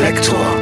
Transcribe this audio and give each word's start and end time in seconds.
Reflektor. 0.00 0.56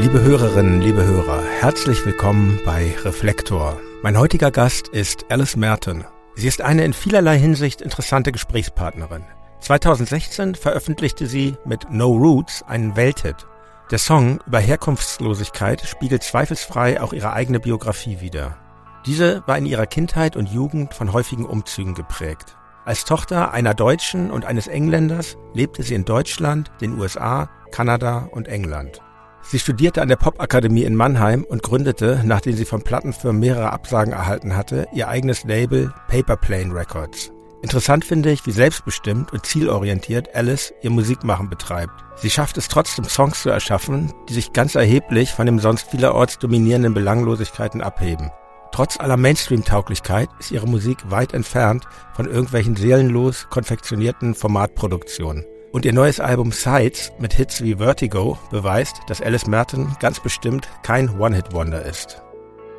Liebe 0.00 0.22
Hörerinnen, 0.22 0.80
liebe 0.80 1.04
Hörer, 1.04 1.42
herzlich 1.60 2.06
willkommen 2.06 2.58
bei 2.64 2.96
Reflektor. 3.04 3.78
Mein 4.02 4.16
heutiger 4.16 4.50
Gast 4.50 4.88
ist 4.88 5.26
Alice 5.28 5.56
Merton. 5.56 6.06
Sie 6.34 6.48
ist 6.48 6.62
eine 6.62 6.82
in 6.86 6.94
vielerlei 6.94 7.38
Hinsicht 7.38 7.82
interessante 7.82 8.32
Gesprächspartnerin. 8.32 9.24
2016 9.60 10.54
veröffentlichte 10.54 11.26
sie 11.26 11.56
mit 11.66 11.90
No 11.90 12.10
Roots 12.10 12.62
einen 12.62 12.96
Welthit. 12.96 13.46
Der 13.90 13.98
Song 13.98 14.40
über 14.46 14.60
Herkunftslosigkeit 14.60 15.82
spiegelt 15.82 16.22
zweifelsfrei 16.22 17.02
auch 17.02 17.12
ihre 17.12 17.34
eigene 17.34 17.60
Biografie 17.60 18.22
wider. 18.22 18.56
Diese 19.04 19.42
war 19.46 19.58
in 19.58 19.66
ihrer 19.66 19.86
Kindheit 19.86 20.36
und 20.36 20.48
Jugend 20.48 20.94
von 20.94 21.12
häufigen 21.12 21.44
Umzügen 21.44 21.92
geprägt. 21.92 22.57
Als 22.88 23.04
Tochter 23.04 23.52
einer 23.52 23.74
Deutschen 23.74 24.30
und 24.30 24.46
eines 24.46 24.66
Engländers 24.66 25.36
lebte 25.52 25.82
sie 25.82 25.92
in 25.92 26.06
Deutschland, 26.06 26.70
den 26.80 26.98
USA, 26.98 27.50
Kanada 27.70 28.30
und 28.32 28.48
England. 28.48 29.02
Sie 29.42 29.58
studierte 29.58 30.00
an 30.00 30.08
der 30.08 30.16
Popakademie 30.16 30.84
in 30.84 30.94
Mannheim 30.94 31.44
und 31.44 31.62
gründete, 31.62 32.22
nachdem 32.24 32.56
sie 32.56 32.64
von 32.64 32.80
Plattenfirmen 32.80 33.40
mehrere 33.40 33.74
Absagen 33.74 34.14
erhalten 34.14 34.56
hatte, 34.56 34.86
ihr 34.94 35.06
eigenes 35.06 35.44
Label 35.44 35.92
Paperplane 36.08 36.74
Records. 36.74 37.30
Interessant 37.60 38.06
finde 38.06 38.30
ich, 38.30 38.46
wie 38.46 38.52
selbstbestimmt 38.52 39.34
und 39.34 39.44
zielorientiert 39.44 40.34
Alice 40.34 40.72
ihr 40.80 40.88
Musikmachen 40.88 41.50
betreibt. 41.50 41.92
Sie 42.16 42.30
schafft 42.30 42.56
es 42.56 42.68
trotzdem 42.68 43.04
Songs 43.04 43.42
zu 43.42 43.50
erschaffen, 43.50 44.14
die 44.30 44.32
sich 44.32 44.54
ganz 44.54 44.76
erheblich 44.76 45.32
von 45.32 45.44
dem 45.44 45.58
sonst 45.58 45.90
vielerorts 45.90 46.38
dominierenden 46.38 46.94
Belanglosigkeiten 46.94 47.82
abheben. 47.82 48.30
Trotz 48.72 49.00
aller 49.00 49.16
Mainstream-Tauglichkeit 49.16 50.28
ist 50.38 50.50
ihre 50.50 50.66
Musik 50.66 50.98
weit 51.10 51.34
entfernt 51.34 51.84
von 52.14 52.26
irgendwelchen 52.26 52.76
seelenlos 52.76 53.48
konfektionierten 53.50 54.34
Formatproduktionen. 54.34 55.44
Und 55.72 55.84
ihr 55.84 55.92
neues 55.92 56.20
Album 56.20 56.52
Sides 56.52 57.12
mit 57.18 57.34
Hits 57.34 57.62
wie 57.62 57.76
Vertigo 57.76 58.38
beweist, 58.50 58.96
dass 59.06 59.20
Alice 59.20 59.46
Merton 59.46 59.94
ganz 60.00 60.20
bestimmt 60.20 60.68
kein 60.82 61.18
One-Hit-Wonder 61.18 61.84
ist. 61.84 62.22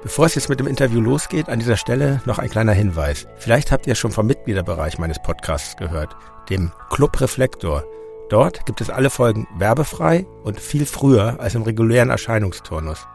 Bevor 0.01 0.25
es 0.25 0.35
jetzt 0.35 0.47
mit 0.47 0.61
dem 0.61 0.67
Interview 0.67 1.01
losgeht, 1.01 1.49
an 1.49 1.59
dieser 1.59 1.75
Stelle 1.75 2.21
noch 2.25 2.39
ein 2.39 2.49
kleiner 2.49 2.71
Hinweis. 2.71 3.27
Vielleicht 3.35 3.71
habt 3.71 3.85
ihr 3.85 3.95
schon 3.95 4.11
vom 4.11 4.27
Mitgliederbereich 4.27 4.97
meines 4.97 5.21
Podcasts 5.21 5.75
gehört, 5.75 6.15
dem 6.49 6.71
Club 6.89 7.19
Reflektor. 7.19 7.83
Dort 8.29 8.65
gibt 8.65 8.79
es 8.79 8.89
alle 8.89 9.09
Folgen 9.09 9.47
werbefrei 9.57 10.25
und 10.43 10.59
viel 10.61 10.85
früher 10.85 11.39
als 11.39 11.55
im 11.55 11.63
regulären 11.63 12.09
Erscheinungsturnus. 12.09 13.05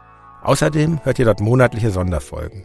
Außerdem 0.45 0.99
hört 1.03 1.17
ihr 1.17 1.25
dort 1.25 1.41
monatliche 1.41 1.89
Sonderfolgen. 1.89 2.63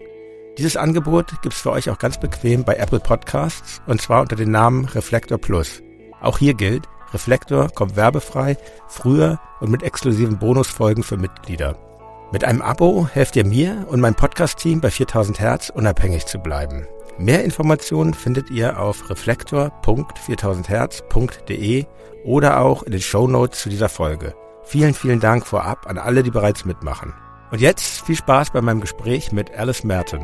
Dieses 0.58 0.76
Angebot 0.76 1.40
gibt's 1.40 1.62
für 1.62 1.72
euch 1.72 1.88
auch 1.88 1.96
ganz 1.96 2.20
bequem 2.20 2.62
bei 2.62 2.76
Apple 2.76 3.00
Podcasts 3.00 3.80
und 3.86 4.02
zwar 4.02 4.20
unter 4.20 4.36
dem 4.36 4.50
Namen 4.50 4.84
Reflektor 4.84 5.38
Plus. 5.38 5.80
Auch 6.20 6.36
hier 6.36 6.52
gilt, 6.52 6.86
Reflektor 7.14 7.70
kommt 7.70 7.96
werbefrei, 7.96 8.58
früher 8.86 9.40
und 9.60 9.70
mit 9.70 9.82
exklusiven 9.82 10.38
Bonusfolgen 10.38 11.02
für 11.02 11.16
Mitglieder. 11.16 11.78
Mit 12.32 12.44
einem 12.44 12.60
Abo 12.60 13.08
helft 13.10 13.34
ihr 13.36 13.46
mir 13.46 13.86
und 13.88 14.00
meinem 14.00 14.14
Podcast-Team 14.14 14.82
bei 14.82 14.90
4000 14.90 15.40
Hertz 15.40 15.70
unabhängig 15.70 16.26
zu 16.26 16.38
bleiben. 16.38 16.86
Mehr 17.16 17.44
Informationen 17.44 18.12
findet 18.12 18.50
ihr 18.50 18.78
auf 18.78 19.08
reflektor.4000herz.de 19.08 21.86
oder 22.24 22.60
auch 22.60 22.82
in 22.82 22.92
den 22.92 23.00
Show 23.00 23.26
Notes 23.26 23.60
zu 23.60 23.70
dieser 23.70 23.88
Folge. 23.88 24.34
Vielen, 24.64 24.92
vielen 24.92 25.20
Dank 25.20 25.46
vorab 25.46 25.86
an 25.88 25.96
alle, 25.96 26.22
die 26.22 26.30
bereits 26.30 26.66
mitmachen. 26.66 27.14
Und 27.50 27.60
jetzt 27.60 28.02
viel 28.02 28.14
Spaß 28.14 28.52
bei 28.52 28.60
meinem 28.60 28.80
Gespräch 28.80 29.32
mit 29.32 29.50
Alice 29.50 29.82
Merton. 29.82 30.20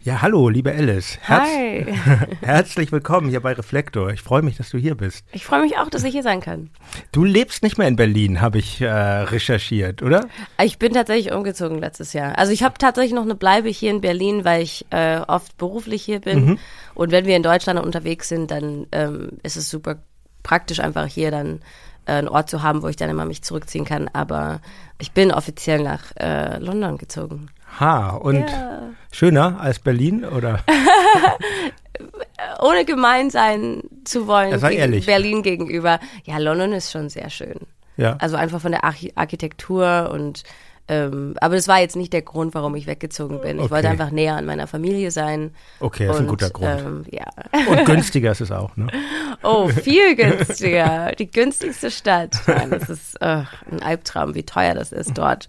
Ja, 0.00 0.20
hallo, 0.20 0.48
liebe 0.48 0.72
Alice. 0.72 1.18
Herz 1.20 1.46
Hi. 1.46 1.94
Herzlich 2.40 2.90
willkommen 2.90 3.28
hier 3.28 3.40
bei 3.40 3.52
Reflektor. 3.52 4.10
Ich 4.10 4.22
freue 4.22 4.42
mich, 4.42 4.56
dass 4.56 4.70
du 4.70 4.78
hier 4.78 4.96
bist. 4.96 5.24
Ich 5.30 5.44
freue 5.44 5.60
mich 5.60 5.76
auch, 5.78 5.90
dass 5.90 6.02
ich 6.04 6.12
hier 6.12 6.24
sein 6.24 6.40
kann. 6.40 6.70
Du 7.12 7.22
lebst 7.22 7.62
nicht 7.62 7.76
mehr 7.78 7.86
in 7.86 7.94
Berlin, 7.94 8.40
habe 8.40 8.58
ich 8.58 8.80
äh, 8.80 8.88
recherchiert, 8.88 10.02
oder? 10.02 10.26
Ich 10.60 10.78
bin 10.78 10.94
tatsächlich 10.94 11.32
umgezogen 11.32 11.78
letztes 11.78 12.14
Jahr. 12.14 12.36
Also 12.38 12.50
ich 12.50 12.64
habe 12.64 12.78
tatsächlich 12.78 13.12
noch 13.12 13.22
eine 13.22 13.36
Bleibe 13.36 13.68
hier 13.68 13.90
in 13.90 14.00
Berlin, 14.00 14.44
weil 14.44 14.62
ich 14.62 14.86
äh, 14.90 15.18
oft 15.18 15.56
beruflich 15.58 16.02
hier 16.02 16.20
bin. 16.20 16.46
Mhm. 16.46 16.58
Und 16.94 17.12
wenn 17.12 17.26
wir 17.26 17.36
in 17.36 17.42
Deutschland 17.42 17.78
unterwegs 17.78 18.28
sind, 18.28 18.50
dann 18.50 18.86
ähm, 18.90 19.38
ist 19.42 19.56
es 19.56 19.70
super 19.70 19.98
praktisch 20.42 20.80
einfach 20.80 21.06
hier 21.06 21.30
dann 21.30 21.60
äh, 22.06 22.12
einen 22.12 22.28
Ort 22.28 22.50
zu 22.50 22.62
haben, 22.62 22.82
wo 22.82 22.88
ich 22.88 22.96
dann 22.96 23.10
immer 23.10 23.24
mich 23.24 23.42
zurückziehen 23.42 23.84
kann. 23.84 24.08
Aber 24.12 24.60
ich 24.98 25.12
bin 25.12 25.32
offiziell 25.32 25.82
nach 25.82 26.14
äh, 26.18 26.58
London 26.58 26.98
gezogen. 26.98 27.48
Ha, 27.80 28.10
und 28.16 28.40
ja. 28.40 28.82
schöner 29.12 29.60
als 29.60 29.78
Berlin, 29.78 30.24
oder? 30.24 30.60
Ohne 32.60 32.84
gemein 32.84 33.30
sein 33.30 33.82
zu 34.04 34.26
wollen, 34.26 34.60
ehrlich. 34.60 35.06
Berlin 35.06 35.42
gegenüber. 35.42 36.00
Ja, 36.24 36.38
London 36.38 36.72
ist 36.72 36.90
schon 36.90 37.08
sehr 37.08 37.30
schön. 37.30 37.60
Ja. 37.96 38.16
Also 38.20 38.36
einfach 38.36 38.60
von 38.60 38.72
der 38.72 38.84
Arch 38.84 39.12
Architektur 39.14 40.10
und 40.12 40.42
ähm, 40.88 41.34
aber 41.40 41.54
das 41.54 41.68
war 41.68 41.80
jetzt 41.80 41.96
nicht 41.96 42.12
der 42.12 42.22
Grund, 42.22 42.54
warum 42.54 42.74
ich 42.74 42.86
weggezogen 42.86 43.40
bin. 43.40 43.58
Ich 43.58 43.64
okay. 43.64 43.70
wollte 43.70 43.88
einfach 43.88 44.10
näher 44.10 44.36
an 44.36 44.44
meiner 44.44 44.66
Familie 44.66 45.10
sein. 45.10 45.54
Okay, 45.80 46.06
das 46.06 46.16
und, 46.16 46.22
ist 46.22 46.26
ein 46.26 46.30
guter 46.30 46.50
Grund. 46.50 46.80
Ähm, 46.80 47.04
ja. 47.10 47.26
Und 47.68 47.84
günstiger 47.84 48.32
ist 48.32 48.40
es 48.40 48.50
auch, 48.50 48.76
ne? 48.76 48.88
Oh, 49.44 49.68
viel 49.68 50.14
günstiger. 50.14 51.12
Die 51.18 51.30
günstigste 51.30 51.90
Stadt. 51.90 52.36
Nein, 52.46 52.70
das 52.70 52.88
ist 52.88 53.20
äh, 53.20 53.42
ein 53.70 53.82
Albtraum, 53.82 54.34
wie 54.34 54.44
teuer 54.44 54.74
das 54.74 54.92
ist 54.92 55.18
dort. 55.18 55.48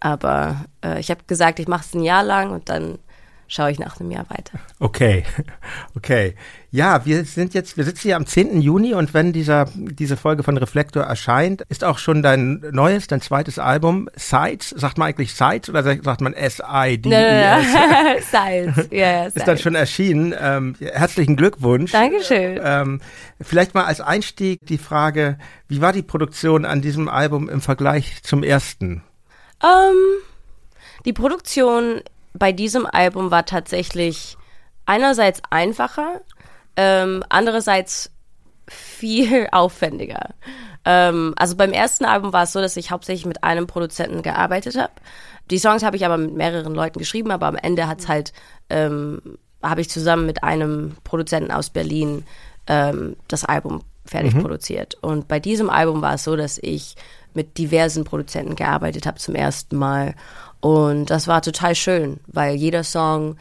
Aber 0.00 0.64
äh, 0.84 0.98
ich 1.00 1.10
habe 1.10 1.20
gesagt, 1.26 1.58
ich 1.58 1.68
mache 1.68 1.84
es 1.86 1.94
ein 1.94 2.02
Jahr 2.02 2.24
lang 2.24 2.50
und 2.50 2.68
dann 2.68 2.98
schaue 3.48 3.70
ich 3.70 3.78
nach 3.78 4.00
einem 4.00 4.10
Jahr 4.10 4.28
weiter. 4.30 4.58
Okay, 4.78 5.24
okay. 5.96 6.34
Ja, 6.70 7.06
wir 7.06 7.24
sind 7.24 7.54
jetzt, 7.54 7.76
wir 7.76 7.84
sitzen 7.84 8.02
hier 8.02 8.16
am 8.16 8.26
10. 8.26 8.60
Juni 8.60 8.94
und 8.94 9.14
wenn 9.14 9.32
dieser, 9.32 9.66
diese 9.74 10.16
Folge 10.16 10.42
von 10.42 10.56
Reflektor 10.56 11.04
erscheint, 11.04 11.62
ist 11.68 11.84
auch 11.84 11.98
schon 11.98 12.20
dein 12.22 12.64
neues, 12.72 13.06
dein 13.06 13.20
zweites 13.20 13.60
Album, 13.60 14.08
Sides, 14.16 14.70
sagt 14.70 14.98
man 14.98 15.08
eigentlich 15.08 15.34
Sides 15.34 15.70
oder 15.70 15.84
sagt 15.84 16.20
man 16.20 16.34
S-I-D-E-S? 16.34 17.66
Sides, 18.30 18.88
ja, 18.90 19.26
Ist 19.26 19.46
dann 19.46 19.58
schon 19.58 19.76
erschienen. 19.76 20.34
Ähm, 20.38 20.74
herzlichen 20.80 21.36
Glückwunsch. 21.36 21.92
Dankeschön. 21.92 22.60
Ähm, 22.62 23.00
vielleicht 23.40 23.74
mal 23.74 23.84
als 23.84 24.00
Einstieg 24.00 24.58
die 24.66 24.78
Frage, 24.78 25.38
wie 25.68 25.80
war 25.80 25.92
die 25.92 26.02
Produktion 26.02 26.64
an 26.64 26.82
diesem 26.82 27.08
Album 27.08 27.48
im 27.48 27.60
Vergleich 27.60 28.22
zum 28.22 28.42
ersten? 28.42 29.02
Ähm, 29.62 29.96
die 31.04 31.12
Produktion 31.12 32.00
bei 32.34 32.52
diesem 32.52 32.86
Album 32.86 33.30
war 33.30 33.46
tatsächlich 33.46 34.36
einerseits 34.86 35.40
einfacher, 35.50 36.20
ähm, 36.76 37.24
andererseits 37.28 38.10
viel 38.68 39.48
aufwendiger. 39.52 40.34
Ähm, 40.84 41.34
also 41.36 41.56
beim 41.56 41.72
ersten 41.72 42.04
Album 42.04 42.32
war 42.32 42.42
es 42.42 42.52
so, 42.52 42.60
dass 42.60 42.76
ich 42.76 42.90
hauptsächlich 42.90 43.26
mit 43.26 43.44
einem 43.44 43.66
Produzenten 43.66 44.22
gearbeitet 44.22 44.76
habe. 44.76 44.92
Die 45.50 45.58
Songs 45.58 45.82
habe 45.82 45.96
ich 45.96 46.04
aber 46.04 46.16
mit 46.16 46.34
mehreren 46.34 46.74
Leuten 46.74 46.98
geschrieben, 46.98 47.30
aber 47.30 47.46
am 47.46 47.56
Ende 47.56 47.86
hat's 47.86 48.08
halt 48.08 48.32
ähm, 48.70 49.20
habe 49.62 49.80
ich 49.80 49.88
zusammen 49.88 50.26
mit 50.26 50.44
einem 50.44 50.96
Produzenten 51.04 51.50
aus 51.50 51.70
Berlin 51.70 52.24
ähm, 52.66 53.16
das 53.28 53.44
Album 53.44 53.82
fertig 54.04 54.34
mhm. 54.34 54.42
produziert. 54.42 54.96
Und 55.00 55.28
bei 55.28 55.40
diesem 55.40 55.70
Album 55.70 56.02
war 56.02 56.14
es 56.14 56.24
so, 56.24 56.36
dass 56.36 56.58
ich 56.58 56.96
mit 57.32 57.58
diversen 57.58 58.04
Produzenten 58.04 58.54
gearbeitet 58.54 59.06
habe 59.06 59.18
zum 59.18 59.34
ersten 59.34 59.76
Mal. 59.76 60.14
Und 60.64 61.10
das 61.10 61.28
war 61.28 61.42
total 61.42 61.74
schön, 61.74 62.20
weil 62.26 62.54
jeder 62.54 62.84
Song 62.84 63.36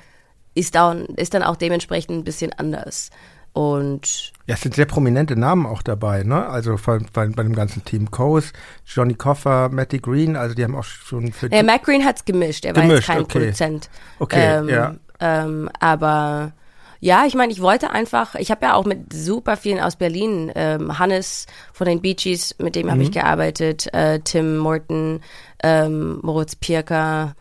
ist 0.56 0.75
dann, 0.75 1.06
ist 1.06 1.34
dann 1.34 1.41
auch 1.41 1.56
dementsprechend 1.56 2.17
ein 2.17 2.25
bisschen 2.25 2.51
anders. 2.51 3.11
Und 3.53 4.34
ja, 4.45 4.56
es 4.56 4.61
sind 4.61 4.75
sehr 4.75 4.88
prominente 4.88 5.38
Namen 5.38 5.66
auch 5.66 5.81
dabei, 5.84 6.23
ne? 6.23 6.45
Also 6.45 6.78
bei, 6.85 7.00
bei, 7.13 7.28
bei 7.28 7.44
dem 7.44 7.56
ganzen 7.56 7.85
Team 7.85 8.11
Coase, 8.11 8.51
Johnny 8.85 9.13
Koffer, 9.13 9.69
Matty 9.69 10.00
Green, 10.00 10.35
also 10.35 10.53
die 10.53 10.66
haben 10.66 10.75
auch 10.75 10.84
schon 10.84 11.31
für. 11.31 11.50
Ja, 11.50 11.63
Matt 11.63 11.84
Green 11.84 12.03
hat's 12.03 12.25
gemischt, 12.25 12.66
er 12.66 12.73
gemischt, 12.73 12.90
war 12.90 12.96
jetzt 12.97 13.08
kein 13.08 13.22
okay. 13.22 13.40
Produzent. 13.40 13.90
Okay, 14.20 14.58
ähm, 14.58 14.67
ja. 14.67 14.96
Ähm, 15.22 15.70
aber 15.79 16.52
ja, 17.03 17.26
ich 17.26 17.35
meine, 17.35 17.52
ich 17.52 17.61
wollte 17.61 17.90
einfach, 17.90 18.35
ich 18.35 18.50
habe 18.50 18.66
ja 18.66 18.76
auch 18.76 18.85
mit 18.85 19.11
super 19.11 19.58
vielen 19.58 19.82
aus 19.82 19.97
Berlin, 19.97 20.50
ähm, 20.55 21.00
Hannes 21.00 21.47
von 21.73 21.85
den 21.85 22.02
Bee 22.02 22.14
Gees, 22.14 22.55
mit 22.59 22.78
dem 22.78 22.85
mhm. 22.85 22.91
habe 22.91 23.03
ich 23.03 23.11
gearbeitet, 23.11 23.94
äh, 23.94 24.22
Tim 24.22 24.55
Morton, 24.55 25.20
ähm, 25.61 26.20
Moritz 26.22 26.55
Pirker, 26.55 27.35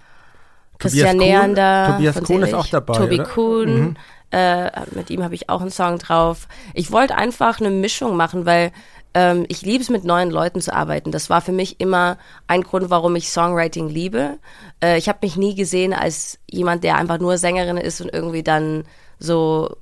Christian 0.80 1.16
Tobias 1.16 1.28
Neander. 1.28 1.84
Kuhn, 1.86 1.94
Tobias 1.94 2.24
Kuhn 2.24 2.42
ist 2.42 2.54
auch 2.54 2.66
dabei, 2.66 2.94
Tobi 2.94 3.14
oder? 3.20 3.24
Kuhn, 3.24 3.74
mhm. 3.74 3.96
äh, 4.32 4.70
mit 4.96 5.10
ihm 5.10 5.22
habe 5.22 5.36
ich 5.36 5.48
auch 5.48 5.60
einen 5.60 5.70
Song 5.70 5.98
drauf. 5.98 6.48
Ich 6.74 6.90
wollte 6.90 7.14
einfach 7.14 7.60
eine 7.60 7.70
Mischung 7.70 8.16
machen, 8.16 8.44
weil 8.44 8.72
ähm, 9.14 9.44
ich 9.46 9.62
liebe 9.62 9.84
es, 9.84 9.90
mit 9.90 10.02
neuen 10.02 10.32
Leuten 10.32 10.60
zu 10.60 10.74
arbeiten. 10.74 11.12
Das 11.12 11.30
war 11.30 11.40
für 11.40 11.52
mich 11.52 11.78
immer 11.78 12.18
ein 12.48 12.62
Grund, 12.62 12.90
warum 12.90 13.14
ich 13.14 13.30
Songwriting 13.30 13.88
liebe. 13.88 14.40
Äh, 14.82 14.98
ich 14.98 15.08
habe 15.08 15.20
mich 15.22 15.36
nie 15.36 15.54
gesehen 15.54 15.92
als 15.92 16.40
jemand, 16.50 16.82
der 16.82 16.96
einfach 16.96 17.20
nur 17.20 17.38
Sängerin 17.38 17.76
ist 17.76 18.00
und 18.00 18.12
irgendwie 18.12 18.42
dann 18.42 18.82
so 19.22 19.76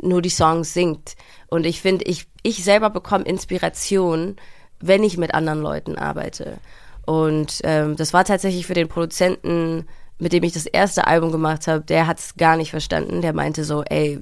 nur 0.00 0.22
die 0.22 0.30
Songs 0.30 0.72
singt. 0.72 1.16
Und 1.48 1.66
ich 1.66 1.80
finde, 1.80 2.04
ich, 2.04 2.26
ich 2.42 2.64
selber 2.64 2.90
bekomme 2.90 3.24
Inspiration, 3.24 4.36
wenn 4.80 5.04
ich 5.04 5.18
mit 5.18 5.34
anderen 5.34 5.60
Leuten 5.60 5.96
arbeite. 5.96 6.58
Und 7.06 7.60
ähm, 7.64 7.96
das 7.96 8.12
war 8.12 8.24
tatsächlich 8.24 8.66
für 8.66 8.74
den 8.74 8.88
Produzenten 8.88 9.86
mit 10.20 10.32
dem 10.32 10.44
ich 10.44 10.52
das 10.52 10.66
erste 10.66 11.06
Album 11.06 11.32
gemacht 11.32 11.66
habe, 11.66 11.80
der 11.80 12.06
hat 12.06 12.18
es 12.18 12.36
gar 12.36 12.56
nicht 12.56 12.70
verstanden. 12.70 13.22
Der 13.22 13.32
meinte 13.32 13.64
so, 13.64 13.82
ey, 13.82 14.20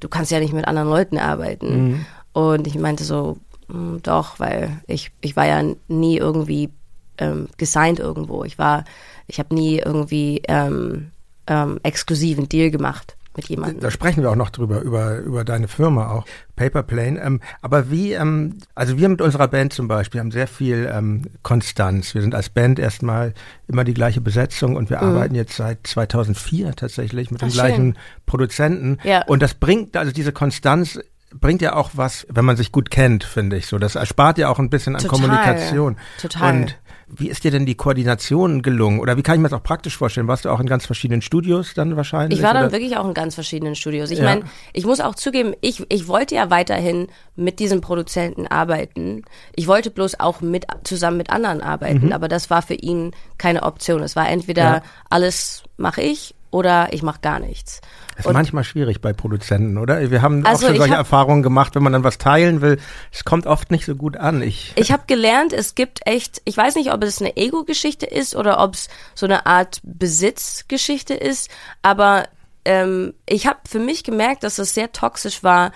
du 0.00 0.08
kannst 0.08 0.32
ja 0.32 0.40
nicht 0.40 0.54
mit 0.54 0.66
anderen 0.66 0.88
Leuten 0.88 1.18
arbeiten. 1.18 1.88
Mhm. 1.88 2.06
Und 2.32 2.66
ich 2.66 2.76
meinte 2.76 3.04
so, 3.04 3.36
hm, 3.68 4.00
doch, 4.02 4.40
weil 4.40 4.80
ich, 4.86 5.12
ich 5.20 5.36
war 5.36 5.46
ja 5.46 5.62
nie 5.88 6.16
irgendwie 6.16 6.70
ähm, 7.18 7.48
gesigned 7.58 7.98
irgendwo. 7.98 8.44
Ich 8.44 8.58
war, 8.58 8.84
ich 9.26 9.38
habe 9.38 9.54
nie 9.54 9.78
irgendwie 9.78 10.42
ähm, 10.48 11.10
ähm, 11.46 11.78
exklusiven 11.82 12.48
Deal 12.48 12.70
gemacht 12.70 13.15
mit 13.36 13.48
jemandem. 13.48 13.80
Da 13.80 13.90
sprechen 13.90 14.22
wir 14.22 14.30
auch 14.30 14.36
noch 14.36 14.50
drüber, 14.50 14.80
über, 14.80 15.18
über 15.18 15.44
deine 15.44 15.68
Firma 15.68 16.10
auch, 16.10 16.24
Paperplane. 16.56 17.20
Ähm, 17.20 17.40
aber 17.62 17.90
wie, 17.90 18.12
ähm, 18.12 18.58
also 18.74 18.98
wir 18.98 19.08
mit 19.08 19.20
unserer 19.20 19.48
Band 19.48 19.72
zum 19.72 19.88
Beispiel 19.88 20.20
haben 20.20 20.30
sehr 20.30 20.46
viel 20.46 20.90
ähm, 20.92 21.22
Konstanz. 21.42 22.14
Wir 22.14 22.22
sind 22.22 22.34
als 22.34 22.48
Band 22.48 22.78
erstmal 22.78 23.34
immer 23.68 23.84
die 23.84 23.94
gleiche 23.94 24.20
Besetzung 24.20 24.76
und 24.76 24.90
wir 24.90 24.98
mhm. 24.98 25.08
arbeiten 25.08 25.34
jetzt 25.34 25.56
seit 25.56 25.86
2004 25.86 26.74
tatsächlich 26.74 27.30
mit 27.30 27.42
Ach, 27.42 27.46
dem 27.46 27.50
schön. 27.50 27.60
gleichen 27.60 27.98
Produzenten. 28.24 28.98
Ja. 29.04 29.24
Und 29.26 29.42
das 29.42 29.54
bringt, 29.54 29.96
also 29.96 30.12
diese 30.12 30.32
Konstanz 30.32 30.98
bringt 31.40 31.62
ja 31.62 31.74
auch 31.74 31.90
was, 31.94 32.26
wenn 32.30 32.44
man 32.44 32.56
sich 32.56 32.72
gut 32.72 32.90
kennt, 32.90 33.24
finde 33.24 33.56
ich 33.56 33.66
so. 33.66 33.78
Das 33.78 33.94
erspart 33.94 34.38
ja 34.38 34.48
auch 34.48 34.58
ein 34.58 34.70
bisschen 34.70 34.94
an 34.94 35.02
Total. 35.02 35.20
Kommunikation. 35.20 35.96
Total. 36.20 36.54
Und 36.54 36.78
wie 37.08 37.28
ist 37.28 37.44
dir 37.44 37.52
denn 37.52 37.66
die 37.66 37.76
Koordination 37.76 38.62
gelungen? 38.62 38.98
Oder 38.98 39.16
wie 39.16 39.22
kann 39.22 39.36
ich 39.36 39.40
mir 39.40 39.48
das 39.48 39.58
auch 39.58 39.62
praktisch 39.62 39.96
vorstellen? 39.96 40.26
Warst 40.26 40.44
du 40.44 40.50
auch 40.50 40.58
in 40.58 40.66
ganz 40.66 40.86
verschiedenen 40.86 41.22
Studios 41.22 41.72
dann 41.74 41.96
wahrscheinlich? 41.96 42.38
Ich 42.38 42.44
war 42.44 42.52
dann 42.52 42.64
oder? 42.64 42.72
wirklich 42.72 42.96
auch 42.96 43.06
in 43.06 43.14
ganz 43.14 43.34
verschiedenen 43.34 43.76
Studios. 43.76 44.10
Ich 44.10 44.18
ja. 44.18 44.24
meine, 44.24 44.42
ich 44.72 44.84
muss 44.84 45.00
auch 45.00 45.14
zugeben, 45.14 45.54
ich, 45.60 45.84
ich 45.88 46.08
wollte 46.08 46.34
ja 46.34 46.50
weiterhin 46.50 47.06
mit 47.36 47.60
diesem 47.60 47.80
Produzenten 47.80 48.46
arbeiten. 48.48 49.22
Ich 49.54 49.68
wollte 49.68 49.90
bloß 49.90 50.18
auch 50.18 50.40
mit 50.40 50.66
zusammen 50.84 51.16
mit 51.16 51.30
anderen 51.30 51.60
arbeiten, 51.60 52.06
mhm. 52.06 52.12
aber 52.12 52.28
das 52.28 52.50
war 52.50 52.62
für 52.62 52.74
ihn 52.74 53.12
keine 53.38 53.62
Option. 53.62 54.02
Es 54.02 54.16
war 54.16 54.28
entweder 54.28 54.62
ja. 54.62 54.82
alles 55.08 55.62
mache 55.76 56.02
ich 56.02 56.35
oder 56.56 56.90
ich 56.94 57.02
mache 57.02 57.20
gar 57.20 57.38
nichts. 57.38 57.82
Das 58.12 58.20
ist 58.20 58.26
und 58.26 58.32
manchmal 58.32 58.64
schwierig 58.64 59.02
bei 59.02 59.12
Produzenten, 59.12 59.76
oder? 59.76 60.10
Wir 60.10 60.22
haben 60.22 60.46
also 60.46 60.64
auch 60.64 60.70
schon 60.70 60.78
solche 60.78 60.92
hab, 60.94 61.00
Erfahrungen 61.00 61.42
gemacht, 61.42 61.74
wenn 61.74 61.82
man 61.82 61.92
dann 61.92 62.02
was 62.02 62.16
teilen 62.16 62.62
will. 62.62 62.78
Es 63.12 63.24
kommt 63.24 63.46
oft 63.46 63.70
nicht 63.70 63.84
so 63.84 63.94
gut 63.94 64.16
an. 64.16 64.40
Ich, 64.40 64.72
ich 64.76 64.90
habe 64.90 65.02
gelernt, 65.06 65.52
es 65.52 65.74
gibt 65.74 66.00
echt, 66.06 66.40
ich 66.46 66.56
weiß 66.56 66.76
nicht, 66.76 66.94
ob 66.94 67.04
es 67.04 67.20
eine 67.20 67.36
Ego-Geschichte 67.36 68.06
ist 68.06 68.34
oder 68.34 68.58
ob 68.58 68.72
es 68.72 68.88
so 69.14 69.26
eine 69.26 69.44
Art 69.44 69.80
Besitzgeschichte 69.82 71.12
ist, 71.12 71.50
aber 71.82 72.24
ähm, 72.64 73.12
ich 73.28 73.46
habe 73.46 73.58
für 73.68 73.78
mich 73.78 74.02
gemerkt, 74.02 74.42
dass 74.42 74.58
es 74.58 74.72
sehr 74.72 74.92
toxisch 74.92 75.44
war, 75.44 75.72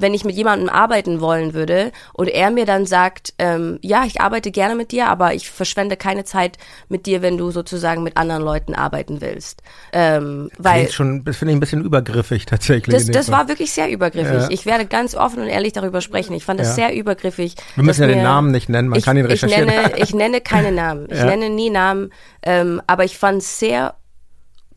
wenn 0.00 0.14
ich 0.14 0.24
mit 0.24 0.36
jemandem 0.36 0.68
arbeiten 0.68 1.20
wollen 1.20 1.54
würde 1.54 1.92
und 2.12 2.28
er 2.28 2.50
mir 2.50 2.66
dann 2.66 2.86
sagt, 2.86 3.34
ähm, 3.38 3.78
ja, 3.82 4.04
ich 4.04 4.20
arbeite 4.20 4.50
gerne 4.50 4.74
mit 4.74 4.92
dir, 4.92 5.08
aber 5.08 5.34
ich 5.34 5.50
verschwende 5.50 5.96
keine 5.96 6.24
Zeit 6.24 6.58
mit 6.88 7.06
dir, 7.06 7.22
wenn 7.22 7.38
du 7.38 7.50
sozusagen 7.50 8.02
mit 8.02 8.16
anderen 8.16 8.42
Leuten 8.42 8.74
arbeiten 8.74 9.20
willst. 9.20 9.62
Ähm, 9.92 10.50
weil 10.58 10.84
das 10.86 10.94
schon, 10.94 11.24
das 11.24 11.36
finde 11.36 11.52
ich 11.52 11.56
ein 11.56 11.60
bisschen 11.60 11.84
übergriffig 11.84 12.46
tatsächlich. 12.46 12.94
Das, 12.94 13.06
das 13.06 13.30
war 13.30 13.48
wirklich 13.48 13.72
sehr 13.72 13.90
übergriffig. 13.90 14.42
Ja. 14.42 14.50
Ich 14.50 14.66
werde 14.66 14.86
ganz 14.86 15.14
offen 15.14 15.42
und 15.42 15.48
ehrlich 15.48 15.72
darüber 15.72 16.00
sprechen. 16.00 16.34
Ich 16.34 16.44
fand 16.44 16.60
das 16.60 16.76
ja. 16.76 16.88
sehr 16.88 16.96
übergriffig. 16.96 17.54
Wir 17.74 17.84
müssen 17.84 18.02
ja 18.02 18.08
den 18.08 18.22
Namen 18.22 18.50
nicht 18.50 18.68
nennen, 18.68 18.88
man 18.88 18.98
ich, 18.98 19.04
kann 19.04 19.16
ihn 19.16 19.26
recherchieren. 19.26 19.68
Ich 19.68 19.74
nenne, 19.74 19.98
ich 19.98 20.14
nenne 20.14 20.40
keine 20.40 20.72
Namen. 20.72 21.08
Ich 21.18 21.18
ja. 21.18 21.24
nenne 21.24 21.50
nie 21.50 21.70
Namen, 21.70 22.12
ähm, 22.42 22.80
aber 22.86 23.04
ich 23.04 23.18
fand 23.18 23.42
es 23.42 23.58
sehr 23.58 23.94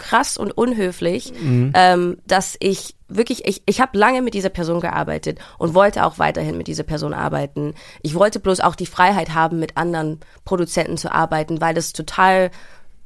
krass 0.01 0.35
und 0.35 0.51
unhöflich, 0.51 1.31
mhm. 1.39 1.71
ähm, 1.75 2.17
dass 2.25 2.57
ich 2.59 2.95
wirklich, 3.07 3.45
ich, 3.45 3.61
ich 3.65 3.79
habe 3.79 3.97
lange 3.97 4.21
mit 4.21 4.33
dieser 4.33 4.49
Person 4.49 4.81
gearbeitet 4.81 5.39
und 5.59 5.75
wollte 5.75 6.05
auch 6.05 6.17
weiterhin 6.17 6.57
mit 6.57 6.67
dieser 6.67 6.83
Person 6.83 7.13
arbeiten. 7.13 7.75
Ich 8.01 8.15
wollte 8.15 8.39
bloß 8.39 8.61
auch 8.61 8.75
die 8.75 8.87
Freiheit 8.87 9.33
haben, 9.33 9.59
mit 9.59 9.77
anderen 9.77 10.19
Produzenten 10.43 10.97
zu 10.97 11.11
arbeiten, 11.11 11.61
weil 11.61 11.75
das 11.75 11.93
total 11.93 12.49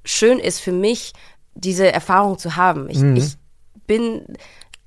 schön 0.05 0.39
ist 0.39 0.61
für 0.61 0.71
mich, 0.71 1.13
diese 1.53 1.91
Erfahrung 1.91 2.37
zu 2.37 2.55
haben. 2.55 2.89
Ich, 2.89 2.99
mhm. 2.99 3.17
ich 3.17 3.35
bin, 3.87 4.25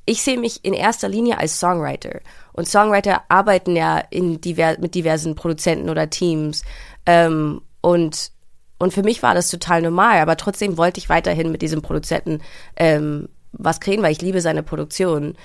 ich 0.06 0.22
sehe 0.22 0.38
mich 0.38 0.64
in 0.64 0.72
erster 0.72 1.08
Linie 1.08 1.38
als 1.38 1.61
Songwriter. 1.61 2.20
Und 2.54 2.66
Songwriter 2.66 3.22
arbeiten 3.28 3.76
ja 3.76 3.99
in 3.99 4.40
diver 4.40 4.76
mit 4.81 4.94
diversen 4.94 5.34
Produzenten 5.34 5.90
oder 5.90 6.08
Teams. 6.08 6.62
Ähm, 7.04 7.61
und 7.81 8.32
und 8.78 8.92
für 8.92 9.02
mich 9.02 9.22
war 9.22 9.34
das 9.34 9.50
total 9.50 9.82
normal, 9.82 10.19
aber 10.19 10.36
trotzdem 10.36 10.76
wollte 10.76 10.98
ich 10.98 11.08
weiterhin 11.08 11.50
mit 11.50 11.62
diesem 11.62 11.82
Produzenten 11.82 12.40
ähm, 12.76 13.28
was 13.52 13.80
kriegen, 13.80 14.02
weil 14.02 14.12
ich 14.12 14.22
liebe 14.22 14.40
seine 14.40 14.62
Produktion. 14.62 15.36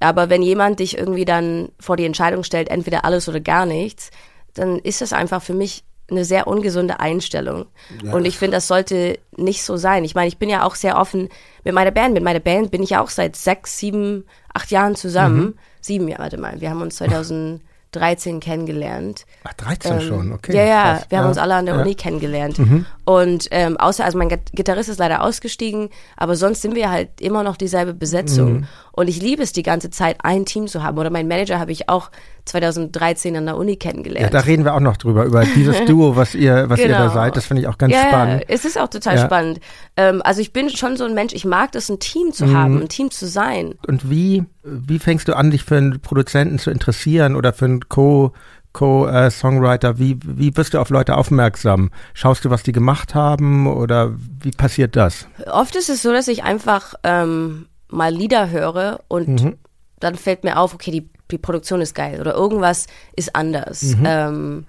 Aber 0.00 0.28
wenn 0.28 0.42
jemand 0.42 0.80
dich 0.80 0.98
irgendwie 0.98 1.24
dann 1.24 1.70
vor 1.78 1.96
die 1.96 2.04
Entscheidung 2.04 2.44
stellt, 2.44 2.68
entweder 2.68 3.04
alles 3.04 3.28
oder 3.28 3.40
gar 3.40 3.66
nichts, 3.66 4.10
dann 4.54 4.78
ist 4.80 5.00
das 5.00 5.12
einfach 5.12 5.42
für 5.42 5.54
mich 5.54 5.84
eine 6.10 6.24
sehr 6.24 6.46
ungesunde 6.46 7.00
Einstellung. 7.00 7.66
Ja. 8.02 8.12
Und 8.12 8.26
ich 8.26 8.36
finde, 8.36 8.56
das 8.56 8.68
sollte 8.68 9.18
nicht 9.36 9.62
so 9.62 9.76
sein. 9.76 10.04
Ich 10.04 10.14
meine, 10.14 10.28
ich 10.28 10.38
bin 10.38 10.50
ja 10.50 10.64
auch 10.64 10.74
sehr 10.74 10.98
offen 10.98 11.28
mit 11.64 11.74
meiner 11.74 11.92
Band. 11.92 12.12
Mit 12.12 12.22
meiner 12.22 12.40
Band 12.40 12.70
bin 12.70 12.82
ich 12.82 12.90
ja 12.90 13.02
auch 13.02 13.08
seit 13.08 13.36
sechs, 13.36 13.78
sieben, 13.78 14.24
acht 14.52 14.70
Jahren 14.70 14.96
zusammen. 14.96 15.40
Mhm. 15.40 15.54
Sieben 15.80 16.08
Jahre, 16.08 16.24
warte 16.24 16.38
mal. 16.38 16.60
Wir 16.60 16.68
haben 16.68 16.82
uns 16.82 16.96
2000 16.96 17.62
13 17.92 18.40
kennengelernt. 18.40 19.24
Ach, 19.44 19.52
13 19.54 19.92
ähm, 19.92 20.00
schon, 20.00 20.32
okay. 20.32 20.56
Ja, 20.56 20.64
ja, 20.64 20.82
Krass. 20.82 21.06
wir 21.10 21.18
haben 21.18 21.28
uns 21.28 21.38
alle 21.38 21.54
an 21.54 21.66
der 21.66 21.76
ja. 21.76 21.82
Uni 21.82 21.94
kennengelernt. 21.94 22.58
Mhm. 22.58 22.86
Und 23.04 23.48
ähm, 23.50 23.76
außer, 23.76 24.04
also 24.04 24.18
mein 24.18 24.28
Gitarrist 24.28 24.88
ist 24.88 24.98
leider 24.98 25.22
ausgestiegen, 25.22 25.90
aber 26.16 26.34
sonst 26.36 26.62
sind 26.62 26.74
wir 26.74 26.90
halt 26.90 27.20
immer 27.20 27.42
noch 27.42 27.56
dieselbe 27.56 27.94
Besetzung. 27.94 28.52
Mhm. 28.52 28.66
Und 29.02 29.08
ich 29.08 29.20
liebe 29.20 29.42
es 29.42 29.52
die 29.52 29.64
ganze 29.64 29.90
Zeit, 29.90 30.18
ein 30.22 30.44
Team 30.44 30.68
zu 30.68 30.84
haben. 30.84 30.96
Oder 30.96 31.10
mein 31.10 31.26
Manager 31.26 31.58
habe 31.58 31.72
ich 31.72 31.88
auch 31.88 32.12
2013 32.44 33.36
an 33.36 33.46
der 33.46 33.56
Uni 33.56 33.74
kennengelernt. 33.74 34.22
Ja, 34.22 34.30
da 34.30 34.46
reden 34.46 34.64
wir 34.64 34.74
auch 34.74 34.80
noch 34.80 34.96
drüber, 34.96 35.24
über 35.24 35.44
dieses 35.44 35.84
Duo, 35.86 36.14
was 36.14 36.36
ihr, 36.36 36.70
was 36.70 36.78
genau. 36.78 36.90
ihr 36.90 36.98
da 36.98 37.02
genau. 37.02 37.14
seid. 37.14 37.36
Das 37.36 37.46
finde 37.46 37.62
ich 37.62 37.68
auch 37.68 37.78
ganz 37.78 37.92
ja, 37.92 38.06
spannend. 38.06 38.42
Ja, 38.42 38.46
es 38.54 38.64
ist 38.64 38.78
auch 38.78 38.86
total 38.86 39.16
ja. 39.16 39.24
spannend. 39.26 39.58
Ähm, 39.96 40.22
also 40.24 40.40
ich 40.40 40.52
bin 40.52 40.70
schon 40.70 40.96
so 40.96 41.04
ein 41.04 41.14
Mensch, 41.14 41.32
ich 41.32 41.44
mag 41.44 41.72
das, 41.72 41.88
ein 41.88 41.98
Team 41.98 42.32
zu 42.32 42.46
mhm. 42.46 42.56
haben, 42.56 42.80
ein 42.80 42.88
Team 42.88 43.10
zu 43.10 43.26
sein. 43.26 43.74
Und 43.88 44.08
wie, 44.08 44.44
wie 44.62 45.00
fängst 45.00 45.26
du 45.26 45.36
an, 45.36 45.50
dich 45.50 45.64
für 45.64 45.78
einen 45.78 46.00
Produzenten 46.00 46.60
zu 46.60 46.70
interessieren 46.70 47.34
oder 47.34 47.52
für 47.52 47.64
einen 47.64 47.88
Co- 47.88 48.32
Co-Songwriter, 48.72 49.98
wie, 49.98 50.18
wie 50.24 50.56
wirst 50.56 50.74
du 50.74 50.78
auf 50.78 50.88
Leute 50.88 51.16
aufmerksam? 51.16 51.90
Schaust 52.14 52.44
du, 52.44 52.50
was 52.50 52.62
die 52.62 52.72
gemacht 52.72 53.14
haben 53.14 53.66
oder 53.66 54.14
wie 54.16 54.50
passiert 54.50 54.96
das? 54.96 55.26
Oft 55.50 55.76
ist 55.76 55.90
es 55.90 56.02
so, 56.02 56.10
dass 56.10 56.26
ich 56.26 56.42
einfach 56.42 56.94
ähm, 57.02 57.66
mal 57.92 58.12
Lieder 58.12 58.50
höre 58.50 59.00
und 59.08 59.42
mhm. 59.42 59.58
dann 60.00 60.16
fällt 60.16 60.44
mir 60.44 60.58
auf, 60.58 60.74
okay, 60.74 60.90
die 60.90 61.08
die 61.32 61.38
Produktion 61.38 61.80
ist 61.80 61.94
geil 61.94 62.20
oder 62.20 62.34
irgendwas 62.34 62.86
ist 63.16 63.34
anders. 63.34 63.82
Mhm. 63.82 64.04
Ähm, 64.06 64.66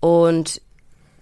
und 0.00 0.60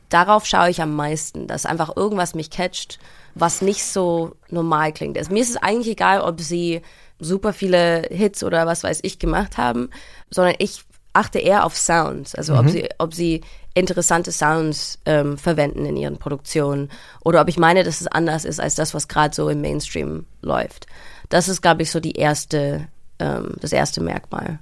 darauf 0.09 0.47
schaue 0.47 0.71
ich 0.71 0.81
am 0.81 0.95
meisten, 0.95 1.47
dass 1.47 1.67
einfach 1.67 1.97
irgendwas 1.97 2.35
mich 2.35 2.51
catcht, 2.51 2.99
was 3.35 3.61
nicht 3.61 3.85
so 3.85 4.37
normal 4.49 4.93
klingt. 4.93 5.19
Also 5.19 5.33
mir 5.33 5.43
ist 5.43 5.51
es 5.51 5.57
eigentlich 5.57 5.89
egal, 5.89 6.21
ob 6.21 6.41
sie 6.41 6.81
super 7.19 7.53
viele 7.53 8.07
Hits 8.11 8.43
oder 8.43 8.67
was 8.67 8.85
weiß 8.85 9.01
ich 9.03 9.19
gemacht 9.19 9.59
haben, 9.59 9.91
sondern 10.31 10.55
ich 10.59 10.83
achte 11.13 11.39
eher 11.39 11.65
auf 11.65 11.77
Sounds, 11.77 12.35
also 12.35 12.53
mhm. 12.53 12.59
ob 12.59 12.69
sie, 12.69 12.89
ob 12.99 13.15
sie 13.15 13.41
interessante 13.75 14.33
Sounds 14.33 14.99
ähm, 15.07 15.39
verwenden 15.39 15.85
in 15.87 15.97
ihren 15.97 16.19
Produktionen 16.19 16.91
oder 17.25 17.41
ob 17.41 17.49
ich 17.49 17.59
meine, 17.59 17.85
dass 17.85 18.01
es 18.01 18.07
anders 18.07 18.45
ist 18.45 18.61
als 18.61 18.75
das, 18.75 18.95
was 18.95 19.09
gerade 19.09 19.35
so 19.35 19.49
im 19.49 19.61
Mainstream 19.61 20.27
läuft. 20.43 20.87
Das 21.29 21.49
ist, 21.49 21.63
glaube 21.63 21.83
ich, 21.83 21.91
so 21.91 22.01
die 22.01 22.13
erste, 22.13 22.89
ähm, 23.19 23.55
das 23.61 23.73
erste 23.73 24.03
Merkmal. 24.03 24.59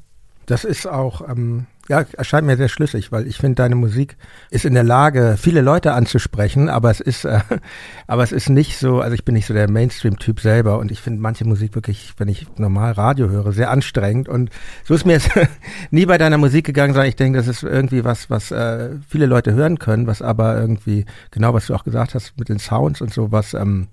Das 0.47 0.65
ist 0.65 0.87
auch, 0.87 1.27
ähm, 1.27 1.67
ja, 1.89 2.05
erscheint 2.17 2.47
mir 2.47 2.57
sehr 2.57 2.69
schlüssig, 2.69 3.13
weil 3.13 3.27
ich 3.27 3.39
finde, 3.39 3.57
deine 3.57 3.75
Musik 3.75 4.17
ist 4.51 4.65
in 4.65 4.75
der 4.75 4.85
Lage, 4.85 5.37
viele 5.39 5.61
Leute 5.61 5.93
anzusprechen, 5.93 6.69
aber 6.69 6.91
es 6.91 7.01
ist, 7.01 7.25
äh, 7.25 7.41
aber 8.07 8.23
es 8.23 8.33
ist 8.33 8.49
nicht 8.49 8.79
so, 8.79 9.01
also 9.01 9.15
ich 9.15 9.25
bin 9.25 9.35
nicht 9.35 9.47
so 9.47 9.55
der 9.55 9.71
Mainstream-Typ 9.71 10.41
selber 10.41 10.79
und 10.79 10.91
ich 10.91 11.01
finde 11.01 11.21
manche 11.21 11.47
Musik 11.47 11.75
wirklich, 11.75 12.13
wenn 12.19 12.29
ich 12.29 12.47
normal 12.57 12.93
Radio 12.93 13.29
höre, 13.29 13.53
sehr 13.53 13.71
anstrengend 13.71 14.29
und 14.29 14.51
so 14.85 14.95
ist 14.95 15.07
mir 15.07 15.15
jetzt 15.15 15.31
nie 15.91 16.07
bei 16.07 16.19
deiner 16.19 16.39
Musik 16.39 16.67
gegangen, 16.67 16.95
sondern 16.95 17.09
ich 17.09 17.17
denke, 17.17 17.39
das 17.39 17.49
ist 17.49 17.63
irgendwie 17.63 18.05
was, 18.05 18.29
was 18.31 18.51
äh, 18.51 18.91
viele 19.09 19.27
Leute 19.27 19.55
hören 19.55 19.79
können, 19.79 20.07
was 20.07 20.23
aber 20.23 20.59
irgendwie, 20.59 21.07
genau 21.31 21.55
was 21.55 21.67
du 21.67 21.75
auch 21.75 21.85
gesagt 21.85 22.15
hast 22.15 22.39
mit 22.39 22.49
den 22.49 22.59
Sounds 22.59 23.01
und 23.01 23.13
so, 23.13 23.33
was, 23.33 23.55
ähm, 23.55 23.89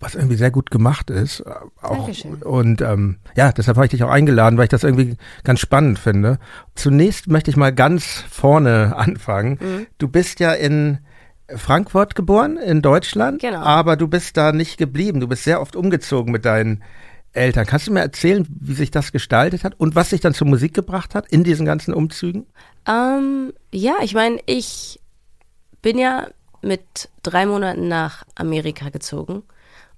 was 0.00 0.14
irgendwie 0.14 0.36
sehr 0.36 0.50
gut 0.50 0.70
gemacht 0.70 1.10
ist. 1.10 1.40
Äh, 1.40 1.50
auch, 1.82 1.96
Dankeschön. 1.96 2.42
Und 2.42 2.80
ähm, 2.80 3.18
ja, 3.36 3.52
deshalb 3.52 3.76
habe 3.76 3.86
ich 3.86 3.90
dich 3.90 4.02
auch 4.02 4.10
eingeladen, 4.10 4.56
weil 4.56 4.64
ich 4.64 4.70
das 4.70 4.82
irgendwie 4.82 5.16
ganz 5.44 5.60
spannend 5.60 5.98
finde. 5.98 6.38
Zunächst 6.74 7.28
möchte 7.28 7.50
ich 7.50 7.56
mal 7.56 7.72
ganz 7.72 8.24
vorne 8.30 8.96
anfangen. 8.96 9.58
Mhm. 9.60 9.86
Du 9.98 10.08
bist 10.08 10.40
ja 10.40 10.52
in 10.52 10.98
Frankfurt 11.54 12.14
geboren, 12.14 12.56
in 12.56 12.80
Deutschland, 12.80 13.40
genau. 13.40 13.60
aber 13.60 13.96
du 13.96 14.08
bist 14.08 14.36
da 14.36 14.52
nicht 14.52 14.78
geblieben. 14.78 15.20
Du 15.20 15.28
bist 15.28 15.44
sehr 15.44 15.60
oft 15.60 15.76
umgezogen 15.76 16.32
mit 16.32 16.44
deinen 16.44 16.82
Eltern. 17.32 17.66
Kannst 17.66 17.86
du 17.86 17.92
mir 17.92 18.00
erzählen, 18.00 18.46
wie 18.48 18.74
sich 18.74 18.90
das 18.90 19.12
gestaltet 19.12 19.64
hat 19.64 19.78
und 19.78 19.94
was 19.94 20.10
sich 20.10 20.20
dann 20.20 20.34
zur 20.34 20.46
Musik 20.46 20.74
gebracht 20.74 21.14
hat 21.14 21.28
in 21.28 21.44
diesen 21.44 21.66
ganzen 21.66 21.92
Umzügen? 21.92 22.46
Ähm, 22.88 23.52
ja, 23.72 23.94
ich 24.02 24.14
meine, 24.14 24.38
ich 24.46 25.00
bin 25.82 25.98
ja 25.98 26.28
mit 26.62 27.08
drei 27.22 27.46
Monaten 27.46 27.88
nach 27.88 28.24
Amerika 28.34 28.88
gezogen. 28.88 29.42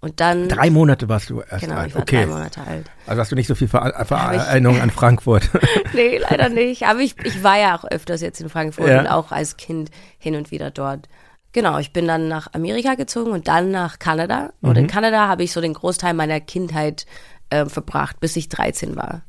Und 0.02 0.18
dann. 0.18 0.48
Drei 0.48 0.68
Monate 0.68 1.08
warst 1.08 1.30
du 1.30 1.42
erst 1.42 1.64
genau, 1.64 1.76
alt. 1.76 1.90
Ich 1.90 1.94
war 1.94 2.02
okay. 2.02 2.24
drei 2.24 2.26
Monate 2.26 2.60
alt. 2.66 2.90
Also 3.06 3.20
hast 3.20 3.30
du 3.30 3.36
nicht 3.36 3.46
so 3.46 3.54
viel 3.54 3.68
Ver 3.68 3.78
Erinnerung 3.78 4.80
an 4.80 4.90
Frankfurt. 4.90 5.48
nee, 5.94 6.18
leider 6.18 6.48
nicht. 6.48 6.86
Aber 6.86 6.98
ich, 6.98 7.14
ich 7.22 7.44
war 7.44 7.56
ja 7.56 7.78
auch 7.78 7.84
öfters 7.84 8.20
jetzt 8.20 8.40
in 8.40 8.48
Frankfurt 8.48 8.88
ja. 8.88 8.98
und 8.98 9.06
auch 9.06 9.30
als 9.30 9.56
Kind 9.56 9.92
hin 10.18 10.34
und 10.34 10.50
wieder 10.50 10.72
dort. 10.72 11.08
Genau, 11.52 11.78
ich 11.78 11.92
bin 11.92 12.08
dann 12.08 12.26
nach 12.26 12.52
Amerika 12.52 12.94
gezogen 12.94 13.30
und 13.30 13.46
dann 13.46 13.70
nach 13.70 14.00
Kanada. 14.00 14.52
Und 14.60 14.76
in 14.76 14.88
Kanada 14.88 15.28
habe 15.28 15.44
ich 15.44 15.52
so 15.52 15.60
den 15.60 15.74
Großteil 15.74 16.14
meiner 16.14 16.40
Kindheit 16.40 17.06
äh, 17.50 17.66
verbracht, 17.66 18.18
bis 18.18 18.34
ich 18.34 18.48
13 18.48 18.96
war. 18.96 19.22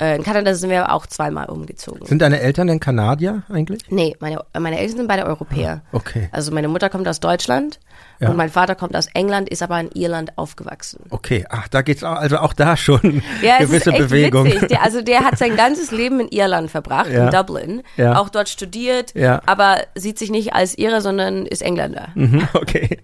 Äh, 0.00 0.16
in 0.16 0.24
Kanada 0.24 0.54
sind 0.54 0.70
wir 0.70 0.92
auch 0.92 1.06
zweimal 1.06 1.46
umgezogen. 1.46 2.04
Sind 2.04 2.20
deine 2.20 2.40
Eltern 2.40 2.66
denn 2.66 2.80
Kanadier 2.80 3.44
eigentlich? 3.48 3.82
Nee, 3.90 4.16
meine, 4.18 4.40
meine 4.58 4.78
Eltern 4.80 4.96
sind 4.96 5.06
beide 5.08 5.24
Europäer. 5.24 5.82
Okay. 5.92 6.28
Also 6.32 6.52
meine 6.52 6.66
Mutter 6.66 6.88
kommt 6.90 7.06
aus 7.06 7.20
Deutschland 7.20 7.78
Ja. 8.18 8.30
und 8.30 8.36
mein 8.36 8.50
Vater 8.50 8.74
kommt 8.74 8.96
aus 8.96 9.06
England, 9.14 9.48
ist 9.48 9.62
aber 9.62 9.78
in 9.78 9.90
Irland 9.92 10.36
aufgewachsen. 10.36 11.04
Okay, 11.10 11.44
ach, 11.48 11.68
da 11.68 11.82
geht's 11.82 12.02
auch, 12.02 12.16
also 12.16 12.38
auch 12.38 12.52
da 12.54 12.76
schon 12.76 13.22
Ja, 13.42 13.54
es 13.60 13.68
gewisse 13.68 13.90
ist 13.90 13.96
echt 14.00 14.08
Bewegung. 14.08 14.46
witzig. 14.46 14.68
Der, 14.68 14.82
also 14.82 15.00
der 15.00 15.20
hat 15.20 15.38
sein 15.38 15.54
ganzes 15.56 15.92
Leben 15.92 16.18
in 16.18 16.28
Irland 16.28 16.72
verbracht, 16.72 17.10
Ja. 17.10 17.26
in 17.26 17.30
Dublin, 17.30 17.82
Ja. 17.96 18.18
auch 18.20 18.30
dort 18.30 18.48
studiert, 18.48 19.14
Ja. 19.14 19.42
aber 19.46 19.78
sieht 19.94 20.18
sich 20.18 20.30
nicht 20.32 20.54
als 20.54 20.76
Ire, 20.76 21.00
sondern 21.02 21.46
ist 21.46 21.62
Engländer. 21.62 22.08
Mhm, 22.16 22.48
okay. 22.54 22.98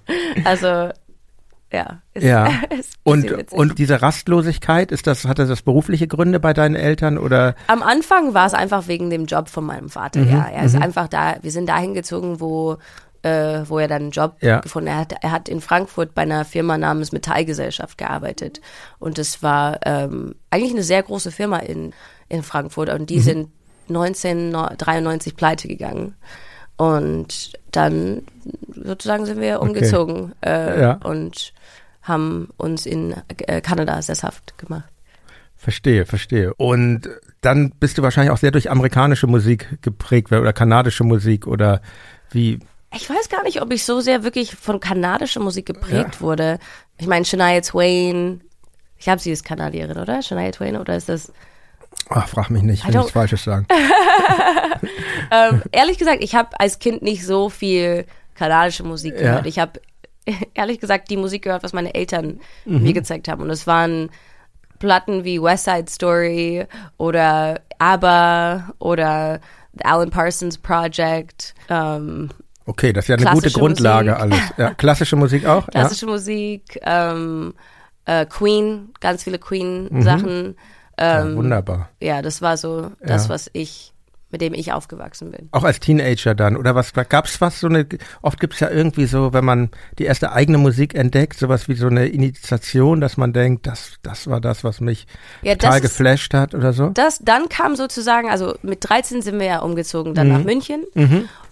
Also 0.44 0.88
ja, 1.72 2.00
ist, 2.14 2.24
Ja. 2.24 2.46
ist 2.78 2.94
Und, 3.04 3.24
witzig. 3.30 3.52
und 3.58 3.78
diese 3.78 4.02
Rastlosigkeit, 4.02 4.90
ist 4.92 5.06
das, 5.06 5.24
hatte 5.24 5.46
das 5.46 5.62
berufliche 5.62 6.08
Gründe 6.08 6.40
bei 6.40 6.52
deinen 6.52 6.74
Eltern 6.74 7.16
oder? 7.18 7.54
Am 7.68 7.82
Anfang 7.82 8.34
war 8.34 8.46
es 8.46 8.54
einfach 8.54 8.88
wegen 8.88 9.10
dem 9.10 9.26
Job 9.26 9.48
von 9.48 9.64
meinem 9.64 9.88
Vater, 9.88 10.20
Mhm, 10.20 10.30
ja. 10.30 10.48
Er 10.48 10.64
ist 10.64 10.74
einfach 10.76 11.08
da, 11.08 11.36
wir 11.42 11.50
sind 11.52 11.68
dahin 11.68 11.94
gezogen, 11.94 12.40
wo, 12.40 12.78
äh, 13.22 13.60
wo 13.66 13.78
er 13.78 13.86
dann 13.88 14.02
einen 14.02 14.10
Job 14.10 14.36
Ja. 14.40 14.60
gefunden 14.60 14.94
hat. 14.96 15.14
Er 15.22 15.30
hat 15.30 15.48
in 15.48 15.60
Frankfurt 15.60 16.14
bei 16.14 16.22
einer 16.22 16.44
Firma 16.44 16.76
namens 16.78 17.12
Metallgesellschaft 17.12 17.98
gearbeitet. 17.98 18.60
Und 18.98 19.18
es 19.18 19.42
war 19.42 19.78
ähm, 19.86 20.34
eigentlich 20.50 20.72
eine 20.72 20.82
sehr 20.82 21.02
große 21.02 21.30
Firma 21.30 21.58
in, 21.58 21.92
in 22.28 22.42
Frankfurt 22.42 22.88
und 22.88 23.02
Mhm. 23.02 23.06
die 23.06 23.20
sind 23.20 23.48
1993 23.88 25.36
pleite 25.36 25.68
gegangen. 25.68 26.14
Und 26.76 27.52
dann 27.72 28.22
sozusagen 28.74 29.26
sind 29.26 29.40
wir 29.40 29.60
umgezogen 29.60 30.32
äh, 30.44 30.80
Ja. 30.80 30.92
und 31.04 31.52
haben 32.02 32.48
uns 32.56 32.86
in 32.86 33.14
äh, 33.46 33.60
Kanada 33.60 34.00
sesshaft 34.02 34.56
gemacht. 34.58 34.88
Verstehe, 35.56 36.06
verstehe. 36.06 36.54
Und 36.54 37.08
dann 37.42 37.70
bist 37.78 37.98
du 37.98 38.02
wahrscheinlich 38.02 38.30
auch 38.32 38.38
sehr 38.38 38.50
durch 38.50 38.70
amerikanische 38.70 39.26
Musik 39.26 39.78
geprägt 39.82 40.32
oder 40.32 40.52
kanadische 40.54 41.04
Musik 41.04 41.46
oder 41.46 41.82
wie? 42.30 42.58
Ich 42.94 43.08
weiß 43.08 43.28
gar 43.28 43.42
nicht, 43.42 43.60
ob 43.60 43.70
ich 43.72 43.84
so 43.84 44.00
sehr 44.00 44.24
wirklich 44.24 44.56
von 44.56 44.80
kanadischer 44.80 45.40
Musik 45.40 45.66
geprägt 45.66 46.20
wurde. 46.20 46.58
Ich 46.98 47.06
meine, 47.06 47.24
Shania 47.24 47.60
Twain, 47.60 48.40
ich 48.96 49.04
glaube, 49.04 49.20
sie 49.20 49.30
ist 49.30 49.44
Kanadierin, 49.44 49.98
oder? 49.98 50.22
Shania 50.22 50.50
Twain, 50.50 50.76
oder 50.76 50.96
ist 50.96 51.08
das? 51.10 51.30
Ach, 52.08 52.26
frag 52.26 52.50
mich 52.50 52.62
nicht, 52.62 52.84
I 52.84 52.88
don't- 52.88 52.96
nichts 52.98 53.12
Falsches 53.12 53.44
sagen. 53.44 53.66
Ähm, 55.32 55.62
ehrlich 55.72 55.98
gesagt, 55.98 56.22
ich 56.22 56.34
habe 56.34 56.58
als 56.58 56.78
Kind 56.78 57.02
nicht 57.02 57.24
so 57.24 57.48
viel 57.50 58.06
kanadische 58.34 58.82
Musik 58.82 59.14
Ja. 59.14 59.20
gehört. 59.20 59.46
Ich 59.46 59.58
habe 59.58 59.80
ehrlich 60.54 60.80
gesagt 60.80 61.10
die 61.10 61.16
Musik 61.16 61.42
gehört, 61.42 61.62
was 61.62 61.72
meine 61.72 61.94
Eltern 61.94 62.40
Mhm. 62.64 62.82
mir 62.82 62.92
gezeigt 62.92 63.28
haben. 63.28 63.42
Und 63.42 63.50
es 63.50 63.66
waren 63.66 64.10
Platten 64.78 65.24
wie 65.24 65.42
West 65.42 65.64
Side 65.64 65.86
Story 65.90 66.66
oder 66.96 67.60
ABBA 67.78 68.72
oder 68.78 69.40
The 69.74 69.84
Alan 69.84 70.10
Parsons 70.10 70.58
Project. 70.58 71.54
Ähm, 71.68 72.30
Okay, 72.66 72.92
das 72.92 73.04
ist 73.04 73.08
ja 73.08 73.16
eine 73.16 73.26
gute 73.34 73.50
Grundlage 73.50 74.10
Musik. 74.12 74.22
alles. 74.22 74.38
Ja, 74.56 74.74
klassische 74.74 75.16
Musik 75.16 75.44
auch? 75.46 75.66
klassische 75.68 76.06
Musik, 76.06 76.78
ähm, 76.82 77.54
äh, 78.04 78.26
Queen, 78.26 78.92
ganz 79.00 79.24
viele 79.24 79.38
Queen-Sachen. 79.38 80.56
ja? 80.98 81.22
Ähm, 81.22 81.30
ja, 81.30 81.36
wunderbar. 81.36 81.88
ja, 82.00 82.22
das 82.22 82.42
war 82.42 82.56
so 82.56 82.92
das, 83.00 83.24
Ja. 83.24 83.30
was 83.30 83.50
ich, 83.54 83.89
mit 84.30 84.40
dem 84.40 84.54
ich 84.54 84.72
aufgewachsen 84.72 85.30
bin. 85.30 85.48
Auch 85.52 85.64
als 85.64 85.80
Teenager 85.80 86.34
dann 86.34 86.56
oder 86.56 86.74
was 86.74 86.92
gab's 87.08 87.40
was 87.40 87.60
so 87.60 87.66
eine 87.66 87.86
oft 88.22 88.38
gibt's 88.40 88.60
ja 88.60 88.70
irgendwie 88.70 89.06
so, 89.06 89.32
wenn 89.32 89.44
man 89.44 89.70
die 89.98 90.04
erste 90.04 90.32
eigene 90.32 90.58
Musik 90.58 90.94
entdeckt, 90.94 91.38
sowas 91.38 91.68
wie 91.68 91.74
so 91.74 91.86
eine 91.88 92.06
Initiation, 92.08 93.00
dass 93.00 93.16
man 93.16 93.32
denkt, 93.32 93.66
das 93.66 93.94
das 94.02 94.26
war 94.28 94.40
das, 94.40 94.64
was 94.64 94.80
mich 94.80 95.06
Ja, 95.42 95.54
total 95.54 95.80
das 95.80 95.90
ist- 95.90 95.98
geflasht 95.98 96.34
hat 96.34 96.54
oder 96.54 96.72
so. 96.72 96.90
Das, 96.90 97.18
dann 97.18 97.48
kam 97.48 97.76
sozusagen, 97.76 98.30
also 98.30 98.54
mit 98.62 98.88
13 98.88 99.22
sind 99.22 99.38
wir 99.38 99.46
ja 99.46 99.58
umgezogen, 99.60 100.14
dann 100.14 100.28
Mhm. 100.28 100.32
nach 100.34 100.44
München. 100.44 100.84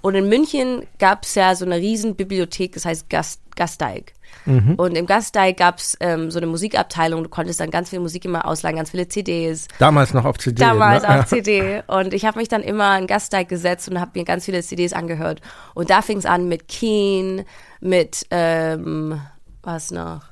Und 0.00 0.14
in 0.14 0.28
München 0.28 0.82
gab 0.98 1.24
es 1.24 1.34
ja 1.34 1.54
so 1.54 1.64
eine 1.64 1.76
riesen 1.76 2.14
Bibliothek, 2.14 2.72
das 2.74 2.84
heißt 2.84 3.10
Gast, 3.10 3.40
Gasteig. 3.56 4.12
Mhm. 4.48 4.74
Und 4.76 4.96
im 4.96 5.06
Gasteig 5.06 5.58
gab 5.58 5.78
es 5.78 5.96
ähm, 6.00 6.30
so 6.30 6.38
eine 6.38 6.46
Musikabteilung, 6.46 7.22
du 7.22 7.28
konntest 7.28 7.60
dann 7.60 7.70
ganz 7.70 7.90
viel 7.90 8.00
Musik 8.00 8.24
immer 8.24 8.46
ausleihen, 8.46 8.76
ganz 8.76 8.90
viele 8.90 9.06
CDs. 9.06 9.68
Damals 9.78 10.14
noch 10.14 10.24
auf 10.24 10.38
CD. 10.38 10.60
Damals 10.60 11.02
ne? 11.02 11.20
auf 11.20 11.26
CD. 11.26 11.82
Und 11.86 12.14
ich 12.14 12.24
habe 12.24 12.38
mich 12.38 12.48
dann 12.48 12.62
immer 12.62 12.98
in 12.98 13.06
Gasteig 13.06 13.48
gesetzt 13.48 13.88
und 13.88 14.00
habe 14.00 14.12
mir 14.14 14.24
ganz 14.24 14.46
viele 14.46 14.62
CDs 14.62 14.92
angehört. 14.92 15.42
Und 15.74 15.90
da 15.90 16.00
fing 16.00 16.18
es 16.18 16.26
an 16.26 16.48
mit 16.48 16.68
Keen, 16.68 17.44
mit, 17.80 18.26
ähm, 18.30 19.20
was 19.62 19.90
noch? 19.90 20.22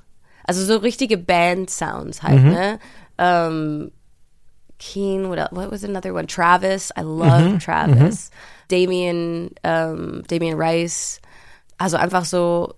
Also 0.44 0.64
so 0.64 0.78
richtige 0.78 1.18
Band-Sounds 1.18 2.22
halt, 2.22 2.42
ne? 2.42 2.78
Ähm, 3.18 3.90
Keen, 4.78 5.28
what, 5.28 5.38
what 5.50 5.70
was 5.70 5.84
another 5.84 6.14
one? 6.14 6.26
Travis, 6.26 6.90
I 6.96 7.02
love 7.02 7.58
Travis. 7.58 8.30
Damien, 8.68 9.50
ähm, 9.62 10.22
Damien 10.28 10.60
Rice. 10.60 11.20
Also 11.78 11.96
einfach 11.96 12.24
so 12.24 12.74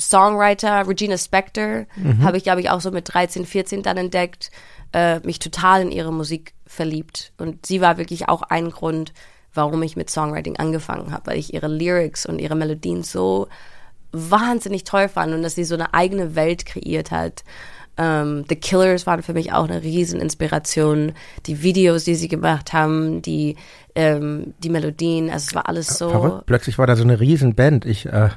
Songwriter, 0.00 0.86
Regina 0.86 1.18
Spektor, 1.18 1.86
habe 2.22 2.36
ich, 2.36 2.44
glaube 2.44 2.60
ich, 2.60 2.70
auch 2.70 2.80
so 2.80 2.90
mit 2.90 3.12
13, 3.12 3.44
14 3.46 3.82
dann 3.82 3.96
entdeckt, 3.96 4.50
äh, 4.92 5.20
mich 5.20 5.38
total 5.38 5.82
in 5.82 5.90
ihre 5.90 6.12
Musik 6.12 6.54
verliebt. 6.66 7.32
Und 7.38 7.66
sie 7.66 7.80
war 7.80 7.98
wirklich 7.98 8.28
auch 8.28 8.42
ein 8.42 8.70
Grund, 8.70 9.12
warum 9.54 9.82
ich 9.82 9.96
mit 9.96 10.10
Songwriting 10.10 10.56
angefangen 10.56 11.12
habe, 11.12 11.26
weil 11.26 11.38
ich 11.38 11.52
ihre 11.52 11.68
Lyrics 11.68 12.26
und 12.26 12.38
ihre 12.38 12.54
Melodien 12.54 13.02
so 13.02 13.48
wahnsinnig 14.12 14.84
toll 14.84 15.08
fand 15.08 15.34
und 15.34 15.42
dass 15.42 15.54
sie 15.54 15.64
so 15.64 15.74
eine 15.74 15.92
eigene 15.94 16.34
Welt 16.34 16.64
kreiert 16.64 17.10
hat. 17.10 17.44
Ähm, 17.98 18.44
The 18.48 18.56
Killers 18.56 19.06
waren 19.06 19.22
für 19.22 19.34
mich 19.34 19.52
auch 19.52 19.64
eine 19.64 19.82
riesen 19.82 20.20
Inspiration. 20.20 21.12
Die 21.46 21.62
Videos, 21.62 22.04
die 22.04 22.14
sie 22.14 22.28
gemacht 22.28 22.72
haben, 22.72 23.20
die, 23.22 23.56
ähm, 23.94 24.54
die 24.62 24.70
Melodien, 24.70 25.30
also 25.30 25.46
es 25.48 25.54
war 25.54 25.68
alles 25.68 25.98
so. 25.98 26.08
Verrückt. 26.08 26.46
Plötzlich 26.46 26.78
war 26.78 26.86
da 26.86 26.94
so 26.94 27.02
eine 27.02 27.18
Riesenband. 27.18 27.84
Ich 27.84 28.06
äh, 28.06 28.30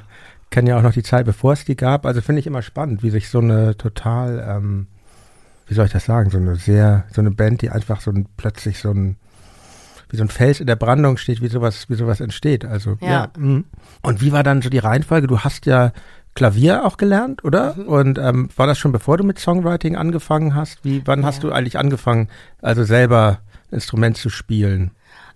kenne 0.51 0.69
ja 0.69 0.77
auch 0.77 0.83
noch 0.83 0.93
die 0.93 1.01
Zeit, 1.01 1.25
bevor 1.25 1.53
es 1.53 1.65
die 1.65 1.75
gab. 1.75 2.05
Also 2.05 2.21
finde 2.21 2.41
ich 2.41 2.47
immer 2.47 2.61
spannend, 2.61 3.01
wie 3.01 3.09
sich 3.09 3.29
so 3.29 3.39
eine 3.39 3.75
total, 3.77 4.45
ähm, 4.47 4.87
wie 5.65 5.73
soll 5.73 5.85
ich 5.87 5.93
das 5.93 6.05
sagen, 6.05 6.29
so 6.29 6.37
eine 6.37 6.57
sehr, 6.57 7.05
so 7.11 7.21
eine 7.21 7.31
Band, 7.31 7.61
die 7.61 7.71
einfach 7.71 8.01
so 8.01 8.11
ein, 8.11 8.27
plötzlich 8.37 8.79
so 8.79 8.91
ein, 8.91 9.15
wie 10.09 10.17
so 10.17 10.23
ein 10.23 10.29
Fels 10.29 10.59
in 10.59 10.67
der 10.67 10.75
Brandung 10.75 11.17
steht, 11.17 11.41
wie 11.41 11.47
sowas, 11.47 11.89
wie 11.89 11.95
sowas 11.95 12.19
entsteht. 12.19 12.65
Also 12.65 12.97
ja. 13.01 13.09
Ja. 13.09 13.29
mhm. 13.37 13.63
Und 14.01 14.21
wie 14.21 14.33
war 14.33 14.43
dann 14.43 14.61
so 14.61 14.69
die 14.69 14.77
Reihenfolge? 14.77 15.27
Du 15.27 15.39
hast 15.39 15.65
ja 15.65 15.93
Klavier 16.35 16.85
auch 16.85 16.97
gelernt, 16.97 17.43
oder? 17.45 17.75
Mhm. 17.75 17.87
Und 17.87 18.17
ähm, 18.17 18.49
war 18.57 18.67
das 18.67 18.77
schon 18.77 18.91
bevor 18.91 19.17
du 19.17 19.23
mit 19.23 19.39
Songwriting 19.39 19.95
angefangen 19.95 20.53
hast? 20.53 20.83
Wie, 20.83 21.01
wann 21.05 21.25
hast 21.25 21.43
du 21.43 21.51
eigentlich 21.51 21.79
angefangen, 21.79 22.27
also 22.61 22.83
selber 22.83 23.39
ein 23.69 23.75
Instrument 23.75 24.17
zu 24.17 24.29
spielen? 24.29 24.91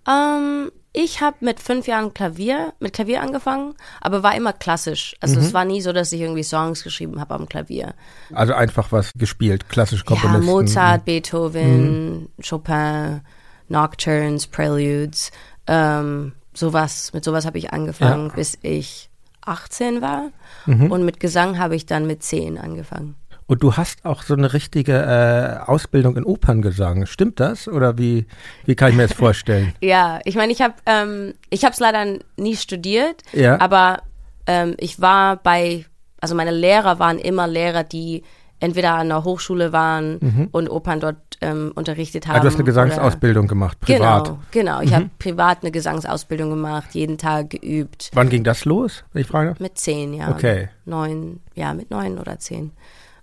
Ähm, 0.07 0.71
ich 0.97 1.21
habe 1.21 1.37
mit 1.41 1.59
fünf 1.59 1.87
Jahren 1.87 2.13
Klavier, 2.13 2.73
mit 2.79 2.93
Klavier 2.93 3.21
angefangen, 3.21 3.75
aber 4.01 4.23
war 4.23 4.33
immer 4.35 4.53
klassisch. 4.53 5.15
Also 5.19 5.35
Mhm. 5.39 5.45
es 5.45 5.53
war 5.53 5.65
nie 5.65 5.81
so, 5.81 5.91
dass 5.93 6.11
ich 6.13 6.21
irgendwie 6.21 6.43
Songs 6.43 6.83
geschrieben 6.83 7.19
habe 7.19 7.33
am 7.35 7.47
Klavier. 7.49 7.93
Also 8.33 8.53
einfach 8.53 8.91
was 8.91 9.11
gespielt, 9.17 9.67
klassische 9.69 10.03
Ja, 10.07 10.15
Komponisten. 10.15 10.45
Mozart, 10.45 11.05
Beethoven, 11.05 12.19
Mhm. 12.21 12.27
Chopin, 12.47 13.21
Nocturnes, 13.67 14.47
Preludes, 14.47 15.31
ähm, 15.67 16.33
sowas, 16.53 17.11
mit 17.13 17.23
sowas 17.25 17.45
habe 17.45 17.57
ich 17.57 17.73
angefangen, 17.73 18.31
bis 18.35 18.57
ich 18.61 19.09
18 19.45 20.01
war. 20.01 20.29
Mhm. 20.65 20.91
Und 20.91 21.03
mit 21.05 21.19
Gesang 21.19 21.59
habe 21.59 21.75
ich 21.75 21.85
dann 21.85 22.07
mit 22.07 22.23
10 22.23 22.57
angefangen. 22.57 23.15
Und 23.47 23.61
du 23.61 23.73
hast 23.77 24.05
auch 24.05 24.23
so 24.23 24.33
eine 24.33 24.53
richtige 24.53 24.93
äh, 24.93 25.69
Ausbildung 25.69 26.17
in 26.17 26.23
Operngesang. 26.25 27.05
Stimmt 27.05 27.39
das? 27.39 27.67
Oder 27.67 27.97
wie, 27.97 28.25
wie 28.65 28.75
kann 28.75 28.89
ich 28.89 28.95
mir 28.95 29.03
das 29.07 29.13
vorstellen? 29.17 29.73
Ja, 29.81 30.19
ich 30.25 30.35
meine, 30.35 30.51
ich 30.51 30.61
habe 30.61 30.73
ähm, 30.87 31.33
ich 31.51 31.63
es 31.63 31.79
leider 31.79 32.17
nie 32.37 32.55
studiert, 32.55 33.21
Ja. 33.33 33.59
aber 33.61 34.01
ähm, 34.47 34.75
ich 34.79 34.99
war 34.99 35.37
bei, 35.37 35.85
also 36.19 36.33
meine 36.33 36.51
Lehrer 36.51 36.97
waren 36.97 37.19
immer 37.19 37.47
Lehrer, 37.47 37.83
die 37.83 38.23
entweder 38.59 38.95
an 38.95 39.09
der 39.09 39.23
Hochschule 39.23 39.73
waren 39.73 40.47
und 40.51 40.69
Opern 40.69 40.99
dort 40.99 41.17
ähm, 41.41 41.71
unterrichtet 41.75 42.25
haben. 42.25 42.37
Ah, 42.37 42.39
du 42.39 42.47
hast 42.47 42.55
eine 42.55 42.63
Gesangsausbildung 42.63 43.47
gemacht, 43.47 43.79
privat. 43.79 44.25
Genau, 44.25 44.39
genau. 44.51 44.81
Ich 44.81 44.93
habe 44.93 45.09
privat 45.19 45.59
eine 45.61 45.71
Gesangsausbildung 45.71 46.49
gemacht, 46.49 46.87
jeden 46.93 47.17
Tag 47.17 47.49
geübt. 47.49 48.09
Wann 48.13 48.29
ging 48.29 48.43
das 48.43 48.65
los, 48.65 49.03
wenn 49.13 49.21
ich 49.21 49.27
frage? 49.27 49.55
Mit 49.59 49.77
zehn 49.77 50.13
Jahren. 50.13 50.33
Okay. 50.33 50.69
Neun, 50.85 51.41
ja, 51.53 51.73
mit 51.73 51.91
neun 51.91 52.17
oder 52.17 52.39
zehn. 52.39 52.71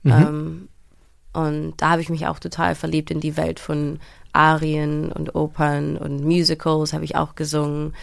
Mhm. 0.02 0.12
Ähm, 0.12 0.68
und 1.35 1.75
da 1.78 1.90
habe 1.90 2.02
ich 2.02 2.11
mich 2.11 2.26
auch 2.26 2.38
total 2.38 2.75
verliebt 2.75 3.11
in 3.11 3.21
die 3.21 3.37
Welt 3.37 3.59
von 3.61 4.00
Arien 4.32 5.11
und 5.12 5.35
Opern 5.35 5.97
und 5.97 6.25
Musicals 6.25 6.92
habe 6.92 7.04
ich 7.04 7.16
auch 7.16 7.35
gesungen. 7.35 7.94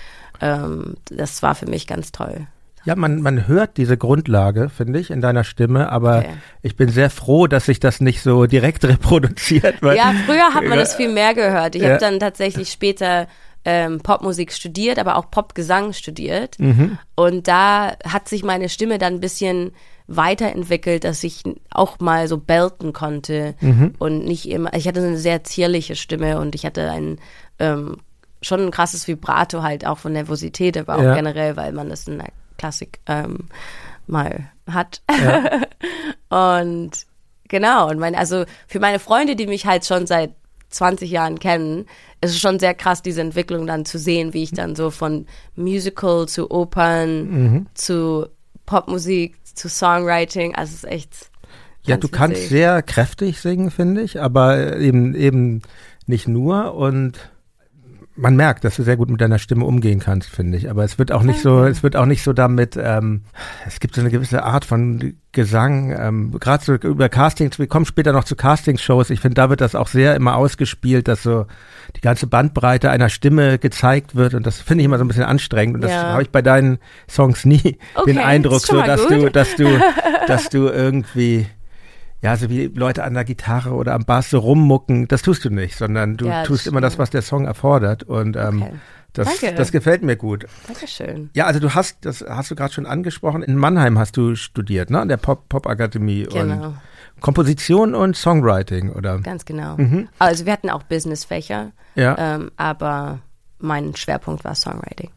Ähm, 0.41 0.95
das 1.09 1.41
war 1.43 1.55
für 1.55 1.67
mich 1.67 1.85
ganz 1.87 2.11
toll. 2.11 2.47
Ja, 2.85 2.95
man, 2.95 3.21
man 3.21 3.45
hört 3.47 3.77
diese 3.77 3.97
Grundlage, 3.97 4.69
finde 4.69 4.99
ich, 4.99 5.11
in 5.11 5.21
deiner 5.21 5.43
Stimme, 5.43 5.91
aber 5.91 6.19
Okay. 6.19 6.33
ich 6.61 6.75
bin 6.75 6.89
sehr 6.89 7.09
froh, 7.09 7.45
dass 7.45 7.65
sich 7.65 7.79
das 7.79 7.99
nicht 7.99 8.21
so 8.21 8.45
direkt 8.45 8.85
reproduziert. 8.85 9.75
Ja, 9.81 10.13
früher 10.25 10.53
hat 10.53 10.63
man 10.65 10.79
das 10.79 10.95
viel 10.95 11.11
mehr 11.11 11.33
gehört. 11.33 11.75
Ich 11.75 11.81
Ja. 11.83 11.89
habe 11.89 11.99
dann 11.99 12.19
tatsächlich 12.19 12.71
später 12.71 13.27
ähm, 13.65 13.99
Popmusik 13.99 14.53
studiert, 14.53 14.97
aber 14.97 15.17
auch 15.17 15.29
Popgesang 15.29 15.91
studiert. 15.93 16.57
Mhm. 16.59 16.97
Und 17.15 17.47
da 17.49 17.97
hat 18.07 18.29
sich 18.29 18.43
meine 18.43 18.69
Stimme 18.69 18.97
dann 18.97 19.15
ein 19.15 19.19
bisschen 19.19 19.71
weiterentwickelt, 20.09 21.03
dass 21.03 21.23
ich 21.23 21.43
auch 21.69 21.99
mal 21.99 22.27
so 22.27 22.37
belten 22.37 22.93
konnte 22.93 23.55
Mhm. 23.61 23.93
und 23.99 24.25
nicht 24.25 24.49
immer. 24.49 24.73
Ich 24.73 24.87
hatte 24.87 24.99
eine 25.01 25.17
sehr 25.17 25.43
zierliche 25.43 25.95
Stimme 25.95 26.39
und 26.39 26.55
ich 26.55 26.65
hatte 26.65 26.89
ein 26.89 27.19
ähm, 27.59 27.97
schon 28.41 28.61
ein 28.61 28.71
krasses 28.71 29.07
Vibrato 29.07 29.61
halt 29.63 29.85
auch 29.85 29.97
von 29.97 30.13
Nervosität, 30.13 30.77
aber 30.77 30.95
auch 30.97 31.03
Ja. 31.03 31.13
generell, 31.15 31.57
weil 31.57 31.73
man 31.73 31.89
das 31.89 32.07
in 32.07 32.17
der 32.19 32.29
Klassik 32.57 32.99
ähm, 33.05 33.47
mal 34.07 34.49
hat. 34.65 35.01
Ja. 35.09 35.43
und 36.29 36.91
genau, 37.47 37.89
und 37.89 37.99
mein, 37.99 38.15
also 38.15 38.45
für 38.67 38.79
meine 38.79 38.99
Freunde, 38.99 39.35
die 39.35 39.47
mich 39.47 39.65
halt 39.65 39.85
schon 39.85 40.07
seit 40.07 40.31
20 40.69 41.09
Jahren 41.09 41.39
kennen, 41.39 41.85
ist 42.21 42.31
es 42.31 42.39
schon 42.39 42.59
sehr 42.59 42.73
krass, 42.75 43.01
diese 43.01 43.21
Entwicklung 43.21 43.65
dann 43.67 43.85
zu 43.85 43.97
sehen, 43.97 44.33
wie 44.33 44.43
ich 44.43 44.51
dann 44.51 44.75
so 44.75 44.89
von 44.91 45.25
Musical 45.55 46.27
zu 46.27 46.49
Opern 46.51 47.29
Mhm. 47.29 47.65
zu 47.73 48.27
Popmusik 48.65 49.35
zu 49.59 49.69
Songwriting, 49.69 50.55
also 50.55 50.71
es 50.73 50.83
ist 50.83 50.91
echt. 50.91 51.29
Ja, 51.83 51.97
du 51.97 52.07
kannst 52.07 52.37
witzig. 52.37 52.49
sehr 52.49 52.81
kräftig 52.81 53.39
singen, 53.39 53.71
finde 53.71 54.01
ich, 54.01 54.21
aber 54.21 54.77
eben 54.77 55.15
eben 55.15 55.61
nicht 56.05 56.27
nur 56.27 56.73
und 56.75 57.31
man 58.19 58.35
merkt, 58.35 58.63
dass 58.63 58.75
du 58.75 58.83
sehr 58.83 58.97
gut 58.97 59.09
mit 59.09 59.21
deiner 59.21 59.39
Stimme 59.39 59.65
umgehen 59.65 59.99
kannst, 59.99 60.29
finde 60.29 60.57
ich. 60.57 60.69
Aber 60.69 60.83
es 60.83 60.99
wird 60.99 61.11
auch 61.11 61.23
nicht 61.23 61.39
so, 61.41 61.63
es 61.63 61.83
wird 61.83 61.95
auch 61.95 62.05
nicht 62.05 62.23
so 62.23 62.33
damit, 62.33 62.77
ähm, 62.81 63.21
es 63.65 63.79
gibt 63.79 63.95
so 63.95 64.01
eine 64.01 64.09
gewisse 64.09 64.43
Art 64.43 64.65
von 64.65 65.13
Gesang, 65.31 65.95
ähm, 65.97 66.31
gerade 66.39 66.63
so 66.63 66.73
über 66.73 67.07
Castings, 67.07 67.59
wir 67.59 67.67
kommen 67.67 67.85
später 67.85 68.11
noch 68.13 68.23
zu 68.23 68.35
Castingshows, 68.35 69.09
ich 69.11 69.19
finde, 69.19 69.35
da 69.35 69.49
wird 69.49 69.61
das 69.61 69.75
auch 69.75 69.87
sehr 69.87 70.15
immer 70.15 70.35
ausgespielt, 70.35 71.07
dass 71.07 71.21
so 71.23 71.45
die 71.95 72.01
ganze 72.01 72.25
Bandbreite 72.27 72.89
einer 72.89 73.09
Stimme 73.09 73.59
gezeigt 73.59 74.15
wird 74.15 74.33
und 74.33 74.45
das 74.45 74.59
finde 74.59 74.81
ich 74.81 74.85
immer 74.85 74.97
so 74.97 75.05
ein 75.05 75.07
bisschen 75.07 75.23
anstrengend 75.23 75.75
und 75.75 75.81
das 75.81 75.91
Ja. 75.91 76.07
habe 76.09 76.23
ich 76.23 76.31
bei 76.31 76.41
deinen 76.41 76.79
Songs 77.07 77.45
nie 77.45 77.77
Okay, 77.95 78.07
den 78.13 78.17
Eindruck, 78.17 78.61
so 78.61 78.81
dass 78.81 79.01
gut. 79.07 79.11
du, 79.11 79.29
dass 79.31 79.55
du, 79.55 79.65
dass 80.27 80.49
du 80.49 80.67
irgendwie 80.67 81.45
ja, 82.21 82.35
so 82.35 82.49
wie 82.49 82.67
Leute 82.67 83.03
an 83.03 83.13
der 83.13 83.23
Gitarre 83.23 83.71
oder 83.73 83.93
am 83.93 84.05
Bass 84.05 84.29
so 84.29 84.39
rummucken, 84.39 85.07
das 85.07 85.21
tust 85.21 85.45
du 85.45 85.49
nicht, 85.49 85.75
sondern 85.77 86.17
du 86.17 86.27
Ja, 86.27 86.43
tust 86.43 86.67
immer 86.67 86.81
das, 86.81 86.93
stimmt. 86.93 87.01
was 87.03 87.09
der 87.11 87.21
Song 87.21 87.45
erfordert 87.45 88.03
und 88.03 88.35
ähm, 88.35 88.61
Okay. 88.61 88.71
das, 89.13 89.39
Danke. 89.39 89.55
das 89.55 89.71
gefällt 89.71 90.03
mir 90.03 90.15
gut. 90.17 90.45
Dankeschön. 90.67 91.29
Ja, 91.33 91.45
also 91.45 91.59
du 91.59 91.73
hast, 91.73 91.97
das 92.05 92.23
hast 92.27 92.51
du 92.51 92.55
gerade 92.55 92.73
schon 92.73 92.85
angesprochen, 92.85 93.41
in 93.43 93.55
Mannheim 93.55 93.97
hast 93.97 94.17
du 94.17 94.35
studiert, 94.35 94.89
ne, 94.89 94.99
an 94.99 95.07
der 95.07 95.17
Pop, 95.17 95.47
Pop 95.49 95.65
Akademie 95.67 96.23
Genau. 96.29 96.67
und 96.67 96.75
Komposition 97.21 97.95
und 97.95 98.15
Songwriting, 98.15 98.91
oder? 98.91 99.19
Ganz 99.19 99.45
genau. 99.45 99.77
Also 100.19 100.45
wir 100.45 100.53
hatten 100.53 100.69
auch 100.69 100.83
Businessfächer, 100.83 101.71
Mhm. 101.95 102.01
Ja, 102.01 102.15
ähm, 102.17 102.51
aber 102.55 103.19
mein 103.57 103.95
Schwerpunkt 103.95 104.45
war 104.45 104.55
Songwriting. 104.55 105.09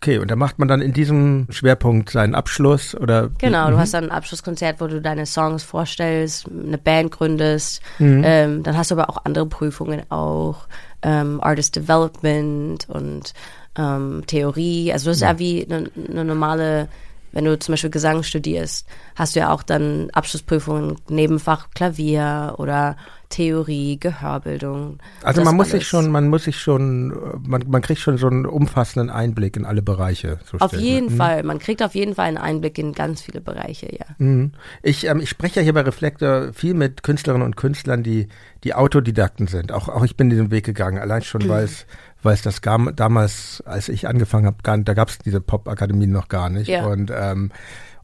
Okay, 0.00 0.18
und 0.18 0.30
da 0.30 0.36
macht 0.36 0.58
man 0.58 0.68
dann 0.68 0.80
in 0.80 0.92
diesem 0.92 1.46
Schwerpunkt 1.50 2.10
seinen 2.10 2.34
Abschluss 2.34 2.94
oder? 2.94 3.30
Genau, 3.38 3.70
du 3.70 3.78
hast 3.78 3.94
dann 3.94 4.04
ein 4.04 4.10
Abschlusskonzert, 4.10 4.80
wo 4.80 4.86
du 4.86 5.00
deine 5.00 5.26
Songs 5.26 5.64
vorstellst, 5.64 6.48
eine 6.48 6.78
Band 6.78 7.10
gründest. 7.10 7.82
Mhm. 7.98 8.22
Ähm, 8.24 8.62
dann 8.62 8.76
hast 8.76 8.90
du 8.90 8.94
aber 8.94 9.10
auch 9.10 9.24
andere 9.24 9.46
Prüfungen 9.46 10.02
auch, 10.10 10.66
ähm, 11.02 11.40
Artist 11.40 11.76
Development 11.76 12.88
und 12.88 13.34
ähm, 13.76 14.22
Theorie. 14.26 14.92
Also 14.92 15.10
das 15.10 15.18
ist 15.18 15.22
ja 15.22 15.38
wie 15.38 15.66
eine, 15.68 15.90
eine 16.08 16.24
normale, 16.24 16.88
wenn 17.32 17.44
du 17.44 17.58
zum 17.58 17.72
Beispiel 17.72 17.90
Gesang 17.90 18.22
studierst, 18.22 18.86
hast 19.16 19.34
du 19.34 19.40
ja 19.40 19.50
auch 19.52 19.62
dann 19.62 20.10
Abschlussprüfungen, 20.10 20.96
Nebenfach 21.08 21.70
Klavier 21.74 22.54
oder 22.58 22.96
Theorie, 23.28 23.98
Gehörbildung. 24.00 24.98
Also 25.22 25.42
man 25.42 25.54
muss 25.54 25.66
alles. 25.70 25.82
sich 25.82 25.88
schon, 25.88 26.10
man 26.10 26.28
muss 26.28 26.44
sich 26.44 26.58
schon, 26.58 27.08
man, 27.46 27.64
man 27.68 27.82
kriegt 27.82 28.00
schon 28.00 28.16
so 28.16 28.26
einen 28.26 28.46
umfassenden 28.46 29.10
Einblick 29.10 29.56
in 29.56 29.64
alle 29.64 29.82
Bereiche. 29.82 30.38
So 30.50 30.58
Auf 30.58 30.70
stell 30.70 30.80
ich 30.80 30.86
mir- 30.86 30.92
jeden 30.94 31.10
Fall. 31.10 31.42
Man 31.42 31.58
kriegt 31.58 31.82
auf 31.82 31.94
jeden 31.94 32.14
Fall 32.14 32.26
einen 32.26 32.38
Einblick 32.38 32.78
in 32.78 32.92
ganz 32.94 33.20
viele 33.20 33.40
Bereiche, 33.40 33.92
ja. 33.92 34.06
Mhm. 34.18 34.52
Ich, 34.82 35.06
ähm, 35.06 35.20
ich 35.20 35.28
spreche 35.28 35.60
ja 35.60 35.64
hier 35.64 35.74
bei 35.74 35.82
Reflektor 35.82 36.52
viel 36.54 36.74
mit 36.74 37.02
Künstlerinnen 37.02 37.44
und 37.44 37.56
Künstlern, 37.56 38.02
die, 38.02 38.28
die 38.64 38.74
Autodidakten 38.74 39.46
sind. 39.46 39.72
Auch, 39.72 39.88
auch 39.88 40.04
ich 40.04 40.16
bin 40.16 40.30
diesen 40.30 40.50
Weg 40.50 40.64
gegangen, 40.64 40.98
allein 40.98 41.22
schon, 41.22 41.48
weil 41.48 41.64
es 41.64 41.86
weil 42.22 42.34
es 42.34 42.42
das 42.42 42.62
gam, 42.62 42.90
damals, 42.96 43.62
als 43.64 43.88
ich 43.88 44.08
angefangen 44.08 44.46
habe, 44.46 44.56
gar, 44.64 44.76
da 44.78 44.94
gab 44.94 45.08
es 45.08 45.18
diese 45.18 45.40
Pop-Akademien 45.40 46.10
noch 46.10 46.28
gar 46.28 46.50
nicht. 46.50 46.66
Ja. 46.68 46.84
Und, 46.86 47.12
ähm, 47.14 47.52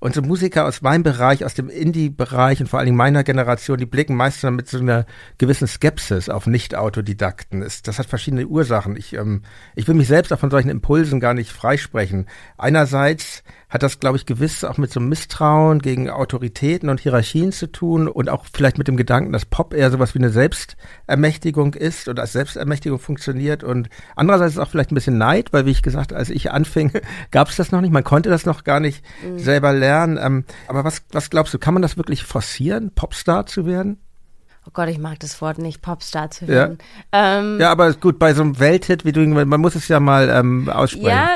und 0.05 0.15
so 0.15 0.21
Musiker 0.21 0.67
aus 0.67 0.83
meinem 0.83 1.03
Bereich, 1.03 1.47
aus 1.47 1.55
dem 1.55 1.71
Indie-Bereich 1.71 2.61
und 2.61 2.67
vor 2.67 2.79
allen 2.79 2.85
Dingen 2.89 2.99
meiner 2.99 3.25
Generation, 3.25 3.79
die 3.79 3.87
blicken 3.87 4.15
meistens 4.15 4.51
mit 4.51 4.69
so 4.69 4.77
einer 4.77 5.07
gewissen 5.39 5.67
Skepsis 5.67 6.29
auf 6.29 6.47
Nicht-Autodidakten. 6.47 7.63
Das 7.63 7.99
hat 7.99 8.05
verschiedene 8.05 8.47
Ursachen. 8.47 8.99
Ich, 8.99 9.15
ähm, 9.15 9.45
ich 9.75 9.89
will 9.89 9.95
mich 9.95 10.09
selbst 10.09 10.31
auch 10.31 10.39
von 10.39 10.51
solchen 10.51 10.69
Impulsen 10.69 11.21
gar 11.21 11.33
nicht 11.33 11.51
freisprechen. 11.51 12.27
Einerseits 12.59 13.45
hat 13.75 13.83
das, 13.83 13.99
glaube 13.99 14.17
ich, 14.17 14.25
gewiss 14.25 14.63
auch 14.63 14.79
mit 14.79 14.93
so 14.93 15.01
einem 15.01 15.09
Misstrauen 15.09 15.81
gegen 15.81 16.09
Autoritäten 16.09 16.89
und 16.89 17.01
Hierarchien 17.01 17.51
zu 17.51 17.67
tun 17.71 18.07
und 18.07 18.29
auch 18.31 18.47
vielleicht 18.53 18.79
mit 18.79 18.87
dem 18.89 18.97
Gedanken, 18.97 19.33
dass 19.33 19.45
Pop 19.45 19.75
eher 19.75 19.91
sowas 19.91 20.15
wie 20.15 20.21
eine 20.21 20.31
Selbstermächtigung 20.31 21.75
ist 21.75 22.09
oder 22.09 22.23
als 22.23 22.33
Selbstermächtigung 22.33 22.99
funktioniert 22.99 23.65
und 23.65 23.89
andererseits 24.17 24.53
ist 24.55 24.59
auch 24.61 24.71
vielleicht 24.71 24.93
ein 24.93 24.95
bisschen 24.95 25.19
Neid, 25.19 25.53
weil 25.53 25.67
wie 25.67 25.73
ich 25.73 25.83
gesagt, 25.83 26.13
als 26.13 26.31
ich 26.31 26.53
anfing, 26.53 26.93
gab 27.31 27.49
es 27.49 27.57
das 27.57 27.73
noch 27.73 27.81
nicht, 27.81 27.93
man 27.93 28.05
konnte 28.05 28.31
das 28.31 28.47
noch 28.47 28.65
gar 28.65 28.79
nicht 28.81 29.05
selber 29.37 29.73
lernen. 29.73 30.19
Ähm, 30.23 30.45
aber 30.69 30.85
was, 30.85 31.03
was 31.11 31.29
glaubst 31.31 31.53
du, 31.53 31.59
kann 31.59 31.75
man 31.75 31.83
das 31.83 31.97
wirklich 31.97 32.23
forcieren, 32.23 32.93
Popstar 32.95 33.47
zu 33.47 33.67
werden? 33.67 33.99
Oh 34.67 34.71
Gott, 34.73 34.89
ich 34.89 34.99
mag 34.99 35.19
das 35.21 35.41
Wort 35.43 35.59
nicht, 35.59 35.83
Popstar 35.83 36.31
zu 36.31 36.45
Ja. 36.47 36.51
werden. 36.53 36.79
Ähm, 37.13 37.59
Ja, 37.61 37.71
aber 37.71 37.93
gut, 37.95 38.19
bei 38.19 38.33
so 38.35 38.43
einem 38.43 38.59
Welthit, 38.59 39.05
wie 39.05 39.13
du, 39.13 39.21
man 39.27 39.61
muss 39.61 39.75
es 39.75 39.89
ja 39.89 40.01
mal 40.01 40.31
ähm, 40.31 40.69
aussprechen. 40.71 41.09
ja, 41.09 41.29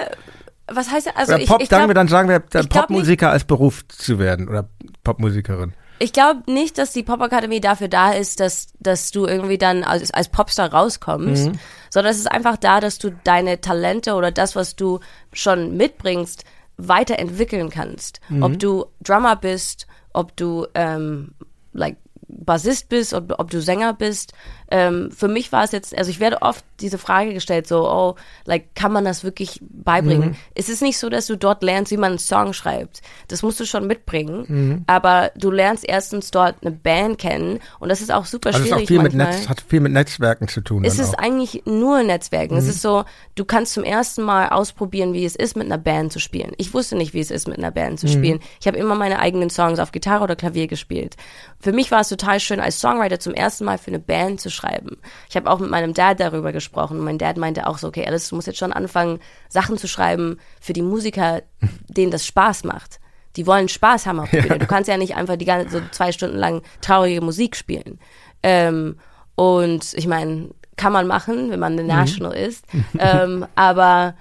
was 0.70 0.90
heißt 0.90 1.16
also 1.16 1.34
oder 1.34 1.42
ich, 1.42 1.48
Pop, 1.48 1.60
ich 1.60 1.68
sagen 1.68 1.80
glaub- 1.82 1.90
wir 1.90 1.94
dann, 1.94 2.08
sagen 2.08 2.28
wir, 2.28 2.40
dann 2.40 2.68
Popmusiker 2.68 3.30
als 3.30 3.44
Beruf 3.44 3.86
zu 3.88 4.18
werden 4.18 4.48
oder 4.48 4.68
Popmusikerin. 5.04 5.72
Ich 6.00 6.12
glaube 6.12 6.50
nicht, 6.50 6.78
dass 6.78 6.92
die 6.92 7.02
Popakademie 7.02 7.60
dafür 7.60 7.88
da 7.88 8.12
ist, 8.12 8.38
dass, 8.38 8.68
dass 8.78 9.10
du 9.10 9.26
irgendwie 9.26 9.58
dann 9.58 9.82
als, 9.82 10.12
als 10.12 10.28
Popstar 10.28 10.72
rauskommst, 10.72 11.50
sondern 11.90 12.12
es 12.12 12.18
ist 12.18 12.30
einfach 12.30 12.56
da, 12.56 12.78
dass 12.78 12.98
du 12.98 13.10
deine 13.24 13.60
Talente 13.60 14.14
oder 14.14 14.30
das, 14.30 14.54
was 14.54 14.76
du 14.76 15.00
schon 15.32 15.76
mitbringst, 15.76 16.44
weiterentwickeln 16.76 17.68
kannst. 17.70 18.20
Ob 18.40 18.60
du 18.60 18.84
Drummer 19.02 19.34
bist, 19.34 19.88
ob 20.12 20.36
du 20.36 20.66
ähm, 20.74 21.32
like 21.72 21.96
Bassist 22.28 22.88
bist, 22.88 23.14
ob, 23.14 23.34
ob 23.38 23.50
du 23.50 23.60
Sänger 23.60 23.94
bist. 23.94 24.34
Ähm, 24.70 25.10
für 25.10 25.28
mich 25.28 25.50
war 25.52 25.64
es 25.64 25.72
jetzt, 25.72 25.96
also 25.96 26.10
ich 26.10 26.20
werde 26.20 26.42
oft 26.42 26.64
diese 26.80 26.98
Frage 26.98 27.32
gestellt, 27.34 27.66
so, 27.66 27.88
oh, 27.88 28.14
like, 28.44 28.74
kann 28.74 28.92
man 28.92 29.04
das 29.04 29.24
wirklich 29.24 29.60
beibringen? 29.62 30.36
Es 30.54 30.68
ist 30.68 30.82
nicht 30.82 30.98
so, 30.98 31.08
dass 31.08 31.26
du 31.26 31.36
dort 31.36 31.62
lernst, 31.62 31.90
wie 31.90 31.96
man 31.96 32.10
einen 32.10 32.18
Song 32.18 32.52
schreibt. 32.52 33.00
Das 33.28 33.42
musst 33.42 33.58
du 33.60 33.64
schon 33.64 33.86
mitbringen. 33.86 34.84
Aber 34.86 35.32
du 35.36 35.50
lernst 35.50 35.84
erstens 35.88 36.30
dort 36.30 36.56
eine 36.62 36.70
Band 36.70 37.18
kennen 37.18 37.60
und 37.80 37.88
das 37.88 38.00
ist 38.00 38.12
auch 38.12 38.26
super 38.26 38.48
Also 38.50 38.60
ist 38.60 38.68
schwierig 38.68 38.84
auch 38.84 38.88
viel 38.88 39.02
mit 39.02 39.14
manchmal. 39.14 39.38
Netz, 39.38 39.48
hat 39.48 39.60
viel 39.66 39.80
mit 39.80 39.92
Netzwerken 39.92 40.48
zu 40.48 40.60
tun. 40.60 40.84
Es 40.84 40.98
ist 40.98 41.14
auch. 41.14 41.22
eigentlich 41.22 41.62
nur 41.64 42.02
Netzwerken. 42.02 42.54
Mhm. 42.54 42.60
Es 42.60 42.68
ist 42.68 42.82
so, 42.82 43.04
du 43.34 43.44
kannst 43.44 43.72
zum 43.72 43.84
ersten 43.84 44.22
Mal 44.22 44.50
ausprobieren, 44.50 45.12
wie 45.14 45.24
es 45.24 45.34
ist, 45.34 45.56
mit 45.56 45.66
einer 45.66 45.78
Band 45.78 46.12
zu 46.12 46.20
spielen. 46.20 46.52
Ich 46.58 46.74
wusste 46.74 46.96
nicht, 46.96 47.14
wie 47.14 47.20
es 47.20 47.30
ist, 47.30 47.48
mit 47.48 47.58
einer 47.58 47.70
Band 47.70 48.00
zu 48.00 48.06
Mhm. 48.06 48.10
spielen. 48.10 48.40
Ich 48.60 48.66
habe 48.66 48.76
immer 48.78 48.94
meine 48.94 49.18
eigenen 49.18 49.50
Songs 49.50 49.78
auf 49.78 49.92
Gitarre 49.92 50.24
oder 50.24 50.36
Klavier 50.36 50.66
gespielt. 50.68 51.16
Für 51.58 51.72
mich 51.72 51.90
war 51.90 52.00
es 52.00 52.08
total 52.08 52.38
schön, 52.38 52.60
als 52.60 52.80
Songwriter 52.80 53.18
zum 53.18 53.34
ersten 53.34 53.64
Mal 53.64 53.78
für 53.78 53.88
eine 53.88 53.98
Band 53.98 54.40
zu 54.40 54.50
schreiben. 54.58 54.98
Ich 55.28 55.36
habe 55.36 55.48
auch 55.50 55.60
mit 55.60 55.70
meinem 55.70 55.94
Dad 55.94 56.20
darüber 56.20 56.52
gesprochen. 56.52 56.98
Mein 56.98 57.18
Dad 57.18 57.36
meinte 57.36 57.66
auch 57.66 57.78
so, 57.78 57.88
okay, 57.88 58.04
Alice, 58.06 58.28
du 58.28 58.34
musst 58.34 58.46
jetzt 58.46 58.58
schon 58.58 58.72
anfangen, 58.72 59.20
Sachen 59.48 59.78
zu 59.78 59.86
schreiben 59.86 60.38
für 60.60 60.72
die 60.72 60.82
Musiker, 60.82 61.42
denen 61.88 62.10
das 62.10 62.26
Spaß 62.26 62.64
macht. 62.64 63.00
Die 63.36 63.46
wollen 63.46 63.68
Spaß 63.68 64.06
haben 64.06 64.20
auf 64.20 64.30
der 64.32 64.42
Bühne. 64.42 64.58
Du 64.58 64.66
kannst 64.66 64.88
ja 64.88 64.96
nicht 64.96 65.14
einfach 65.14 65.36
die 65.36 65.44
ganze 65.44 65.70
so 65.70 65.84
zwei 65.92 66.12
Stunden 66.12 66.36
lang 66.36 66.62
traurige 66.80 67.20
Musik 67.20 67.56
spielen. 67.56 67.98
Ähm, 68.42 68.98
und 69.36 69.94
ich 69.94 70.06
meine, 70.08 70.50
kann 70.76 70.92
man 70.92 71.06
machen, 71.06 71.50
wenn 71.50 71.60
man 71.60 71.72
eine 71.72 71.84
National 71.84 72.34
ist. 72.34 72.64
ähm, 72.98 73.46
aber 73.54 74.14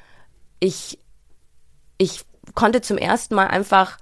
ich, 0.59 0.99
ich 1.97 2.21
konnte 2.53 2.81
zum 2.81 2.97
ersten 2.97 3.35
Mal 3.35 3.47
einfach 3.47 3.97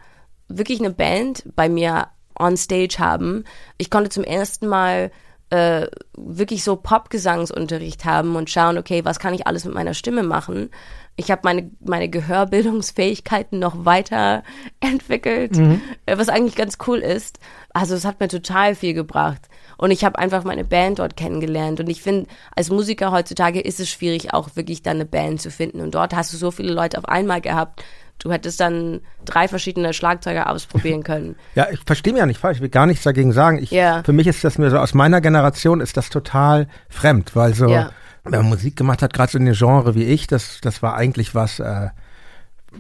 wirklich 0.48 0.80
eine 0.80 0.92
Band 0.92 1.44
bei 1.56 1.70
mir 1.70 2.08
on 2.38 2.58
stage 2.58 2.98
haben. 3.00 3.44
Ich 3.78 3.90
konnte 3.90 4.10
zum 4.10 4.24
ersten 4.24 4.68
Mal 4.68 5.12
äh, 5.50 5.88
wirklich 6.18 6.64
so 6.64 6.76
Popgesangsunterricht 6.76 8.06
haben 8.06 8.36
und 8.36 8.50
schauen, 8.50 8.78
okay, 8.78 9.06
was 9.06 9.20
kann 9.20 9.34
ich 9.34 9.48
alles 9.48 9.66
mit 9.66 9.74
meiner 9.74 9.94
Stimme 9.94 10.24
machen. 10.24 10.70
Ich 11.18 11.32
habe 11.32 11.42
meine, 11.44 11.72
meine 11.80 12.10
Gehörbildungsfähigkeiten 12.10 13.60
noch 13.60 13.86
weiter 13.86 14.44
entwickelt, 14.80 15.58
äh, 16.06 16.18
was 16.18 16.30
eigentlich 16.30 16.56
ganz 16.56 16.78
cool 16.88 16.98
ist. 16.98 17.40
Also 17.74 17.96
es 17.96 18.06
hat 18.06 18.20
mir 18.20 18.28
total 18.28 18.76
viel 18.76 18.94
gebracht. 18.94 19.48
Und 19.78 19.92
ich 19.92 20.04
habe 20.04 20.18
einfach 20.18 20.44
meine 20.44 20.64
Band 20.64 21.00
dort 21.00 21.18
kennengelernt. 21.18 21.80
Und 21.80 21.90
ich 21.90 22.02
finde, 22.02 22.28
als 22.56 22.70
Musiker 22.70 23.12
heutzutage 23.12 23.60
ist 23.60 23.80
es 23.80 23.90
schwierig, 23.90 24.34
auch 24.34 24.56
wirklich 24.56 24.82
dann 24.82 24.98
eine 24.98 25.06
Band 25.06 25.42
zu 25.42 25.52
finden. 25.52 25.82
Und 25.82 25.94
dort 25.96 26.16
hast 26.16 26.34
du 26.34 26.38
so 26.38 26.52
viele 26.52 26.74
Leute 26.74 26.98
auf 26.98 27.06
einmal 27.06 27.42
gehabt. 27.42 27.84
Du 28.20 28.32
hättest 28.32 28.60
dann 28.60 29.02
drei 29.24 29.48
verschiedene 29.48 29.94
Schlagzeuger 29.94 30.50
ausprobieren 30.50 31.04
können. 31.10 31.36
Ja, 31.56 31.68
ich 31.72 31.80
verstehe 31.86 32.14
mich 32.14 32.20
ja 32.20 32.26
nicht 32.26 32.40
falsch, 32.40 32.58
ich 32.58 32.62
will 32.62 32.70
gar 32.70 32.86
nichts 32.86 33.04
dagegen 33.04 33.32
sagen. 33.34 33.60
Ich, 33.62 33.72
Ja. 33.72 34.04
Für 34.04 34.14
mich 34.14 34.28
ist 34.28 34.44
das 34.44 34.58
mir 34.58 34.70
so, 34.70 34.78
aus 34.78 34.94
meiner 34.94 35.22
Generation 35.22 35.82
ist 35.82 35.98
das 35.98 36.10
total 36.10 36.68
fremd, 36.90 37.36
weil 37.36 37.54
so, 37.54 37.68
Ja. 37.68 37.92
wenn 38.24 38.42
man 38.42 38.50
Musik 38.50 38.76
gemacht 38.76 39.02
hat, 39.02 39.14
gerade 39.14 39.32
so 39.32 39.38
in 39.38 39.46
dem 39.46 39.54
Genre 39.54 39.96
wie 39.96 40.04
ich, 40.06 40.28
das, 40.28 40.60
das 40.62 40.82
war 40.82 40.96
eigentlich 40.96 41.36
was, 41.36 41.60
äh, 41.60 41.90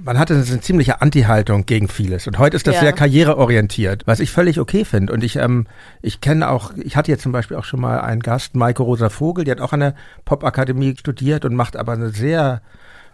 man 0.04 0.20
hatte 0.20 0.34
eine 0.34 0.60
ziemliche 0.62 1.02
Anti-Haltung 1.02 1.66
gegen 1.66 1.88
vieles. 1.88 2.28
Und 2.28 2.38
heute 2.38 2.58
ist 2.58 2.68
das 2.68 2.76
ja. 2.76 2.82
sehr 2.82 2.94
karriereorientiert, 2.94 4.06
was 4.08 4.20
ich 4.20 4.32
völlig 4.32 4.60
okay 4.60 4.84
finde. 4.86 5.14
Und 5.14 5.24
ich, 5.24 5.38
ähm, 5.38 5.68
ich 6.02 6.22
kenne 6.22 6.50
auch, 6.50 6.72
ich 6.76 6.96
hatte 6.98 7.12
jetzt 7.12 7.24
zum 7.24 7.32
Beispiel 7.32 7.58
auch 7.58 7.64
schon 7.64 7.80
mal 7.82 8.02
einen 8.02 8.22
Gast, 8.22 8.56
Maike 8.56 8.84
Rosa 8.84 9.10
Vogel, 9.10 9.46
die 9.46 9.52
hat 9.52 9.62
auch 9.62 9.74
an 9.74 9.80
der 9.80 9.96
Popakademie 10.26 10.96
studiert 10.98 11.46
und 11.46 11.56
macht 11.56 11.78
aber 11.78 11.94
eine 11.94 12.10
sehr 12.10 12.62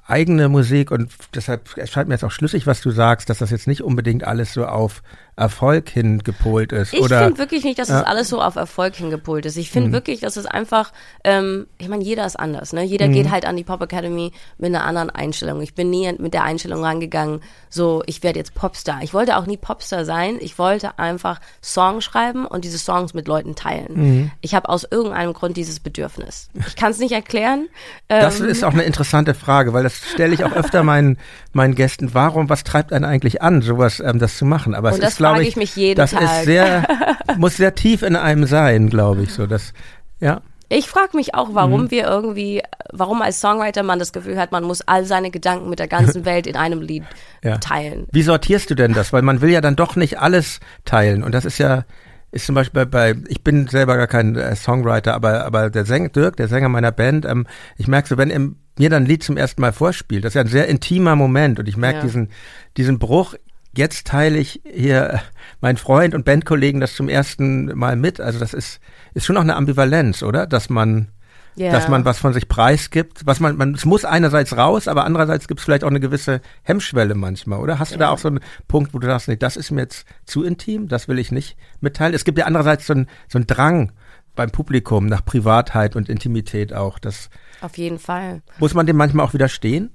eigene 0.06 0.50
Musik 0.50 0.92
und 0.92 1.12
deshalb 1.36 1.78
erscheint 1.78 2.08
mir 2.08 2.16
jetzt 2.16 2.24
auch 2.24 2.32
schlüssig, 2.32 2.68
was 2.68 2.82
du 2.82 2.92
sagst, 2.92 3.30
dass 3.30 3.40
das 3.40 3.52
jetzt 3.52 3.68
nicht 3.68 3.82
unbedingt 3.82 4.24
alles 4.24 4.54
so 4.54 4.66
auf 4.66 5.04
Erfolg 5.41 5.89
hingepolt 5.89 6.71
ist. 6.71 6.93
Ich 6.93 7.06
finde 7.06 7.38
wirklich 7.38 7.63
nicht, 7.63 7.80
dass 7.80 7.89
ja. 7.89 7.99
es 7.99 8.06
alles 8.06 8.30
so 8.30 8.41
auf 8.41 8.56
Erfolg 8.56 8.95
hingepolt 8.95 9.45
ist. 9.45 9.58
Ich 9.58 9.71
finde 9.71 9.89
mhm. 9.89 9.93
wirklich, 9.93 10.19
dass 10.21 10.38
es 10.38 10.45
einfach, 10.45 10.93
ähm, 11.23 11.67
ich 11.77 11.89
meine, 11.89 12.04
jeder 12.04 12.25
ist 12.25 12.39
anders, 12.39 12.73
ne? 12.73 12.84
Jeder 12.84 13.08
mhm. 13.08 13.13
geht 13.13 13.32
halt 13.32 13.45
an 13.45 13.58
die 13.58 13.63
Pop 13.63 13.82
Academy 13.82 14.32
mit 14.58 14.73
einer 14.73 14.86
anderen 14.86 15.10
Einstellung. 15.10 15.62
Ich 15.62 15.73
bin 15.73 15.89
nie 15.89 16.12
mit 16.17 16.34
der 16.34 16.43
Einstellung 16.43 16.84
rangegangen, 16.84 17.41
so, 17.73 18.04
ich 18.06 18.21
werde 18.21 18.38
jetzt 18.38 18.54
Popstar. 18.54 18.99
Ich 19.01 19.13
wollte 19.13 19.38
auch 19.38 19.45
nie 19.45 19.56
Popstar 19.56 20.04
sein. 20.04 20.38
Ich 20.41 20.60
wollte 20.60 20.99
einfach 20.99 21.39
Songs 21.63 22.04
schreiben 22.04 22.45
und 22.45 22.65
diese 22.65 22.77
Songs 22.77 23.13
mit 23.13 23.30
Leuten 23.30 23.56
teilen. 23.56 23.93
Mhm. 23.93 24.32
Ich 24.41 24.54
habe 24.56 24.67
aus 24.67 24.86
irgendeinem 24.89 25.32
Grund 25.32 25.56
dieses 25.56 25.80
Bedürfnis. 25.80 26.49
Ich 26.67 26.75
kann 26.75 26.91
es 26.91 26.99
nicht 26.99 27.13
erklären. 27.13 27.69
Das 28.10 28.41
ähm, 28.41 28.47
ist 28.47 28.65
auch 28.65 28.73
eine 28.73 28.84
interessante 28.84 29.34
Frage, 29.34 29.71
weil 29.71 29.84
das 29.84 29.95
stelle 29.95 30.34
ich 30.34 30.43
auch 30.43 30.51
öfter 30.51 30.84
meinen, 30.84 31.17
meinen 31.54 31.75
Gästen. 31.75 32.13
Warum, 32.13 32.49
was 32.49 32.65
treibt 32.65 32.91
einen 32.91 33.06
eigentlich 33.06 33.41
an, 33.41 33.62
sowas, 33.62 34.01
ähm, 34.01 34.19
das 34.19 34.38
zu 34.38 34.45
machen? 34.45 34.75
Aber 34.75 34.89
es 34.89 34.99
ist, 34.99 35.17
glaube 35.17 35.31
ich, 35.39 35.50
ich 35.50 35.56
mich 35.56 35.76
jeden 35.76 35.98
das 35.98 36.12
Tag. 36.12 36.24
ist 36.24 36.46
sehr, 36.46 36.86
muss 37.38 37.58
sehr 37.58 37.76
tief 37.76 38.02
in 38.02 38.15
einem 38.15 38.46
sein, 38.46 38.89
glaube 38.89 39.24
ich, 39.24 39.34
so, 39.34 39.48
das, 39.48 39.74
ja. 40.20 40.41
Ich 40.70 40.88
frage 40.88 41.17
mich 41.17 41.36
auch, 41.36 41.50
warum 41.52 41.84
mhm. 41.84 41.91
wir 41.91 42.08
irgendwie, 42.08 42.62
warum 42.94 43.22
als 43.22 43.41
Songwriter 43.41 43.84
man 43.84 44.00
das 44.00 44.13
Gefühl 44.13 44.39
hat, 44.39 44.54
man 44.54 44.63
muss 44.63 44.82
all 44.82 45.04
seine 45.04 45.30
Gedanken 45.30 45.70
mit 45.70 45.80
der 45.80 45.89
ganzen 45.89 46.24
Welt 46.26 46.48
in 46.48 46.56
einem 46.56 46.82
Lied 46.82 47.04
ja. 47.44 47.58
teilen. 47.58 48.08
Wie 48.12 48.22
sortierst 48.22 48.70
du 48.70 48.76
denn 48.76 48.94
das? 48.94 49.12
Weil 49.12 49.22
man 49.22 49.41
will 49.41 49.50
ja 49.50 49.60
dann 49.60 49.76
doch 49.76 49.98
nicht 49.98 50.20
alles 50.20 50.62
teilen. 50.86 51.24
Und 51.24 51.34
das 51.34 51.44
ist 51.44 51.58
ja, 51.58 51.84
ist 52.32 52.46
zum 52.46 52.56
Beispiel 52.56 52.86
bei, 52.86 53.15
ich 53.28 53.44
bin 53.44 53.67
selber 53.67 53.98
gar 53.98 54.08
kein 54.08 54.38
äh, 54.38 54.56
Songwriter, 54.56 55.13
aber, 55.13 55.46
aber 55.46 55.70
der 55.70 55.86
Sänger, 55.86 56.10
Dirk, 56.10 56.38
der 56.38 56.48
Sänger 56.48 56.70
meiner 56.70 56.94
Band, 56.94 57.26
ähm, 57.26 57.46
ich 57.78 57.89
merke 57.89 58.08
so, 58.08 58.17
wenn 58.17 58.30
er 58.30 58.39
mir 58.80 58.89
dann 58.89 59.04
ein 59.04 59.06
Lied 59.06 59.24
zum 59.24 59.36
ersten 59.36 59.60
Mal 59.60 59.74
vorspielt, 59.74 60.24
das 60.24 60.32
ist 60.32 60.36
ja 60.36 60.41
ein 60.41 60.48
sehr 60.48 60.70
intimer 60.70 61.17
Moment 61.17 61.60
und 61.60 61.67
ich 61.67 61.76
merke 61.76 61.98
ja. 61.98 62.04
diesen, 62.04 62.30
diesen 62.78 63.00
Bruch, 63.00 63.36
jetzt 63.76 64.08
teile 64.08 64.38
ich 64.38 64.62
hier 64.66 65.22
meinen 65.62 65.78
Freund 65.78 66.14
und 66.14 66.26
Bandkollegen 66.26 66.82
das 66.82 66.96
zum 66.96 67.10
ersten 67.10 67.78
Mal 67.78 67.96
mit. 67.96 68.20
Also 68.20 68.40
das 68.40 68.54
ist, 68.54 68.80
ist 69.14 69.26
schon 69.26 69.38
auch 69.38 69.42
eine 69.42 69.56
Ambivalenz, 69.56 70.24
oder? 70.24 70.46
Dass 70.46 70.70
man, 70.70 71.10
yeah. 71.58 71.72
dass 71.72 71.88
man 71.88 72.04
was 72.04 72.20
von 72.20 72.34
sich 72.34 72.48
preisgibt. 72.48 73.26
Was 73.26 73.40
man, 73.40 73.56
man, 73.58 73.74
es 73.74 73.86
muss 73.86 74.06
einerseits 74.06 74.58
raus, 74.58 74.88
aber 74.88 75.06
andererseits 75.06 75.48
gibt 75.48 75.60
es 75.60 75.66
vielleicht 75.66 75.84
auch 75.84 75.90
eine 75.90 76.00
gewisse 76.00 76.42
Hemmschwelle 76.64 77.16
manchmal, 77.16 77.60
oder? 77.60 77.80
Hast 77.80 77.94
du 77.94 77.98
da 77.98 78.10
auch 78.10 78.20
so 78.20 78.28
einen 78.28 78.42
Punkt, 78.68 78.94
wo 78.94 79.00
du 79.00 79.08
sagst, 79.08 79.28
nee, 79.28 79.38
das 79.38 79.56
ist 79.56 79.72
mir 79.72 79.82
jetzt 79.82 80.06
zu 80.26 80.44
intim, 80.44 80.88
das 80.88 81.08
will 81.08 81.20
ich 81.20 81.32
nicht 81.32 81.56
mitteilen? 81.80 82.14
Es 82.14 82.26
gibt 82.26 82.38
ja 82.38 82.46
andererseits 82.46 82.88
so 82.88 82.94
einen 82.94 83.08
so 83.30 83.38
einen 83.38 83.48
Drang 83.48 83.94
beim 84.36 84.50
Publikum 84.50 85.08
nach 85.08 85.24
Privatheit 85.26 85.96
und 85.96 86.10
Intimität 86.10 86.74
auch. 86.74 87.00
Das 87.00 87.30
Auf 87.62 87.78
jeden 87.78 88.00
Fall. 88.00 88.42
Muss 88.60 88.74
man 88.74 88.86
dem 88.86 88.98
manchmal 88.98 89.26
auch 89.26 89.34
widerstehen? 89.34 89.92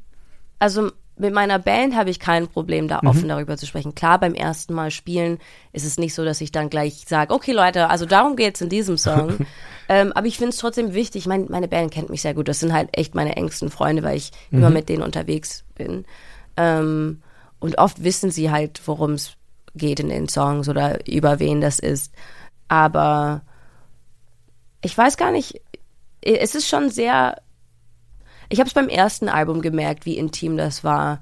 Also 0.59 0.93
mit 1.19 1.33
meiner 1.33 1.59
Band 1.59 1.97
habe 1.97 2.11
ich 2.11 2.21
kein 2.21 2.47
Problem, 2.47 2.89
da 2.89 3.01
mhm. 3.03 3.09
offen 3.09 3.29
darüber 3.29 3.57
zu 3.57 3.67
sprechen. 3.67 3.95
Klar, 3.95 4.21
beim 4.21 4.35
ersten 4.35 4.75
Mal 4.75 4.91
spielen 4.91 5.39
ist 5.73 5.87
es 5.87 5.99
nicht 5.99 6.15
so, 6.15 6.25
dass 6.25 6.41
ich 6.41 6.53
dann 6.53 6.69
gleich 6.69 7.05
sage, 7.07 7.33
okay 7.33 7.53
Leute, 7.53 7.89
also 7.89 8.05
darum 8.05 8.37
geht's 8.37 8.61
in 8.61 8.69
diesem 8.69 8.99
Song. 8.99 9.39
ähm, 9.89 10.13
aber 10.15 10.27
ich 10.27 10.37
finde 10.37 10.51
es 10.51 10.59
trotzdem 10.59 10.93
wichtig. 10.93 11.27
Mein, 11.27 11.47
meine 11.49 11.69
Band 11.69 11.91
kennt 11.91 12.11
mich 12.11 12.23
sehr 12.23 12.35
gut. 12.35 12.49
Das 12.49 12.61
sind 12.61 12.73
halt 12.73 12.91
echt 12.93 13.15
meine 13.15 13.37
engsten 13.37 13.71
Freunde, 13.71 14.03
weil 14.03 14.17
ich 14.17 14.31
mhm. 14.51 14.59
immer 14.59 14.71
mit 14.71 14.89
denen 14.89 15.03
unterwegs 15.03 15.65
bin. 15.75 16.05
Ähm, 16.57 17.23
und 17.61 17.79
oft 17.79 18.05
wissen 18.05 18.31
sie 18.31 18.51
halt, 18.51 18.81
worum 18.87 19.13
es 19.13 19.33
geht 19.75 20.01
in 20.01 20.09
den 20.09 20.29
Songs 20.29 20.69
oder 20.69 21.07
über 21.09 21.39
wen 21.39 21.61
das 21.61 21.79
ist. 21.79 22.13
Aber 22.69 23.43
ich 24.83 24.97
weiß 24.97 25.17
gar 25.17 25.31
nicht, 25.31 25.63
es 26.21 26.55
ist 26.55 26.69
schon 26.69 26.91
sehr 26.91 27.37
ich 28.49 28.59
habe 28.59 28.69
es 28.69 28.75
beim 28.75 28.89
ersten 28.89 29.29
Album 29.29 29.63
gemerkt, 29.63 30.07
wie 30.07 30.19
intim 30.19 30.57
das 30.57 30.85
war, 30.85 31.21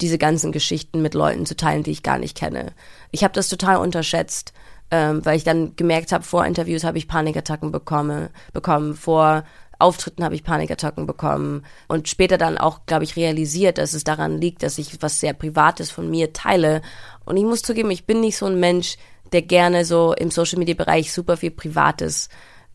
diese 0.00 0.18
ganzen 0.18 0.52
Geschichten 0.52 1.02
mit 1.02 1.14
Leuten 1.14 1.46
zu 1.46 1.56
teilen, 1.56 1.82
die 1.82 1.90
ich 1.90 2.02
gar 2.02 2.18
nicht 2.18 2.36
kenne. 2.36 2.72
Ich 3.10 3.24
habe 3.24 3.34
das 3.34 3.48
total 3.48 3.78
unterschätzt, 3.78 4.52
ähm, 4.90 5.24
weil 5.24 5.36
ich 5.36 5.44
dann 5.44 5.74
gemerkt 5.76 6.12
habe, 6.12 6.24
vor 6.24 6.46
Interviews 6.46 6.84
habe 6.84 6.98
ich 6.98 7.08
Panikattacken 7.08 7.72
bekomme, 7.72 8.30
bekommen, 8.52 8.94
vor 8.94 9.44
Auftritten 9.80 10.24
habe 10.24 10.34
ich 10.34 10.42
Panikattacken 10.42 11.06
bekommen 11.06 11.64
und 11.86 12.08
später 12.08 12.36
dann 12.36 12.58
auch, 12.58 12.86
glaube 12.86 13.04
ich, 13.04 13.16
realisiert, 13.16 13.78
dass 13.78 13.92
es 13.92 14.02
daran 14.02 14.40
liegt, 14.40 14.62
dass 14.62 14.78
ich 14.78 15.00
was 15.02 15.20
sehr 15.20 15.34
Privates 15.34 15.90
von 15.90 16.10
mir 16.10 16.32
teile. 16.32 16.82
Und 17.24 17.36
ich 17.36 17.44
muss 17.44 17.62
zugeben, 17.62 17.90
ich 17.90 18.04
bin 18.04 18.20
nicht 18.20 18.36
so 18.36 18.46
ein 18.46 18.58
Mensch, 18.58 18.96
der 19.32 19.42
gerne 19.42 19.84
so 19.84 20.14
im 20.14 20.30
Social 20.30 20.58
Media 20.58 20.74
Bereich 20.74 21.12
super 21.12 21.36
viel 21.36 21.52
Privates 21.52 22.28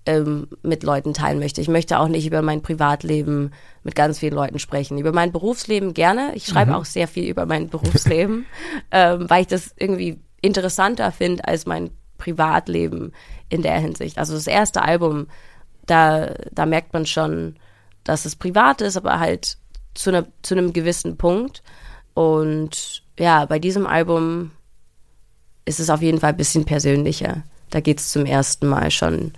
ähm, 0.05 0.47
mit 0.61 0.83
Leuten 0.83 1.13
teilen 1.13 1.39
möchte. 1.39 1.61
Ich 1.61 1.67
möchte 1.67 1.99
auch 1.99 2.07
nicht 2.07 2.25
über 2.25 2.41
mein 2.41 2.61
Privatleben 2.61 3.51
mit 3.83 3.95
ganz 3.95 4.19
vielen 4.19 4.33
Leuten 4.33 4.59
sprechen. 4.59 4.97
Über 4.97 5.13
mein 5.13 5.31
Berufsleben 5.31 5.93
gerne. 5.93 6.31
Ich 6.35 6.45
schreibe 6.45 6.71
mhm. 6.71 6.77
auch 6.77 6.85
sehr 6.85 7.07
viel 7.07 7.29
über 7.29 7.45
mein 7.45 7.69
Berufsleben, 7.69 8.45
ähm, 8.91 9.29
weil 9.29 9.41
ich 9.41 9.47
das 9.47 9.73
irgendwie 9.77 10.19
interessanter 10.41 11.11
finde 11.11 11.47
als 11.47 11.65
mein 11.65 11.91
Privatleben 12.17 13.13
in 13.49 13.61
der 13.61 13.79
Hinsicht. 13.79 14.17
Also 14.17 14.33
das 14.33 14.47
erste 14.47 14.81
Album, 14.81 15.27
da, 15.85 16.33
da 16.51 16.65
merkt 16.65 16.93
man 16.93 17.05
schon, 17.05 17.55
dass 18.03 18.25
es 18.25 18.35
privat 18.35 18.81
ist, 18.81 18.97
aber 18.97 19.19
halt 19.19 19.57
zu, 19.93 20.11
ne, 20.11 20.27
zu 20.41 20.55
einem 20.55 20.73
gewissen 20.73 21.17
Punkt. 21.17 21.63
Und 22.13 23.03
ja, 23.17 23.45
bei 23.45 23.59
diesem 23.59 23.87
Album 23.87 24.51
ist 25.65 25.79
es 25.79 25.89
auf 25.89 26.01
jeden 26.01 26.19
Fall 26.19 26.31
ein 26.31 26.37
bisschen 26.37 26.65
persönlicher. 26.65 27.43
Da 27.69 27.79
geht 27.79 27.99
es 27.99 28.11
zum 28.11 28.25
ersten 28.25 28.67
Mal 28.67 28.91
schon 28.91 29.33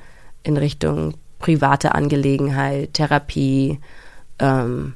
in 0.45 0.57
Richtung 0.57 1.15
private 1.39 1.93
Angelegenheit, 1.93 2.93
Therapie, 2.93 3.79
ähm, 4.39 4.93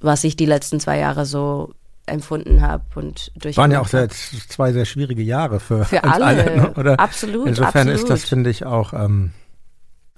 was 0.00 0.24
ich 0.24 0.36
die 0.36 0.46
letzten 0.46 0.80
zwei 0.80 0.98
Jahre 0.98 1.26
so 1.26 1.74
empfunden 2.06 2.62
habe 2.62 2.84
und 2.94 3.32
durch 3.36 3.58
waren 3.58 3.70
ja 3.70 3.80
auch 3.80 3.88
sehr, 3.88 4.08
zwei 4.08 4.72
sehr 4.72 4.86
schwierige 4.86 5.20
Jahre 5.20 5.60
für, 5.60 5.84
für 5.84 6.04
alle, 6.04 6.24
alle 6.24 6.56
ne? 6.56 6.74
oder 6.74 6.98
absolut 6.98 7.46
insofern 7.46 7.88
absolut. 7.88 8.00
ist 8.00 8.08
das 8.08 8.24
finde 8.24 8.48
ich 8.48 8.64
auch 8.64 8.94
ähm, 8.94 9.32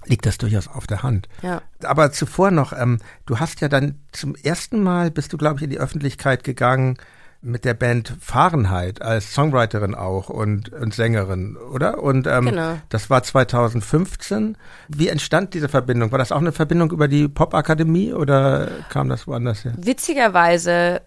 liegt 0.05 0.25
das 0.25 0.37
durchaus 0.37 0.69
auf 0.69 0.87
der 0.87 1.03
Hand 1.03 1.27
ja. 1.41 1.61
aber 1.83 2.13
zuvor 2.13 2.49
noch 2.49 2.71
ähm, 2.71 2.99
du 3.25 3.39
hast 3.39 3.59
ja 3.59 3.67
dann 3.67 3.99
zum 4.13 4.35
ersten 4.35 4.81
Mal 4.81 5.11
bist 5.11 5.33
du 5.33 5.37
glaube 5.37 5.57
ich 5.57 5.63
in 5.63 5.69
die 5.69 5.79
Öffentlichkeit 5.79 6.45
gegangen 6.45 6.97
mit 7.41 7.65
der 7.65 7.73
Band 7.73 8.15
Fahrenheit 8.19 9.01
als 9.01 9.33
Songwriterin 9.33 9.95
auch 9.95 10.29
und, 10.29 10.71
und 10.73 10.93
Sängerin, 10.93 11.57
oder? 11.57 12.01
Und 12.03 12.27
ähm, 12.27 12.45
genau. 12.45 12.77
das 12.89 13.09
war 13.09 13.23
2015. 13.23 14.57
Wie 14.87 15.07
entstand 15.07 15.53
diese 15.53 15.67
Verbindung? 15.67 16.11
War 16.11 16.19
das 16.19 16.31
auch 16.31 16.39
eine 16.39 16.51
Verbindung 16.51 16.91
über 16.91 17.07
die 17.07 17.27
Popakademie 17.27 18.13
oder 18.13 18.69
kam 18.89 19.09
das 19.09 19.27
woanders 19.27 19.65
her? 19.65 19.73
Witzigerweise 19.77 21.01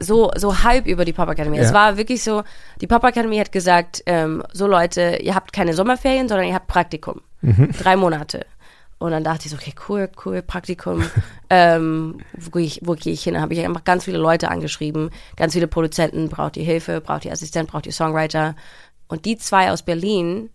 so, 0.00 0.30
so 0.36 0.62
halb 0.62 0.86
über 0.86 1.04
die 1.04 1.12
Popakademie. 1.12 1.58
Ja. 1.58 1.62
Es 1.62 1.72
war 1.72 1.96
wirklich 1.96 2.22
so, 2.22 2.42
die 2.80 2.86
Popakademie 2.86 3.40
hat 3.40 3.52
gesagt, 3.52 4.02
ähm, 4.06 4.42
so 4.52 4.66
Leute, 4.66 5.18
ihr 5.22 5.34
habt 5.34 5.52
keine 5.52 5.74
Sommerferien, 5.74 6.28
sondern 6.28 6.46
ihr 6.46 6.54
habt 6.54 6.66
Praktikum. 6.66 7.20
Mhm. 7.42 7.70
Drei 7.78 7.96
Monate. 7.96 8.46
Und 8.98 9.10
dann 9.10 9.24
dachte 9.24 9.46
ich 9.46 9.50
so, 9.50 9.56
okay, 9.56 9.74
cool, 9.88 10.08
cool, 10.24 10.42
Praktikum. 10.42 11.04
ähm, 11.50 12.18
wo, 12.32 12.50
gehe 12.50 12.66
ich, 12.66 12.80
wo 12.84 12.94
gehe 12.94 13.12
ich 13.12 13.24
hin? 13.24 13.34
Dann 13.34 13.42
habe 13.42 13.54
ich 13.54 13.64
einfach 13.64 13.84
ganz 13.84 14.04
viele 14.04 14.18
Leute 14.18 14.50
angeschrieben, 14.50 15.10
ganz 15.36 15.52
viele 15.52 15.68
Produzenten, 15.68 16.28
braucht 16.28 16.56
ihr 16.56 16.64
Hilfe, 16.64 17.00
braucht 17.00 17.24
ihr 17.24 17.32
Assistent, 17.32 17.68
braucht 17.68 17.86
ihr 17.86 17.92
Songwriter. 17.92 18.56
Und 19.08 19.24
die 19.24 19.36
zwei 19.36 19.70
aus 19.70 19.82
Berlin 19.82 20.50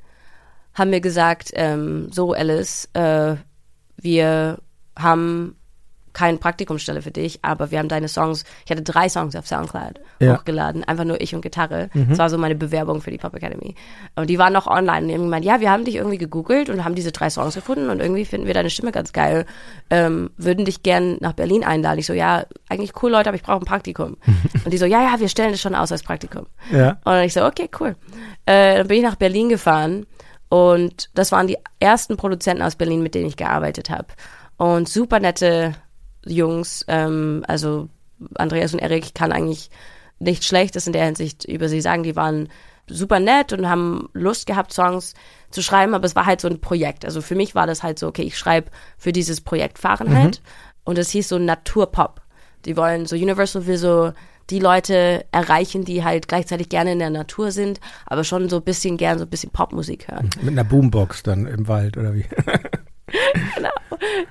haben 0.74 0.90
mir 0.90 1.02
gesagt, 1.02 1.52
ähm, 1.54 2.12
so 2.12 2.34
Alice, 2.34 2.90
äh, 2.94 3.36
wir 3.98 4.60
haben 4.98 5.56
keine 6.14 6.38
Praktikumsstelle 6.38 7.02
für 7.02 7.12
dich, 7.12 7.40
aber 7.42 7.72
wir 7.72 7.80
haben 7.80 7.90
deine 7.90 8.08
Songs, 8.08 8.44
ich 8.66 8.72
hatte 8.72 8.82
drei 8.82 9.10
Songs 9.10 9.36
auf 9.36 9.48
Soundcloud 9.48 10.00
ja. 10.20 10.38
hochgeladen, 10.38 10.84
einfach 10.84 11.04
nur 11.04 11.22
ich 11.22 11.36
und 11.36 11.42
Gitarre. 11.42 11.90
Mhm. 11.94 12.10
Das 12.10 12.18
war 12.18 12.30
so 12.30 12.38
meine 12.38 12.56
Bewerbung 12.56 13.02
für 13.02 13.12
die 13.12 13.18
Pop 13.18 13.36
Academy. 13.36 13.76
Und 14.16 14.30
die 14.30 14.38
waren 14.38 14.54
noch 14.54 14.68
online 14.68 15.14
und 15.14 15.24
gemeint, 15.24 15.46
ja, 15.46 15.60
wir 15.60 15.72
haben 15.72 15.86
dich 15.86 15.96
irgendwie 15.96 16.18
gegoogelt 16.18 16.70
und 16.70 16.84
haben 16.84 16.96
diese 16.96 17.12
drei 17.12 17.30
Songs 17.30 17.56
gefunden 17.56 17.90
und 17.90 18.00
irgendwie 18.00 18.26
finden 18.26 18.48
wir 18.48 18.54
deine 18.54 18.70
Stimme 18.70 18.92
ganz 18.92 19.14
geil, 19.14 19.46
ähm, 19.90 20.32
würden 20.38 20.66
dich 20.66 20.84
gern 20.84 21.18
nach 21.20 21.34
Berlin 21.34 21.64
einladen. 21.64 22.00
Ich 22.00 22.06
so, 22.06 22.14
ja, 22.14 22.46
eigentlich 22.70 22.94
cool, 23.02 23.12
Leute, 23.12 23.30
aber 23.30 23.36
ich 23.36 23.44
brauche 23.44 23.62
ein 23.62 23.66
Praktikum. 23.66 24.18
und 24.66 24.74
die 24.74 24.78
so, 24.78 24.86
ja, 24.86 25.02
ja, 25.02 25.20
wir 25.20 25.30
stellen 25.30 25.52
das 25.52 25.62
schon 25.62 25.76
aus 25.76 25.92
als 25.92 26.04
Praktikum. 26.04 26.46
Ja. 26.72 26.98
Und 27.06 27.20
ich 27.20 27.34
so, 27.34 27.46
okay, 27.46 27.70
cool. 27.80 27.96
Äh, 28.46 28.78
dann 28.78 28.88
bin 28.88 28.98
ich 28.98 29.04
nach 29.04 29.16
Berlin 29.16 29.50
gefahren 29.50 30.06
und 30.50 31.10
das 31.14 31.32
waren 31.32 31.48
die 31.48 31.58
ersten 31.80 32.18
Produzenten 32.18 32.64
aus 32.64 32.76
Berlin, 32.76 33.04
mit 33.04 33.16
denen 33.16 33.28
ich 33.28 33.38
gearbeitet 33.38 33.90
habe. 33.90 34.08
Und 34.58 34.90
super 34.90 35.20
nette 35.20 35.76
Jungs, 36.30 36.86
ähm, 36.88 37.44
also 37.48 37.90
Andreas 38.36 38.74
und 38.74 38.80
Erik 38.80 39.16
kann 39.16 39.32
eigentlich 39.32 39.70
nichts 40.20 40.48
Schlechtes 40.48 40.88
in 40.88 40.94
der 40.94 41.06
Hinsicht 41.06 41.46
über 41.46 41.70
sie 41.70 41.82
sagen. 41.82 42.04
Die 42.04 42.16
waren 42.16 42.50
super 42.88 43.20
nett 43.20 43.54
und 43.54 43.70
haben 43.70 44.10
Lust 44.14 44.46
gehabt, 44.46 44.74
Songs 44.74 45.14
zu 45.52 45.62
schreiben, 45.62 45.94
aber 45.94 46.06
es 46.06 46.16
war 46.16 46.26
halt 46.26 46.42
so 46.42 46.48
ein 46.48 46.60
Projekt. 46.60 47.06
Also 47.06 47.22
für 47.22 47.36
mich 47.36 47.56
war 47.56 47.68
das 47.68 47.84
halt 47.84 48.00
so, 48.00 48.08
okay, 48.08 48.24
ich 48.24 48.38
schreibe 48.38 48.72
für 48.98 49.12
dieses 49.12 49.42
Projekt 49.42 49.80
Fahrenheit 49.80 50.42
mhm. 50.44 50.82
und 50.84 50.98
es 50.98 51.10
hieß 51.12 51.30
so 51.30 51.40
Naturpop. 51.40 52.22
Die 52.66 52.76
wollen 52.76 53.06
so 53.06 53.16
Universal 53.16 53.68
will 53.68 53.78
so 53.78 54.12
die 54.50 54.60
Leute 54.60 55.26
erreichen, 55.32 55.86
die 55.86 56.04
halt 56.04 56.28
gleichzeitig 56.28 56.70
gerne 56.70 56.94
in 56.94 57.00
der 57.00 57.12
Natur 57.12 57.52
sind, 57.52 57.80
aber 58.08 58.24
schon 58.24 58.50
so 58.50 58.58
ein 58.58 58.64
bisschen 58.64 58.98
gern 58.98 59.20
so 59.20 59.26
ein 59.26 59.30
bisschen 59.30 59.52
Popmusik 59.52 60.08
hören. 60.08 60.30
Mit 60.42 60.54
einer 60.54 60.64
Boombox 60.64 61.24
dann 61.24 61.46
im 61.46 61.68
Wald 61.68 61.98
oder 61.98 62.16
wie? 62.16 62.26
genau. 63.56 63.70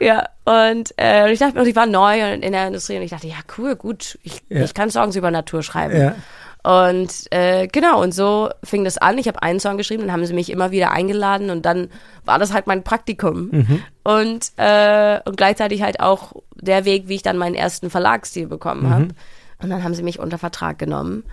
Ja, 0.01 0.29
und 0.45 0.95
äh, 0.99 1.31
ich 1.33 1.39
dachte 1.39 1.61
ich 1.69 1.77
war 1.77 1.87
neu 1.87 2.33
in 2.35 2.53
der 2.53 2.67
Industrie 2.67 2.97
und 2.97 3.03
ich 3.03 3.11
dachte, 3.11 3.27
ja, 3.27 3.37
cool, 3.57 3.77
gut, 3.77 4.19
ich, 4.23 4.43
ja. 4.49 4.63
ich 4.63 4.75
kann 4.75 4.91
Songs 4.91 5.17
über 5.17 5.31
Natur 5.31 5.63
schreiben. 5.63 5.97
Ja. 5.99 6.15
Und 6.63 7.27
äh, 7.31 7.67
genau, 7.69 8.03
und 8.03 8.13
so 8.13 8.51
fing 8.65 8.85
das 8.85 8.99
an. 8.99 9.17
Ich 9.17 9.29
habe 9.29 9.43
einen 9.43 9.61
Song 9.61 9.77
geschrieben, 9.77 10.03
dann 10.03 10.13
haben 10.13 10.27
sie 10.27 10.35
mich 10.35 10.51
immer 10.51 10.71
wieder 10.71 10.91
eingeladen 10.91 11.51
und 11.51 11.65
dann 11.65 11.89
war 12.25 12.39
das 12.39 12.53
halt 12.53 12.67
mein 12.67 12.83
Praktikum. 12.83 13.49
Mhm. 13.51 13.83
Und, 14.03 14.53
äh, 14.57 15.21
und 15.25 15.37
gleichzeitig 15.37 15.83
halt 15.83 16.01
auch 16.01 16.33
der 16.57 16.85
Weg, 16.85 17.09
wie 17.09 17.15
ich 17.15 17.23
dann 17.23 17.39
meinen 17.39 17.55
ersten 17.55 17.91
Verlagsstil 17.91 18.49
bekommen 18.49 18.83
mhm. 18.83 18.91
habe. 18.91 19.09
Und 19.63 19.71
dann 19.71 19.83
haben 19.83 19.95
sie 19.95 20.03
mich 20.03 20.19
unter 20.19 20.39
Vertrag 20.39 20.79
genommen. 20.79 21.25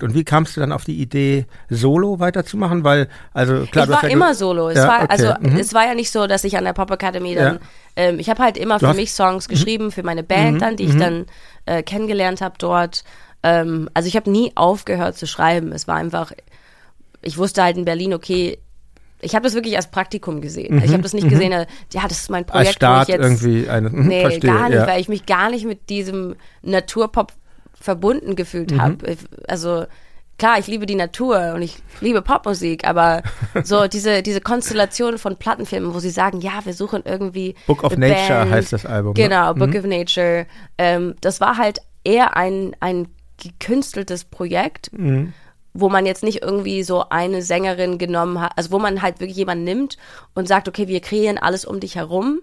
Ja. 0.00 0.08
Und 0.08 0.14
wie 0.14 0.24
kamst 0.24 0.56
du 0.56 0.60
dann 0.60 0.72
auf 0.72 0.84
die 0.84 1.00
Idee, 1.00 1.46
Solo 1.68 2.20
weiterzumachen? 2.20 2.84
Weil, 2.84 3.08
also 3.32 3.66
klar, 3.66 3.84
ich 3.84 3.90
war 3.90 4.04
ja 4.04 4.10
immer 4.10 4.34
Solo. 4.34 4.68
Es 4.68 4.76
ja, 4.76 4.88
war, 4.88 5.02
okay. 5.04 5.06
also 5.10 5.34
mhm. 5.40 5.56
es 5.56 5.74
war 5.74 5.86
ja 5.86 5.94
nicht 5.94 6.10
so, 6.10 6.26
dass 6.26 6.44
ich 6.44 6.56
an 6.56 6.64
der 6.64 6.72
Pop 6.72 6.90
Academy 6.90 7.34
dann, 7.34 7.54
ja. 7.54 7.60
ähm, 7.96 8.18
ich 8.18 8.28
habe 8.30 8.42
halt 8.42 8.56
immer 8.56 8.78
du 8.78 8.88
für 8.88 8.94
mich 8.94 9.12
Songs 9.12 9.48
mhm. 9.48 9.52
geschrieben, 9.52 9.92
für 9.92 10.02
meine 10.02 10.22
Band 10.22 10.54
mhm. 10.54 10.58
dann, 10.58 10.76
die 10.76 10.84
ich 10.84 10.94
mhm. 10.94 11.00
dann 11.00 11.26
äh, 11.66 11.82
kennengelernt 11.82 12.40
habe 12.40 12.54
dort. 12.58 13.04
Ähm, 13.42 13.88
also 13.94 14.06
ich 14.06 14.16
habe 14.16 14.30
nie 14.30 14.52
aufgehört 14.54 15.16
zu 15.16 15.26
schreiben. 15.26 15.72
Es 15.72 15.88
war 15.88 15.96
einfach, 15.96 16.32
ich 17.22 17.38
wusste 17.38 17.62
halt 17.62 17.76
in 17.76 17.84
Berlin, 17.84 18.14
okay, 18.14 18.58
ich 19.22 19.34
habe 19.34 19.44
das 19.44 19.54
wirklich 19.54 19.76
als 19.76 19.90
Praktikum 19.90 20.40
gesehen. 20.40 20.76
Mhm, 20.76 20.82
ich 20.82 20.92
habe 20.92 21.02
das 21.02 21.12
nicht 21.12 21.24
mhm. 21.24 21.30
gesehen, 21.30 21.52
äh, 21.52 21.66
ja, 21.92 22.02
das 22.08 22.20
ist 22.20 22.30
mein 22.30 22.44
Projekt, 22.44 22.68
als 22.68 22.74
Start 22.76 23.08
wo 23.08 23.12
ich 23.12 23.18
jetzt 23.18 23.24
irgendwie 23.24 23.68
eine, 23.68 23.90
mhm, 23.90 24.06
nee, 24.06 24.22
verstehe, 24.22 24.50
gar 24.50 24.68
nicht, 24.68 24.78
ja. 24.78 24.86
weil 24.86 25.00
ich 25.00 25.08
mich 25.08 25.26
gar 25.26 25.50
nicht 25.50 25.64
mit 25.64 25.88
diesem 25.88 26.36
Naturpop 26.62 27.32
verbunden 27.80 28.36
gefühlt 28.36 28.72
mhm. 28.72 28.82
habe. 28.82 29.16
Also 29.48 29.86
klar, 30.38 30.58
ich 30.58 30.66
liebe 30.66 30.86
die 30.86 30.94
Natur 30.94 31.52
und 31.54 31.62
ich 31.62 31.78
liebe 32.00 32.22
Popmusik, 32.22 32.86
aber 32.86 33.22
so 33.64 33.88
diese 33.88 34.22
diese 34.22 34.40
Konstellation 34.40 35.18
von 35.18 35.36
Plattenfilmen, 35.36 35.94
wo 35.94 35.98
sie 35.98 36.10
sagen, 36.10 36.40
ja, 36.40 36.64
wir 36.64 36.74
suchen 36.74 37.02
irgendwie 37.04 37.54
Book 37.66 37.82
of 37.82 37.96
Nature 37.96 38.40
Band. 38.40 38.50
heißt 38.52 38.72
das 38.72 38.86
Album. 38.86 39.14
Ne? 39.14 39.22
Genau, 39.22 39.52
ne? 39.52 39.54
Book 39.54 39.70
mhm. 39.70 39.78
of 39.78 39.84
Nature. 39.86 40.46
Ähm, 40.78 41.14
das 41.20 41.40
war 41.40 41.56
halt 41.56 41.80
eher 42.04 42.36
ein 42.36 42.76
ein 42.80 43.08
gekünsteltes 43.42 44.24
Projekt. 44.24 44.92
Mhm 44.92 45.32
wo 45.72 45.88
man 45.88 46.04
jetzt 46.04 46.24
nicht 46.24 46.42
irgendwie 46.42 46.82
so 46.82 47.08
eine 47.10 47.42
Sängerin 47.42 47.98
genommen 47.98 48.40
hat, 48.40 48.52
also 48.56 48.72
wo 48.72 48.78
man 48.78 49.02
halt 49.02 49.20
wirklich 49.20 49.36
jemanden 49.36 49.62
nimmt 49.62 49.98
und 50.34 50.48
sagt, 50.48 50.68
okay, 50.68 50.88
wir 50.88 51.00
kreieren 51.00 51.38
alles 51.38 51.64
um 51.64 51.78
dich 51.78 51.94
herum. 51.94 52.40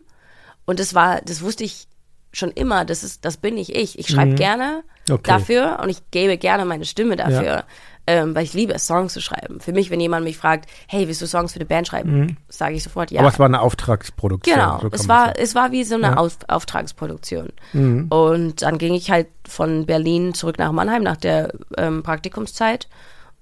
Und 0.66 0.80
das 0.80 0.96
war, 0.96 1.22
das 1.22 1.42
wusste 1.42 1.66
ich 1.66 1.88
schon 2.32 2.52
immer, 2.52 2.86
das 2.86 3.04
ist, 3.04 3.26
das 3.26 3.36
bin 3.38 3.58
ich 3.58 3.76
ich. 3.76 4.00
Ich 4.00 4.08
schreibe 4.08 4.32
mhm. 4.32 4.36
gerne 4.38 4.84
okay. 5.10 5.22
dafür 5.24 5.80
und 5.82 5.90
ich 5.90 6.12
gebe 6.12 6.38
gerne 6.38 6.66
meine 6.66 6.86
Stimme 6.86 7.16
dafür, 7.16 7.44
ja. 7.44 7.64
ähm, 8.08 8.36
weil 8.36 8.44
ich 8.44 8.54
liebe 8.54 8.74
es, 8.74 8.86
Songs 8.86 9.14
zu 9.14 9.22
schreiben. 9.22 9.60
Für 9.60 9.74
mich, 9.74 9.90
wenn 9.90 10.00
jemand 10.00 10.24
mich 10.24 10.38
fragt, 10.38 10.70
hey, 10.88 11.08
willst 11.08 11.22
du 11.22 11.28
Songs 11.28 11.54
für 11.54 11.60
eine 11.60 11.66
Band 11.66 11.88
schreiben, 11.88 12.20
mhm. 12.20 12.38
sage 12.50 12.76
ich 12.76 12.84
sofort 12.84 13.12
ja. 13.12 13.22
Aber 13.22 13.30
es 13.30 13.40
war 13.40 13.46
eine 13.46 13.62
Auftragsproduktion. 13.62 14.56
Genau, 14.56 14.80
so 14.82 14.90
es 14.92 15.08
war, 15.08 15.38
es 15.38 15.56
war 15.56 15.72
wie 15.72 15.84
so 15.84 15.96
eine 15.96 16.08
ja. 16.08 16.18
Auf, 16.18 16.38
Auftragsproduktion. 16.48 17.50
Mhm. 17.74 18.08
Und 18.10 18.62
dann 18.62 18.78
ging 18.78 18.94
ich 18.94 19.12
halt 19.12 19.28
von 19.48 19.86
Berlin 19.86 20.34
zurück 20.34 20.58
nach 20.58 20.72
Mannheim 20.72 21.04
nach 21.04 21.18
der 21.18 21.54
ähm, 21.78 22.04
Praktikumszeit 22.04 22.88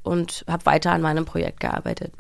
und 0.04 0.45
habe 0.47 0.65
weiter 0.65 0.91
an 0.91 1.01
meinem 1.01 1.25
Projekt 1.25 1.60
gearbeitet. 1.60 2.13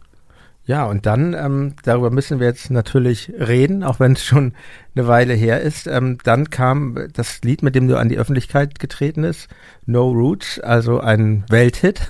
Ja, 0.67 0.85
und 0.85 1.05
dann, 1.05 1.35
ähm, 1.35 1.73
darüber 1.83 2.09
müssen 2.09 2.39
wir 2.39 2.47
jetzt 2.47 2.71
natürlich 2.71 3.31
reden, 3.37 3.83
auch 3.83 3.99
wenn 3.99 4.13
es 4.13 4.23
schon 4.23 4.53
eine 4.95 5.07
Weile 5.07 5.35
her 5.35 5.61
ist. 5.61 5.85
Ähm, 5.85 6.17
dann 6.23 6.49
kam 6.49 6.97
das 7.13 7.41
Lied, 7.43 7.61
mit 7.61 7.75
dem 7.75 7.87
du 7.87 7.97
an 7.97 8.09
die 8.09 8.17
Öffentlichkeit 8.17 8.79
getreten 8.79 9.23
ist, 9.23 9.47
No 9.85 10.09
Roots, 10.09 10.59
also 10.59 10.99
ein 10.99 11.45
Welthit, 11.49 12.01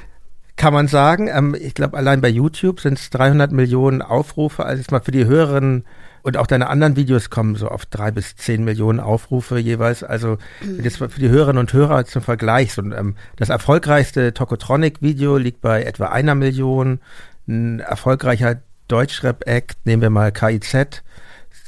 kann 0.56 0.74
man 0.74 0.86
sagen. 0.86 1.28
Ähm, 1.28 1.56
ich 1.58 1.72
glaube, 1.72 1.96
allein 1.96 2.20
bei 2.20 2.28
YouTube 2.28 2.80
sind 2.80 2.98
es 2.98 3.08
300 3.08 3.52
Millionen 3.52 4.02
Aufrufe. 4.02 4.66
Also 4.66 4.80
jetzt 4.82 4.92
mal 4.92 5.00
für 5.00 5.10
die 5.10 5.24
Hörerinnen 5.24 5.84
und 6.24 6.38
auch 6.38 6.46
deine 6.46 6.68
anderen 6.68 6.96
Videos 6.96 7.28
kommen 7.28 7.54
so 7.54 7.68
auf 7.68 7.84
drei 7.84 8.10
bis 8.10 8.34
zehn 8.36 8.64
Millionen 8.64 8.98
Aufrufe 8.98 9.58
jeweils. 9.58 10.02
Also 10.02 10.38
das 10.82 10.96
für 10.96 11.08
die 11.08 11.28
Hörerinnen 11.28 11.60
und 11.60 11.72
Hörer 11.72 12.06
zum 12.06 12.22
Vergleich. 12.22 12.72
So, 12.72 12.82
ähm, 12.82 13.16
das 13.36 13.50
erfolgreichste 13.50 14.32
Tokotronic-Video 14.32 15.36
liegt 15.36 15.60
bei 15.60 15.82
etwa 15.82 16.06
einer 16.06 16.34
Million. 16.34 17.00
Ein 17.46 17.80
erfolgreicher 17.80 18.60
Deutschrap-Act, 18.88 19.86
nehmen 19.86 20.02
wir 20.02 20.10
mal 20.10 20.32
KIZ, 20.32 21.02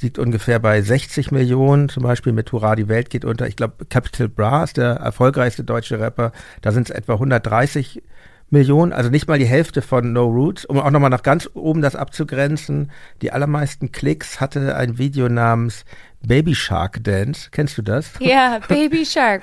liegt 0.01 0.19
ungefähr 0.19 0.59
bei 0.59 0.83
60 0.83 1.31
Millionen, 1.31 1.89
zum 1.89 2.03
Beispiel 2.03 2.33
mit 2.33 2.53
Hurra, 2.53 2.77
die 2.77 2.89
Welt 2.89 3.11
geht 3.11 3.25
unter. 3.25 3.47
Ich 3.47 3.57
glaube, 3.57 3.87
Capital 3.87 4.29
Bra 4.29 4.65
ist 4.65 4.77
der 4.77 4.97
erfolgreichste 4.97 5.65
deutsche 5.65 5.99
Rapper. 5.99 6.33
Da 6.61 6.73
sind 6.73 6.91
es 6.91 6.95
etwa 6.95 7.15
130 7.15 8.03
Millionen. 8.51 8.93
Also 8.93 9.11
nicht 9.11 9.27
mal 9.27 9.39
die 9.39 9.47
Hälfte 9.47 9.83
von 9.83 10.13
No 10.13 10.27
Roots, 10.27 10.65
um 10.65 10.79
auch 10.79 10.91
nochmal 10.91 11.11
nach 11.11 11.23
ganz 11.23 11.49
oben 11.55 11.83
das 11.83 11.97
abzugrenzen. 11.97 12.91
Die 13.23 13.33
allermeisten 13.33 13.91
Klicks 13.91 14.41
hatte 14.41 14.77
ein 14.77 14.99
Video 14.99 15.29
namens 15.29 15.85
Baby 16.23 16.55
Shark 16.55 17.03
Dance. 17.03 17.49
Kennst 17.51 17.77
du 17.79 17.83
das? 17.83 18.13
Ja, 18.21 18.61
Baby 18.69 19.05
Shark. 19.05 19.43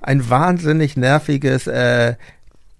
ein 0.00 0.30
wahnsinnig 0.30 0.96
nerviges 0.96 1.66
äh, 1.66 2.16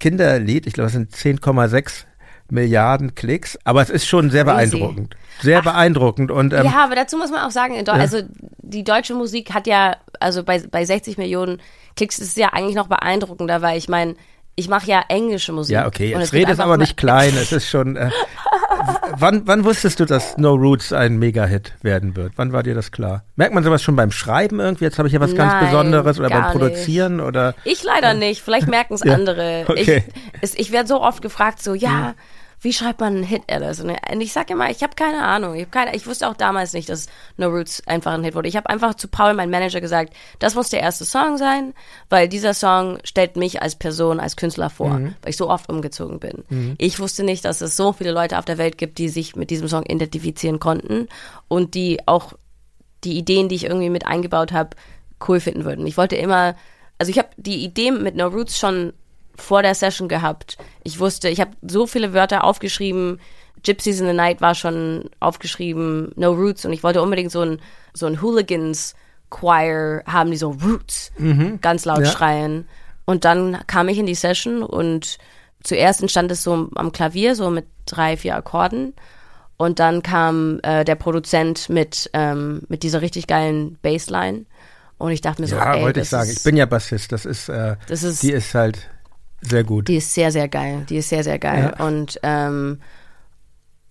Kinderlied. 0.01 0.67
Ich 0.67 0.73
glaube, 0.73 0.87
es 0.87 0.93
sind 0.95 1.13
10,6 1.13 2.05
Milliarden 2.53 3.15
Klicks, 3.15 3.59
aber 3.65 3.81
es 3.81 3.89
ist 3.89 4.07
schon 4.07 4.31
sehr 4.31 4.45
beeindruckend. 4.45 5.17
Sehr 5.41 5.61
Ach, 5.61 5.65
beeindruckend. 5.65 6.31
Und, 6.31 6.53
ähm, 6.53 6.67
ja, 6.67 6.85
aber 6.85 6.95
dazu 6.95 7.17
muss 7.17 7.31
man 7.31 7.41
auch 7.41 7.51
sagen, 7.51 7.75
ja. 7.75 7.93
also 7.95 8.19
die 8.59 8.85
deutsche 8.85 9.15
Musik 9.15 9.55
hat 9.55 9.67
ja, 9.67 9.97
also 10.21 10.45
bei, 10.45 10.63
bei 10.71 10.85
60 10.85 11.17
Millionen 11.17 11.61
Klicks 11.97 12.19
ist 12.19 12.29
es 12.29 12.37
ja 12.37 12.53
eigentlich 12.53 12.77
noch 12.77 12.89
beeindruckender, 12.89 13.63
weil 13.63 13.79
ich 13.79 13.89
meine, 13.89 14.17
ich 14.55 14.69
mache 14.69 14.87
ja 14.87 15.03
englische 15.09 15.53
Musik. 15.53 15.73
Ja, 15.73 15.87
okay, 15.87 16.11
jetzt 16.11 16.35
redest 16.35 16.61
aber 16.61 16.77
nicht 16.77 16.99
klein. 16.99 17.33
Es 17.37 17.53
ist 17.53 17.71
schon. 17.71 17.97
Äh, 17.97 18.11
wann, 19.17 19.47
wann 19.47 19.65
wusstest 19.65 19.99
du, 20.01 20.05
dass 20.05 20.37
No 20.37 20.53
Roots 20.53 20.93
ein 20.93 21.19
Mega-Hit 21.19 21.73
werden 21.81 22.17
wird? 22.17 22.35
Wann 22.37 22.53
war 22.53 22.63
dir 22.63 22.75
das 22.75 22.93
klar? 22.93 23.25
Merkt 23.37 23.55
man 23.55 23.65
sowas 23.65 23.83
schon 23.83 23.97
beim 23.97 24.11
Schreiben 24.11 24.61
irgendwie? 24.61 24.85
Jetzt 24.85 24.99
habe 24.99 25.09
ich 25.09 25.15
ja 25.15 25.21
was 25.21 25.33
Nein, 25.33 25.49
ganz 25.49 25.65
Besonderes 25.65 26.19
oder 26.19 26.29
beim 26.29 26.53
Produzieren 26.53 27.17
nicht. 27.17 27.25
oder? 27.25 27.55
Ich 27.65 27.83
leider 27.83 28.13
nicht. 28.13 28.43
Vielleicht 28.43 28.69
merken 28.69 28.93
es 28.93 29.01
ja, 29.05 29.15
andere. 29.15 29.65
Okay. 29.69 30.05
Ich, 30.43 30.59
ich 30.59 30.71
werde 30.71 30.87
so 30.87 31.01
oft 31.01 31.23
gefragt, 31.23 31.63
so 31.63 31.73
ja. 31.73 31.89
Mhm 31.91 32.15
wie 32.63 32.73
schreibt 32.73 33.01
man 33.01 33.17
einen 33.17 33.25
Hit, 33.25 33.43
Alice? 33.49 33.81
Und 33.81 33.91
ich 34.21 34.33
sage 34.33 34.53
immer, 34.53 34.71
ich 34.71 34.85
habe 34.85 34.95
keine 34.95 35.25
Ahnung. 35.25 35.57
Ich, 35.57 35.63
hab 35.63 35.73
keine, 35.73 35.97
ich 35.97 36.07
wusste 36.07 36.29
auch 36.29 36.37
damals 36.37 36.73
nicht, 36.73 36.89
dass 36.89 37.09
No 37.37 37.49
Roots 37.49 37.83
einfach 37.89 38.13
ein 38.13 38.23
Hit 38.23 38.37
wurde. 38.37 38.49
Ich 38.49 38.57
habe 38.57 38.71
einfach 38.71 38.95
zu 38.95 39.09
Paul, 39.09 39.35
meinem 39.35 39.51
Manager, 39.51 39.81
gesagt, 39.81 40.15
das 40.39 40.55
muss 40.55 40.69
der 40.69 40.81
erste 40.81 41.05
Song 41.05 41.39
sein, 41.39 41.75
weil 42.09 42.29
dieser 42.29 42.55
Song 42.55 42.99
stellt 43.03 43.37
mich 43.37 43.61
als 43.61 43.75
Person, 43.75 44.21
als 44.21 44.37
Künstler 44.37 44.71
vor, 44.71 44.91
mhm. 44.91 45.17
weil 45.23 45.31
ich 45.31 45.37
so 45.37 45.51
oft 45.51 45.69
umgezogen 45.69 46.21
bin. 46.21 46.45
Mhm. 46.49 46.75
Ich 46.79 47.01
wusste 47.01 47.25
nicht, 47.25 47.45
dass 47.45 47.61
es 47.61 47.77
so 47.77 47.93
viele 47.93 48.13
Leute 48.13 48.39
auf 48.39 48.45
der 48.45 48.59
Welt 48.59 48.79
gibt, 48.79 48.99
die 48.99 49.09
sich 49.09 49.35
mit 49.35 49.51
diesem 49.51 49.67
Song 49.67 49.83
identifizieren 49.83 50.61
konnten 50.61 51.09
und 51.49 51.75
die 51.75 52.07
auch 52.07 52.35
die 53.03 53.19
Ideen, 53.19 53.49
die 53.49 53.57
ich 53.57 53.65
irgendwie 53.65 53.91
mit 53.91 54.07
eingebaut 54.07 54.53
habe, 54.53 54.77
cool 55.27 55.41
finden 55.41 55.65
würden. 55.65 55.85
Ich 55.89 55.97
wollte 55.97 56.15
immer, 56.15 56.55
also 56.99 57.11
ich 57.11 57.19
habe 57.19 57.31
die 57.37 57.65
Idee 57.65 57.91
mit 57.91 58.15
No 58.15 58.29
Roots 58.29 58.57
schon 58.57 58.93
vor 59.37 59.63
der 59.63 59.75
Session 59.75 60.09
gehabt. 60.09 60.59
Ich 60.85 60.99
wusste, 60.99 61.29
ich 61.29 61.41
habe 61.41 61.53
so 61.67 61.87
viele 61.87 62.13
Wörter 62.13 62.45
aufgeschrieben. 62.45 63.21
Gypsies 63.63 64.01
in 64.01 64.07
the 64.07 64.13
Night 64.13 64.41
war 64.41 64.55
schon 64.55 65.11
aufgeschrieben, 65.21 66.13
No 66.17 66.33
Roots 66.33 66.65
und 66.65 66.73
ich 66.73 66.83
wollte 66.83 67.01
unbedingt 67.01 67.31
so 67.31 67.43
ein, 67.43 67.61
so 67.95 68.07
ein 68.07 68.21
Hooligans 68.21 68.95
Choir 69.31 70.03
haben, 70.07 70.31
die 70.31 70.37
so 70.37 70.51
Roots 70.51 71.13
mhm. 71.17 71.61
ganz 71.61 71.85
laut 71.85 72.01
ja. 72.01 72.07
schreien. 72.07 72.67
Und 73.05 73.25
dann 73.25 73.59
kam 73.67 73.89
ich 73.89 73.99
in 73.99 74.07
die 74.07 74.15
Session 74.15 74.63
und 74.63 75.19
zuerst 75.63 76.03
entstand 76.03 76.31
es 76.31 76.43
so 76.43 76.69
am 76.75 76.93
Klavier, 76.93 77.35
so 77.35 77.51
mit 77.51 77.67
drei, 77.87 78.17
vier 78.17 78.37
Akkorden. 78.37 78.95
Und 79.57 79.79
dann 79.79 80.03
kam 80.03 80.61
äh, 80.63 80.85
der 80.85 80.97
Produzent 80.97 81.69
mit, 81.69 82.11
ähm, 82.15 82.63
mit 82.69 82.83
dieser 82.83 83.01
richtig 83.01 83.27
geilen 83.27 83.79
Bassline. 83.81 84.45
Und 84.99 85.13
ich 85.13 85.21
dachte 85.21 85.43
mir 85.43 85.49
so, 85.49 85.57
ja, 85.57 85.75
ey, 85.75 85.83
wollte 85.83 86.01
ich 86.01 86.09
sagen, 86.09 86.31
ich 86.31 86.43
bin 86.43 86.57
ja 86.57 86.67
Bassist, 86.67 87.13
das 87.13 87.25
ist, 87.25 87.49
äh, 87.49 87.77
das 87.89 88.03
ist, 88.03 88.23
die 88.23 88.33
ist 88.33 88.55
halt 88.55 88.89
sehr 89.43 89.65
gut. 89.65 89.89
Die 89.89 89.97
ist 89.97 90.15
sehr, 90.15 90.31
sehr 90.31 90.49
geil. 90.49 90.87
Die 90.89 90.97
ist 90.97 91.09
sehr, 91.09 91.25
sehr 91.25 91.39
geil. 91.39 91.75
Ja. 91.77 91.85
Und, 91.85 92.19
ähm, 92.23 92.81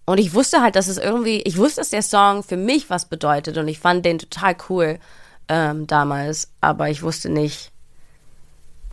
und 0.05 0.17
ich 0.17 0.33
wusste 0.33 0.61
halt, 0.61 0.75
dass 0.75 0.87
es 0.87 0.97
irgendwie, 0.97 1.41
ich 1.41 1.57
wusste, 1.57 1.81
dass 1.81 1.89
der 1.89 2.01
Song 2.01 2.43
für 2.43 2.57
mich 2.57 2.89
was 2.89 3.05
bedeutet 3.05 3.57
und 3.57 3.67
ich 3.67 3.79
fand 3.79 4.05
den 4.05 4.19
total 4.19 4.55
cool 4.69 4.99
ähm, 5.49 5.87
damals, 5.87 6.49
aber 6.61 6.89
ich 6.89 7.03
wusste 7.03 7.29
nicht, 7.29 7.71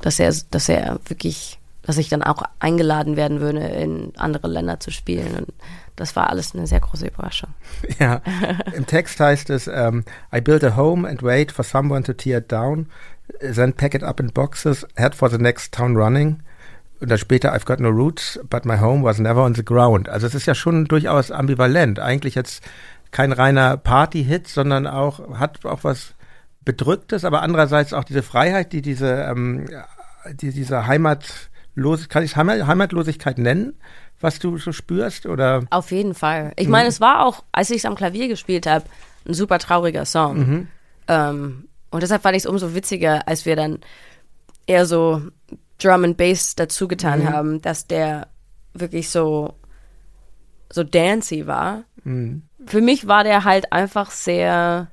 dass 0.01 0.18
er, 0.18 0.33
dass 0.51 0.68
er 0.68 0.99
wirklich, 1.07 1.59
dass 1.83 1.99
ich 1.99 2.09
dann 2.09 2.23
auch 2.23 2.42
eingeladen 2.59 3.16
werden 3.16 3.40
würde, 3.40 3.61
in 3.61 4.12
andere 4.16 4.49
Länder 4.49 4.81
zu 4.81 4.90
spielen. 4.90 5.35
Und 5.37 5.49
das 5.97 6.14
war 6.14 6.31
alles 6.31 6.55
eine 6.55 6.66
sehr 6.66 6.81
große 6.81 7.07
Überraschung. 7.07 7.51
Ja, 7.99 8.21
im 8.75 8.87
Text 8.87 9.18
heißt 9.18 9.51
es, 9.51 9.68
um, 9.68 9.75
ähm, 9.75 10.05
I 10.35 10.40
built 10.40 10.64
a 10.64 10.77
home 10.77 11.09
and 11.09 11.23
wait 11.23 11.53
for 11.53 11.64
someone 11.64 12.03
to 12.03 12.12
tear 12.12 12.38
it 12.38 12.51
down, 12.51 12.88
then 13.40 13.73
pack 13.73 13.94
it 13.94 14.03
up 14.03 14.21
in 14.21 14.33
boxes, 14.33 14.87
head 14.97 15.14
for 15.14 15.31
the 15.31 15.38
next 15.38 15.73
town 15.73 15.97
running 15.97 16.42
und 17.00 17.11
dann 17.11 17.18
später 17.18 17.54
I've 17.54 17.64
got 17.64 17.80
no 17.80 17.88
roots, 17.88 18.40
but 18.48 18.64
my 18.64 18.78
home 18.78 19.04
was 19.04 19.18
never 19.18 19.42
on 19.42 19.54
the 19.54 19.64
ground. 19.64 20.08
Also 20.08 20.26
es 20.26 20.34
ist 20.34 20.46
ja 20.46 20.54
schon 20.54 20.87
durchaus 20.87 21.30
ambivalent. 21.30 22.00
Eigentlich 22.00 22.34
jetzt 22.34 22.62
kein 23.11 23.32
reiner 23.32 23.76
Party-Hit, 23.76 24.48
sondern 24.48 24.87
auch 24.87 25.38
hat 25.38 25.64
auch 25.64 25.84
was 25.84 26.14
Bedrücktes, 26.64 27.24
aber 27.24 27.42
andererseits 27.42 27.92
auch 27.92 28.04
diese 28.04 28.22
Freiheit, 28.22 28.72
die 28.72 28.82
diese, 28.82 29.11
ähm, 29.22 29.66
die 30.32 30.52
diese 30.52 30.87
Heimatlosigkeit, 30.87 32.11
kann 32.11 32.24
ich 32.24 32.37
Heimatlosigkeit 32.37 33.38
nennen, 33.38 33.74
was 34.20 34.38
du 34.38 34.58
so 34.58 34.72
spürst? 34.72 35.26
Oder? 35.26 35.62
Auf 35.70 35.90
jeden 35.92 36.14
Fall. 36.14 36.52
Ich 36.56 36.68
meine, 36.68 36.88
es 36.88 37.00
war 37.00 37.24
auch, 37.24 37.44
als 37.52 37.70
ich 37.70 37.78
es 37.78 37.84
am 37.84 37.94
Klavier 37.94 38.28
gespielt 38.28 38.66
habe, 38.66 38.84
ein 39.26 39.34
super 39.34 39.58
trauriger 39.58 40.04
Song. 40.04 40.38
Mhm. 40.38 40.68
Ähm, 41.06 41.68
und 41.90 42.02
deshalb 42.02 42.22
fand 42.22 42.37
ich 42.37 42.42
es 42.42 42.46
umso 42.46 42.74
witziger, 42.74 43.26
als 43.26 43.46
wir 43.46 43.56
dann 43.56 43.78
eher 44.66 44.84
so 44.84 45.22
Drum 45.83 46.05
and 46.05 46.17
Bass 46.17 46.55
dazu 46.55 46.88
getan 46.88 47.21
mhm. 47.21 47.29
haben, 47.29 47.62
dass 47.62 47.87
der 47.87 48.29
wirklich 48.75 49.11
so 49.11 49.55
so 50.71 50.85
dancy 50.85 51.47
war. 51.47 51.85
Mhm. 52.05 52.43
Für 52.67 52.81
mich 52.81 53.07
war 53.07 53.25
der 53.25 53.45
halt 53.45 53.73
einfach 53.73 54.11
sehr 54.11 54.88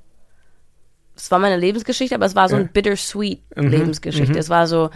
es 1.16 1.32
war 1.32 1.40
meine 1.40 1.58
Lebensgeschichte, 1.58 2.16
aber 2.16 2.26
es 2.26 2.36
war 2.36 2.50
so 2.50 2.56
ein 2.56 2.68
bittersweet 2.68 3.42
mhm. 3.56 3.68
Lebensgeschichte. 3.70 4.34
Mhm. 4.34 4.40
Es 4.40 4.50
war 4.50 4.68
so, 4.68 4.90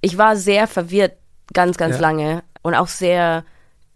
ich 0.00 0.18
war 0.18 0.36
sehr 0.36 0.66
verwirrt 0.66 1.14
ganz, 1.52 1.76
ganz 1.78 1.96
ja. 1.96 2.02
lange 2.02 2.42
und 2.62 2.74
auch 2.74 2.88
sehr 2.88 3.44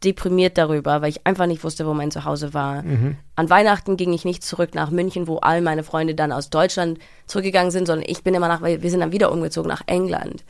deprimiert 0.05 0.59
darüber, 0.59 1.01
weil 1.03 1.11
ich 1.11 1.27
einfach 1.27 1.47
nicht 1.47 1.64
wusste, 1.64 1.87
wo 1.87 1.95
mein 1.95 2.11
Zuhause 2.11 2.55
war. 2.55 2.83
Mhm. 2.83 3.16
An 3.35 3.51
Weihnachten 3.51 3.97
ging 3.97 4.12
ich 4.12 4.25
nicht 4.25 4.45
zurück 4.45 4.75
nach 4.75 4.90
München, 4.90 5.27
wo 5.27 5.38
all 5.38 5.62
meine 5.62 5.83
Freunde 5.83 6.14
dann 6.14 6.33
aus 6.33 6.51
Deutschland 6.51 6.99
zurückgegangen 7.27 7.71
sind, 7.71 7.87
sondern 7.87 8.09
ich 8.09 8.23
bin 8.23 8.35
immer 8.35 8.49
nach, 8.49 8.62
weil 8.62 8.83
wir 8.83 8.90
sind 8.90 9.01
dann 9.01 9.12
wieder 9.12 9.33
umgezogen 9.33 9.69
nach 9.69 9.83
England. 9.87 10.45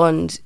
Und 0.00 0.42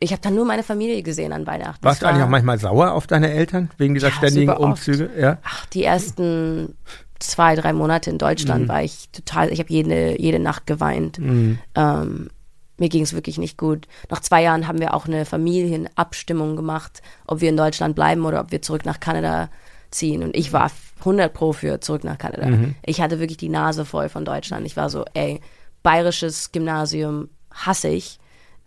ich 0.00 0.12
habe 0.12 0.22
dann 0.22 0.34
nur 0.34 0.44
meine 0.44 0.62
Familie 0.62 1.02
gesehen 1.02 1.32
an 1.32 1.46
Weihnachten. 1.46 1.84
Warst 1.84 2.02
du 2.02 2.06
eigentlich 2.06 2.24
auch 2.24 2.28
manchmal 2.28 2.58
sauer 2.58 2.92
auf 2.92 3.06
deine 3.06 3.30
Eltern 3.30 3.70
wegen 3.76 3.94
dieser 3.94 4.08
ja, 4.08 4.14
ständigen 4.14 4.52
Umzüge? 4.52 5.10
Ja. 5.16 5.38
Ach, 5.44 5.66
die 5.66 5.84
ersten 5.84 6.74
zwei, 7.20 7.54
drei 7.54 7.72
Monate 7.72 8.10
in 8.10 8.18
Deutschland 8.18 8.64
mhm. 8.64 8.68
war 8.68 8.82
ich 8.82 9.10
total, 9.12 9.52
ich 9.52 9.60
habe 9.60 9.70
jede, 9.70 10.20
jede 10.20 10.38
Nacht 10.38 10.66
geweint. 10.66 11.18
Mhm. 11.18 11.58
Ähm, 11.74 12.30
mir 12.78 12.88
ging 12.88 13.02
es 13.02 13.12
wirklich 13.12 13.36
nicht 13.38 13.58
gut. 13.58 13.86
Nach 14.08 14.20
zwei 14.20 14.42
Jahren 14.42 14.66
haben 14.66 14.80
wir 14.80 14.94
auch 14.94 15.06
eine 15.06 15.26
Familienabstimmung 15.26 16.56
gemacht, 16.56 17.02
ob 17.26 17.42
wir 17.42 17.50
in 17.50 17.58
Deutschland 17.58 17.94
bleiben 17.94 18.24
oder 18.24 18.40
ob 18.40 18.50
wir 18.50 18.62
zurück 18.62 18.86
nach 18.86 19.00
Kanada 19.00 19.50
ziehen. 19.90 20.22
Und 20.22 20.34
ich 20.34 20.54
war 20.54 20.70
100 21.00 21.32
pro 21.32 21.52
für 21.52 21.80
zurück 21.80 22.04
nach 22.04 22.16
Kanada. 22.16 22.46
Mhm. 22.46 22.74
Ich 22.84 23.02
hatte 23.02 23.20
wirklich 23.20 23.36
die 23.36 23.50
Nase 23.50 23.84
voll 23.84 24.08
von 24.08 24.24
Deutschland. 24.24 24.66
Ich 24.66 24.78
war 24.78 24.88
so, 24.88 25.04
ey, 25.12 25.40
bayerisches 25.82 26.52
Gymnasium 26.52 27.28
hasse 27.52 27.88
ich. 27.88 28.19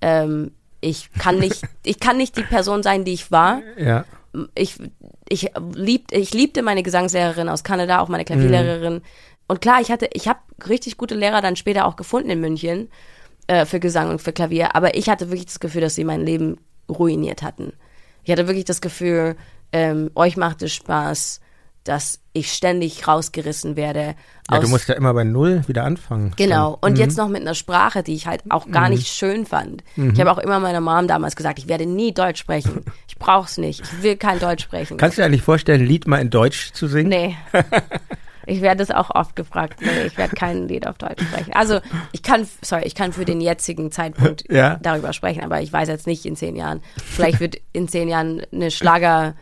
Ähm, 0.03 0.51
ich 0.81 1.11
kann 1.13 1.39
nicht, 1.39 1.61
ich 1.83 1.99
kann 1.99 2.17
nicht 2.17 2.37
die 2.37 2.43
Person 2.43 2.83
sein, 2.83 3.05
die 3.05 3.13
ich 3.13 3.31
war. 3.31 3.61
Ja 3.77 4.05
ich, 4.55 4.77
ich, 5.29 5.51
lieb, 5.75 6.11
ich 6.11 6.33
liebte 6.33 6.63
meine 6.63 6.83
Gesangslehrerin 6.83 7.49
aus 7.49 7.63
Kanada, 7.63 7.99
auch 7.99 8.07
meine 8.07 8.25
Klavierlehrerin. 8.25 8.95
Mhm. 8.95 9.01
Und 9.47 9.61
klar, 9.61 9.81
ich 9.81 9.91
hatte, 9.91 10.09
ich 10.13 10.27
habe 10.27 10.39
richtig 10.67 10.97
gute 10.97 11.15
Lehrer 11.15 11.41
dann 11.41 11.55
später 11.55 11.85
auch 11.85 11.95
gefunden 11.95 12.29
in 12.29 12.41
München 12.41 12.89
äh, 13.47 13.65
für 13.65 13.79
Gesang 13.79 14.09
und 14.09 14.21
für 14.21 14.33
Klavier, 14.33 14.75
aber 14.75 14.95
ich 14.95 15.09
hatte 15.09 15.29
wirklich 15.29 15.45
das 15.45 15.59
Gefühl, 15.59 15.81
dass 15.81 15.95
sie 15.95 16.05
mein 16.05 16.25
Leben 16.25 16.57
ruiniert 16.89 17.43
hatten. 17.43 17.73
Ich 18.23 18.31
hatte 18.31 18.47
wirklich 18.47 18.65
das 18.65 18.81
Gefühl, 18.81 19.35
ähm, 19.71 20.11
euch 20.15 20.37
macht 20.37 20.61
es 20.61 20.73
Spaß, 20.73 21.41
dass 21.83 22.19
ich 22.31 22.51
ständig 22.51 23.07
rausgerissen 23.07 23.75
werde. 23.75 24.15
Ja, 24.49 24.59
du 24.59 24.67
musst 24.67 24.87
ja 24.87 24.95
immer 24.95 25.13
bei 25.13 25.23
Null 25.23 25.63
wieder 25.67 25.83
anfangen. 25.83 26.33
Genau. 26.37 26.77
Und 26.81 26.93
mhm. 26.93 26.99
jetzt 26.99 27.17
noch 27.17 27.27
mit 27.27 27.41
einer 27.41 27.55
Sprache, 27.55 28.03
die 28.03 28.15
ich 28.15 28.27
halt 28.27 28.43
auch 28.49 28.69
gar 28.71 28.85
mhm. 28.85 28.95
nicht 28.95 29.07
schön 29.07 29.45
fand. 29.45 29.83
Mhm. 29.95 30.11
Ich 30.13 30.19
habe 30.19 30.31
auch 30.31 30.37
immer 30.37 30.59
meiner 30.59 30.81
Mom 30.81 31.07
damals 31.07 31.35
gesagt, 31.35 31.59
ich 31.59 31.67
werde 31.67 31.85
nie 31.85 32.13
Deutsch 32.13 32.39
sprechen. 32.39 32.85
Ich 33.07 33.17
brauch's 33.17 33.57
nicht. 33.57 33.81
Ich 33.81 34.03
will 34.03 34.17
kein 34.17 34.39
Deutsch 34.39 34.63
sprechen. 34.63 34.97
Kannst 34.97 35.17
du 35.17 35.21
dir 35.21 35.27
eigentlich 35.27 35.43
vorstellen, 35.43 35.81
ein 35.81 35.87
Lied 35.87 36.07
mal 36.07 36.17
in 36.17 36.29
Deutsch 36.29 36.73
zu 36.73 36.87
singen? 36.87 37.09
Nee. 37.09 37.37
Ich 38.45 38.61
werde 38.61 38.85
das 38.85 38.91
auch 38.91 39.09
oft 39.09 39.35
gefragt. 39.35 39.79
Nee, 39.81 40.07
ich 40.07 40.17
werde 40.17 40.35
kein 40.35 40.67
Lied 40.67 40.85
auf 40.87 40.97
Deutsch 40.97 41.23
sprechen. 41.23 41.53
Also 41.53 41.79
ich 42.11 42.23
kann, 42.23 42.47
sorry, 42.61 42.83
ich 42.83 42.95
kann 42.95 43.13
für 43.13 43.25
den 43.25 43.39
jetzigen 43.39 43.91
Zeitpunkt 43.91 44.43
ja. 44.51 44.77
darüber 44.81 45.13
sprechen, 45.13 45.43
aber 45.43 45.61
ich 45.61 45.71
weiß 45.71 45.87
jetzt 45.87 46.07
nicht 46.07 46.25
in 46.25 46.35
zehn 46.35 46.55
Jahren. 46.55 46.81
Vielleicht 46.97 47.39
wird 47.39 47.55
in 47.71 47.87
zehn 47.87 48.09
Jahren 48.09 48.41
eine 48.51 48.69
Schlager 48.71 49.35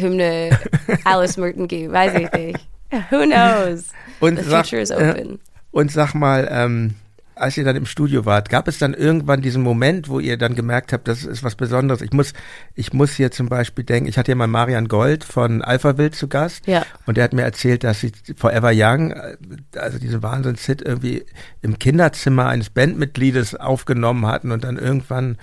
Hymne 0.00 0.58
Alice 1.04 1.36
Merton 1.36 1.68
geben, 1.68 1.92
weiß 1.92 2.14
ich 2.14 2.32
nicht. 2.32 2.68
Who 3.10 3.24
knows? 3.24 3.90
Und 4.20 4.38
The 4.38 4.44
sag, 4.44 4.64
future 4.64 4.82
is 4.82 4.90
open. 4.90 5.34
Äh, 5.34 5.38
und 5.70 5.92
sag 5.92 6.14
mal, 6.14 6.48
ähm, 6.50 6.94
als 7.40 7.56
ihr 7.56 7.64
dann 7.64 7.76
im 7.76 7.86
Studio 7.86 8.24
wart, 8.24 8.48
gab 8.50 8.68
es 8.68 8.78
dann 8.78 8.94
irgendwann 8.94 9.42
diesen 9.42 9.62
Moment, 9.62 10.08
wo 10.08 10.18
ihr 10.20 10.36
dann 10.36 10.54
gemerkt 10.54 10.92
habt, 10.92 11.08
das 11.08 11.24
ist 11.24 11.44
was 11.44 11.54
Besonderes? 11.54 12.02
Ich 12.02 12.12
muss, 12.12 12.32
ich 12.74 12.92
muss 12.92 13.12
hier 13.12 13.30
zum 13.30 13.48
Beispiel 13.48 13.84
denken, 13.84 14.08
ich 14.08 14.18
hatte 14.18 14.32
ja 14.32 14.34
mal 14.34 14.46
Marian 14.46 14.88
Gold 14.88 15.24
von 15.24 15.62
Alphaville 15.62 16.10
zu 16.10 16.28
Gast. 16.28 16.66
Ja. 16.66 16.84
Und 17.06 17.16
der 17.16 17.24
hat 17.24 17.32
mir 17.32 17.42
erzählt, 17.42 17.84
dass 17.84 18.00
sie 18.00 18.12
Forever 18.36 18.72
Young, 18.74 19.12
äh, 19.12 19.36
also 19.76 19.98
diesen 19.98 20.22
Wahnsinnshit 20.22 20.82
irgendwie 20.82 21.24
im 21.62 21.78
Kinderzimmer 21.78 22.46
eines 22.46 22.70
Bandmitgliedes 22.70 23.54
aufgenommen 23.54 24.26
hatten 24.26 24.50
und 24.52 24.64
dann 24.64 24.76
irgendwann 24.76 25.38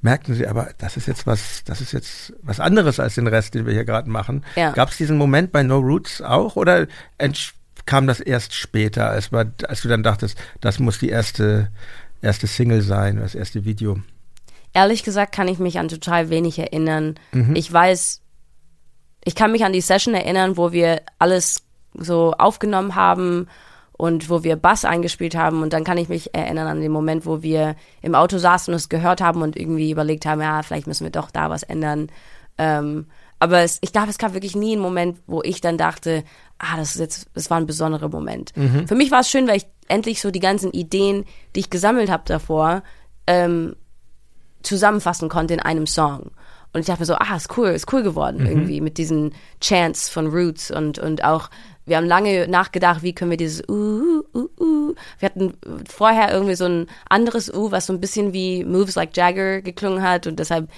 merkten 0.00 0.34
sie 0.34 0.46
aber, 0.46 0.70
das 0.78 0.96
ist 0.96 1.08
jetzt 1.08 1.26
was, 1.26 1.64
das 1.64 1.80
ist 1.80 1.92
jetzt 1.92 2.32
was 2.42 2.60
anderes 2.60 3.00
als 3.00 3.16
den 3.16 3.26
Rest, 3.26 3.54
den 3.54 3.66
wir 3.66 3.72
hier 3.72 3.84
gerade 3.84 4.08
machen. 4.08 4.44
Ja. 4.56 4.70
Gab 4.72 4.90
es 4.90 4.96
diesen 4.96 5.16
Moment 5.16 5.52
bei 5.52 5.62
No 5.62 5.78
Roots 5.78 6.22
auch 6.22 6.56
oder 6.56 6.86
kam 7.86 8.06
das 8.06 8.20
erst 8.20 8.54
später, 8.54 9.10
als, 9.10 9.30
man, 9.30 9.54
als 9.66 9.82
du 9.82 9.88
dann 9.88 10.02
dachtest, 10.02 10.38
das 10.60 10.78
muss 10.78 10.98
die 10.98 11.08
erste, 11.08 11.70
erste 12.22 12.46
Single 12.46 12.82
sein, 12.82 13.16
das 13.16 13.34
erste 13.34 13.64
Video? 13.64 13.98
Ehrlich 14.74 15.02
gesagt 15.02 15.34
kann 15.34 15.48
ich 15.48 15.58
mich 15.58 15.78
an 15.78 15.88
total 15.88 16.28
wenig 16.28 16.58
erinnern. 16.58 17.14
Mhm. 17.32 17.56
Ich 17.56 17.72
weiß, 17.72 18.20
ich 19.24 19.34
kann 19.34 19.52
mich 19.52 19.64
an 19.64 19.72
die 19.72 19.80
Session 19.80 20.14
erinnern, 20.14 20.56
wo 20.56 20.72
wir 20.72 21.02
alles 21.18 21.62
so 21.94 22.32
aufgenommen 22.32 22.94
haben 22.94 23.48
und 23.98 24.30
wo 24.30 24.44
wir 24.44 24.56
Bass 24.56 24.86
eingespielt 24.86 25.34
haben. 25.34 25.60
Und 25.60 25.74
dann 25.74 25.84
kann 25.84 25.98
ich 25.98 26.08
mich 26.08 26.34
erinnern 26.34 26.68
an 26.68 26.80
den 26.80 26.92
Moment, 26.92 27.26
wo 27.26 27.42
wir 27.42 27.76
im 28.00 28.14
Auto 28.14 28.38
saßen 28.38 28.72
und 28.72 28.76
es 28.76 28.88
gehört 28.88 29.20
haben 29.20 29.42
und 29.42 29.56
irgendwie 29.56 29.90
überlegt 29.90 30.24
haben, 30.24 30.40
ja, 30.40 30.62
vielleicht 30.62 30.86
müssen 30.86 31.04
wir 31.04 31.10
doch 31.10 31.30
da 31.30 31.50
was 31.50 31.64
ändern. 31.64 32.08
Ähm, 32.56 33.06
aber 33.40 33.58
es, 33.60 33.78
ich 33.82 33.92
glaube, 33.92 34.08
es 34.08 34.18
gab 34.18 34.34
wirklich 34.34 34.56
nie 34.56 34.72
einen 34.72 34.82
Moment, 34.82 35.18
wo 35.26 35.42
ich 35.42 35.60
dann 35.60 35.78
dachte, 35.78 36.24
ah, 36.58 36.76
das 36.76 36.94
ist 36.94 37.00
jetzt, 37.00 37.28
das 37.34 37.50
war 37.50 37.58
ein 37.58 37.66
besonderer 37.66 38.08
Moment. 38.08 38.56
Mhm. 38.56 38.86
Für 38.86 38.94
mich 38.94 39.10
war 39.10 39.20
es 39.20 39.30
schön, 39.30 39.48
weil 39.48 39.58
ich 39.58 39.66
endlich 39.88 40.20
so 40.20 40.30
die 40.30 40.40
ganzen 40.40 40.70
Ideen, 40.72 41.24
die 41.54 41.60
ich 41.60 41.70
gesammelt 41.70 42.08
habe 42.08 42.22
davor, 42.26 42.82
ähm, 43.26 43.74
zusammenfassen 44.62 45.28
konnte 45.28 45.54
in 45.54 45.60
einem 45.60 45.86
Song. 45.86 46.30
Und 46.72 46.80
ich 46.80 46.86
dachte 46.86 47.00
mir 47.00 47.06
so, 47.06 47.14
ah, 47.14 47.36
ist 47.36 47.56
cool, 47.56 47.68
ist 47.68 47.92
cool 47.92 48.02
geworden 48.02 48.40
mhm. 48.40 48.46
irgendwie 48.46 48.80
mit 48.80 48.98
diesen 48.98 49.34
Chants 49.60 50.08
von 50.08 50.28
Roots 50.28 50.70
und, 50.70 51.00
und 51.00 51.24
auch 51.24 51.50
wir 51.88 51.96
haben 51.96 52.06
lange 52.06 52.48
nachgedacht, 52.48 53.02
wie 53.02 53.14
können 53.14 53.30
wir 53.30 53.36
dieses 53.36 53.62
uh, 53.68 54.22
uh, 54.34 54.48
uh. 54.60 54.94
Wir 55.18 55.28
hatten 55.28 55.54
vorher 55.88 56.32
irgendwie 56.32 56.54
so 56.54 56.66
ein 56.66 56.86
anderes 57.08 57.52
Uh, 57.52 57.70
was 57.70 57.86
so 57.86 57.92
ein 57.92 58.00
bisschen 58.00 58.32
wie 58.32 58.64
Moves 58.64 58.94
Like 58.94 59.16
Jagger 59.16 59.62
geklungen 59.62 60.02
hat 60.02 60.26
und 60.26 60.38
deshalb 60.38 60.68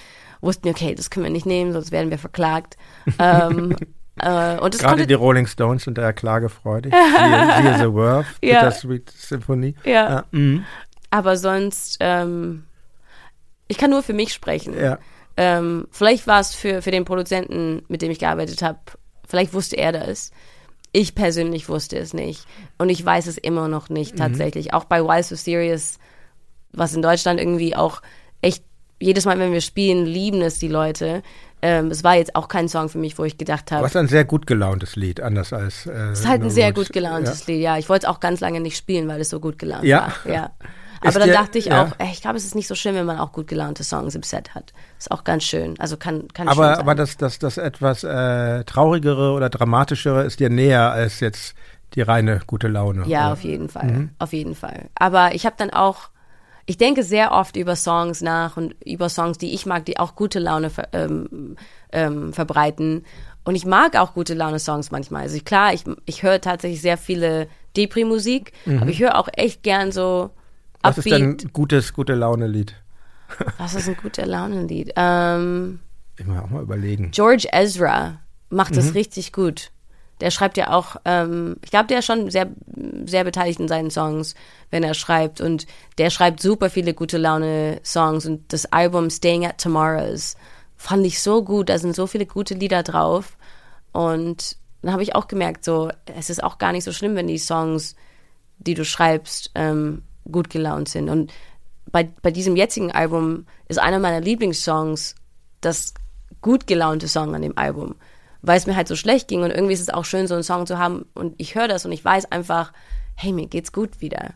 wussten 0.41 0.65
wir, 0.65 0.71
okay, 0.71 0.95
das 0.95 1.09
können 1.09 1.25
wir 1.25 1.31
nicht 1.31 1.45
nehmen, 1.45 1.73
sonst 1.73 1.91
werden 1.91 2.09
wir 2.09 2.17
verklagt. 2.17 2.77
ähm, 3.19 3.75
äh, 4.19 4.57
und 4.57 4.77
Gerade 4.77 5.07
die 5.07 5.13
Rolling 5.13 5.47
Stones 5.47 5.83
sind 5.83 5.97
da 5.97 6.11
klagefreudig. 6.13 6.93
siehe, 7.61 7.77
The 7.77 7.93
Worth, 7.93 8.25
ja. 8.41 8.63
Bittersweet 8.63 9.09
Symphony. 9.09 9.75
Ja. 9.83 9.91
ja. 9.91 10.25
Mhm. 10.31 10.65
Aber 11.09 11.37
sonst, 11.37 11.97
ähm, 11.99 12.65
ich 13.67 13.77
kann 13.77 13.89
nur 13.89 14.03
für 14.03 14.13
mich 14.13 14.33
sprechen. 14.33 14.77
Ja. 14.77 14.99
Ähm, 15.37 15.87
vielleicht 15.91 16.27
war 16.27 16.39
es 16.39 16.53
für, 16.53 16.81
für 16.81 16.91
den 16.91 17.05
Produzenten, 17.05 17.83
mit 17.87 18.01
dem 18.01 18.11
ich 18.11 18.19
gearbeitet 18.19 18.61
habe, 18.61 18.79
vielleicht 19.27 19.53
wusste 19.53 19.77
er 19.77 19.91
das. 19.91 20.31
Ich 20.93 21.15
persönlich 21.15 21.69
wusste 21.69 21.97
es 21.97 22.13
nicht. 22.13 22.45
Und 22.77 22.89
ich 22.89 23.03
weiß 23.03 23.27
es 23.27 23.37
immer 23.37 23.67
noch 23.67 23.89
nicht 23.89 24.13
mhm. 24.13 24.17
tatsächlich. 24.17 24.67
Mhm. 24.67 24.71
Auch 24.73 24.85
bei 24.85 25.03
Why 25.03 25.23
So 25.23 25.35
Serious, 25.35 25.99
was 26.73 26.93
in 26.93 27.01
Deutschland 27.01 27.39
irgendwie 27.39 27.75
auch 27.75 28.01
echt, 28.41 28.63
jedes 28.99 29.25
Mal, 29.25 29.39
wenn 29.39 29.53
wir 29.53 29.61
spielen, 29.61 30.05
lieben 30.05 30.41
es 30.41 30.59
die 30.59 30.67
Leute. 30.67 31.23
Ähm, 31.63 31.91
es 31.91 32.03
war 32.03 32.15
jetzt 32.15 32.35
auch 32.35 32.47
kein 32.47 32.67
Song 32.67 32.89
für 32.89 32.97
mich, 32.97 33.17
wo 33.17 33.23
ich 33.23 33.37
gedacht 33.37 33.71
habe. 33.71 33.83
Was 33.83 33.95
ein 33.95 34.07
sehr 34.07 34.25
gut 34.25 34.47
gelauntes 34.47 34.95
Lied, 34.95 35.21
anders 35.21 35.53
als. 35.53 35.85
Äh, 35.85 35.91
es 35.91 36.21
ist 36.21 36.27
halt 36.27 36.41
ein 36.41 36.49
sehr 36.49 36.73
gut 36.73 36.91
gelauntes 36.91 37.45
ja. 37.45 37.53
Lied, 37.53 37.63
ja. 37.63 37.77
Ich 37.77 37.87
wollte 37.87 38.07
es 38.07 38.09
auch 38.11 38.19
ganz 38.19 38.39
lange 38.39 38.59
nicht 38.59 38.77
spielen, 38.77 39.07
weil 39.07 39.21
es 39.21 39.29
so 39.29 39.39
gut 39.39 39.59
gelaunt 39.59 39.83
ja. 39.83 40.13
war. 40.23 40.33
Ja. 40.33 40.51
Aber 41.01 41.19
dann 41.19 41.31
dachte 41.31 41.57
ich 41.57 41.65
ja. 41.65 41.83
auch, 41.83 41.91
ey, 41.97 42.09
ich 42.11 42.21
glaube, 42.21 42.37
es 42.37 42.45
ist 42.45 42.55
nicht 42.55 42.67
so 42.67 42.75
schlimm, 42.75 42.95
wenn 42.95 43.05
man 43.05 43.17
auch 43.17 43.31
gut 43.31 43.47
gelaunte 43.47 43.83
Songs 43.83 44.15
im 44.15 44.23
Set 44.23 44.53
hat. 44.53 44.73
Ist 44.99 45.11
auch 45.11 45.23
ganz 45.23 45.43
schön. 45.43 45.79
Also 45.79 45.97
kann, 45.97 46.27
kann 46.33 46.47
aber, 46.47 46.63
schön 46.63 46.75
sein. 46.75 46.79
Aber 46.79 46.95
das, 46.95 47.17
das, 47.17 47.39
das 47.39 47.57
etwas 47.57 48.03
äh, 48.03 48.63
traurigere 48.65 49.31
oder 49.33 49.49
dramatischere 49.49 50.23
ist 50.23 50.39
dir 50.39 50.49
näher 50.49 50.91
als 50.91 51.19
jetzt 51.19 51.55
die 51.95 52.01
reine 52.01 52.41
gute 52.45 52.67
Laune. 52.67 53.05
Ja, 53.07 53.25
oder? 53.25 53.33
auf 53.33 53.41
jeden 53.43 53.69
Fall. 53.69 53.91
Mhm. 53.91 54.09
Auf 54.19 54.33
jeden 54.33 54.55
Fall. 54.55 54.89
Aber 54.95 55.33
ich 55.35 55.45
habe 55.45 55.55
dann 55.57 55.71
auch, 55.71 56.09
ich 56.65 56.77
denke 56.77 57.03
sehr 57.03 57.31
oft 57.31 57.55
über 57.55 57.75
Songs 57.75 58.21
nach 58.21 58.55
und 58.55 58.75
über 58.85 59.09
Songs, 59.09 59.37
die 59.37 59.53
ich 59.53 59.65
mag, 59.65 59.85
die 59.85 59.99
auch 59.99 60.15
gute 60.15 60.39
Laune 60.39 60.69
ver, 60.69 60.89
ähm, 60.93 61.57
ähm, 61.91 62.31
verbreiten. 62.31 63.05
Und 63.43 63.55
ich 63.55 63.65
mag 63.65 63.97
auch 63.97 64.13
gute 64.13 64.35
Laune-Songs 64.35 64.91
manchmal. 64.91 65.23
Also 65.23 65.39
klar, 65.43 65.73
ich, 65.73 65.83
ich 66.05 66.21
höre 66.21 66.39
tatsächlich 66.39 66.81
sehr 66.81 66.97
viele 66.97 67.47
Depri-Musik, 67.75 68.53
mhm. 68.65 68.79
aber 68.79 68.91
ich 68.91 68.99
höre 68.99 69.17
auch 69.17 69.29
echt 69.33 69.63
gern 69.63 69.91
so 69.91 70.29
was 70.83 70.97
ist 70.97 71.09
denn 71.11 71.37
gutes, 71.53 71.93
gute 71.93 72.13
Laune-Lied? 72.13 72.75
Was 73.57 73.75
ist 73.75 73.87
ein 73.87 73.95
guter 73.95 74.25
Launenlied? 74.25 74.91
Ähm, 74.95 75.79
Ich 76.17 76.25
muss 76.25 76.37
auch 76.37 76.49
mal 76.49 76.61
überlegen. 76.61 77.11
George 77.11 77.47
Ezra 77.51 78.19
macht 78.49 78.75
das 78.75 78.93
richtig 78.93 79.31
gut. 79.31 79.71
Der 80.19 80.31
schreibt 80.31 80.57
ja 80.57 80.71
auch, 80.71 80.97
ähm, 81.05 81.55
ich 81.63 81.71
glaube, 81.71 81.87
der 81.87 81.99
ist 81.99 82.05
schon 82.05 82.29
sehr, 82.29 82.47
sehr 83.05 83.23
beteiligt 83.23 83.59
in 83.59 83.67
seinen 83.67 83.89
Songs, 83.89 84.35
wenn 84.69 84.83
er 84.83 84.93
schreibt. 84.93 85.41
Und 85.41 85.65
der 85.97 86.09
schreibt 86.09 86.41
super 86.41 86.69
viele 86.69 86.93
gute 86.93 87.17
Laune-Songs. 87.17 88.25
Und 88.25 88.51
das 88.53 88.65
Album 88.67 89.09
Staying 89.09 89.45
at 89.45 89.59
Tomorrow's 89.59 90.35
fand 90.75 91.05
ich 91.05 91.21
so 91.21 91.43
gut. 91.43 91.69
Da 91.69 91.79
sind 91.79 91.95
so 91.95 92.07
viele 92.07 92.25
gute 92.25 92.53
Lieder 92.53 92.83
drauf. 92.83 93.37
Und 93.93 94.57
dann 94.81 94.91
habe 94.91 95.03
ich 95.03 95.15
auch 95.15 95.27
gemerkt, 95.27 95.63
so, 95.63 95.89
es 96.17 96.29
ist 96.29 96.43
auch 96.43 96.57
gar 96.57 96.71
nicht 96.71 96.83
so 96.83 96.91
schlimm, 96.91 97.15
wenn 97.15 97.27
die 97.27 97.37
Songs, 97.37 97.95
die 98.59 98.73
du 98.73 98.83
schreibst, 98.85 99.51
ähm, 99.55 100.03
gut 100.31 100.49
gelaunt 100.49 100.89
sind. 100.89 101.09
Und 101.09 101.31
bei, 101.91 102.09
bei 102.21 102.31
diesem 102.31 102.55
jetzigen 102.55 102.91
Album 102.91 103.45
ist 103.67 103.79
einer 103.79 103.99
meiner 103.99 104.21
Lieblingssongs 104.21 105.15
das 105.61 105.93
gut 106.41 106.67
gelaunte 106.67 107.07
Song 107.07 107.35
an 107.35 107.41
dem 107.41 107.57
Album, 107.57 107.95
weil 108.41 108.57
es 108.57 108.65
mir 108.65 108.75
halt 108.75 108.87
so 108.87 108.95
schlecht 108.95 109.27
ging 109.27 109.43
und 109.43 109.51
irgendwie 109.51 109.73
ist 109.73 109.81
es 109.81 109.89
auch 109.89 110.05
schön, 110.05 110.27
so 110.27 110.33
einen 110.33 110.43
Song 110.43 110.65
zu 110.65 110.79
haben 110.79 111.05
und 111.13 111.35
ich 111.37 111.55
höre 111.55 111.67
das 111.67 111.85
und 111.85 111.91
ich 111.91 112.03
weiß 112.03 112.31
einfach, 112.31 112.73
hey, 113.15 113.31
mir 113.31 113.47
geht's 113.47 113.71
gut 113.71 114.01
wieder. 114.01 114.33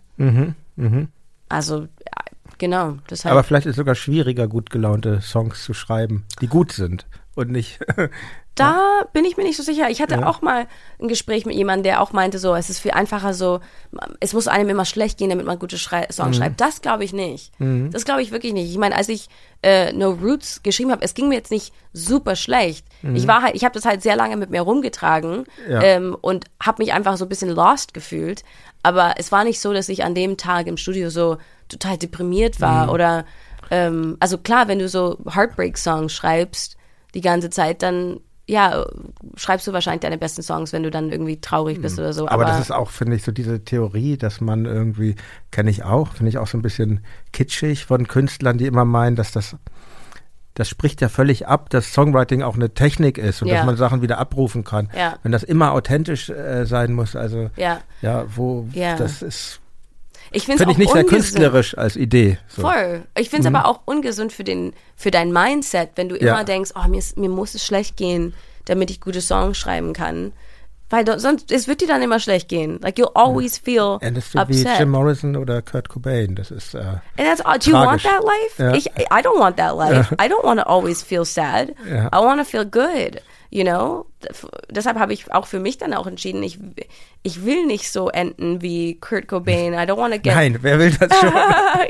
Also, 1.50 1.82
ja, 1.82 2.24
genau, 2.58 2.98
deshalb. 3.10 3.32
Aber 3.32 3.44
vielleicht 3.44 3.66
ist 3.66 3.72
es 3.72 3.78
sogar 3.78 3.96
schwieriger, 3.96 4.48
gut 4.48 4.70
gelaunte 4.70 5.22
Songs 5.22 5.64
zu 5.64 5.74
schreiben, 5.74 6.26
die 6.42 6.48
gut 6.48 6.72
sind 6.72 7.08
und 7.36 7.52
nicht. 7.52 7.80
Da 8.58 9.04
bin 9.12 9.26
ich 9.26 9.36
mir 9.36 9.44
nicht 9.44 9.58
so 9.58 9.64
sicher. 9.64 9.90
Ich 9.90 10.02
hatte 10.02 10.26
auch 10.26 10.42
mal 10.42 10.68
ein 11.02 11.10
Gespräch 11.10 11.46
mit 11.46 11.56
jemandem, 11.56 11.84
der 11.84 12.02
auch 12.02 12.14
meinte, 12.14 12.40
so, 12.40 12.56
es 12.56 12.70
ist 12.70 12.80
viel 12.80 12.92
einfacher 12.92 13.34
so, 13.34 13.60
es 14.22 14.32
muss 14.32 14.48
einem 14.48 14.70
immer 14.70 14.86
schlecht 14.86 15.18
gehen, 15.18 15.30
damit 15.30 15.46
man 15.46 15.60
gute 15.60 15.78
Schrei 15.78 16.08
Songs 16.10 16.38
schreibt. 16.38 16.62
Das 16.62 16.82
glaube 16.82 17.04
ich 17.04 17.12
nicht. 17.12 17.52
Das 17.92 18.06
glaube 18.06 18.22
ich 18.22 18.32
wirklich 18.32 18.54
nicht. 18.54 18.72
Ich 18.72 18.78
meine, 18.78 18.96
als 18.96 19.10
ich 19.10 19.28
äh, 19.62 19.92
No 19.92 20.12
Roots 20.12 20.64
geschrieben 20.64 20.92
habe, 20.92 21.04
es 21.04 21.14
ging 21.16 21.28
mir 21.28 21.36
jetzt 21.36 21.52
nicht 21.52 21.74
super 21.92 22.38
schlecht. 22.38 22.86
Ich 23.14 23.28
war 23.28 23.42
halt, 23.42 23.56
ich 23.56 23.66
habe 23.66 23.74
das 23.74 23.84
halt 23.84 24.02
sehr 24.02 24.16
lange 24.16 24.38
mit 24.38 24.52
mir 24.52 24.62
rumgetragen 24.62 25.44
Ja. 25.70 25.82
ähm, 25.82 26.16
und 26.22 26.46
habe 26.64 26.82
mich 26.82 26.94
einfach 26.94 27.18
so 27.18 27.26
ein 27.26 27.30
bisschen 27.30 27.50
lost 27.50 27.94
gefühlt. 27.94 28.44
Aber 28.84 29.16
es 29.18 29.34
war 29.34 29.44
nicht 29.44 29.60
so, 29.60 29.74
dass 29.74 29.90
ich 29.90 30.06
an 30.06 30.16
dem 30.16 30.38
Tag 30.38 30.68
im 30.68 30.78
Studio 30.78 31.10
so 31.10 31.40
total 31.68 31.98
deprimiert 31.98 32.62
war 32.62 32.90
oder 32.94 33.26
ähm, 33.70 34.16
also 34.22 34.38
klar, 34.38 34.70
wenn 34.70 34.80
du 34.80 34.88
so 34.88 35.18
Heartbreak-Songs 35.30 36.14
schreibst 36.14 36.78
die 37.16 37.22
ganze 37.22 37.50
Zeit, 37.50 37.82
dann 37.82 38.20
ja, 38.48 38.86
schreibst 39.38 39.66
du 39.66 39.74
wahrscheinlich 39.74 40.02
deine 40.02 40.20
besten 40.20 40.44
Songs, 40.44 40.72
wenn 40.72 40.84
du 40.84 40.92
dann 40.92 41.12
irgendwie 41.12 41.42
traurig 41.42 41.82
bist 41.82 41.98
oder 41.98 42.14
so. 42.14 42.24
Mhm. 42.24 42.30
Aber, 42.30 42.46
das 42.46 42.60
ist 42.60 42.72
auch, 42.72 42.92
finde 42.92 43.16
ich, 43.16 43.24
so 43.24 43.32
diese 43.32 43.64
Theorie, 43.64 44.18
dass 44.18 44.40
man 44.40 44.66
irgendwie, 44.66 45.16
kenne 45.50 45.72
ich 45.72 45.84
auch, 45.84 46.14
finde 46.14 46.30
ich 46.30 46.38
auch 46.38 46.46
so 46.46 46.56
ein 46.56 46.62
bisschen 46.62 47.04
kitschig 47.34 47.86
von 47.86 48.08
Künstlern, 48.08 48.60
die 48.60 48.68
immer 48.68 48.86
meinen, 48.86 49.16
dass 49.16 49.32
das, 49.32 49.56
das 50.54 50.70
spricht 50.70 51.02
ja 51.02 51.10
völlig 51.10 51.48
ab, 51.48 51.72
dass 51.72 51.92
Songwriting 51.92 52.44
auch 52.44 52.54
eine 52.54 52.72
Technik 52.72 53.18
ist 53.18 53.42
und 53.42 53.48
Ja. 53.48 53.56
dass 53.56 53.66
man 53.66 53.78
Sachen 53.78 54.04
wieder 54.04 54.20
abrufen 54.20 54.64
kann. 54.64 54.90
Ja. 54.96 55.18
Wenn 55.24 55.32
das 55.32 55.42
immer 55.42 55.72
authentisch 55.72 56.30
äh, 56.30 56.66
sein 56.66 56.94
muss, 56.94 57.16
also 57.16 57.50
ja, 57.56 57.80
ja, 58.04 58.26
wo 58.36 58.68
Ja. 58.74 58.96
das 58.96 59.24
ist, 59.24 59.60
ich 60.36 60.46
finde 60.46 60.64
es 60.64 60.70
ich 60.70 60.78
nicht 60.78 60.92
sehr 60.92 61.04
ungesund. 61.04 61.10
künstlerisch 61.24 61.78
als 61.78 61.96
Idee. 61.96 62.38
So. 62.48 62.62
Mhm. 62.62 62.66
Voll. 62.68 63.04
Ich 63.18 63.30
finde 63.30 63.48
es 63.48 63.54
aber 63.56 63.68
auch 63.68 63.82
ungesund 63.86 64.34
für 64.34 64.44
den, 64.44 64.74
für 64.96 65.12
dein 65.12 65.32
Mindset, 65.32 65.92
wenn 65.96 66.10
du 66.10 66.16
Ja. 66.18 66.34
immer 66.34 66.44
denkst, 66.44 66.72
oh, 66.76 66.88
mir, 66.88 67.00
ist, 67.00 67.18
mir 67.18 67.30
muss 67.30 67.56
es 67.56 67.66
schlecht 67.66 67.98
gehen, 67.98 68.34
damit 68.66 68.90
ich 68.92 69.00
gute 69.02 69.22
Songs 69.22 69.58
schreiben 69.58 69.94
kann. 69.94 70.34
Weil 70.92 71.20
sonst, 71.20 71.52
es 71.52 71.68
wird 71.68 71.82
dir 71.82 71.88
dann 71.88 72.04
immer 72.04 72.20
schlecht 72.20 72.48
gehen. 72.48 72.80
Like 72.82 72.98
you'll 73.00 73.12
always 73.16 73.58
feel 73.58 73.98
Endest 74.02 74.36
du 74.36 74.38
wie 74.38 74.42
upset. 74.62 74.80
Jim 74.80 74.90
Morrison 74.92 75.36
oder 75.36 75.64
Kurt 75.64 75.90
Cobain. 75.90 76.36
Das 76.36 76.52
ist 76.52 76.76
äh, 76.76 76.80
And 76.80 77.02
that's. 77.18 77.42
Do 77.66 77.72
you 77.72 77.76
want 77.76 78.04
that 78.04 78.24
life? 78.24 78.62
Ja. 78.64 78.74
Ich, 78.76 78.86
I 78.86 79.22
don't 79.24 79.40
want 79.40 79.58
that 79.58 79.76
life. 79.76 80.14
I 80.22 80.28
don't 80.30 80.44
want 80.44 80.60
to 80.60 80.68
always 80.68 81.02
feel 81.02 81.26
sad. 81.26 81.74
Ja. 81.90 82.08
I 82.14 82.24
want 82.24 82.40
to 82.40 82.46
feel 82.46 82.66
good. 82.66 83.20
You 83.56 83.64
know? 83.64 84.06
Deshalb 84.70 85.00
habe 85.00 85.14
ich 85.14 85.32
auch 85.32 85.48
für 85.48 85.62
mich 85.62 85.78
dann 85.78 85.94
auch 85.94 86.08
entschieden, 86.08 86.44
ich, 86.44 86.60
ich 87.24 87.46
will 87.46 87.66
nicht 87.66 87.90
so 87.90 88.10
enden 88.10 88.62
wie 88.62 89.00
Kurt 89.00 89.30
Cobain. 89.30 89.72
I 89.72 89.78
don't 89.78 89.96
want 89.96 90.14
to 90.14 90.20
get, 90.22 90.36
nein, 90.36 90.58
wer 90.62 90.78
will 90.78 90.92
das 90.92 91.18
schon? 91.18 91.32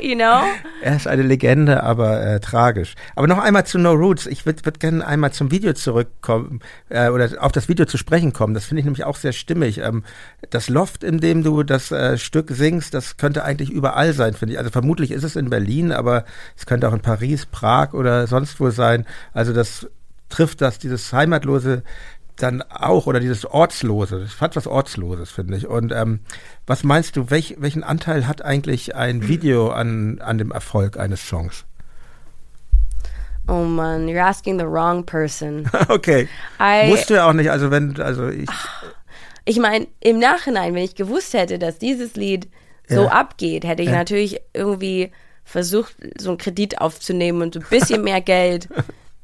you 0.00 0.14
know? 0.14 0.44
Er 0.80 0.94
ist 0.94 1.08
eine 1.08 1.24
Legende, 1.24 1.82
aber 1.82 2.24
äh, 2.24 2.38
tragisch. 2.38 2.94
Aber 3.16 3.26
noch 3.26 3.38
einmal 3.38 3.66
zu 3.66 3.80
No 3.80 3.94
Roots. 3.94 4.26
Ich 4.26 4.46
würde 4.46 4.64
würd 4.64 4.78
gerne 4.78 5.04
einmal 5.04 5.32
zum 5.32 5.50
Video 5.50 5.72
zurückkommen 5.72 6.60
äh, 6.88 7.08
oder 7.08 7.30
auf 7.40 7.50
das 7.50 7.68
Video 7.68 7.84
zu 7.84 7.98
sprechen 7.98 8.32
kommen. 8.32 8.54
Das 8.54 8.66
finde 8.66 8.78
ich 8.78 8.84
nämlich 8.84 9.02
auch 9.02 9.16
sehr 9.16 9.32
stimmig. 9.32 9.78
Ähm, 9.78 10.04
das 10.50 10.68
Loft, 10.68 11.02
in 11.02 11.18
dem 11.18 11.42
du 11.42 11.64
das 11.64 11.90
äh, 11.90 12.16
Stück 12.16 12.52
singst, 12.52 12.94
das 12.94 13.16
könnte 13.16 13.42
eigentlich 13.42 13.70
überall 13.70 14.12
sein, 14.12 14.34
finde 14.34 14.52
ich. 14.52 14.60
Also 14.60 14.70
vermutlich 14.70 15.10
ist 15.10 15.24
es 15.24 15.34
in 15.34 15.50
Berlin, 15.50 15.90
aber 15.90 16.26
es 16.56 16.64
könnte 16.64 16.88
auch 16.88 16.94
in 16.94 17.00
Paris, 17.00 17.44
Prag 17.44 17.92
oder 17.92 18.28
sonst 18.28 18.60
wo 18.60 18.70
sein. 18.70 19.04
Also 19.32 19.52
das 19.52 19.88
trifft 20.28 20.60
das, 20.60 20.78
dieses 20.78 21.12
Heimatlose 21.12 21.82
dann 22.36 22.62
auch 22.62 23.06
oder 23.06 23.18
dieses 23.20 23.46
Ortslose. 23.46 24.20
Das 24.20 24.40
hat 24.40 24.56
was 24.56 24.66
Ortsloses, 24.66 25.30
finde 25.30 25.56
ich. 25.56 25.66
Und 25.66 25.92
ähm, 25.92 26.20
was 26.66 26.84
meinst 26.84 27.16
du, 27.16 27.30
welch, 27.30 27.56
welchen 27.58 27.82
Anteil 27.82 28.26
hat 28.26 28.42
eigentlich 28.42 28.94
ein 28.94 29.26
Video 29.26 29.70
an, 29.70 30.20
an 30.20 30.36
dem 30.36 30.50
Erfolg 30.50 30.98
eines 30.98 31.26
Songs? 31.26 31.64
Oh 33.48 33.62
man, 33.64 34.06
you're 34.08 34.20
asking 34.22 34.58
the 34.58 34.66
wrong 34.66 35.04
person. 35.04 35.70
okay. 35.88 36.28
I- 36.60 36.88
Musst 36.88 37.08
du 37.10 37.14
ja 37.14 37.28
auch 37.28 37.32
nicht, 37.32 37.50
also 37.50 37.70
wenn, 37.70 37.98
also 38.00 38.28
ich, 38.28 38.48
Ich 39.44 39.58
meine, 39.60 39.86
im 40.00 40.18
Nachhinein, 40.18 40.74
wenn 40.74 40.82
ich 40.82 40.96
gewusst 40.96 41.32
hätte, 41.32 41.58
dass 41.58 41.78
dieses 41.78 42.16
Lied 42.16 42.48
so 42.88 43.04
Ja. 43.04 43.08
abgeht, 43.12 43.64
hätte 43.64 43.82
ich 43.82 43.90
Ja. 43.90 43.94
natürlich 43.96 44.40
irgendwie 44.52 45.12
versucht, 45.44 45.94
so 46.18 46.30
einen 46.30 46.38
Kredit 46.38 46.80
aufzunehmen 46.80 47.40
und 47.42 47.56
ein 47.56 47.64
bisschen 47.70 48.02
mehr 48.04 48.20
Geld 48.20 48.68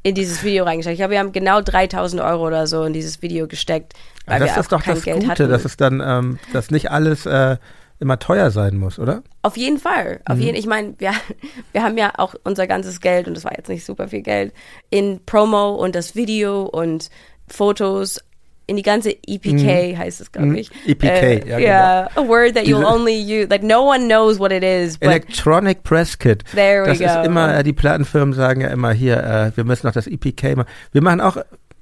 in 0.03 0.15
dieses 0.15 0.43
Video 0.43 0.65
reingesteckt. 0.65 0.95
Ich 0.95 0.99
glaube, 0.99 1.13
wir 1.13 1.19
haben 1.21 1.33
genau 1.33 1.61
3000 1.61 2.21
Euro 2.23 2.47
oder 2.47 2.67
so 2.67 2.85
in 2.85 2.93
dieses 2.93 3.23
Video 3.23 3.47
gesteckt, 3.47 3.95
weil 4.27 4.41
das 4.41 4.55
wir 4.55 4.61
ist 4.61 4.73
doch 4.73 4.83
kein 4.83 4.95
das 4.97 5.05
Geld 5.05 5.21
Gute, 5.21 5.31
hatten. 5.31 5.49
dass 5.51 5.65
es 5.65 5.77
dann, 5.77 6.03
ähm, 6.05 6.39
dass 6.53 6.71
nicht 6.71 6.91
alles 6.91 7.25
äh, 7.27 7.57
immer 8.01 8.19
teuer 8.19 8.51
sein 8.51 8.77
muss, 8.79 8.99
oder? 8.99 9.23
Auf 9.43 9.57
jeden 9.57 9.79
Fall. 9.79 10.21
Auf 10.25 10.37
Mhm. 10.39 10.43
jeden, 10.43 10.57
ich 10.57 10.67
meine, 10.67 10.95
wir, 10.99 11.13
wir 11.73 11.83
haben 11.85 11.97
ja 11.97 12.13
auch 12.19 12.35
unser 12.43 12.67
ganzes 12.67 13.01
Geld, 13.01 13.29
und 13.29 13.35
das 13.37 13.45
war 13.45 13.53
jetzt 13.57 13.69
nicht 13.69 13.85
super 13.85 14.09
viel 14.09 14.23
Geld, 14.23 14.53
in 14.91 15.21
Promo 15.25 15.77
und 15.77 15.95
das 15.95 16.17
Video 16.17 16.63
und 16.65 17.09
Fotos 17.47 18.21
in 18.67 18.77
die 18.77 18.83
ganze 18.83 19.11
EPK 19.11 19.53
mm-hmm. 19.53 19.99
heißt 19.99 20.21
es, 20.21 20.33
glaube 20.33 20.49
mm-hmm. 20.49 20.57
ich. 20.57 20.71
EPK, 20.87 21.07
äh, 21.07 21.49
ja, 21.49 21.59
yeah, 21.59 22.11
a 22.17 22.27
word 22.27 22.55
that 22.55 22.65
you'll 22.65 22.85
only 22.85 23.15
use, 23.15 23.49
like 23.51 23.63
no 23.63 23.83
one 23.83 24.07
knows 24.07 24.39
what 24.39 24.53
it 24.53 24.63
is, 24.63 24.97
but 24.99 25.09
Electronic 25.09 25.83
Press 25.83 26.19
Kit. 26.19 26.45
There 26.55 26.83
we 26.85 26.89
das 26.89 27.01
ist 27.01 27.15
go. 27.15 27.23
immer, 27.23 27.59
äh, 27.59 27.63
die 27.63 27.73
Plattenfirmen 27.73 28.35
sagen 28.35 28.61
ja 28.61 28.69
immer 28.69 28.93
hier, 28.93 29.17
äh, 29.19 29.57
wir 29.57 29.65
müssen 29.65 29.87
noch 29.87 29.95
das 29.95 30.07
EPK 30.07 30.57
machen. 30.57 30.69
Wir 30.93 31.03
machen 31.03 31.21
auch 31.21 31.37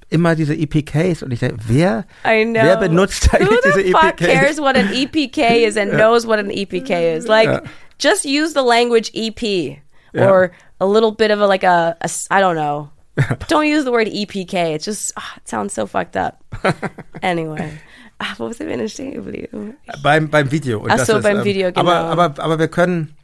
immer 0.09 0.35
diese 0.35 0.53
EPKs 0.53 1.23
und 1.23 1.31
ich 1.31 1.39
denke, 1.39 1.57
wer, 1.67 2.05
I 2.25 2.43
know. 2.43 2.61
wer 2.61 2.77
benutzt 2.77 3.33
eigentlich 3.33 3.49
Who 3.49 3.55
diese 3.65 3.81
the 3.85 3.91
fuck 3.91 4.21
EPKs? 4.21 4.27
cares 4.27 4.57
what 4.59 4.75
an 4.75 4.89
EPK 4.93 5.37
is 5.67 5.77
and 5.77 5.91
knows 5.91 6.27
what 6.27 6.39
an 6.39 6.49
EPK 6.49 7.17
is? 7.17 7.27
Like, 7.27 7.47
Ja. 7.47 7.61
just 7.97 8.25
use 8.25 8.53
the 8.53 8.61
language 8.61 9.11
EP 9.13 9.41
Ja. 10.13 10.29
or 10.29 10.51
a 10.79 10.85
little 10.85 11.11
bit 11.11 11.31
of 11.31 11.39
a 11.39 11.47
like 11.47 11.63
a, 11.63 11.95
a 12.01 12.09
I 12.29 12.41
don't 12.41 12.55
know. 12.55 12.89
don't 13.47 13.67
use 13.67 13.83
the 13.83 13.91
word 13.91 14.07
EPK. 14.07 14.75
It 14.75 14.83
just 14.83 15.13
ah, 15.17 15.33
it 15.37 15.47
sounds 15.47 15.73
so 15.73 15.85
fucked 15.85 16.15
up. 16.15 16.43
anyway, 17.21 17.71
ah, 18.19 18.33
wo 18.37 18.51
sind 18.51 18.69
wir 18.69 18.77
denn 18.77 18.89
stehen 18.89 19.13
geblieben? 19.13 19.75
Beim, 20.03 20.29
beim 20.29 20.51
Video. 20.51 20.79
Und 20.79 20.91
Ach 20.91 20.99
so, 20.99 21.17
ist, 21.17 21.23
beim 21.23 21.37
ähm, 21.39 21.43
Video, 21.43 21.67
Aber, 21.69 21.81
genau. 21.81 21.93
aber, 21.93 22.43
aber 22.43 22.59
wir 22.59 22.67
können, 22.67 23.15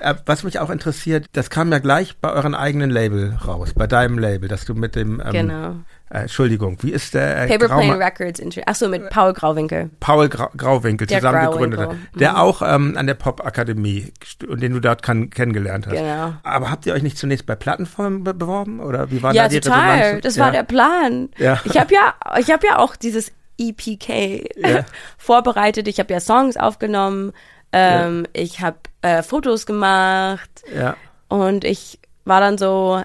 äh, 0.00 0.14
was 0.24 0.42
mich 0.42 0.58
auch 0.58 0.70
interessiert, 0.70 1.26
das 1.32 1.50
kam 1.50 1.70
ja 1.72 1.78
gleich 1.78 2.16
bei 2.18 2.32
euren 2.32 2.54
eigenen 2.54 2.90
Label 2.90 3.38
raus, 3.46 3.72
bei 3.74 3.86
deinem 3.86 4.18
Label, 4.18 4.48
dass 4.48 4.64
du 4.64 4.74
mit 4.74 4.94
dem, 4.94 5.20
ähm, 5.20 5.32
Genau. 5.32 5.76
Äh, 6.10 6.20
Entschuldigung, 6.20 6.78
wie 6.82 6.92
ist 6.92 7.14
der 7.14 7.42
äh, 7.44 7.48
Paper 7.48 7.66
Plane 7.66 7.92
Grauma- 7.94 8.04
Records. 8.04 8.38
Inter 8.40 8.62
Ach 8.66 8.74
so, 8.74 8.88
mit 8.88 9.10
Paul 9.10 9.32
Grauwinkel. 9.32 9.90
Paul 10.00 10.28
Grau 10.28 10.48
Grauwinkel 10.56 11.06
Der 11.06 11.18
zusammen 11.18 11.50
gegründet 11.50 11.80
hat, 11.80 11.86
Grauwinkel, 11.88 12.18
der 12.18 12.40
auch 12.40 12.62
ähm, 12.62 12.94
an 12.96 13.06
der 13.06 13.14
Popakademie 13.14 14.12
den 14.48 14.72
du 14.72 14.80
dort 14.80 15.02
kann, 15.02 15.30
kennengelernt 15.30 15.86
hast. 15.86 15.94
Genau. 15.96 16.32
Aber 16.42 16.70
habt 16.70 16.86
ihr 16.86 16.94
euch 16.94 17.02
nicht 17.02 17.18
zunächst 17.18 17.46
bei 17.46 17.54
Plattenfirmen 17.56 18.22
be 18.24 18.34
beworben 18.34 18.80
oder 18.80 19.10
wie 19.10 19.22
war 19.22 19.34
Ja, 19.34 19.44
da 19.44 19.48
die 19.48 19.60
total. 19.60 19.98
Resonanz? 19.98 20.22
Das 20.22 20.36
ja. 20.36 20.44
war 20.44 20.52
der 20.52 20.62
Plan. 20.62 21.28
Ja. 21.38 21.60
Ich 21.64 21.76
habe 21.78 21.92
ja, 21.92 22.14
ich 22.38 22.50
habe 22.50 22.66
ja 22.66 22.78
auch 22.78 22.94
dieses 22.96 23.32
EPK 23.58 24.44
Ja. 24.56 24.84
vorbereitet. 25.18 25.88
Ich 25.88 25.98
habe 25.98 26.12
ja 26.12 26.20
Songs 26.20 26.56
aufgenommen. 26.56 27.32
Ähm, 27.72 28.26
Ich 28.32 28.60
habe 28.60 28.76
äh, 29.02 29.22
Fotos 29.22 29.66
gemacht 29.66 30.62
Ja. 30.74 30.96
und 31.28 31.64
ich 31.64 31.98
war 32.24 32.40
dann 32.40 32.58
so, 32.58 33.02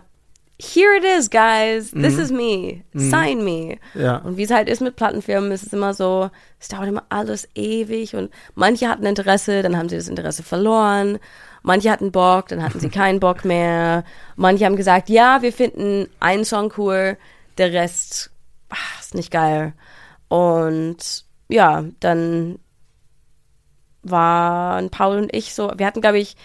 here 0.62 0.96
it 0.96 1.04
is, 1.04 1.30
guys. 1.30 1.92
This 1.92 2.16
Mhm. 2.16 2.20
is 2.22 2.32
me. 2.32 2.84
Sign 2.94 3.44
me. 3.44 3.78
Ja. 3.96 4.18
Und 4.18 4.38
wie 4.38 4.44
es 4.44 4.52
halt 4.52 4.70
ist 4.70 4.82
mit 4.82 4.96
Plattenfirmen, 4.96 5.52
ist 5.52 5.66
es 5.66 5.74
immer 5.74 5.94
so, 5.94 6.30
es 6.60 6.68
dauert 6.68 6.88
immer 6.88 7.04
alles 7.10 7.50
ewig 7.56 8.16
und 8.16 8.30
manche 8.56 8.88
hatten 8.88 9.06
Interesse, 9.06 9.64
dann 9.64 9.76
haben 9.78 9.90
sie 9.90 9.98
das 9.98 10.08
Interesse 10.08 10.44
verloren. 10.44 11.18
Manche 11.64 11.92
hatten 11.92 12.12
Bock, 12.12 12.48
dann 12.50 12.64
hatten 12.64 12.80
sie 12.80 12.90
keinen 13.02 13.20
Bock 13.20 13.44
mehr. 13.46 14.04
Manche 14.36 14.66
haben 14.66 14.76
gesagt, 14.76 15.10
ja, 15.10 15.42
wir 15.42 15.52
finden 15.54 16.08
einen 16.20 16.46
Song 16.46 16.72
cool, 16.78 17.18
der 17.58 17.74
Rest 17.74 18.30
ach, 18.70 19.00
ist 19.02 19.16
nicht 19.16 19.32
geil. 19.32 19.74
Und 20.28 21.26
ja, 21.50 21.84
dann 22.00 22.58
waren 24.04 24.90
Paul 24.90 25.18
und 25.18 25.36
ich 25.36 25.54
so, 25.54 25.72
wir 25.76 25.86
hatten, 25.86 26.02
glaube 26.02 26.20
ich, 26.20 26.36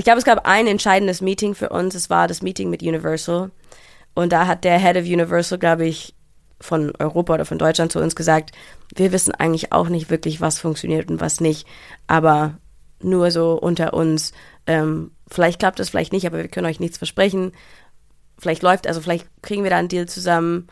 ich 0.00 0.04
glaube, 0.04 0.18
es 0.18 0.24
gab 0.24 0.46
ein 0.46 0.66
entscheidendes 0.66 1.20
Meeting 1.20 1.54
für 1.54 1.68
uns. 1.68 1.94
Es 1.94 2.08
war 2.08 2.26
das 2.26 2.40
Meeting 2.40 2.70
mit 2.70 2.82
Universal. 2.82 3.50
Und 4.14 4.32
da 4.32 4.46
hat 4.46 4.64
der 4.64 4.78
Head 4.78 4.96
of 4.96 5.04
Universal, 5.04 5.58
glaube 5.58 5.84
ich, 5.84 6.14
von 6.58 6.94
Europa 6.98 7.34
oder 7.34 7.44
von 7.44 7.58
Deutschland 7.58 7.92
zu 7.92 8.00
uns 8.00 8.16
gesagt, 8.16 8.52
wir 8.94 9.12
wissen 9.12 9.34
eigentlich 9.34 9.72
auch 9.72 9.90
nicht 9.90 10.08
wirklich, 10.08 10.40
was 10.40 10.58
funktioniert 10.58 11.10
und 11.10 11.20
was 11.20 11.42
nicht. 11.42 11.66
Aber 12.06 12.54
nur 13.02 13.30
so 13.30 13.52
unter 13.60 13.92
uns. 13.92 14.32
Ähm, 14.66 15.10
vielleicht 15.30 15.58
klappt 15.58 15.80
es, 15.80 15.90
vielleicht 15.90 16.14
nicht, 16.14 16.26
aber 16.26 16.38
wir 16.38 16.48
können 16.48 16.66
euch 16.66 16.80
nichts 16.80 16.96
versprechen. 16.96 17.52
Vielleicht 18.38 18.62
läuft, 18.62 18.86
also 18.86 19.02
vielleicht 19.02 19.26
kriegen 19.42 19.64
wir 19.64 19.70
da 19.70 19.76
einen 19.76 19.88
Deal 19.88 20.08
zusammen. 20.08 20.68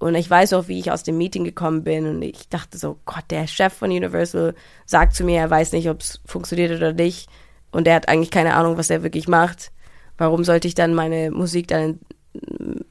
Und 0.00 0.16
ich 0.16 0.28
weiß 0.28 0.54
auch, 0.54 0.66
wie 0.66 0.80
ich 0.80 0.90
aus 0.90 1.04
dem 1.04 1.18
Meeting 1.18 1.44
gekommen 1.44 1.84
bin 1.84 2.04
und 2.08 2.20
ich 2.20 2.48
dachte 2.48 2.78
so, 2.78 2.98
Gott, 3.04 3.26
der 3.30 3.46
Chef 3.46 3.72
von 3.72 3.92
Universal 3.92 4.56
sagt 4.86 5.14
zu 5.14 5.22
mir, 5.22 5.38
er 5.38 5.50
weiß 5.50 5.70
nicht, 5.70 5.88
ob 5.88 6.00
es 6.00 6.20
funktioniert 6.26 6.72
oder 6.72 6.92
nicht. 6.92 7.28
Und 7.76 7.86
er 7.86 7.94
hat 7.94 8.08
eigentlich 8.08 8.30
keine 8.30 8.54
Ahnung, 8.54 8.78
was 8.78 8.90
er 8.90 9.02
wirklich 9.02 9.28
macht. 9.28 9.70
Warum 10.18 10.44
sollte 10.44 10.66
ich 10.66 10.74
dann 10.74 10.94
meine 10.94 11.30
Musik 11.30 11.68
dann, 11.68 12.00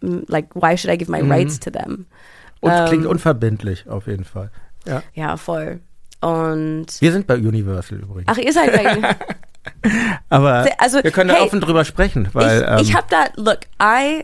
like, 0.02 0.54
why 0.54 0.78
should 0.78 0.94
I 0.94 0.98
give 0.98 1.12
my 1.12 1.24
mhm. 1.24 1.32
rights 1.32 1.60
to 1.60 1.72
them? 1.72 2.06
Und 2.62 2.72
ähm, 2.72 2.86
klingt 2.88 3.06
unverbindlich, 3.06 3.88
auf 3.88 4.08
jeden 4.08 4.26
Fall. 4.26 4.52
Ja, 4.86 5.02
ja 5.14 5.38
voll. 5.38 5.80
Und 6.22 6.86
wir 7.00 7.12
sind 7.12 7.26
bei 7.26 7.36
Universal 7.36 8.00
übrigens. 8.00 8.28
Ach, 8.28 8.38
ihr 8.38 8.54
seid 8.54 8.74
bei 8.74 8.92
Universal. 8.92 9.16
Aber 10.30 10.68
also, 10.78 11.04
wir 11.04 11.10
können 11.10 11.32
hey, 11.32 11.40
da 11.40 11.46
offen 11.46 11.62
drüber 11.62 11.84
sprechen, 11.84 12.30
weil 12.34 12.62
ich, 12.62 12.68
ähm, 12.68 12.78
ich 12.82 12.96
habe 12.96 13.08
da, 13.10 13.26
look, 13.36 13.62
I 13.82 14.24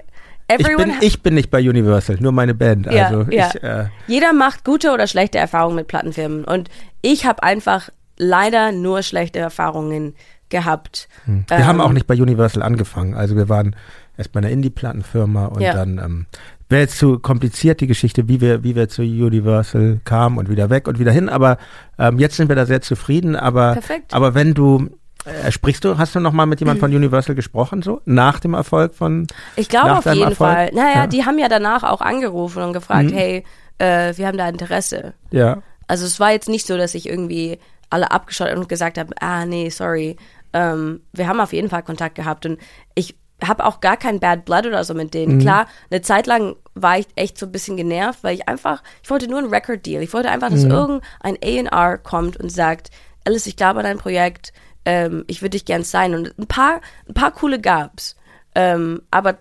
ich 0.59 0.78
bin, 0.78 0.93
ich 1.01 1.24
bin, 1.24 1.34
nicht 1.34 1.49
bei 1.49 1.59
Universal, 1.59 2.18
nur 2.20 2.34
meine 2.34 2.53
Band. 2.53 2.86
Ja, 2.91 3.07
also 3.07 3.32
ja. 3.32 3.49
Ich, 3.53 3.64
äh, 3.64 3.86
Jeder 4.07 4.34
macht 4.34 4.66
gute 4.66 4.91
oder 4.91 5.07
schlechte 5.07 5.38
Erfahrungen 5.38 5.78
mit 5.78 5.88
Plattenfirmen. 5.88 6.43
Und 6.43 6.70
ich 7.01 7.26
habe 7.26 7.41
einfach 7.41 7.89
leider 8.18 8.72
nur 8.72 9.01
schlechte 9.01 9.39
Erfahrungen 9.39 10.14
gehabt. 10.52 11.10
Hm. 11.26 11.45
Wir 11.47 11.58
ähm, 11.58 11.66
haben 11.66 11.82
auch 11.82 11.91
nicht 11.91 12.06
bei 12.06 12.14
Universal 12.14 12.62
angefangen. 12.62 13.16
Also 13.16 13.36
wir 13.36 13.49
waren 13.49 13.76
erst 14.18 14.32
bei 14.32 14.39
einer 14.39 14.49
Indie-Plattenfirma 14.49 15.47
und 15.47 15.62
ja. 15.62 15.74
dann 15.74 15.97
ähm, 15.97 16.26
wäre 16.70 16.82
jetzt 16.82 16.97
zu 16.97 17.20
kompliziert 17.20 17.82
die 17.82 17.88
Geschichte, 17.88 18.28
wie 18.28 18.39
wir, 18.39 18.64
wie 18.64 18.76
wir 18.76 18.88
zu 18.88 19.02
Universal 19.02 19.99
kamen 20.06 20.38
und 20.38 20.49
wieder 20.49 20.70
weg 20.70 20.88
und 20.88 20.99
wieder 20.99 21.12
hin. 21.12 21.28
Aber 21.30 21.58
ähm, 21.97 22.20
jetzt 22.20 22.38
sind 22.38 22.49
wir 22.49 22.56
da 22.56 22.66
sehr 22.66 22.82
zufrieden. 22.82 23.36
Aber, 23.36 23.74
Perfekt. 23.74 24.14
aber 24.14 24.36
wenn 24.36 24.54
du 24.54 24.89
äh, 25.26 25.52
sprichst 25.52 25.84
du, 25.84 25.97
hast 25.97 26.16
du 26.16 26.20
noch 26.20 26.34
mal 26.34 26.45
mit 26.45 26.60
jemand 26.60 26.80
von 26.80 26.93
Universal 26.93 27.36
gesprochen, 27.36 27.82
so 27.82 28.02
nach 28.06 28.39
dem 28.39 28.54
Erfolg 28.54 28.95
von? 28.95 29.28
Ich 29.56 29.70
glaube 29.70 29.97
auf 29.97 30.06
jeden 30.06 30.30
Erfolg? 30.30 30.38
Fall. 30.38 30.72
Naja, 30.74 30.95
ja. 30.95 31.08
die 31.08 31.26
haben 31.26 31.38
ja 31.38 31.49
danach 31.49 31.84
auch 31.84 32.02
angerufen 32.02 32.64
und 32.64 32.74
gefragt, 32.74 33.12
mhm. 33.12 33.16
hey, 33.16 33.43
äh, 33.78 34.14
wir 34.18 34.28
haben 34.28 34.38
da 34.38 34.47
Interesse. 34.49 35.14
Ja. 35.32 35.62
Also 35.88 36.06
es 36.06 36.20
war 36.20 36.32
jetzt 36.32 36.49
nicht 36.49 36.66
so, 36.66 36.78
dass 36.78 36.95
ich 36.95 37.08
irgendwie 37.08 37.60
alle 37.89 38.12
abgeschottet 38.12 38.58
und 38.58 38.70
gesagt 38.70 38.97
habe, 38.97 39.14
ah 39.20 39.45
nee, 39.45 39.70
sorry. 39.70 40.16
Ähm, 40.54 41.02
wir 41.14 41.28
haben 41.28 41.39
auf 41.39 41.54
jeden 41.54 41.70
Fall 41.70 41.84
Kontakt 41.84 42.16
gehabt 42.16 42.45
und 42.45 42.60
ich 42.95 43.16
habe 43.43 43.66
auch 43.66 43.82
gar 43.82 43.97
kein 43.97 44.20
Bad 44.20 44.45
Blood 44.45 44.68
oder 44.68 44.84
so 44.84 44.93
mit 44.93 45.14
denen. 45.14 45.36
Mhm. 45.36 45.41
Klar, 45.41 45.68
eine 45.89 46.02
Zeit 46.02 46.28
lang 46.28 46.56
war 46.76 46.99
ich 46.99 47.08
echt 47.16 47.38
so 47.38 47.47
ein 47.47 47.52
bisschen 47.52 47.78
genervt, 47.78 48.24
weil 48.24 48.36
ich 48.36 48.47
einfach, 48.47 48.84
ich 49.04 49.10
wollte 49.10 49.28
nur 49.28 49.39
einen 49.39 49.54
Record 49.54 49.86
Deal. 49.86 50.04
Ich 50.04 50.14
wollte 50.14 50.30
einfach, 50.30 50.49
dass 50.49 50.64
mhm. 50.64 50.72
irgendein 50.72 51.38
A&R 51.72 51.97
kommt 51.97 52.38
und 52.38 52.52
sagt, 52.52 52.91
Alice, 53.26 53.47
ich 53.47 53.56
glaube 53.56 53.80
an 53.80 53.86
dein 53.86 53.97
Projekt, 53.97 54.54
ähm, 54.86 55.24
ich 55.28 55.41
würde 55.41 55.52
dich 55.52 55.66
gern 55.66 55.84
sein. 55.84 56.14
Und 56.14 56.38
ein 56.38 56.47
paar, 56.47 56.82
ein 57.08 57.14
paar 57.14 57.32
coole 57.32 57.60
gab's. 57.60 58.16
Ähm, 58.56 59.02
aber 59.12 59.38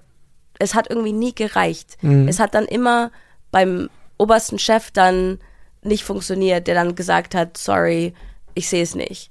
es 0.58 0.74
hat 0.74 0.88
irgendwie 0.88 1.12
nie 1.12 1.34
gereicht. 1.34 1.98
Mhm. 2.02 2.28
Es 2.28 2.38
hat 2.38 2.54
dann 2.54 2.66
immer 2.66 3.10
beim 3.50 3.90
obersten 4.18 4.58
Chef 4.58 4.90
dann 4.90 5.38
nicht 5.82 6.04
funktioniert, 6.04 6.66
der 6.66 6.74
dann 6.74 6.94
gesagt 6.94 7.34
hat, 7.34 7.56
sorry, 7.56 8.14
ich 8.54 8.68
sehe 8.68 8.82
es 8.82 8.94
nicht. 8.94 9.30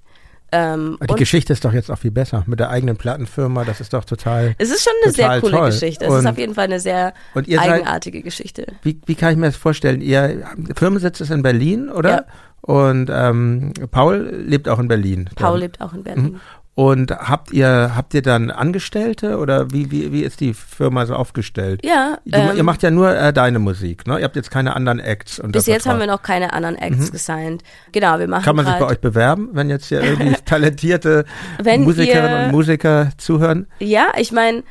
Ähm, 0.52 0.97
die 1.10 1.16
Geschichte 1.16 1.54
ist 1.54 1.64
doch 1.64 1.74
jetzt 1.74 1.91
auch 1.91 1.97
viel 1.97 2.12
besser 2.12 2.43
mit 2.47 2.60
der 2.60 2.70
eigenen 2.70 2.97
Plattenfirma. 2.97 3.66
Das 3.66 3.82
ist 3.82 3.93
doch 3.93 4.04
total. 4.04 4.56
Es 4.58 4.70
ist 4.70 4.84
schon 4.84 4.93
eine 5.04 5.14
sehr 5.14 5.39
coole 5.41 5.58
toll. 5.58 5.66
Geschichte. 5.68 6.06
Es 6.06 6.12
und, 6.12 6.20
ist 6.20 6.26
auf 6.26 6.38
jeden 6.38 6.56
Fall 6.56 6.66
eine 6.66 6.80
sehr 6.80 7.14
eigenartige 7.36 8.20
seid, 8.20 8.26
Geschichte. 8.26 8.68
Wie, 8.82 9.00
wie 9.06 9.16
kann 9.16 9.32
ich 9.32 9.38
mir 9.38 9.47
das 9.47 9.56
vorstellen? 9.56 10.02
Ihr 10.02 10.43
Firmensitz 10.76 11.22
ist 11.22 11.32
in 11.32 11.41
Berlin, 11.41 11.89
oder? 11.89 12.10
Ja. 12.10 12.26
Und 12.62 13.10
ähm, 13.12 13.74
Paul 13.91 14.43
lebt 14.45 14.68
auch 14.68 14.80
in 14.80 14.88
Berlin. 14.88 15.30
Paul 15.36 15.54
dann. 15.54 15.60
lebt 15.62 15.82
auch 15.82 15.93
in 15.93 16.04
Berlin. 16.04 16.24
Mhm. 16.24 16.39
Und 16.76 17.11
habt 17.11 17.51
ihr, 17.51 17.91
habt 17.95 18.13
ihr 18.13 18.22
dann 18.22 18.51
Angestellte 18.51 19.38
oder 19.38 19.72
wie, 19.72 19.91
wie, 19.91 20.13
wie 20.13 20.24
ist 20.24 20.39
die 20.39 20.53
Firma 20.53 21.05
so 21.05 21.13
aufgestellt? 21.13 21.82
Ja. 21.84 22.20
Du, 22.24 22.38
ähm, 22.38 22.55
ihr 22.55 22.63
macht 22.63 22.84
ja 22.84 22.89
nur 22.89 23.13
äh, 23.13 23.34
deine 23.34 23.59
Musik, 23.59 24.07
ne? 24.07 24.17
Ihr 24.17 24.24
habt 24.24 24.38
jetzt 24.38 24.49
keine 24.49 24.78
anderen 24.78 24.99
Acts. 24.99 25.41
Bis 25.47 25.65
jetzt 25.65 25.88
haben 25.88 25.99
wir 25.99 26.07
noch 26.07 26.22
keine 26.22 26.53
anderen 26.53 26.78
Acts 26.78 27.07
mhm. 27.07 27.11
gesigned. 27.11 27.63
Genau, 27.91 28.17
wir 28.17 28.30
machen 28.30 28.45
Kann 28.45 28.55
man 28.55 28.65
sich 28.65 28.76
bei 28.76 28.86
euch 28.86 28.99
bewerben, 28.99 29.49
wenn 29.51 29.70
jetzt 29.70 29.88
hier 29.88 30.01
irgendwie 30.03 30.34
talentierte 30.45 31.26
Musikerinnen 31.61 32.45
und 32.45 32.51
Musiker 32.51 33.09
zuhören? 33.17 33.67
Ja, 33.80 34.13
ich 34.17 34.32
meine, 34.32 34.63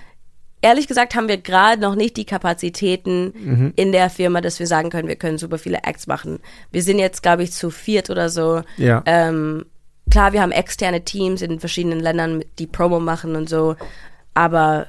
ehrlich 0.63 0.89
gesagt 0.89 1.15
haben 1.15 1.29
wir 1.29 1.39
gerade 1.39 1.81
noch 1.81 1.95
nicht 1.95 2.17
die 2.17 2.25
Kapazitäten 2.25 3.33
mhm. 3.35 3.73
in 3.77 3.93
der 3.93 4.11
Firma, 4.11 4.41
dass 4.41 4.59
wir 4.59 4.67
sagen 4.67 4.91
können, 4.91 5.09
wir 5.09 5.17
können 5.17 5.39
super 5.39 5.59
viele 5.59 5.85
Acts 5.85 6.07
machen. 6.07 6.39
Wir 6.71 6.83
sind 6.83 6.99
jetzt, 6.99 7.23
glaube 7.23 7.43
ich, 7.43 7.53
zu 7.53 7.71
viert 7.71 8.11
oder 8.11 8.29
so. 8.29 8.63
Ja. 8.77 9.03
Ähm, 9.07 9.67
klar, 10.11 10.33
wir 10.33 10.43
haben 10.43 10.53
externe 10.53 11.05
Teams 11.05 11.43
in 11.43 11.61
verschiedenen 11.61 12.01
Ländern, 12.01 12.45
die 12.59 12.67
Promo 12.67 13.01
machen 13.01 13.37
und 13.37 13.49
so, 13.49 13.77
aber 14.35 14.89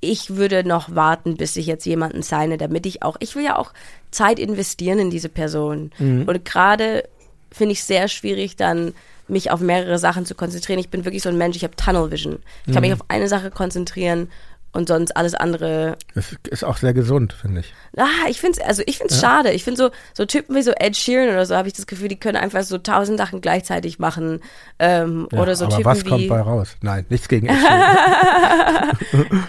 ich 0.00 0.36
würde 0.36 0.64
noch 0.64 0.94
warten, 0.94 1.36
bis 1.36 1.56
ich 1.56 1.66
jetzt 1.66 1.86
jemanden 1.86 2.22
signe, 2.22 2.58
damit 2.58 2.86
ich 2.86 3.02
auch, 3.02 3.16
ich 3.20 3.34
will 3.34 3.44
ja 3.44 3.56
auch 3.56 3.72
Zeit 4.10 4.38
investieren 4.38 4.98
in 4.98 5.10
diese 5.10 5.28
Person. 5.28 5.90
Mhm. 5.98 6.24
Und 6.26 6.44
gerade 6.44 7.08
finde 7.50 7.72
ich 7.72 7.84
sehr 7.84 8.08
schwierig, 8.08 8.56
dann 8.56 8.92
mich 9.26 9.50
auf 9.50 9.60
mehrere 9.60 9.98
Sachen 9.98 10.26
zu 10.26 10.34
konzentrieren. 10.34 10.78
Ich 10.78 10.90
bin 10.90 11.04
wirklich 11.06 11.22
so 11.22 11.30
ein 11.30 11.38
Mensch, 11.38 11.56
ich 11.56 11.64
habe 11.64 11.76
Tunnel 11.76 12.10
Vision. 12.10 12.38
Ich 12.66 12.72
kann 12.72 12.82
mhm. 12.82 12.90
mich 12.90 12.92
auf 12.92 13.04
eine 13.08 13.28
Sache 13.28 13.50
konzentrieren 13.50 14.28
und 14.74 14.88
sonst 14.88 15.16
alles 15.16 15.34
andere. 15.34 15.96
Das 16.14 16.36
ist 16.50 16.64
auch 16.64 16.76
sehr 16.76 16.92
gesund, 16.92 17.32
finde 17.32 17.60
ich. 17.60 17.72
Ah, 17.96 18.28
ich 18.28 18.40
finde 18.40 18.60
es, 18.60 18.66
also 18.66 18.82
ich 18.86 18.98
finde 18.98 19.14
es 19.14 19.22
ja. 19.22 19.28
schade. 19.28 19.52
Ich 19.52 19.62
finde 19.62 19.78
so, 19.78 19.90
so 20.12 20.26
Typen 20.26 20.56
wie 20.56 20.62
so 20.62 20.72
Ed 20.72 20.96
Sheeran 20.96 21.28
oder 21.28 21.46
so, 21.46 21.54
habe 21.54 21.68
ich 21.68 21.74
das 21.74 21.86
Gefühl, 21.86 22.08
die 22.08 22.18
können 22.18 22.36
einfach 22.36 22.64
so 22.64 22.78
tausend 22.78 23.18
Sachen 23.18 23.40
gleichzeitig 23.40 24.00
machen. 24.00 24.40
Ähm, 24.80 25.28
ja, 25.30 25.40
oder 25.40 25.54
so 25.54 25.66
aber 25.66 25.76
Typen 25.76 25.84
was 25.84 26.04
wie. 26.04 26.08
kommt 26.08 26.28
bei 26.28 26.40
raus? 26.40 26.76
Nein, 26.82 27.06
nichts 27.08 27.28
gegen 27.28 27.46
Ed 27.46 27.56
Sheeran. 27.56 28.98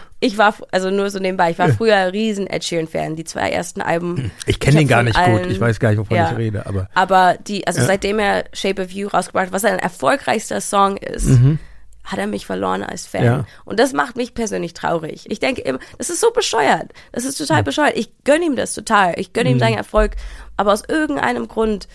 ich 0.19 0.37
war, 0.37 0.53
also 0.71 0.91
nur 0.91 1.09
so 1.09 1.17
nebenbei, 1.17 1.49
ich 1.51 1.59
war 1.59 1.69
früher 1.69 1.95
ein 1.95 2.09
riesen 2.09 2.45
Ed 2.45 2.63
Sheeran-Fan. 2.63 3.15
Die 3.15 3.23
zwei 3.23 3.49
ersten 3.49 3.81
Alben. 3.81 4.31
Ich 4.45 4.59
kenne 4.59 4.81
ihn 4.81 4.87
gar 4.87 5.01
nicht 5.01 5.17
allen, 5.17 5.39
gut. 5.39 5.51
Ich 5.51 5.59
weiß 5.59 5.79
gar 5.79 5.89
nicht, 5.89 5.97
wovon 5.97 6.15
ja, 6.15 6.31
ich 6.31 6.37
rede, 6.37 6.67
aber. 6.67 6.87
Aber 6.93 7.35
die, 7.47 7.65
also 7.65 7.81
seitdem 7.81 8.19
er 8.19 8.45
Shape 8.53 8.83
of 8.83 8.91
You 8.91 9.07
rausgebracht 9.07 9.47
hat, 9.47 9.53
was 9.53 9.63
sein 9.63 9.79
erfolgreichster 9.79 10.61
Song 10.61 10.97
ist. 10.97 11.25
Mhm 11.25 11.57
hat 12.05 12.19
er 12.19 12.27
mich 12.27 12.45
verloren 12.45 12.83
als 12.83 13.07
Fan. 13.07 13.23
Ja. 13.23 13.45
Und 13.65 13.79
das 13.79 13.93
macht 13.93 14.15
mich 14.15 14.33
persönlich 14.33 14.73
traurig. 14.73 15.25
Ich 15.29 15.39
denke 15.39 15.61
immer, 15.61 15.79
das 15.97 16.09
ist 16.09 16.21
so 16.21 16.31
bescheuert. 16.31 16.91
Das 17.11 17.25
ist 17.25 17.37
total 17.37 17.63
bescheuert. 17.63 17.97
Ich 17.97 18.11
gönne 18.23 18.45
ihm 18.45 18.55
das 18.55 18.73
total. 18.73 19.13
Ich 19.17 19.33
gönne 19.33 19.49
mhm. 19.49 19.55
ihm 19.55 19.59
seinen 19.59 19.77
Erfolg. 19.77 20.15
Aber 20.55 20.71
aus 20.71 20.83
irgendeinem 20.87 21.47
Grund, 21.47 21.87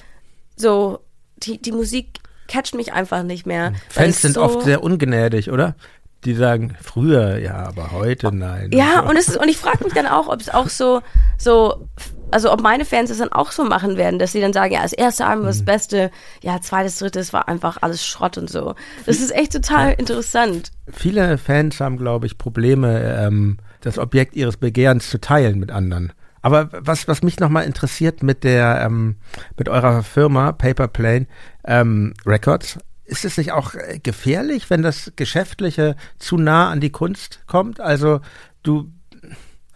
so, 0.56 1.00
die, 1.36 1.62
die 1.62 1.72
Musik 1.72 2.18
catcht 2.48 2.74
mich 2.74 2.92
einfach 2.92 3.22
nicht 3.22 3.46
mehr. 3.46 3.72
Fans 3.88 4.20
sind 4.20 4.34
so 4.34 4.42
oft 4.42 4.62
sehr 4.62 4.82
ungnädig, 4.82 5.50
oder? 5.50 5.76
Die 6.24 6.34
sagen, 6.34 6.76
früher 6.82 7.38
ja, 7.38 7.66
aber 7.66 7.92
heute 7.92 8.34
nein. 8.34 8.72
Ja, 8.72 9.00
und, 9.00 9.16
es 9.16 9.28
ist, 9.28 9.38
und 9.38 9.48
ich 9.48 9.56
frage 9.56 9.84
mich 9.84 9.94
dann 9.94 10.06
auch, 10.06 10.28
ob 10.28 10.40
es 10.40 10.50
auch 10.50 10.68
so, 10.68 11.00
so 11.38 11.88
also 12.30 12.52
ob 12.52 12.62
meine 12.62 12.84
Fans 12.84 13.10
das 13.10 13.18
dann 13.18 13.32
auch 13.32 13.52
so 13.52 13.64
machen 13.64 13.96
werden, 13.96 14.18
dass 14.18 14.32
sie 14.32 14.40
dann 14.40 14.52
sagen, 14.52 14.72
ja, 14.72 14.82
das 14.82 14.92
erste 14.92 15.26
Album 15.26 15.44
war 15.44 15.50
das 15.50 15.60
mhm. 15.60 15.66
Beste, 15.66 16.10
ja, 16.42 16.60
zweites, 16.60 16.98
drittes 16.98 17.32
war 17.32 17.48
einfach 17.48 17.78
alles 17.80 18.04
Schrott 18.04 18.38
und 18.38 18.50
so. 18.50 18.74
Das 19.06 19.20
ist 19.20 19.34
echt 19.34 19.52
total 19.52 19.92
interessant. 19.94 20.70
Viele 20.92 21.38
Fans 21.38 21.80
haben, 21.80 21.96
glaube 21.96 22.26
ich, 22.26 22.38
Probleme, 22.38 23.16
ähm, 23.18 23.58
das 23.80 23.98
Objekt 23.98 24.36
ihres 24.36 24.56
Begehrens 24.56 25.10
zu 25.10 25.20
teilen 25.20 25.58
mit 25.58 25.70
anderen. 25.70 26.12
Aber 26.42 26.70
was, 26.72 27.06
was 27.06 27.22
mich 27.22 27.38
nochmal 27.38 27.64
interessiert 27.64 28.22
mit 28.22 28.44
der, 28.44 28.82
ähm, 28.84 29.16
mit 29.56 29.68
eurer 29.68 30.02
Firma 30.02 30.52
Paper 30.52 30.88
Plane 30.88 31.26
ähm, 31.64 32.14
Records, 32.26 32.78
ist 33.04 33.24
es 33.24 33.36
nicht 33.36 33.52
auch 33.52 33.74
äh, 33.74 33.98
gefährlich, 34.02 34.70
wenn 34.70 34.82
das 34.82 35.12
Geschäftliche 35.16 35.96
zu 36.18 36.36
nah 36.36 36.70
an 36.70 36.80
die 36.80 36.90
Kunst 36.90 37.40
kommt? 37.46 37.80
Also 37.80 38.20
du 38.62 38.90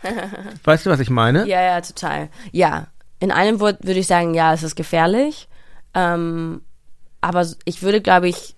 weißt 0.64 0.86
du, 0.86 0.90
was 0.90 1.00
ich 1.00 1.10
meine? 1.10 1.46
Ja, 1.46 1.60
ja, 1.62 1.80
total. 1.80 2.28
Ja, 2.52 2.88
in 3.20 3.30
einem 3.30 3.60
Wort 3.60 3.78
würde 3.84 4.00
ich 4.00 4.06
sagen, 4.06 4.34
ja, 4.34 4.52
es 4.52 4.62
ist 4.62 4.76
gefährlich. 4.76 5.48
Ähm, 5.94 6.62
aber 7.20 7.46
ich 7.64 7.82
würde, 7.82 8.00
glaube 8.00 8.28
ich, 8.28 8.54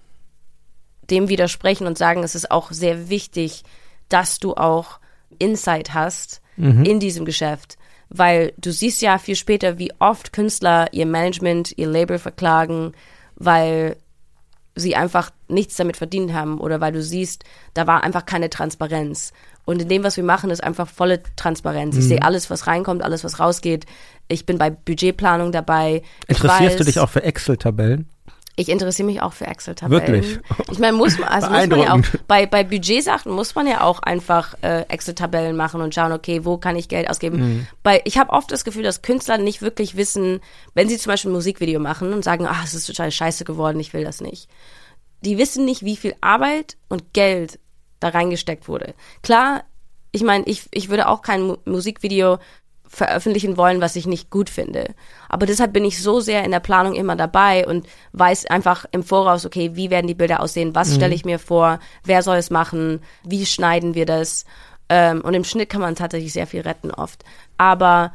dem 1.11 1.29
widersprechen 1.29 1.87
und 1.87 1.99
sagen, 1.99 2.25
es 2.25 2.35
ist 2.35 2.51
auch 2.51 2.73
sehr 2.73 3.09
wichtig, 3.09 3.63
dass 4.09 4.39
du 4.39 4.55
auch 4.55 4.99
Insight 5.39 5.95
hast 5.95 6.41
mhm. 6.57 6.85
in 6.85 7.01
diesem 7.01 7.25
Geschäft. 7.25 7.77
Weil 8.09 8.53
du 8.57 8.73
siehst 8.73 9.03
ja 9.03 9.19
viel 9.19 9.37
später, 9.37 9.79
wie 9.79 9.93
oft 9.99 10.33
Künstler 10.33 10.93
ihr 10.93 11.07
Management, 11.07 11.77
ihr 11.77 11.89
Label 11.89 12.19
verklagen, 12.19 12.93
weil 13.37 13.97
sie 14.77 14.95
einfach 14.95 15.31
nichts 15.49 15.77
damit 15.77 15.97
verdient 15.97 16.33
haben 16.33 16.61
oder 16.61 16.81
weil 16.81 16.93
du 16.93 17.03
siehst, 17.03 17.45
da 17.75 17.87
war 17.87 18.05
einfach 18.05 18.27
keine 18.27 18.51
Transparenz. 18.51 19.33
Und 19.65 19.83
in 19.83 19.89
dem, 19.89 20.05
was 20.05 20.17
wir 20.17 20.23
machen, 20.23 20.51
ist 20.51 20.63
einfach 20.63 20.89
volle 20.89 21.23
Transparenz. 21.35 21.97
Mhm. 21.97 22.01
Ich 22.01 22.09
sehe 22.09 22.23
alles, 22.23 22.51
was 22.51 22.69
reinkommt, 22.69 23.03
alles, 23.03 23.25
was 23.25 23.41
rausgeht. 23.41 23.85
Ich 24.29 24.47
bin 24.47 24.59
bei 24.59 24.71
Budgetplanung 24.71 25.51
dabei. 25.51 26.03
Interessierst 26.29 26.63
weiß, 26.63 26.77
du 26.77 26.85
dich 26.85 27.01
auch 27.01 27.11
für 27.11 27.25
Excel-Tabellen? 27.25 28.09
Ich 28.59 28.71
interessiere 28.71 29.05
mich 29.05 29.21
auch 29.21 29.35
für 29.35 29.47
Excel-Tabellen. 29.47 30.07
Wirklich? 30.07 30.41
Ich 30.73 30.79
meine, 30.79 30.97
muss 30.97 31.19
man, 31.19 31.29
also 31.29 31.51
muss 31.51 31.67
man 31.67 31.79
ja 31.79 31.93
auch, 31.93 32.01
bei, 32.27 32.47
bei 32.47 32.65
Budgetsachen 32.65 33.31
muss 33.31 33.55
man 33.55 33.67
ja 33.67 33.83
auch 33.83 34.01
einfach 34.01 34.55
äh, 34.63 34.81
Excel-Tabellen 34.89 35.55
machen 35.57 35.83
und 35.83 35.95
schauen, 35.95 36.13
okay, 36.13 36.47
wo 36.47 36.57
kann 36.57 36.75
ich 36.75 36.89
Geld 36.89 37.11
ausgeben. 37.11 37.39
Mhm. 37.39 37.67
Bei, 37.83 38.01
ich 38.05 38.17
habe 38.17 38.33
oft 38.33 38.51
das 38.51 38.65
Gefühl, 38.65 38.83
dass 38.83 39.03
Künstler 39.03 39.37
nicht 39.37 39.61
wirklich 39.61 39.99
wissen, 39.99 40.41
wenn 40.73 40.89
sie 40.89 40.97
zum 40.97 41.11
Beispiel 41.11 41.31
ein 41.31 41.35
Musikvideo 41.35 41.79
machen 41.81 42.15
und 42.15 42.25
sagen, 42.25 42.47
ach, 42.49 42.65
es 42.65 42.73
ist 42.73 42.87
total 42.87 43.11
scheiße 43.11 43.45
geworden, 43.45 43.79
ich 43.79 43.93
will 43.93 44.05
das 44.05 44.23
nicht. 44.23 44.49
Die 45.21 45.37
wissen 45.37 45.67
nicht, 45.67 45.85
wie 45.85 45.97
viel 45.97 46.15
Arbeit 46.23 46.79
und 46.89 47.13
Geld 47.13 47.59
da 48.01 48.09
reingesteckt 48.09 48.69
wurde. 48.69 48.95
Klar, 49.23 49.65
ich 50.13 50.23
meine, 50.23 50.45
ich, 50.47 50.63
ich 50.71 50.89
würde 50.89 51.09
auch 51.09 51.21
kein 51.21 51.43
Mu 51.43 51.57
Musikvideo 51.67 52.39
veröffentlichen 52.89 53.57
wollen, 53.57 53.81
was 53.81 53.97
ich 53.97 54.07
nicht 54.07 54.31
gut 54.31 54.51
finde. 54.51 54.95
Aber 55.29 55.47
deshalb 55.47 55.73
bin 55.73 55.85
ich 55.85 56.03
so 56.03 56.21
sehr 56.21 56.45
in 56.45 56.51
der 56.51 56.61
Planung 56.61 56.95
immer 56.95 57.17
dabei 57.17 57.67
und 57.67 57.87
weiß 58.13 58.47
einfach 58.47 58.87
im 58.93 59.03
Voraus, 59.03 59.45
okay, 59.45 59.73
wie 59.75 59.91
werden 59.91 60.07
die 60.07 60.15
Bilder 60.15 60.41
aussehen, 60.41 60.75
was 60.75 60.91
mhm. 60.91 60.95
stelle 60.95 61.15
ich 61.15 61.25
mir 61.25 61.39
vor, 61.39 61.81
wer 62.05 62.23
soll 62.23 62.37
es 62.37 62.51
machen, 62.51 63.01
wie 63.25 63.47
schneiden 63.47 63.95
wir 63.95 64.07
das. 64.07 64.45
Ähm, 64.89 65.21
und 65.23 65.35
im 65.35 65.45
Schnitt 65.45 65.69
kann 65.69 65.81
man 65.81 65.97
tatsächlich 65.97 66.33
sehr 66.33 66.47
viel 66.47 66.61
retten 66.61 66.91
oft. 66.91 67.25
Aber 67.59 68.13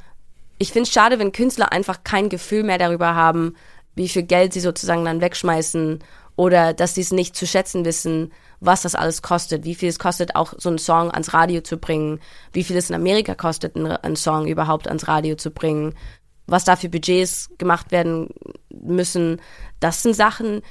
ich 0.57 0.72
finde 0.72 0.88
es 0.88 0.93
schade, 0.93 1.19
wenn 1.19 1.32
Künstler 1.32 1.72
einfach 1.72 2.03
kein 2.03 2.30
Gefühl 2.30 2.63
mehr 2.63 2.78
darüber 2.78 3.15
haben, 3.15 3.55
wie 3.95 4.07
viel 4.07 4.24
Geld 4.24 4.53
sie 4.53 4.59
sozusagen 4.59 5.03
dann 5.03 5.22
wegschmeißen 5.22 5.99
oder 6.36 6.74
dass 6.74 6.95
sie 6.95 7.01
es 7.01 7.11
nicht 7.11 7.36
zu 7.36 7.45
schätzen 7.45 7.84
wissen, 7.84 8.32
was 8.62 8.84
das 8.84 8.95
alles 8.95 9.22
kostet, 9.22 9.66
wie 9.66 9.76
viel 9.76 9.89
es 9.89 9.99
kostet, 9.99 10.36
auch 10.36 10.53
so 10.57 10.70
einen 10.70 10.78
Song 10.78 11.12
ans 11.12 11.34
Radio 11.34 11.62
zu 11.62 11.78
bringen, 11.78 12.20
wie 12.53 12.64
viel 12.64 12.78
es 12.78 12.89
in 12.89 12.95
Amerika 12.95 13.36
kostet, 13.36 13.76
einen, 13.76 14.16
Song 14.16 14.47
überhaupt 14.47 14.88
ans 14.88 15.07
Radio 15.07 15.36
zu 15.36 15.49
bringen, 15.49 15.95
was 16.45 16.64
da 16.64 16.76
für 16.76 16.88
Budgets 16.88 17.49
gemacht 17.57 17.91
werden 17.91 18.30
müssen. 18.70 19.41
Das 19.80 20.03
sind 20.03 20.16
Sachen, 20.16 20.62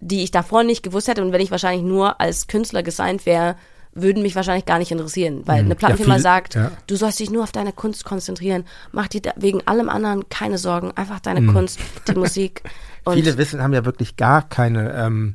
die 0.00 0.24
ich 0.24 0.32
davor 0.32 0.64
nicht 0.64 0.82
gewusst 0.82 1.06
hätte 1.06 1.22
und 1.22 1.32
wenn 1.32 1.40
ich 1.40 1.52
wahrscheinlich 1.52 1.84
nur 1.84 2.20
als 2.20 2.48
Künstler 2.48 2.82
gesigned 2.82 3.24
wäre, 3.24 3.56
würden 3.94 4.22
mich 4.22 4.36
wahrscheinlich 4.36 4.66
gar 4.66 4.78
nicht 4.78 4.90
interessieren, 4.90 5.42
weil 5.46 5.60
eine 5.60 5.74
Plattenfirma 5.74 6.16
ja, 6.16 6.20
sagt, 6.20 6.54
ja. 6.54 6.72
du 6.86 6.96
sollst 6.96 7.20
dich 7.20 7.30
nur 7.30 7.42
auf 7.42 7.52
deine 7.52 7.72
Kunst 7.72 8.04
konzentrieren, 8.04 8.64
mach 8.92 9.08
dir 9.08 9.22
wegen 9.36 9.66
allem 9.66 9.88
anderen 9.88 10.28
keine 10.28 10.58
Sorgen, 10.58 10.92
einfach 10.96 11.20
deine 11.20 11.40
mhm. 11.40 11.52
Kunst, 11.52 11.80
die 12.06 12.14
Musik. 12.14 12.62
Viele 13.10 13.38
wissen, 13.38 13.62
haben 13.62 13.72
ja 13.72 13.84
wirklich 13.84 14.16
gar 14.16 14.46
keine 14.46 14.92
ähm, 14.92 15.34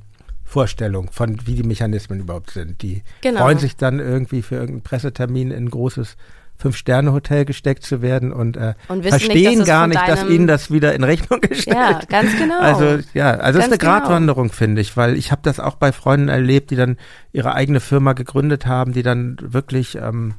Vorstellung 0.54 1.10
von, 1.12 1.48
wie 1.48 1.56
die 1.56 1.64
Mechanismen 1.64 2.20
überhaupt 2.20 2.52
sind. 2.52 2.84
Die 2.84 3.02
genau. 3.22 3.42
freuen 3.42 3.58
sich 3.58 3.76
dann 3.76 4.00
irgendwie 4.00 4.44
für 4.44 4.54
irgendeinen 4.54 4.84
Pressetermin 4.84 5.50
in 5.50 5.66
ein 5.66 5.70
großes 5.72 6.16
Fünf-Sterne-Hotel 6.58 7.46
gesteckt 7.46 7.84
zu 7.84 8.04
werden 8.04 8.32
und, 8.32 8.56
äh, 8.56 8.76
und 8.88 9.04
verstehen 9.04 9.58
nicht, 9.58 9.68
gar 9.68 9.88
nicht, 9.88 10.08
dass 10.08 10.24
ihnen 10.24 10.46
das 10.46 10.70
wieder 10.70 10.94
in 10.94 11.04
Rechnung 11.04 11.42
gestellt 11.42 11.76
Ja, 11.76 12.00
ganz 12.08 12.38
genau. 12.38 12.60
Also 12.60 13.00
ja, 13.16 13.32
also 13.32 13.58
es 13.58 13.66
ist 13.66 13.72
eine 13.72 13.80
genau. 13.80 13.94
Gratwanderung, 13.94 14.52
finde 14.52 14.82
ich, 14.82 14.96
weil 14.96 15.18
ich 15.18 15.32
habe 15.32 15.42
das 15.44 15.60
auch 15.60 15.76
bei 15.76 15.92
Freunden 15.92 16.30
erlebt, 16.30 16.70
die 16.70 16.76
dann 16.76 16.98
ihre 17.32 17.56
eigene 17.56 17.80
Firma 17.80 18.14
gegründet 18.14 18.68
haben, 18.68 18.94
die 18.94 19.02
dann 19.02 19.38
wirklich 19.42 19.96
ähm, 19.96 20.36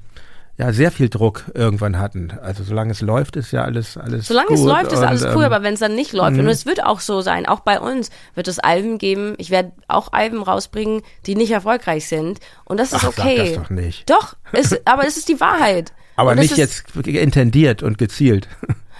ja 0.57 0.73
sehr 0.73 0.91
viel 0.91 1.09
Druck 1.09 1.45
irgendwann 1.55 1.99
hatten. 1.99 2.33
Also 2.43 2.63
solange 2.65 2.93
es 2.93 3.01
läuft, 3.01 3.37
ist 3.37 3.51
ja 3.51 3.63
alles 3.63 3.97
alles 3.97 4.29
Solange 4.29 4.49
gut. 4.49 4.59
es 4.59 4.65
läuft, 4.65 4.93
ist 4.93 4.99
und, 4.99 5.05
alles 5.05 5.25
cool, 5.25 5.45
ähm, 5.45 5.53
aber 5.53 5.63
wenn 5.63 5.75
es 5.75 5.81
dann 5.81 5.95
nicht 5.95 6.13
läuft, 6.13 6.39
und 6.39 6.45
mhm. 6.45 6.49
es 6.49 6.67
wird 6.67 6.85
auch 6.85 7.01
so 7.01 7.21
sein, 7.21 7.47
auch 7.47 7.61
bei 7.61 7.81
uns 7.81 8.11
wird 8.35 8.49
es 8.49 8.59
Alben 8.59 8.99
geben, 8.99 9.35
ich 9.39 9.51
werde 9.51 9.73
auch 9.89 10.13
Alben 10.13 10.43
rausbringen, 10.43 11.03
die 11.27 11.35
nicht 11.35 11.51
erfolgreich 11.51 12.09
sind 12.09 12.41
und 12.65 12.79
das 12.79 12.93
ist 12.93 13.05
Ach, 13.05 13.09
okay. 13.09 13.37
Sag 13.37 13.47
das 13.47 13.63
doch 13.63 13.71
nicht. 13.71 14.11
Doch, 14.11 14.37
ist, 14.53 14.81
aber 14.87 15.07
es 15.07 15.17
ist 15.17 15.29
die 15.29 15.41
Wahrheit. 15.41 15.93
Aber 16.17 16.35
nicht 16.37 16.57
jetzt 16.57 16.85
intendiert 16.97 17.83
und 17.83 17.99
gezielt. 17.99 18.49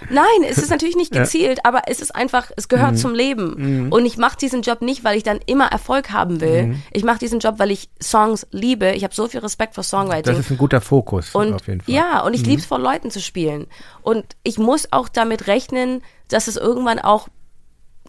Nein, 0.09 0.25
es 0.47 0.57
ist 0.57 0.69
natürlich 0.69 0.95
nicht 0.95 1.11
gezielt, 1.11 1.57
ja. 1.57 1.63
aber 1.65 1.83
es 1.87 1.99
ist 1.99 2.15
einfach, 2.15 2.51
es 2.55 2.67
gehört 2.67 2.93
mhm. 2.93 2.97
zum 2.97 3.13
Leben. 3.13 3.85
Mhm. 3.85 3.91
Und 3.91 4.05
ich 4.05 4.17
mache 4.17 4.37
diesen 4.37 4.61
Job 4.61 4.81
nicht, 4.81 5.03
weil 5.03 5.17
ich 5.17 5.23
dann 5.23 5.39
immer 5.45 5.67
Erfolg 5.67 6.11
haben 6.11 6.41
will. 6.41 6.67
Mhm. 6.67 6.83
Ich 6.91 7.03
mache 7.03 7.19
diesen 7.19 7.39
Job, 7.39 7.55
weil 7.57 7.71
ich 7.71 7.89
Songs 8.01 8.47
liebe. 8.51 8.91
Ich 8.91 9.03
habe 9.03 9.13
so 9.13 9.27
viel 9.27 9.39
Respekt 9.39 9.75
vor 9.75 9.83
Songwriting. 9.83 10.35
Das 10.35 10.39
ist 10.39 10.51
ein 10.51 10.57
guter 10.57 10.81
Fokus 10.81 11.33
und, 11.33 11.53
auf 11.53 11.67
jeden 11.67 11.81
Fall. 11.81 11.93
Ja, 11.93 12.21
und 12.21 12.33
ich 12.33 12.41
mhm. 12.41 12.49
liebe 12.49 12.61
es 12.61 12.65
vor 12.65 12.79
Leuten 12.79 13.11
zu 13.11 13.21
spielen. 13.21 13.67
Und 14.01 14.25
ich 14.43 14.57
muss 14.57 14.87
auch 14.91 15.09
damit 15.09 15.47
rechnen, 15.47 16.01
dass 16.29 16.47
es 16.47 16.57
irgendwann 16.57 16.99
auch 16.99 17.27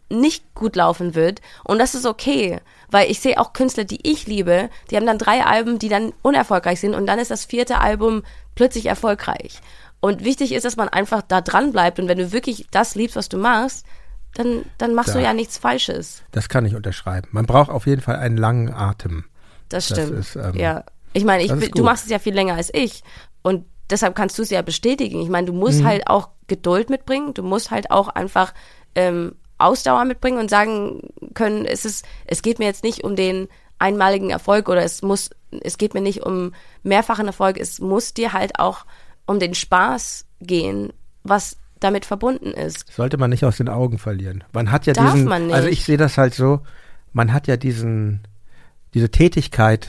nicht 0.08 0.54
gut 0.54 0.76
laufen 0.76 1.14
wird. 1.14 1.40
Und 1.64 1.78
das 1.78 1.94
ist 1.94 2.06
okay. 2.06 2.60
Weil 2.90 3.10
ich 3.10 3.20
sehe 3.20 3.40
auch 3.40 3.52
Künstler, 3.52 3.84
die 3.84 4.08
ich 4.08 4.26
liebe, 4.26 4.70
die 4.90 4.96
haben 4.96 5.06
dann 5.06 5.18
drei 5.18 5.44
Alben, 5.44 5.78
die 5.78 5.88
dann 5.88 6.12
unerfolgreich 6.22 6.80
sind 6.80 6.94
und 6.94 7.06
dann 7.06 7.18
ist 7.18 7.30
das 7.30 7.44
vierte 7.44 7.78
Album 7.78 8.22
plötzlich 8.54 8.86
erfolgreich. 8.86 9.60
Und 10.00 10.24
wichtig 10.24 10.52
ist, 10.52 10.64
dass 10.64 10.76
man 10.76 10.88
einfach 10.88 11.22
da 11.22 11.40
dran 11.40 11.72
bleibt. 11.72 11.98
Und 11.98 12.08
wenn 12.08 12.18
du 12.18 12.32
wirklich 12.32 12.66
das 12.70 12.94
liebst, 12.94 13.16
was 13.16 13.28
du 13.28 13.38
machst, 13.38 13.86
dann, 14.34 14.64
dann 14.78 14.94
machst 14.94 15.10
da, 15.10 15.14
du 15.14 15.22
ja 15.22 15.32
nichts 15.32 15.58
Falsches. 15.58 16.22
Das 16.32 16.48
kann 16.48 16.66
ich 16.66 16.74
unterschreiben. 16.74 17.28
Man 17.30 17.46
braucht 17.46 17.70
auf 17.70 17.86
jeden 17.86 18.02
Fall 18.02 18.16
einen 18.16 18.36
langen 18.36 18.72
Atem. 18.72 19.24
Das 19.68 19.86
stimmt. 19.86 20.12
Das 20.12 20.36
ist, 20.36 20.36
ähm, 20.36 20.54
ja. 20.54 20.84
Ich 21.12 21.24
meine, 21.24 21.42
ich, 21.42 21.70
du 21.70 21.82
machst 21.82 22.04
es 22.04 22.10
ja 22.10 22.18
viel 22.18 22.34
länger 22.34 22.54
als 22.54 22.70
ich. 22.72 23.02
Und 23.42 23.64
deshalb 23.88 24.14
kannst 24.14 24.38
du 24.38 24.42
es 24.42 24.50
ja 24.50 24.60
bestätigen. 24.62 25.22
Ich 25.22 25.30
meine, 25.30 25.46
du 25.46 25.52
musst 25.52 25.80
mhm. 25.80 25.86
halt 25.86 26.08
auch 26.08 26.28
Geduld 26.46 26.90
mitbringen. 26.90 27.32
Du 27.32 27.42
musst 27.42 27.70
halt 27.70 27.90
auch 27.90 28.08
einfach 28.08 28.52
ähm, 28.94 29.36
Ausdauer 29.58 30.04
mitbringen 30.04 30.38
und 30.38 30.50
sagen 30.50 31.00
können, 31.34 31.64
es 31.64 31.84
ist, 31.84 32.04
es 32.26 32.42
geht 32.42 32.58
mir 32.58 32.66
jetzt 32.66 32.84
nicht 32.84 33.04
um 33.04 33.16
den 33.16 33.48
einmaligen 33.78 34.30
Erfolg 34.30 34.68
oder 34.68 34.82
es 34.82 35.02
muss, 35.02 35.30
es 35.50 35.78
geht 35.78 35.94
mir 35.94 36.00
nicht 36.00 36.22
um 36.24 36.52
mehrfachen 36.82 37.26
Erfolg. 37.26 37.58
Es 37.58 37.80
muss 37.80 38.14
dir 38.14 38.32
halt 38.32 38.58
auch 38.58 38.84
um 39.26 39.38
den 39.38 39.54
Spaß 39.54 40.24
gehen, 40.40 40.92
was 41.24 41.56
damit 41.80 42.06
verbunden 42.06 42.52
ist. 42.52 42.90
Sollte 42.92 43.18
man 43.18 43.30
nicht 43.30 43.44
aus 43.44 43.58
den 43.58 43.68
Augen 43.68 43.98
verlieren. 43.98 44.44
Man 44.52 44.70
hat 44.70 44.86
ja 44.86 44.92
Darf 44.92 45.12
diesen, 45.12 45.28
man 45.28 45.46
nicht. 45.46 45.54
also 45.54 45.68
ich 45.68 45.84
sehe 45.84 45.96
das 45.96 46.16
halt 46.16 46.34
so, 46.34 46.60
man 47.12 47.32
hat 47.32 47.46
ja 47.46 47.56
diesen, 47.56 48.20
diese 48.94 49.10
Tätigkeit, 49.10 49.88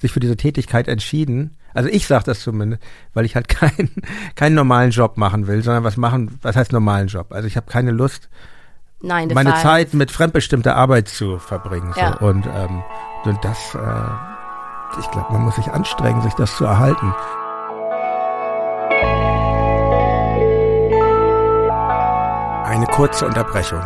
sich 0.00 0.12
für 0.12 0.20
diese 0.20 0.36
Tätigkeit 0.36 0.88
entschieden. 0.88 1.56
Also 1.74 1.88
ich 1.90 2.06
sage 2.06 2.24
das 2.24 2.40
zumindest, 2.40 2.82
weil 3.14 3.24
ich 3.24 3.36
halt 3.36 3.48
keinen 3.48 3.90
keinen 4.34 4.54
normalen 4.54 4.90
Job 4.90 5.16
machen 5.16 5.46
will, 5.46 5.62
sondern 5.62 5.84
was 5.84 5.96
machen, 5.96 6.38
was 6.42 6.56
heißt 6.56 6.72
normalen 6.72 7.08
Job? 7.08 7.32
Also 7.32 7.46
ich 7.46 7.56
habe 7.56 7.70
keine 7.70 7.92
Lust, 7.92 8.28
Nein, 9.00 9.28
meine 9.32 9.50
Fall. 9.52 9.62
Zeit 9.62 9.94
mit 9.94 10.10
fremdbestimmter 10.10 10.74
Arbeit 10.74 11.08
zu 11.08 11.38
verbringen. 11.38 11.92
So. 11.92 12.00
Ja. 12.00 12.16
Und, 12.16 12.46
ähm, 12.46 12.82
und 13.24 13.44
das, 13.44 13.74
äh, 13.74 14.98
ich 14.98 15.10
glaube, 15.10 15.32
man 15.32 15.42
muss 15.42 15.54
sich 15.54 15.68
anstrengen, 15.68 16.20
sich 16.22 16.34
das 16.34 16.56
zu 16.56 16.64
erhalten. 16.64 17.14
Eine 22.78 22.86
kurze 22.86 23.26
Unterbrechung. 23.26 23.80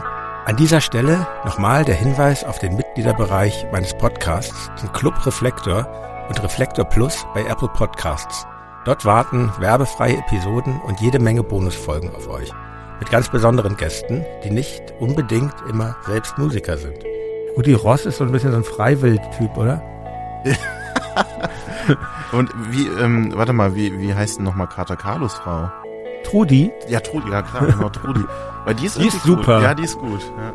An 0.45 0.57
dieser 0.57 0.83
Stelle 0.83 1.27
nochmal 1.47 1.83
der 1.83 1.95
Hinweis 1.95 2.45
auf 2.45 2.59
den 2.59 2.77
Mitgliederbereich 2.77 3.65
meines 3.73 3.97
Podcasts, 3.97 4.71
den 4.83 4.93
Club 4.93 5.25
Reflektor 5.25 5.89
und 6.29 6.43
Reflektor 6.43 6.85
Plus 6.85 7.25
bei 7.33 7.43
Apple 7.47 7.69
Podcasts. 7.69 8.47
Dort 8.85 9.07
warten 9.07 9.51
werbefreie 9.59 10.19
Episoden 10.19 10.79
und 10.83 11.01
jede 11.01 11.21
Menge 11.21 11.43
Bonusfolgen 11.43 12.15
auf 12.15 12.29
euch. 12.29 12.53
Mit 13.01 13.11
ganz 13.11 13.31
besonderen 13.31 13.79
Gästen, 13.79 14.27
die 14.45 14.51
nicht 14.51 14.93
unbedingt 15.01 15.55
immer 15.71 15.97
selbst 16.05 16.37
Musiker 16.37 16.77
sind. 16.77 17.03
Rudi 17.57 17.73
Ross 17.73 18.05
ist 18.05 18.19
so 18.19 18.25
ein 18.25 18.33
bisschen 18.33 18.51
so 18.51 18.59
ein 18.59 18.65
Freiwild-Typ, 18.65 19.57
oder? 19.57 19.83
und 22.33 22.51
wie, 22.69 22.89
ähm, 22.89 23.33
warte 23.37 23.55
mal, 23.55 23.75
wie, 23.75 23.99
wie 24.01 24.15
heißt 24.15 24.37
denn 24.37 24.45
nochmal 24.45 24.69
Kater 24.69 24.97
Carlos 24.97 25.33
Frau? 25.33 25.71
Trudi? 26.25 26.71
Ja, 26.89 27.01
Trudi, 27.01 27.31
ja 27.31 27.43
klar, 27.43 27.67
genau, 27.67 27.89
Trudi. 27.89 28.25
Weil 28.65 28.75
die 28.75 28.87
ist, 28.87 28.99
die 28.99 29.09
ist 29.09 29.23
super. 29.23 29.57
Gut. 29.57 29.63
Ja, 29.65 29.75
die 29.75 29.85
ist 29.85 29.99
gut. 29.99 30.21
Ja. 30.21 30.53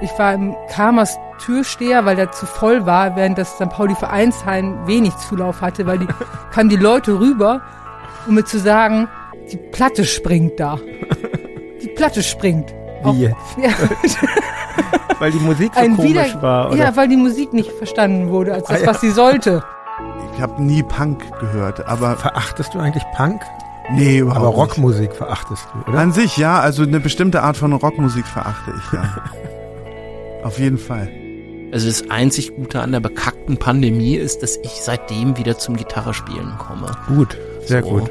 Ich 0.00 0.18
war 0.18 0.34
im 0.34 0.54
Karmers 0.70 1.16
Türsteher, 1.38 2.04
weil 2.04 2.16
der 2.16 2.32
zu 2.32 2.46
voll 2.46 2.86
war, 2.86 3.16
während 3.16 3.38
das 3.38 3.54
St. 3.54 3.68
Pauli 3.70 3.94
Vereinsheim 3.94 4.86
wenig 4.86 5.16
Zulauf 5.16 5.60
hatte, 5.60 5.86
weil 5.86 5.98
die 5.98 6.08
kamen 6.52 6.68
die 6.68 6.76
Leute 6.76 7.18
rüber, 7.18 7.62
um 8.26 8.34
mir 8.34 8.44
zu 8.44 8.58
sagen, 8.58 9.08
die 9.52 9.56
Platte 9.56 10.04
springt 10.04 10.58
da. 10.58 10.78
Die 11.82 11.88
Platte 11.88 12.22
springt. 12.22 12.74
Wie 13.02 13.08
Auch, 13.08 13.14
jetzt? 13.14 13.36
Ja. 13.58 13.70
weil 15.18 15.32
die 15.32 15.38
Musik 15.38 15.72
so 15.74 15.80
Ein 15.80 15.96
komisch 15.96 16.10
Wieder 16.10 16.42
war, 16.42 16.68
oder? 16.68 16.76
Ja, 16.76 16.96
weil 16.96 17.08
die 17.08 17.16
Musik 17.16 17.52
nicht 17.52 17.70
verstanden 17.70 18.30
wurde 18.30 18.54
als 18.54 18.68
das, 18.68 18.78
ah, 18.78 18.80
ja. 18.80 18.86
was 18.86 19.00
sie 19.00 19.10
sollte. 19.10 19.62
Ich 20.34 20.40
habe 20.40 20.62
nie 20.62 20.82
Punk 20.82 21.22
gehört, 21.38 21.86
aber... 21.86 22.16
Verachtest 22.16 22.74
du 22.74 22.80
eigentlich 22.80 23.04
Punk? 23.14 23.42
Nee, 23.92 24.18
überhaupt 24.18 24.40
Aber 24.40 24.48
Rockmusik 24.48 25.08
nicht. 25.10 25.16
verachtest 25.16 25.66
du, 25.72 25.90
oder? 25.90 25.98
An 26.00 26.12
sich, 26.12 26.36
ja. 26.36 26.58
Also 26.60 26.82
eine 26.82 27.00
bestimmte 27.00 27.42
Art 27.42 27.56
von 27.56 27.72
Rockmusik 27.72 28.26
verachte 28.26 28.72
ich, 28.76 28.92
ja. 28.92 29.16
Auf 30.42 30.58
jeden 30.58 30.78
Fall. 30.78 31.08
Also 31.72 31.88
das 31.88 32.08
einzig 32.10 32.54
Gute 32.54 32.80
an 32.80 32.92
der 32.92 33.00
bekackten 33.00 33.56
Pandemie 33.58 34.14
ist, 34.16 34.42
dass 34.42 34.56
ich 34.58 34.80
seitdem 34.82 35.36
wieder 35.36 35.58
zum 35.58 35.76
Gitarrespielen 35.76 36.56
komme. 36.58 36.90
Gut, 37.08 37.36
sehr 37.66 37.82
so. 37.82 37.88
gut. 37.90 38.10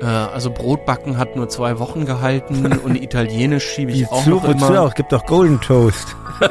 Äh, 0.00 0.06
also 0.06 0.50
Brotbacken 0.50 1.18
hat 1.18 1.36
nur 1.36 1.48
zwei 1.48 1.78
Wochen 1.78 2.04
gehalten 2.06 2.78
und 2.84 2.96
Italienisch 2.96 3.64
schiebe 3.64 3.92
ich 3.92 3.98
Die 3.98 4.06
auch 4.06 4.26
noch 4.26 4.44
immer. 4.44 4.82
Auch, 4.82 4.94
gibt 4.94 5.12
doch 5.12 5.26
Golden 5.26 5.60
Toast. 5.60 6.16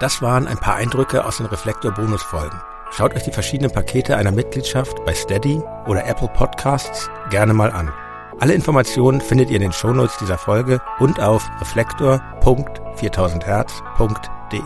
das 0.00 0.20
waren 0.20 0.46
ein 0.46 0.58
paar 0.58 0.74
Eindrücke 0.74 1.24
aus 1.24 1.38
den 1.38 1.46
Reflektor-Bonusfolgen. 1.46 2.60
Schaut 2.96 3.16
euch 3.16 3.24
die 3.24 3.32
verschiedenen 3.32 3.72
Pakete 3.72 4.16
einer 4.16 4.30
Mitgliedschaft 4.30 5.04
bei 5.04 5.12
Steady 5.14 5.60
oder 5.88 6.06
Apple 6.06 6.28
Podcasts 6.28 7.10
gerne 7.28 7.52
mal 7.52 7.72
an. 7.72 7.92
Alle 8.38 8.54
Informationen 8.54 9.20
findet 9.20 9.50
ihr 9.50 9.56
in 9.56 9.62
den 9.62 9.72
Shownotes 9.72 10.16
dieser 10.18 10.38
Folge 10.38 10.80
und 11.00 11.20
auf 11.20 11.44
reflektor.4000herz.de. 11.60 14.60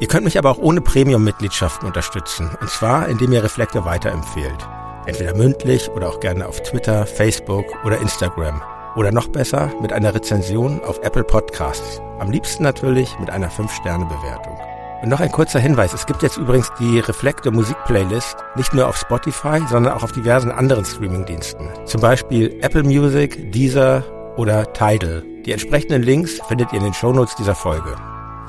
Ihr 0.00 0.08
könnt 0.08 0.24
mich 0.24 0.38
aber 0.38 0.50
auch 0.50 0.58
ohne 0.58 0.80
Premium-Mitgliedschaften 0.80 1.86
unterstützen, 1.86 2.56
und 2.58 2.70
zwar 2.70 3.06
indem 3.06 3.32
ihr 3.32 3.44
Reflektor 3.44 3.84
weiterempfehlt. 3.84 4.66
Entweder 5.04 5.34
mündlich 5.34 5.90
oder 5.90 6.08
auch 6.08 6.20
gerne 6.20 6.48
auf 6.48 6.62
Twitter, 6.62 7.04
Facebook 7.04 7.66
oder 7.84 8.00
Instagram. 8.00 8.62
Oder 8.96 9.12
noch 9.12 9.28
besser 9.28 9.70
mit 9.82 9.92
einer 9.92 10.14
Rezension 10.14 10.82
auf 10.84 11.00
Apple 11.02 11.24
Podcasts. 11.24 12.00
Am 12.18 12.30
liebsten 12.30 12.62
natürlich 12.62 13.18
mit 13.18 13.28
einer 13.28 13.50
5-Sterne-Bewertung. 13.50 14.58
Und 15.02 15.10
noch 15.10 15.20
ein 15.20 15.30
kurzer 15.30 15.60
Hinweis. 15.60 15.94
Es 15.94 16.06
gibt 16.06 16.22
jetzt 16.22 16.36
übrigens 16.36 16.72
die 16.80 16.98
Reflektor 16.98 17.52
Musik-Playlist 17.52 18.36
nicht 18.56 18.74
nur 18.74 18.88
auf 18.88 18.96
Spotify, 18.96 19.60
sondern 19.68 19.92
auch 19.92 20.02
auf 20.02 20.12
diversen 20.12 20.50
anderen 20.50 20.84
Streaming-Diensten. 20.84 21.68
Zum 21.84 22.00
Beispiel 22.00 22.58
Apple 22.62 22.82
Music, 22.82 23.52
Deezer 23.52 24.02
oder 24.36 24.72
Tidal. 24.72 25.22
Die 25.46 25.52
entsprechenden 25.52 26.02
Links 26.02 26.40
findet 26.48 26.72
ihr 26.72 26.78
in 26.78 26.84
den 26.84 26.94
Shownotes 26.94 27.36
dieser 27.36 27.54
Folge. 27.54 27.94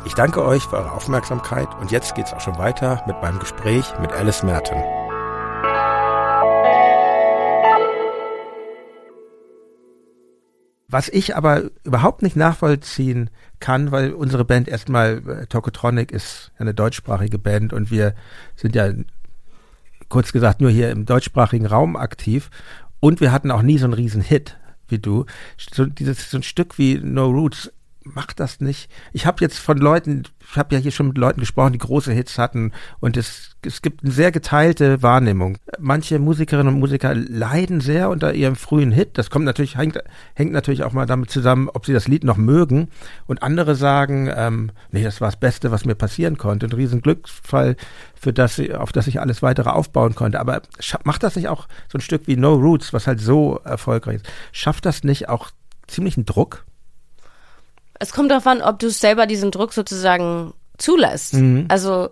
Ich 0.06 0.14
danke 0.16 0.44
euch 0.44 0.64
für 0.64 0.78
eure 0.78 0.92
Aufmerksamkeit 0.94 1.68
und 1.82 1.92
jetzt 1.92 2.16
geht's 2.16 2.34
auch 2.34 2.42
schon 2.42 2.58
weiter 2.58 3.04
mit 3.06 3.22
meinem 3.22 3.40
Gespräch 3.40 3.86
mit 4.02 4.12
Alice 4.12 4.44
Merton. 4.44 4.82
Was 10.92 11.08
ich 11.08 11.36
aber 11.36 11.70
überhaupt 11.84 12.24
nicht 12.24 12.36
nachvollziehen 12.36 13.30
kann, 13.60 13.92
weil 13.92 14.12
unsere 14.12 14.44
Band 14.44 14.68
erstmal, 14.68 15.22
äh, 15.28 15.46
Tokotronic 15.46 16.12
ist 16.12 16.52
eine 16.58 16.74
deutschsprachige 16.74 17.38
Band 17.38 17.74
und 17.74 17.92
wir 17.92 18.16
sind 18.56 18.76
ja 18.76 18.92
kurz 20.10 20.32
gesagt 20.32 20.62
nur 20.62 20.72
hier 20.72 20.90
im 20.90 21.06
deutschsprachigen 21.06 21.68
Raum 21.68 21.96
aktiv 21.96 22.50
und 23.00 23.22
wir 23.22 23.32
hatten 23.32 23.52
auch 23.52 23.62
nie 23.62 23.78
so 23.78 23.86
einen 23.86 23.94
riesen 23.94 24.22
Hit 24.22 24.58
wie 24.88 24.98
du. 24.98 25.26
So, 25.72 25.86
dieses, 25.86 26.32
so 26.32 26.38
ein 26.38 26.44
Stück 26.44 26.80
wie 26.80 26.98
No 26.98 27.28
Roots 27.28 27.72
macht 28.04 28.40
das 28.40 28.60
nicht. 28.60 28.90
Ich 29.14 29.28
habe 29.28 29.38
jetzt 29.42 29.60
von 29.60 29.78
Leuten, 29.78 30.24
ich 30.40 30.58
habe 30.58 30.74
ja 30.74 30.82
hier 30.82 30.92
schon 30.92 31.10
mit 31.10 31.18
Leuten 31.20 31.40
gesprochen, 31.40 31.74
die 31.74 31.80
große 31.80 32.12
Hits 32.12 32.40
hatten 32.40 32.72
und 33.00 33.16
es, 33.16 33.49
es 33.66 33.82
gibt 33.82 34.04
eine 34.04 34.12
sehr 34.12 34.32
geteilte 34.32 35.04
Wahrnehmung. 35.04 35.58
Manche 35.80 36.18
Musikerinnen 36.20 36.74
und 36.74 36.80
Musiker 36.80 37.14
leiden 37.14 37.82
sehr 37.82 38.10
unter 38.10 38.34
ihrem 38.34 38.56
frühen 38.56 38.92
Hit. 38.92 39.18
Das 39.18 39.30
kommt 39.30 39.46
natürlich, 39.46 39.78
hängt, 39.78 40.00
hängt 40.34 40.54
natürlich 40.54 40.84
auch 40.84 40.94
mal 40.94 41.06
damit 41.06 41.30
zusammen, 41.30 41.70
ob 41.70 41.86
sie 41.86 41.94
das 41.94 42.08
Lied 42.08 42.24
noch 42.24 42.38
mögen. 42.38 42.90
Und 43.28 43.44
andere 43.44 43.76
sagen, 43.76 44.32
ähm, 44.34 44.72
nee, 44.92 45.04
das 45.04 45.20
war 45.20 45.28
das 45.28 45.40
Beste, 45.40 45.72
was 45.72 45.86
mir 45.86 45.96
passieren 45.96 46.38
konnte. 46.38 46.68
Ein 46.68 46.74
riesen 46.74 47.02
Glücksfall, 47.02 47.76
für 48.16 48.34
das, 48.34 48.60
auf 48.60 48.92
das 48.92 49.08
ich 49.08 49.20
alles 49.20 49.42
weitere 49.42 49.70
aufbauen 49.70 50.16
konnte. 50.16 50.40
Aber 50.40 50.62
macht 51.04 51.24
das 51.24 51.36
nicht 51.36 51.50
auch 51.50 51.68
so 51.92 51.98
ein 51.98 52.02
Stück 52.02 52.28
wie 52.28 52.38
No 52.38 52.54
Roots, 52.54 52.94
was 52.94 53.08
halt 53.08 53.20
so 53.20 53.60
erfolgreich 53.64 54.18
ist? 54.18 54.28
Schafft 54.52 54.86
das 54.86 55.04
nicht 55.04 55.28
auch 55.30 55.52
ziemlichen 55.88 56.26
Druck? 56.26 56.66
Es 58.00 58.14
kommt 58.14 58.32
darauf 58.32 58.48
an, 58.48 58.62
ob 58.62 58.80
du 58.80 58.90
selber 58.90 59.26
diesen 59.26 59.52
Druck 59.52 59.74
sozusagen 59.74 60.54
zulässt. 60.78 61.34
Mhm. 61.34 61.66
Also 61.68 62.10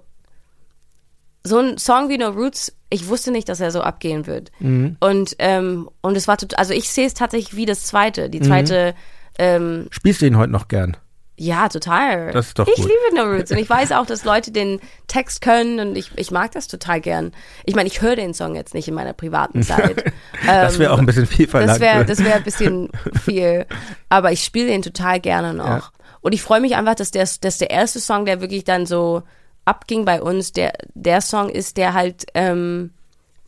so 1.48 1.58
ein 1.60 1.78
Song 1.78 2.10
wie 2.10 2.18
No 2.18 2.30
Roots, 2.30 2.76
ich 2.89 3.08
wusste 3.08 3.32
nicht, 3.32 3.50
dass 3.50 3.60
er 3.60 3.72
so 3.72 3.82
abgehen 3.82 4.28
wird. 4.28 4.52
Mhm. 4.60 4.98
Und 5.00 5.36
ähm, 5.39 5.89
und 6.02 6.16
es 6.16 6.28
war 6.28 6.38
tot, 6.38 6.58
also 6.58 6.74
ich 6.74 6.89
sehe 6.89 7.08
es 7.08 7.14
tatsächlich 7.14 7.56
wie 7.56 7.66
das 7.66 7.86
zweite, 7.86 8.30
die 8.30 8.41
zweite. 8.41 8.93
Ähm, 9.39 9.88
Spielst 9.91 10.22
du 10.22 10.26
ihn 10.26 10.38
heute 10.38 10.52
noch 10.52 10.68
gern? 10.68 10.98
ja, 11.39 11.70
total. 11.70 12.32
Das 12.32 12.48
ist 12.48 12.60
doch 12.60 12.68
ich 12.68 12.76
gut. 12.76 12.86
liebe 12.86 13.16
No 13.16 13.32
Roots 13.32 13.52
und 13.52 13.60
ich 13.60 13.70
weiß 13.70 13.91
auch, 13.91 14.08
dass 14.08 14.26
Leute 14.26 14.52
den 14.52 14.80
Text 15.06 15.41
können 15.41 15.80
und 15.80 15.95
ich, 15.95 16.12
ich 16.16 16.32
mag 16.32 16.52
das 16.52 16.68
total 16.68 17.00
gern. 17.00 17.32
Ich 17.64 17.76
meine, 17.76 17.88
ich 17.88 18.02
höre 18.02 18.16
den 18.16 18.34
Song 18.34 18.56
jetzt 18.56 18.74
nicht 18.74 18.88
in 18.88 18.95
meiner 18.95 19.14
privaten 19.14 19.62
Zeit. 19.64 20.12
Das 20.45 20.80
wäre 20.80 20.91
auch 20.91 20.98
ein 20.98 21.06
bisschen 21.06 21.28
viel 21.28 21.48
verlangt. 21.48 21.70
Das 21.74 21.80
wäre 21.80 22.06
das 22.06 22.24
wär 22.24 22.36
ein 22.36 22.43
bisschen 22.43 22.89
viel. 23.24 23.68
Aber 24.10 24.32
ich 24.32 24.43
spiele 24.43 24.68
den 24.68 24.82
total 24.82 25.20
gerne 25.20 25.54
noch. 25.54 25.66
Ja. 25.66 25.84
Und 26.22 26.34
ich 26.34 26.41
freue 26.41 26.60
mich 26.60 26.76
einfach, 26.76 26.95
dass 26.95 27.12
der, 27.12 27.28
dass 27.41 27.60
der 27.60 27.70
erste 27.70 28.00
Song, 28.00 28.26
der 28.26 28.41
wirklich 28.41 28.64
dann 28.64 28.88
so 28.88 29.22
abging 29.68 30.05
bei 30.05 30.22
uns, 30.22 30.51
der, 30.51 30.74
der 30.93 31.22
Song 31.22 31.49
ist, 31.49 31.78
der 31.78 31.93
halt, 31.93 32.26
ähm, 32.34 32.91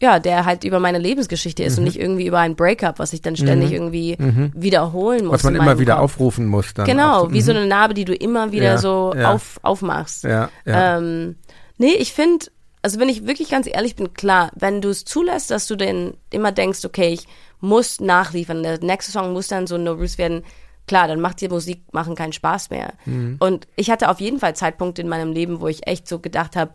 ja, 0.02 0.20
der 0.20 0.46
halt 0.46 0.64
über 0.64 0.80
meine 0.80 0.98
Lebensgeschichte 0.98 1.64
ist 1.64 1.78
und 1.78 1.84
nicht 1.84 2.00
irgendwie 2.00 2.28
über 2.28 2.40
ein 2.40 2.56
Breakup, 2.56 3.00
was 3.00 3.12
ich 3.12 3.22
dann 3.22 3.36
ständig 3.36 3.72
irgendwie 3.74 4.18
wiederholen 4.54 5.26
muss. 5.26 5.34
was 5.36 5.44
man 5.44 5.56
immer 5.56 5.80
wieder 5.80 5.96
Kopf. 5.96 6.04
aufrufen 6.04 6.46
muss 6.46 6.74
dann. 6.74 6.86
Genau, 6.86 7.24
auch 7.24 7.32
wie 7.32 7.42
so 7.42 7.52
eine 7.52 7.66
Narbe, 7.66 7.94
die 7.94 8.06
du 8.06 8.14
immer 8.14 8.52
wieder 8.52 8.64
Ja, 8.64 8.78
so 8.78 9.14
ja. 9.16 9.34
Auf, 9.34 9.60
aufmachst. 9.62 10.24
Ja, 10.24 10.50
ja. 10.66 10.98
Ähm, 10.98 11.36
nee, 11.78 11.94
ich 11.94 12.14
finde, 12.14 12.46
also 12.82 13.00
wenn 13.00 13.10
ich 13.10 13.28
wirklich 13.28 13.50
ganz 13.50 13.68
ehrlich 13.68 13.96
bin, 13.98 14.14
klar, 14.14 14.52
wenn 14.56 14.82
du 14.82 14.90
es 14.90 15.04
zulässt, 15.04 15.52
dass 15.52 15.68
du 15.68 15.76
denn 15.76 16.14
immer 16.32 16.54
denkst, 16.54 16.86
okay, 16.86 17.10
ich 17.10 17.28
muss 17.60 18.00
nachliefern, 18.00 18.64
der 18.64 18.80
nächste 18.82 19.12
Song 19.12 19.34
muss 19.34 19.48
dann 19.48 19.68
so 19.68 19.78
No 19.78 19.94
Roots 19.94 20.18
werden, 20.18 20.44
klar, 20.90 21.08
dann 21.08 21.22
macht 21.22 21.40
dir 21.40 21.50
Musik 21.50 21.84
machen 21.94 22.16
keinen 22.16 22.34
Spaß 22.34 22.72
mehr. 22.72 22.94
Mhm. 23.06 23.38
Und 23.40 23.68
ich 23.76 23.92
hatte 23.92 24.10
auf 24.10 24.20
jeden 24.20 24.40
Fall 24.40 24.56
Zeitpunkte 24.56 25.04
in 25.04 25.08
meinem 25.08 25.32
Leben, 25.32 25.62
wo 25.62 25.68
ich 25.68 25.88
echt 25.88 26.08
so 26.08 26.20
gedacht 26.20 26.56
habe, 26.56 26.72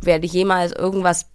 werde 0.00 0.26
ich 0.26 0.32
jemals 0.32 0.72
irgendwas 0.72 1.26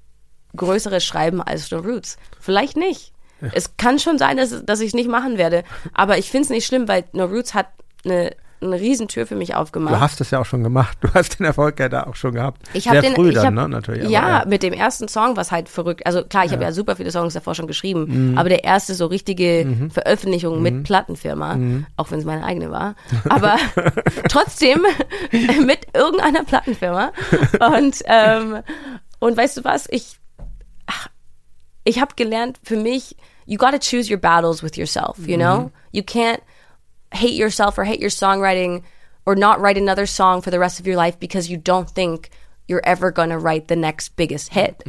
Größeres 0.55 1.05
schreiben 1.05 1.41
als 1.41 1.71
No 1.71 1.79
Roots? 1.79 2.17
Vielleicht 2.39 2.75
nicht. 2.75 3.13
Es 3.53 3.77
kann 3.77 3.99
schon 3.99 4.17
sein, 4.17 4.35
dass, 4.35 4.65
dass 4.65 4.81
ich 4.81 4.87
es 4.87 4.93
nicht 4.93 5.09
machen 5.09 5.37
werde. 5.37 5.63
Aber 5.93 6.17
ich 6.17 6.29
finde 6.29 6.45
es 6.45 6.49
nicht 6.49 6.65
schlimm, 6.65 6.87
weil 6.87 7.05
No 7.13 7.25
Roots 7.25 7.53
hat 7.53 7.67
eine, 8.03 8.35
eine 8.59 8.79
Riesentür 8.79 9.27
für 9.27 9.35
mich 9.35 9.53
aufgemacht. 9.55 9.93
Du 9.93 9.99
hast 9.99 10.19
es 10.21 10.31
ja 10.31 10.39
auch 10.39 10.45
schon 10.45 10.63
gemacht. 10.63 10.97
Du 11.01 11.13
hast 11.13 11.37
den 11.39 11.45
Erfolg 11.45 11.79
ja 11.79 11.89
da 11.89 12.03
auch 12.03 12.15
schon 12.15 12.33
gehabt. 12.33 12.61
Ich 12.73 12.87
hab 12.87 12.93
Sehr 12.93 13.01
den, 13.03 13.13
früh 13.15 13.31
dann, 13.31 13.45
hab, 13.45 13.53
ne? 13.53 13.69
Natürlich. 13.69 14.01
aber 14.03 14.11
ja, 14.11 14.43
mit 14.47 14.63
dem 14.63 14.73
ersten 14.73 15.07
Song, 15.07 15.37
was 15.37 15.51
halt 15.51 15.69
verrückt. 15.69 16.05
Also 16.05 16.23
klar, 16.23 16.45
ich 16.45 16.51
habe 16.51 16.63
ja 16.63 16.71
super 16.71 16.95
viele 16.95 17.11
Songs 17.11 17.33
davor 17.33 17.53
schon 17.55 17.67
geschrieben, 17.67 18.31
Mhm. 18.31 18.37
aber 18.37 18.49
der 18.49 18.63
erste 18.63 18.95
so 18.95 19.05
richtige 19.05 19.89
Veröffentlichung 19.91 20.61
mit 20.61 20.83
Plattenfirma, 20.83 21.55
Mhm. 21.55 21.85
auch 21.97 22.09
wenn 22.11 22.19
es 22.19 22.25
meine 22.25 22.43
eigene 22.43 22.71
war, 22.71 22.95
aber 23.29 23.57
trotzdem 24.29 24.81
mit 25.65 25.87
irgendeiner 25.93 26.43
Plattenfirma. 26.43 27.11
Und 27.75 28.01
ähm, 28.05 28.57
und 29.19 29.37
weißt 29.37 29.57
du 29.57 29.63
was? 29.63 29.87
Ich 29.89 30.17
ich 31.83 32.01
habe 32.01 32.15
gelernt 32.15 32.59
für 32.63 32.75
mich, 32.77 33.15
you 33.45 33.57
gotta 33.57 33.77
choose 33.79 34.11
your 34.11 34.19
battles 34.19 34.61
with 34.61 34.75
yourself. 34.75 35.17
You 35.25 35.37
know, 35.37 35.71
you 35.91 36.01
can't 36.03 36.39
hate 37.13 37.33
yourself 37.33 37.77
or 37.77 37.83
hate 37.83 37.99
your 37.99 38.09
songwriting 38.09 38.83
or 39.25 39.35
not 39.35 39.59
write 39.59 39.77
another 39.77 40.05
song 40.05 40.41
for 40.41 40.51
the 40.51 40.59
rest 40.59 40.79
of 40.79 40.87
your 40.87 40.95
life 40.95 41.19
because 41.19 41.49
you 41.49 41.57
don't 41.57 41.89
think 41.89 42.29
you're 42.67 42.85
ever 42.85 43.11
going 43.11 43.29
to 43.29 43.37
write 43.37 43.67
the 43.67 43.75
next 43.75 44.15
biggest 44.15 44.49
hit. 44.53 44.83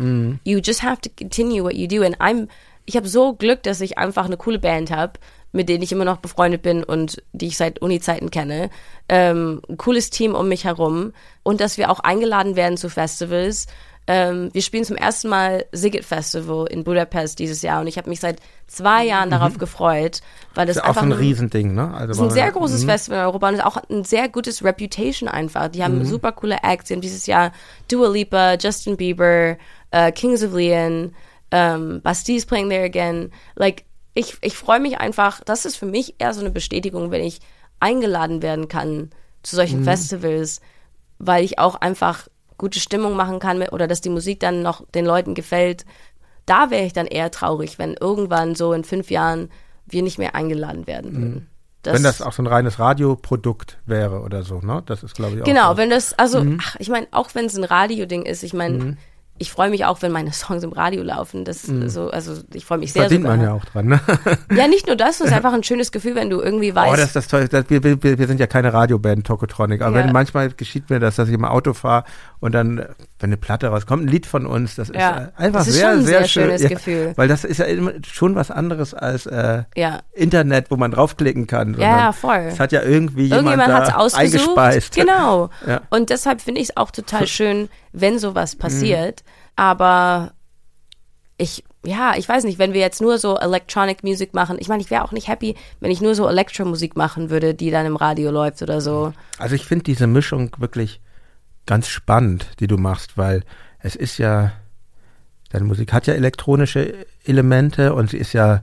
You 0.44 0.60
just 0.60 0.80
have 0.80 1.00
to 1.02 1.08
continue 1.08 1.62
what 1.62 1.76
you 1.76 1.86
do 1.86 2.02
and 2.02 2.16
I'm 2.20 2.48
ich 2.88 2.96
habe 2.96 3.06
so 3.06 3.34
Glück, 3.34 3.62
dass 3.64 3.82
ich 3.82 3.98
einfach 3.98 4.24
eine 4.24 4.38
coole 4.38 4.58
Band 4.58 4.90
habe, 4.90 5.20
mit 5.52 5.68
denen 5.68 5.82
ich 5.82 5.92
immer 5.92 6.06
noch 6.06 6.16
befreundet 6.18 6.62
bin 6.62 6.82
und 6.82 7.22
die 7.32 7.48
ich 7.48 7.58
seit 7.58 7.82
Uni-Zeiten 7.82 8.30
kenne. 8.30 8.70
Ähm, 9.10 9.60
ein 9.68 9.76
cooles 9.76 10.08
Team 10.08 10.34
um 10.34 10.48
mich 10.48 10.64
herum 10.64 11.12
und 11.42 11.60
dass 11.60 11.76
wir 11.76 11.90
auch 11.90 12.00
eingeladen 12.00 12.56
werden 12.56 12.78
zu 12.78 12.88
Festivals. 12.88 13.66
Ähm, 14.10 14.48
wir 14.54 14.62
spielen 14.62 14.84
zum 14.84 14.96
ersten 14.96 15.28
Mal 15.28 15.66
Sigit 15.70 16.02
Festival 16.04 16.66
in 16.70 16.82
Budapest 16.82 17.38
dieses 17.38 17.60
Jahr 17.60 17.82
und 17.82 17.86
ich 17.88 17.98
habe 17.98 18.08
mich 18.08 18.20
seit 18.20 18.40
zwei 18.66 19.04
Jahren 19.04 19.28
darauf 19.28 19.58
gefreut, 19.58 20.22
weil 20.54 20.66
das 20.66 20.76
Mhm. 20.76 20.80
ist 20.80 20.84
auch 20.84 20.88
einfach 20.88 21.02
so 21.02 21.06
ein 21.08 21.12
Riesending, 21.12 21.74
ne? 21.74 21.92
Also 21.92 22.12
ist 22.12 22.30
ein 22.30 22.34
sehr 22.34 22.50
großes 22.50 22.82
Mhm. 22.84 22.86
Festival 22.88 23.18
in 23.18 23.24
Europa 23.26 23.48
und 23.48 23.54
ist 23.56 23.64
auch 23.64 23.76
ein 23.90 24.04
sehr 24.04 24.30
gutes 24.30 24.64
Reputation 24.64 25.28
einfach. 25.28 25.68
Die 25.68 25.84
haben 25.84 26.04
super 26.06 26.32
coole 26.32 26.56
Acts. 26.62 26.88
Die 26.88 26.94
haben 26.94 27.02
dieses 27.02 27.26
Jahr 27.26 27.52
Dua 27.90 28.08
Lipa, 28.08 28.54
Justin 28.54 28.96
Bieber, 28.96 29.58
äh, 29.90 30.10
Kings 30.12 30.42
of 30.42 30.54
Leon, 30.54 31.14
ähm, 31.50 32.00
Basti's 32.02 32.46
playing 32.46 32.70
there 32.70 32.84
again. 32.84 33.30
Like, 33.56 33.84
ich, 34.14 34.38
ich 34.40 34.56
freue 34.56 34.80
mich 34.80 34.98
einfach, 34.98 35.42
das 35.44 35.66
ist 35.66 35.76
für 35.76 35.86
mich 35.86 36.14
eher 36.18 36.32
so 36.32 36.40
eine 36.40 36.50
Bestätigung, 36.50 37.10
wenn 37.10 37.22
ich 37.22 37.40
eingeladen 37.78 38.40
werden 38.42 38.68
kann 38.68 39.10
zu 39.42 39.54
solchen 39.54 39.84
Festivals, 39.84 40.60
weil 41.18 41.44
ich 41.44 41.58
auch 41.58 41.74
einfach 41.76 42.26
gute 42.58 42.80
Stimmung 42.80 43.16
machen 43.16 43.38
kann 43.38 43.62
oder 43.62 43.86
dass 43.86 44.00
die 44.00 44.08
Musik 44.10 44.40
dann 44.40 44.62
noch 44.62 44.84
den 44.94 45.06
Leuten 45.06 45.34
gefällt. 45.34 45.86
Da 46.44 46.70
wäre 46.70 46.84
ich 46.84 46.92
dann 46.92 47.06
eher 47.06 47.30
traurig, 47.30 47.78
wenn 47.78 47.94
irgendwann 47.94 48.54
so 48.54 48.72
in 48.72 48.84
fünf 48.84 49.10
Jahren 49.10 49.50
wir 49.86 50.02
nicht 50.02 50.18
mehr 50.18 50.34
eingeladen 50.34 50.86
werden 50.86 51.16
würden. 51.16 51.48
Wenn 51.84 52.02
das 52.02 52.20
auch 52.20 52.32
so 52.32 52.42
ein 52.42 52.46
reines 52.46 52.78
Radioprodukt 52.78 53.78
wäre 53.86 54.20
oder 54.20 54.42
so, 54.42 54.60
ne? 54.60 54.82
Das 54.84 55.02
ist, 55.02 55.14
glaube 55.14 55.36
ich, 55.36 55.42
auch 55.42 55.46
Genau, 55.46 55.70
so. 55.72 55.76
wenn 55.78 55.88
das, 55.90 56.18
also, 56.18 56.42
Mhm. 56.42 56.58
ach, 56.62 56.76
ich 56.78 56.88
meine, 56.90 57.06
auch 57.12 57.34
wenn 57.34 57.46
es 57.46 57.56
ein 57.56 57.64
Radio-Ding 57.64 58.22
ist, 58.24 58.42
ich 58.42 58.52
meine, 58.52 58.96
ich 59.38 59.52
freue 59.52 59.70
mich 59.70 59.84
auch, 59.84 60.02
wenn 60.02 60.12
meine 60.12 60.32
Songs 60.32 60.62
im 60.64 60.72
Radio 60.72 61.02
laufen. 61.02 61.44
Das 61.44 61.62
so, 61.62 62.10
also 62.10 62.34
ich 62.52 62.64
freue 62.64 62.78
mich 62.78 62.92
sehr. 62.92 63.02
Verdient 63.02 63.22
sogar. 63.22 63.36
man 63.36 63.46
ja 63.46 63.52
auch 63.52 63.64
dran, 63.64 63.86
ne? 63.86 64.00
Ja, 64.56 64.66
nicht 64.68 64.86
nur 64.86 64.96
das, 64.96 65.20
es 65.20 65.26
ist 65.28 65.32
einfach 65.32 65.52
ein 65.52 65.62
schönes 65.62 65.92
Gefühl, 65.92 66.14
wenn 66.14 66.30
du 66.30 66.40
irgendwie 66.40 66.74
weißt. 66.74 66.92
Oh, 66.92 66.96
das 66.96 67.06
ist 67.06 67.16
das 67.16 67.28
toll. 67.28 67.46
Das, 67.48 67.64
wir, 67.68 67.82
wir, 67.82 68.02
wir 68.18 68.26
sind 68.26 68.40
ja 68.40 68.46
keine 68.46 68.72
Radioband, 68.72 69.26
Tokotronic. 69.26 69.82
Aber 69.82 69.98
Ja. 69.98 70.04
wenn 70.04 70.12
manchmal 70.12 70.50
geschieht 70.50 70.90
mir 70.90 70.98
das, 71.00 71.16
dass 71.16 71.28
ich 71.28 71.34
im 71.34 71.44
Auto 71.44 71.72
fahre 71.74 72.04
und 72.40 72.52
dann, 72.52 72.78
wenn 72.78 73.28
eine 73.30 73.36
Platte 73.36 73.68
rauskommt, 73.68 74.04
ein 74.04 74.08
Lied 74.08 74.26
von 74.26 74.46
uns, 74.46 74.74
das 74.76 74.90
ist 74.90 74.96
Ja. 74.96 75.30
äh, 75.36 75.42
einfach 75.42 75.60
Das 75.60 75.68
ist 75.68 75.74
sehr, 75.74 75.90
schon 75.90 75.98
ein 76.00 76.04
sehr, 76.04 76.18
sehr 76.20 76.28
schön. 76.28 76.42
schönes 76.44 76.62
ja, 76.62 76.68
Gefühl. 76.68 77.12
Weil 77.16 77.28
das 77.28 77.44
ist 77.44 77.58
ja 77.58 77.64
immer 77.66 77.92
schon 78.10 78.34
was 78.34 78.50
anderes 78.50 78.94
als 78.94 79.26
äh. 79.26 79.62
Internet, 80.12 80.70
wo 80.70 80.76
man 80.76 80.90
draufklicken 80.90 81.46
kann. 81.46 81.74
Ja, 81.78 82.12
voll. 82.12 82.46
Es 82.48 82.58
hat 82.60 82.72
ja 82.72 82.82
irgendwie 82.82 83.24
jemand 83.24 83.46
Irgendjemand 83.46 83.72
hat 83.72 83.82
es 83.84 83.88
da 83.90 83.96
ausgesucht. 83.96 84.58
eingespeist. 84.58 84.94
Genau. 84.94 85.50
Und 85.90 86.10
deshalb 86.10 86.40
finde 86.40 86.60
ich 86.60 86.70
es 86.70 86.76
auch 86.76 86.90
total 86.90 87.26
schön, 87.26 87.68
wenn 88.00 88.18
sowas 88.18 88.54
Mhm. 88.54 88.58
passiert. 88.58 89.24
Aber 89.56 90.32
ich, 91.36 91.64
ja, 91.84 92.14
ich 92.16 92.28
weiß 92.28 92.44
nicht, 92.44 92.58
wenn 92.58 92.72
wir 92.72 92.80
jetzt 92.80 93.00
nur 93.00 93.18
so 93.18 93.36
Electronic 93.38 94.02
Music 94.02 94.34
machen, 94.34 94.56
ich 94.58 94.68
meine, 94.68 94.82
ich 94.82 94.90
wäre 94.90 95.04
auch 95.04 95.12
nicht 95.12 95.28
happy, 95.28 95.54
wenn 95.80 95.90
ich 95.90 96.00
nur 96.00 96.14
so 96.14 96.28
Elektromusik 96.28 96.96
machen 96.96 97.30
würde, 97.30 97.54
die 97.54 97.70
dann 97.70 97.86
im 97.86 97.96
Radio 97.96 98.30
läuft 98.30 98.62
oder 98.62 98.80
so. 98.80 99.12
Also 99.38 99.54
ich 99.54 99.64
finde 99.64 99.84
diese 99.84 100.06
Mischung 100.06 100.50
wirklich 100.58 101.00
ganz 101.66 101.86
spannend, 101.88 102.48
die 102.60 102.66
du 102.66 102.76
machst, 102.76 103.16
weil 103.16 103.44
es 103.80 103.94
ist 103.94 104.18
ja, 104.18 104.52
deine 105.50 105.64
Musik 105.66 105.92
hat 105.92 106.06
ja 106.06 106.14
elektronische 106.14 107.06
Elemente 107.24 107.94
und 107.94 108.10
sie 108.10 108.18
ist 108.18 108.32
ja, 108.32 108.62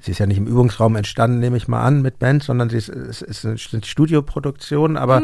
sie 0.00 0.10
ist 0.10 0.18
ja 0.18 0.26
nicht 0.26 0.38
im 0.38 0.46
Übungsraum 0.46 0.96
entstanden, 0.96 1.38
nehme 1.38 1.56
ich 1.56 1.68
mal 1.68 1.82
an, 1.82 2.02
mit 2.02 2.18
Band, 2.18 2.42
sondern 2.42 2.68
sie 2.68 2.76
ist, 2.76 2.88
es 2.88 3.22
ist 3.22 3.44
eine 3.46 3.56
Studioproduktion, 3.58 4.96
aber, 4.96 5.22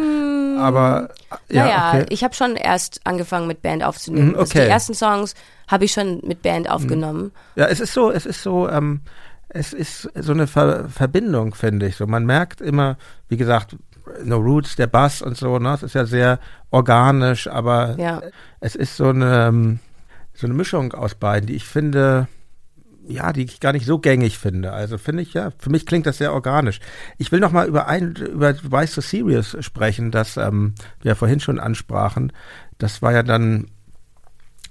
aber 0.61 1.11
ja, 1.49 1.65
naja, 1.65 1.91
okay. 1.95 2.07
ich 2.11 2.23
habe 2.23 2.35
schon 2.35 2.55
erst 2.57 3.01
angefangen 3.05 3.47
mit 3.47 3.63
Band 3.63 3.83
aufzunehmen. 3.83 4.29
Mhm, 4.31 4.35
Also 4.39 4.51
okay. 4.53 4.65
die 4.65 4.71
ersten 4.71 4.95
Songs 4.95 5.35
habe 5.69 5.85
ich 5.85 5.93
schon 5.93 6.21
mit 6.25 6.43
Band 6.43 6.71
aufgenommen. 6.71 7.33
Ja, 7.57 7.67
es 7.67 7.81
ist 7.81 7.93
so, 7.95 8.11
es 8.11 8.27
ist 8.27 8.43
so, 8.43 8.69
ähm, 8.69 9.01
es 9.49 9.73
ist 9.73 10.09
so 10.15 10.33
eine 10.33 10.47
Ver 10.47 10.89
Verbindung, 10.89 11.55
finde 11.55 11.87
ich. 11.87 11.97
So, 11.97 12.07
man 12.07 12.25
merkt 12.25 12.61
immer, 12.61 12.97
wie 13.29 13.37
gesagt, 13.37 13.77
No 14.25 14.37
Roots, 14.39 14.77
der 14.77 14.87
Bass 14.87 15.23
und 15.23 15.37
so, 15.37 15.59
ne, 15.59 15.75
es 15.75 15.83
ist 15.83 15.95
ja 15.95 16.05
sehr 16.05 16.39
organisch, 16.71 17.47
aber 17.49 17.97
Ja. 17.99 18.21
es 18.61 18.75
ist 18.75 18.97
so 18.97 19.09
eine, 19.09 19.47
ähm, 19.49 19.79
so 20.35 20.47
eine 20.47 20.55
Mischung 20.55 20.93
aus 20.95 21.15
beiden, 21.15 21.47
die 21.47 21.55
ich 21.57 21.65
finde, 21.67 22.27
ja, 23.07 23.33
die 23.33 23.45
ich 23.45 23.61
gar 23.61 23.73
nicht 23.73 23.87
so 23.87 23.99
gängig 23.99 24.39
finde. 24.39 24.73
Also 24.73 24.99
finde 24.99 25.23
ich 25.23 25.35
ja, 25.35 25.51
für 25.59 25.71
mich 25.71 25.87
klingt 25.87 26.07
das 26.07 26.19
sehr 26.19 26.33
organisch. 26.33 26.81
Ich 27.19 27.33
will 27.33 27.41
noch 27.41 27.53
mal 27.53 27.67
über 27.67 27.87
ein, 27.87 28.15
über 28.15 28.55
Why 28.63 28.87
So 28.87 29.01
Serious 29.01 29.57
sprechen, 29.61 30.11
das 30.11 30.37
ähm, 30.37 30.75
wir 31.01 31.17
vorhin 31.17 31.41
schon 31.41 31.59
ansprachen. 31.59 32.33
Das 32.79 33.03
war 33.03 33.13
ja 33.13 33.23
dann, 33.23 33.69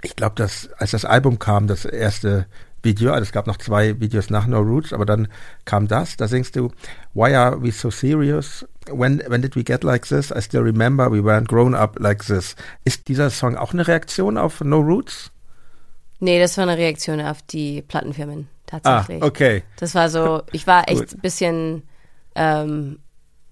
ich 0.01 0.15
glaube, 0.15 0.35
dass 0.35 0.69
als 0.73 0.91
das 0.91 1.05
Album 1.05 1.39
kam, 1.39 1.67
das 1.67 1.85
erste 1.85 2.47
Video, 2.81 3.11
also 3.11 3.23
es 3.23 3.31
gab 3.31 3.45
noch 3.45 3.57
zwei 3.57 3.99
Videos 3.99 4.29
nach 4.29 4.47
No 4.47 4.59
Roots, 4.59 4.93
aber 4.93 5.05
dann 5.05 5.27
kam 5.65 5.87
das, 5.87 6.15
da 6.15 6.27
singst 6.27 6.55
du, 6.55 6.71
Why 7.13 7.35
are 7.35 7.61
we 7.61 7.71
so 7.71 7.91
serious? 7.91 8.65
When, 8.89 9.21
when 9.27 9.41
did 9.41 9.55
we 9.55 9.63
get 9.63 9.83
like 9.83 10.07
this? 10.07 10.31
I 10.31 10.41
still 10.41 10.61
remember 10.61 11.11
we 11.11 11.19
weren't 11.19 11.47
grown 11.47 11.75
up 11.75 11.99
like 11.99 12.25
this. 12.25 12.55
Ist 12.85 13.07
dieser 13.07 13.29
Song 13.29 13.55
auch 13.55 13.73
eine 13.73 13.87
Reaktion 13.87 14.37
auf 14.37 14.61
No 14.61 14.79
Roots? 14.79 15.31
Nee, 16.19 16.39
das 16.39 16.57
war 16.57 16.63
eine 16.67 16.77
Reaktion 16.77 17.21
auf 17.21 17.41
die 17.41 17.81
Plattenfirmen, 17.81 18.47
tatsächlich. 18.65 19.23
Ah, 19.23 19.25
okay. 19.25 19.63
Das 19.77 19.95
war 19.95 20.09
so, 20.09 20.41
ich 20.51 20.67
war 20.67 20.89
echt 20.89 21.13
ein 21.15 21.21
bisschen 21.21 21.83
ähm, 22.35 22.99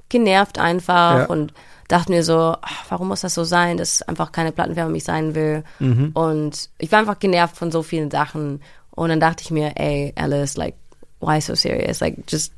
genervt 0.09 0.59
einfach 0.59 1.19
Ja. 1.19 1.25
und 1.25 1.53
dachte 1.87 2.11
mir 2.11 2.23
so, 2.23 2.55
ach, 2.61 2.85
warum 2.89 3.07
muss 3.07 3.21
das 3.21 3.33
so 3.33 3.43
sein, 3.45 3.77
dass 3.77 4.01
einfach 4.01 4.31
keine 4.33 4.51
Plattenfirma 4.51 4.89
mich 4.89 5.05
sein 5.05 5.35
will. 5.35 5.63
Mhm. 5.79 6.11
Und 6.13 6.69
ich 6.77 6.91
war 6.91 6.99
einfach 6.99 7.19
genervt 7.19 7.55
von 7.55 7.71
so 7.71 7.81
vielen 7.83 8.11
Sachen. 8.11 8.61
Und 8.91 9.09
dann 9.09 9.19
dachte 9.21 9.43
ich 9.43 9.51
mir, 9.51 9.71
ey, 9.77 10.11
Alice, 10.17 10.57
like, 10.57 10.75
why 11.21 11.39
so 11.39 11.55
serious? 11.55 12.01
Like, 12.01 12.17
just, 12.27 12.51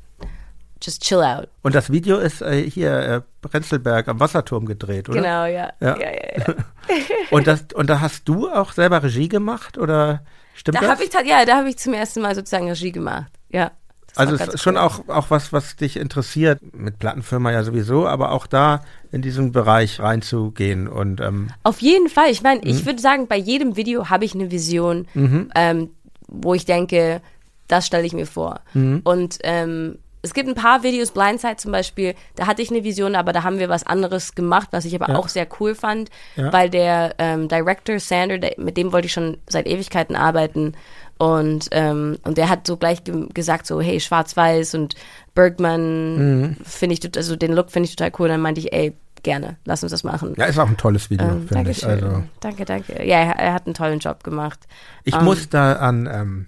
just 0.82 1.02
chill 1.02 1.18
out. 1.22 1.48
Und 1.62 1.74
das 1.74 1.90
Video 1.90 2.18
ist 2.18 2.42
äh, 2.42 2.62
hier 2.68 2.92
äh, 2.98 3.20
Prenzlberg 3.46 4.08
am 4.08 4.20
Wasserturm 4.20 4.66
gedreht, 4.66 5.08
oder? 5.08 5.20
Genau, 5.20 5.44
ja. 5.44 5.72
Ja. 5.80 5.96
ja, 5.98 6.10
ja, 6.10 6.44
ja. 6.48 6.54
Und, 7.30 7.46
das, 7.46 7.64
und 7.74 7.88
da 7.88 8.00
hast 8.00 8.28
du 8.28 8.48
auch 8.50 8.72
selber 8.72 9.02
Regie 9.02 9.28
gemacht, 9.28 9.78
oder 9.78 10.22
stimmt 10.54 10.76
Da 10.76 10.80
das? 10.80 10.90
habe 10.90 11.04
ich, 11.04 11.12
ja, 11.28 11.44
da 11.44 11.58
habe 11.58 11.68
ich 11.68 11.76
zum 11.78 11.94
ersten 11.94 12.20
Mal 12.22 12.34
sozusagen 12.34 12.68
Regie 12.68 12.90
gemacht. 12.92 13.30
Ja. 13.50 13.70
Also 14.16 14.34
es 14.34 14.48
ist 14.48 14.62
schon 14.62 14.74
cool. 14.74 14.80
auch, 14.80 15.08
auch 15.08 15.30
was, 15.30 15.52
was 15.52 15.76
dich 15.76 15.96
interessiert, 15.96 16.58
mit 16.74 16.98
Plattenfirma 16.98 17.52
ja 17.52 17.62
sowieso, 17.62 18.08
aber 18.08 18.32
auch 18.32 18.48
da 18.48 18.82
in 19.12 19.22
diesen 19.22 19.52
Bereich 19.52 20.00
reinzugehen 20.00 20.88
und 20.88 21.20
ähm, 21.20 21.50
Auf 21.62 21.80
jeden 21.80 22.08
Fall. 22.08 22.30
Ich 22.30 22.42
meine, 22.42 22.60
Mhm. 22.62 22.66
ich 22.66 22.84
würde 22.86 23.00
sagen, 23.00 23.28
bei 23.28 23.36
jedem 23.36 23.76
Video 23.76 24.10
habe 24.10 24.24
ich 24.24 24.34
eine 24.34 24.50
Vision, 24.50 25.06
ähm, 25.54 25.90
wo 26.26 26.54
ich 26.54 26.64
denke, 26.64 27.20
das 27.68 27.86
stelle 27.86 28.04
ich 28.04 28.12
mir 28.12 28.26
vor. 28.26 28.60
Mhm. 28.74 29.02
Und 29.04 29.38
ähm, 29.44 29.98
es 30.22 30.34
gibt 30.34 30.48
ein 30.48 30.54
paar 30.54 30.82
Videos, 30.82 31.10
Blindside 31.12 31.56
zum 31.56 31.72
Beispiel, 31.72 32.14
da 32.36 32.46
hatte 32.46 32.60
ich 32.62 32.70
eine 32.70 32.84
Vision, 32.84 33.14
aber 33.14 33.32
da 33.32 33.42
haben 33.42 33.58
wir 33.58 33.68
was 33.68 33.84
anderes 33.86 34.34
gemacht, 34.34 34.68
was 34.72 34.84
ich 34.84 34.94
aber 34.94 35.12
Ja. 35.12 35.18
auch 35.18 35.28
sehr 35.28 35.46
cool 35.60 35.74
fand, 35.74 36.10
Ja. 36.36 36.52
weil 36.52 36.68
der 36.70 37.14
ähm, 37.18 37.48
Director 37.48 37.98
Sander, 37.98 38.38
der, 38.38 38.54
mit 38.58 38.76
dem 38.76 38.92
wollte 38.92 39.06
ich 39.06 39.12
schon 39.12 39.38
seit 39.48 39.66
Ewigkeiten 39.66 40.16
arbeiten. 40.16 40.74
Und, 41.18 41.68
ähm, 41.72 42.16
und 42.24 42.38
der 42.38 42.48
hat 42.48 42.66
so 42.66 42.78
gleich 42.78 43.04
ge 43.04 43.26
gesagt, 43.34 43.66
so, 43.66 43.80
hey, 43.82 44.00
schwarz-weiß 44.00 44.74
und 44.74 44.94
Bergman 45.34 46.40
Mhm. 46.40 46.56
finde 46.64 46.94
ich, 46.94 47.16
also 47.16 47.36
den 47.36 47.52
Look 47.52 47.70
finde 47.70 47.88
ich 47.88 47.96
total 47.96 48.12
cool. 48.18 48.28
Dann 48.28 48.40
meinte 48.40 48.60
ich, 48.60 48.72
ey, 48.72 48.94
gerne, 49.22 49.56
lass 49.66 49.82
uns 49.82 49.92
das 49.92 50.02
machen. 50.02 50.34
ja, 50.38 50.46
ist 50.46 50.58
auch 50.58 50.68
ein 50.68 50.78
tolles 50.78 51.10
Video, 51.10 51.26
Ähm, 51.28 51.46
finde 51.46 51.70
ich. 51.72 51.86
Also 51.86 52.22
Danke, 52.40 52.64
danke. 52.64 53.04
Ja, 53.06 53.18
er, 53.18 53.32
er 53.38 53.52
hat 53.52 53.66
einen 53.66 53.74
tollen 53.74 53.98
Job 53.98 54.24
gemacht. 54.24 54.60
ich 55.04 55.14
Ähm. 55.14 55.24
muss 55.24 55.48
da 55.50 55.74
an, 55.74 56.08
ähm, 56.10 56.46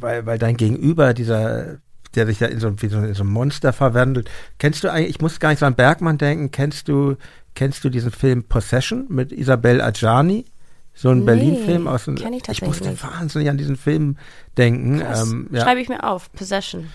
weil, 0.00 0.24
weil 0.24 0.38
dein 0.38 0.56
Gegenüber, 0.56 1.12
dieser, 1.14 1.76
der 2.14 2.26
sich 2.26 2.40
ja 2.40 2.46
in 2.48 2.60
so, 2.60 2.80
wie 2.82 2.88
so, 2.88 2.98
in 2.98 3.14
so 3.14 3.24
ein 3.24 3.28
Monster 3.28 3.72
verwandelt, 3.72 4.30
kennst 4.58 4.84
du 4.84 4.90
eigentlich, 4.92 5.10
ich 5.16 5.20
muss 5.20 5.40
gar 5.40 5.50
nicht 5.50 5.58
so 5.60 5.66
an 5.66 5.74
Bergmann 5.74 6.18
denken, 6.18 6.50
kennst 6.50 6.88
du, 6.88 7.16
kennst 7.54 7.84
du 7.84 7.90
diesen 7.90 8.10
Film 8.12 8.44
Possession 8.44 9.06
mit 9.08 9.32
Isabel 9.32 9.80
Adjani? 9.80 10.44
So 10.94 11.10
ein 11.10 11.20
Nee, 11.20 11.24
Berlin-Film 11.26 11.86
aus 11.86 12.06
dem, 12.06 12.16
kenn 12.16 12.32
ich 12.32 12.42
ich 12.48 12.60
musste 12.62 12.84
tatsächlich 12.84 13.04
nicht. 13.04 13.20
wahnsinnig 13.20 13.50
an 13.50 13.56
diesen 13.58 13.76
Film 13.76 14.16
denken. 14.56 15.00
Ähm, 15.00 15.48
ja, 15.52 15.62
Schreibe 15.62 15.80
ich 15.80 15.88
mir 15.88 16.02
auf. 16.02 16.32
Possession. 16.32 16.88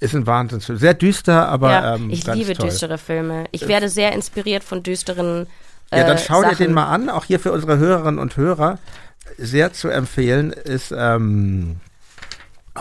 ist 0.00 0.14
ein 0.14 0.26
Wahnsinnsfilm. 0.26 0.78
Sehr 0.78 0.94
düster, 0.94 1.46
aber 1.48 1.70
ja, 1.70 1.94
ähm, 1.96 2.08
ich 2.08 2.26
liebe 2.26 2.54
toll. 2.54 2.68
düstere 2.70 2.96
Filme. 2.96 3.44
Ich 3.50 3.68
werde 3.68 3.90
sehr 3.90 4.12
inspiriert 4.12 4.64
von 4.64 4.82
düsteren 4.82 5.46
äh, 5.90 5.98
Ja, 6.00 6.06
dann 6.06 6.16
schau 6.16 6.40
dir 6.42 6.50
Sachen. 6.52 6.66
den 6.68 6.72
mal 6.72 6.86
an. 6.86 7.10
Auch 7.10 7.24
hier 7.26 7.38
für 7.38 7.52
unsere 7.52 7.76
Hörerinnen 7.76 8.18
und 8.18 8.36
Hörer 8.38 8.78
sehr 9.36 9.74
zu 9.74 9.88
empfehlen 9.88 10.50
ist, 10.52 10.94
ähm, 10.96 11.76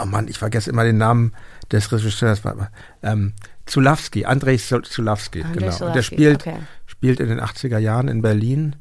oh 0.02 0.06
Mann, 0.06 0.30
ich 0.30 0.38
vergesse 0.38 0.70
immer 0.70 0.84
den 0.86 0.98
Namen 0.98 1.34
des 1.72 1.92
Regisseurs, 1.92 2.44
warte 2.44 2.58
mal, 2.60 2.70
ähm, 3.02 3.34
Zulawski, 3.66 4.26
Andrzej 4.26 4.58
Zul- 4.58 4.84
Zulawski, 4.84 5.44
Andrzej 5.44 5.60
genau. 5.60 5.72
Und 5.72 5.78
Zulawski, 5.78 5.94
der 5.94 6.04
spielt, 6.04 6.42
okay. 6.48 6.58
spielt 6.86 7.20
in 7.20 7.30
den 7.30 7.40
80er 7.40 7.78
Jahren 7.78 8.08
in 8.08 8.22
Berlin 8.22 8.76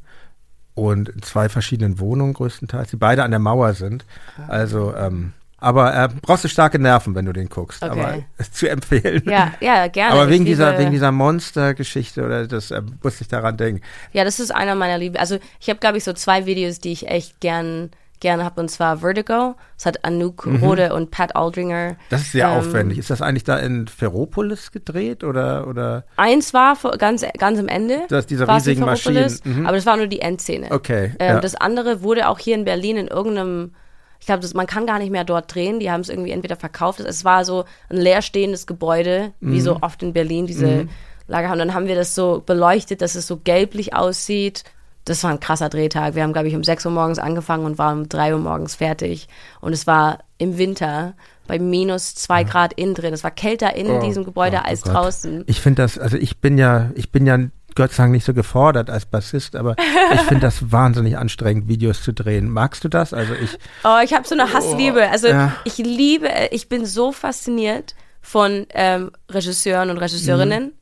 und 0.74 1.08
in 1.08 1.22
zwei 1.22 1.48
verschiedenen 1.48 1.98
Wohnungen 1.98 2.32
größtenteils, 2.34 2.90
die 2.90 2.96
beide 2.96 3.22
an 3.24 3.30
der 3.30 3.40
Mauer 3.40 3.74
sind. 3.74 4.04
Also, 4.48 4.94
ähm, 4.96 5.32
aber 5.58 5.94
äh, 5.94 6.08
brauchst 6.22 6.42
du 6.42 6.48
starke 6.48 6.78
Nerven, 6.80 7.14
wenn 7.14 7.24
du 7.24 7.32
den 7.32 7.48
guckst. 7.48 7.84
Okay. 7.84 7.92
Aber 7.92 8.24
ist 8.38 8.56
zu 8.56 8.68
empfehlen. 8.68 9.22
Ja, 9.26 9.52
ja, 9.60 9.86
gerne. 9.86 10.14
Aber 10.14 10.28
wegen 10.28 10.44
dieser, 10.44 10.76
wegen 10.76 10.90
dieser 10.90 11.12
Monstergeschichte 11.12 12.24
oder 12.24 12.48
das 12.48 12.72
äh, 12.72 12.82
musste 13.02 13.22
ich 13.22 13.28
daran 13.28 13.56
denken. 13.56 13.80
Ja, 14.12 14.24
das 14.24 14.40
ist 14.40 14.50
einer 14.52 14.74
meiner 14.74 14.98
Liebe. 14.98 15.20
Also 15.20 15.38
ich 15.60 15.68
habe, 15.68 15.78
glaube 15.78 15.98
ich, 15.98 16.04
so 16.04 16.14
zwei 16.14 16.46
Videos, 16.46 16.80
die 16.80 16.90
ich 16.90 17.06
echt 17.06 17.38
gern 17.40 17.90
gerne 18.22 18.42
habe, 18.44 18.58
und 18.60 18.70
zwar 18.70 18.98
Vertigo. 18.98 19.54
Das 19.76 19.84
hat 19.84 20.04
Anouk 20.06 20.46
Mhm. 20.46 20.56
Rode 20.64 20.94
und 20.94 21.10
Pat 21.10 21.36
Aldringer. 21.36 21.96
Das 22.08 22.22
ist 22.22 22.32
sehr 22.32 22.46
ähm, 22.46 22.52
aufwendig. 22.58 22.96
Ist 22.96 23.10
das 23.10 23.20
eigentlich 23.20 23.44
da 23.44 23.58
in 23.58 23.86
Ferropolis 23.88 24.72
gedreht 24.72 25.22
oder 25.24 25.66
oder? 25.68 26.04
Eins 26.16 26.54
war 26.54 26.78
ganz, 26.96 27.22
ganz 27.38 27.58
am 27.58 27.68
Ende. 27.68 27.98
Das- 28.08 28.26
diese 28.26 28.48
riesigen 28.48 28.80
Maschinen, 28.86 29.30
mhm. 29.44 29.66
Aber 29.66 29.76
das 29.76 29.84
war 29.84 29.98
nur 29.98 30.06
die 30.06 30.20
Endszene. 30.22 30.70
Okay, 30.70 31.12
Ähm, 31.18 31.34
ja. 31.34 31.40
Das 31.40 31.54
andere 31.54 32.02
wurde 32.02 32.28
auch 32.28 32.38
hier 32.38 32.54
in 32.54 32.64
Berlin 32.64 32.96
in 32.96 33.08
irgendeinem, 33.08 33.74
ich 34.20 34.26
glaube, 34.26 34.46
man 34.54 34.66
kann 34.66 34.86
gar 34.86 34.98
nicht 35.00 35.10
mehr 35.10 35.24
dort 35.24 35.52
drehen. 35.54 35.80
Die 35.80 35.90
haben 35.90 36.00
es 36.02 36.08
irgendwie 36.08 36.30
entweder 36.30 36.56
verkauft. 36.56 37.00
Es 37.00 37.24
war 37.24 37.44
so 37.44 37.64
ein 37.90 37.96
leerstehendes 37.96 38.66
Gebäude, 38.66 39.32
wie 39.40 39.56
Mhm. 39.58 39.60
so 39.60 39.78
oft 39.82 40.02
in 40.02 40.12
Berlin, 40.12 40.46
diese 40.46 40.86
Lagerhalle. 41.26 41.62
Und 41.62 41.68
dann 41.68 41.74
haben 41.74 41.86
wir 41.88 41.96
das 41.96 42.14
so 42.14 42.42
beleuchtet, 42.46 43.02
dass 43.02 43.14
es 43.16 43.26
so 43.26 43.36
gelblich 43.42 43.94
aussieht. 43.94 44.64
Das 45.05 45.22
war 45.24 45.30
ein 45.30 45.40
krasser 45.40 45.68
Drehtag. 45.68 46.14
Wir 46.14 46.22
haben, 46.22 46.32
glaube 46.32 46.48
ich, 46.48 46.55
um 46.55 46.62
6 46.62 46.86
Uhr 46.86 46.92
morgens 46.92 47.18
angefangen 47.18 47.64
und 47.66 47.78
waren 47.78 48.03
um 48.03 48.09
3 48.09 48.34
Uhr 48.34 48.40
morgens 48.40 48.76
fertig. 48.76 49.28
Und 49.61 49.72
es 49.72 49.86
war 49.86 50.18
im 50.38 50.59
Winter 50.59 51.14
bei 51.48 51.59
minus 51.59 52.14
2 52.14 52.44
Grad 52.44 52.72
innen 52.74 52.94
drin. 52.94 53.12
Es 53.12 53.24
war 53.24 53.32
kälter 53.32 53.74
in 53.74 53.88
Oh 53.90 54.00
diesem 54.00 54.24
Gebäude 54.24 54.59
oh 54.62 54.68
als 54.68 54.82
Gott. 54.82 54.94
draußen. 54.94 55.42
Ich 55.46 55.61
finde 55.61 55.82
das, 55.82 55.98
also 55.98 56.16
ich 56.16 56.40
bin 56.40 56.57
ja, 56.57 56.90
ich 56.94 57.11
bin 57.11 57.26
ja 57.26 57.36
Gott 57.74 57.90
sei 57.92 58.03
Dank 58.05 58.12
nicht 58.12 58.24
so 58.26 58.34
gefordert 58.34 58.90
als 58.90 59.07
Bassist, 59.07 59.57
aber 59.57 59.74
ich 60.14 60.20
finde 60.22 60.42
das 60.42 60.70
wahnsinnig 60.72 61.16
anstrengend, 61.18 61.68
Videos 61.68 62.03
zu 62.03 62.12
drehen. 62.12 62.48
Magst 62.50 62.84
du 62.84 62.88
das? 62.88 63.12
Also 63.14 63.32
ich, 63.34 63.59
Oh, 63.82 63.98
ich 64.05 64.12
habe 64.12 64.28
so 64.28 64.34
eine 64.34 64.53
Hassliebe. 64.53 65.09
Also 65.11 65.28
Ja. 65.28 65.53
ich 65.64 65.78
liebe, 65.78 66.28
ich 66.53 66.68
bin 66.68 66.84
so 66.86 67.12
fasziniert 67.12 67.94
von 68.20 68.66
ähm, 68.74 69.11
Regisseuren 69.30 69.90
und 69.90 69.98
Regisseurinnen 69.98 70.64
Mhm. 70.66 70.72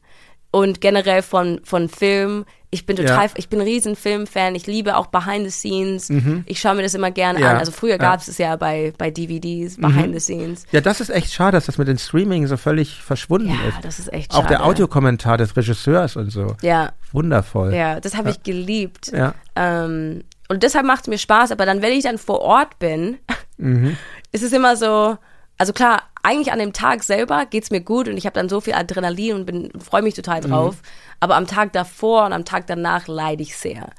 und 0.51 0.81
generell 0.83 1.23
von 1.23 1.61
von 1.65 1.89
Film. 1.89 2.45
Ich 2.73 2.87
bin 2.87 2.95
total, 2.97 3.27
Ja. 3.27 3.33
ich 3.35 3.49
bin 3.49 3.59
ein 3.61 3.67
riesen 3.67 3.97
Filmfan. 3.97 4.55
Ich 4.55 4.67
liebe 4.69 4.97
auch 4.97 5.07
Behind 5.09 5.45
the 5.45 5.51
Scenes. 5.51 6.09
Ich 6.47 6.61
schaue 6.61 6.77
mir 6.77 6.83
das 6.83 6.95
immer 6.95 7.11
gerne 7.11 7.39
Mhm. 7.41 7.45
Ja, 7.45 7.51
an. 7.51 7.57
Also 7.57 7.73
früher 7.73 7.91
ja. 7.91 7.97
Mhm. 7.97 8.01
gab 8.01 8.21
es 8.21 8.39
ja 8.39 8.55
bei 8.57 8.93
bei 8.97 9.11
DVDs 9.11 9.77
Behind 9.77 10.15
the 10.15 10.21
Scenes. 10.21 10.67
ja, 10.71 10.81
das 10.81 11.01
ist 11.01 11.11
echt 11.11 11.33
schade, 11.33 11.57
dass 11.57 11.67
das 11.67 11.79
mit 11.79 11.89
dem 11.89 11.99
Streaming 11.99 12.47
so 12.47 12.57
völlig 12.57 13.03
verschwunden 13.03 13.49
Ja, 13.49 13.69
ist. 13.69 13.79
das 13.85 13.99
ist 13.99 14.13
echt 14.13 14.33
Auch 14.33 14.47
der 14.47 14.59
schade. 14.59 14.65
Audiokommentar 14.65 15.37
des 15.37 15.57
Regisseurs 15.57 16.15
und 16.17 16.31
so. 16.31 16.55
Ja, 16.63 16.93
Wundervoll. 17.13 17.75
ja, 17.75 17.99
das 17.99 18.17
habe 18.17 18.31
ich 18.31 18.43
geliebt. 18.45 19.11
Ja. 19.13 19.35
Ähm, 19.57 20.23
und 20.49 20.63
deshalb 20.63 20.87
macht 20.87 21.03
es 21.03 21.09
mir 21.09 21.19
Spaß, 21.19 21.51
aber 21.53 21.67
dann, 21.67 21.83
wenn 21.83 21.93
ich 21.93 22.05
dann 22.05 22.19
vor 22.19 22.41
Ort 22.41 22.79
bin, 22.79 23.19
Mhm. 23.57 23.97
ist 24.33 24.43
es 24.45 24.53
immer 24.53 24.77
so, 24.77 25.19
also 25.59 25.73
klar, 25.73 26.03
eigentlich 26.23 26.53
an 26.53 26.59
dem 26.59 26.73
Tag 26.73 27.03
selber 27.03 27.47
geht's 27.47 27.71
mir 27.71 27.81
gut 27.81 28.09
und 28.09 28.17
ich 28.17 28.27
habe 28.27 28.35
dann 28.35 28.49
so 28.49 28.61
viel 28.61 28.75
Adrenalin 28.75 29.35
und 29.35 29.47
bin 29.47 29.71
freue 29.81 30.03
mich 30.03 30.15
total 30.15 30.41
Mhm. 30.41 30.49
drauf. 30.51 30.77
Aber 31.21 31.37
am 31.37 31.47
Tag 31.47 31.73
davor 31.73 32.27
und 32.27 32.33
am 32.33 32.45
Tag 32.45 32.67
danach 32.67 33.09
leide 33.09 33.43
ich 33.43 33.57
sehr. 33.57 33.91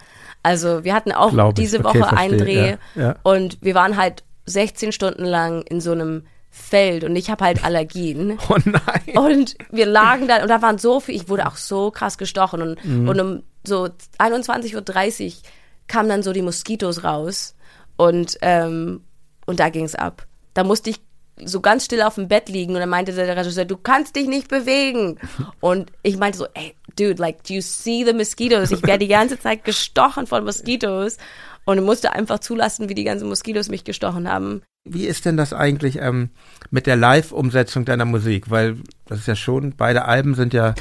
Also 0.43 0.83
wir 0.83 0.93
hatten 0.93 1.11
auch 1.11 1.31
Glaub 1.31 1.57
ich. 1.57 1.63
diese 1.65 1.79
Okay, 1.85 1.99
Woche 2.01 2.15
einen 2.17 2.37
Dreh 2.37 2.71
ja, 2.95 3.01
ja. 3.01 3.15
und 3.23 3.57
wir 3.61 3.75
waren 3.75 3.95
halt 3.97 4.23
16 4.45 4.91
Stunden 4.91 5.23
lang 5.25 5.61
in 5.63 5.81
so 5.81 5.91
einem 5.91 6.23
Feld 6.49 7.03
und 7.03 7.15
ich 7.15 7.29
habe 7.29 7.45
halt 7.45 7.63
Allergien. 7.63 8.37
Oh 8.49 8.57
nein. 8.65 9.17
Und 9.17 9.55
wir 9.71 9.85
lagen 9.85 10.27
da 10.27 10.41
und 10.41 10.49
da 10.49 10.61
waren 10.61 10.77
so 10.79 10.99
viel, 10.99 11.15
ich 11.15 11.29
wurde 11.29 11.47
auch 11.47 11.55
so 11.55 11.91
krass 11.91 12.17
gestochen 12.17 12.61
und, 12.61 12.83
Mhm. 12.85 13.07
und 13.07 13.19
um 13.21 13.43
so 13.63 13.87
21.30 14.19 15.25
Uhr 15.27 15.33
kamen 15.87 16.09
dann 16.09 16.23
so 16.23 16.33
die 16.33 16.41
Moskitos 16.41 17.03
raus 17.03 17.55
und, 17.97 18.37
ähm, 18.41 19.01
und 19.45 19.59
da 19.59 19.69
ging's 19.69 19.95
ab. 19.95 20.25
Da 20.53 20.63
musste 20.63 20.89
ich 20.89 20.99
so 21.43 21.59
ganz 21.61 21.85
still 21.85 22.01
auf 22.01 22.15
dem 22.15 22.27
Bett 22.27 22.49
liegen 22.49 22.73
und 22.73 22.79
dann 22.81 22.89
meinte 22.89 23.13
der 23.13 23.35
Regisseur, 23.35 23.65
du 23.65 23.77
kannst 23.77 24.15
dich 24.15 24.27
nicht 24.27 24.47
bewegen. 24.47 25.17
Und 25.59 25.91
ich 26.03 26.17
meinte 26.17 26.37
so, 26.37 26.45
ey, 26.53 26.75
dude, 26.97 27.15
like, 27.21 27.43
do 27.43 27.53
you 27.55 27.61
see 27.61 28.03
the 28.05 28.13
mosquitoes? 28.13 28.71
Ich 28.71 28.83
werde 28.83 28.99
die 28.99 29.07
ganze 29.07 29.39
Zeit 29.39 29.63
gestochen 29.63 30.27
von 30.27 30.43
Moskitos 30.43 31.17
und 31.65 31.83
musste 31.83 32.13
einfach 32.13 32.39
zulassen, 32.39 32.89
wie 32.89 32.95
die 32.95 33.03
ganzen 33.05 33.27
Moskitos 33.27 33.69
mich 33.69 33.83
gestochen 33.83 34.29
haben. 34.29 34.61
Wie 34.83 35.05
ist 35.05 35.25
denn 35.25 35.37
das 35.37 35.53
eigentlich 35.53 35.97
ähm, 35.99 36.29
mit 36.71 36.85
der 36.87 36.95
Live-Umsetzung 36.95 37.85
deiner 37.85 38.05
Musik? 38.05 38.49
Weil 38.49 38.77
das 39.07 39.19
ist 39.19 39.27
ja 39.27 39.35
schon, 39.35 39.75
beide 39.75 40.05
Alben 40.05 40.33
sind 40.35 40.53
ja, 40.53 40.73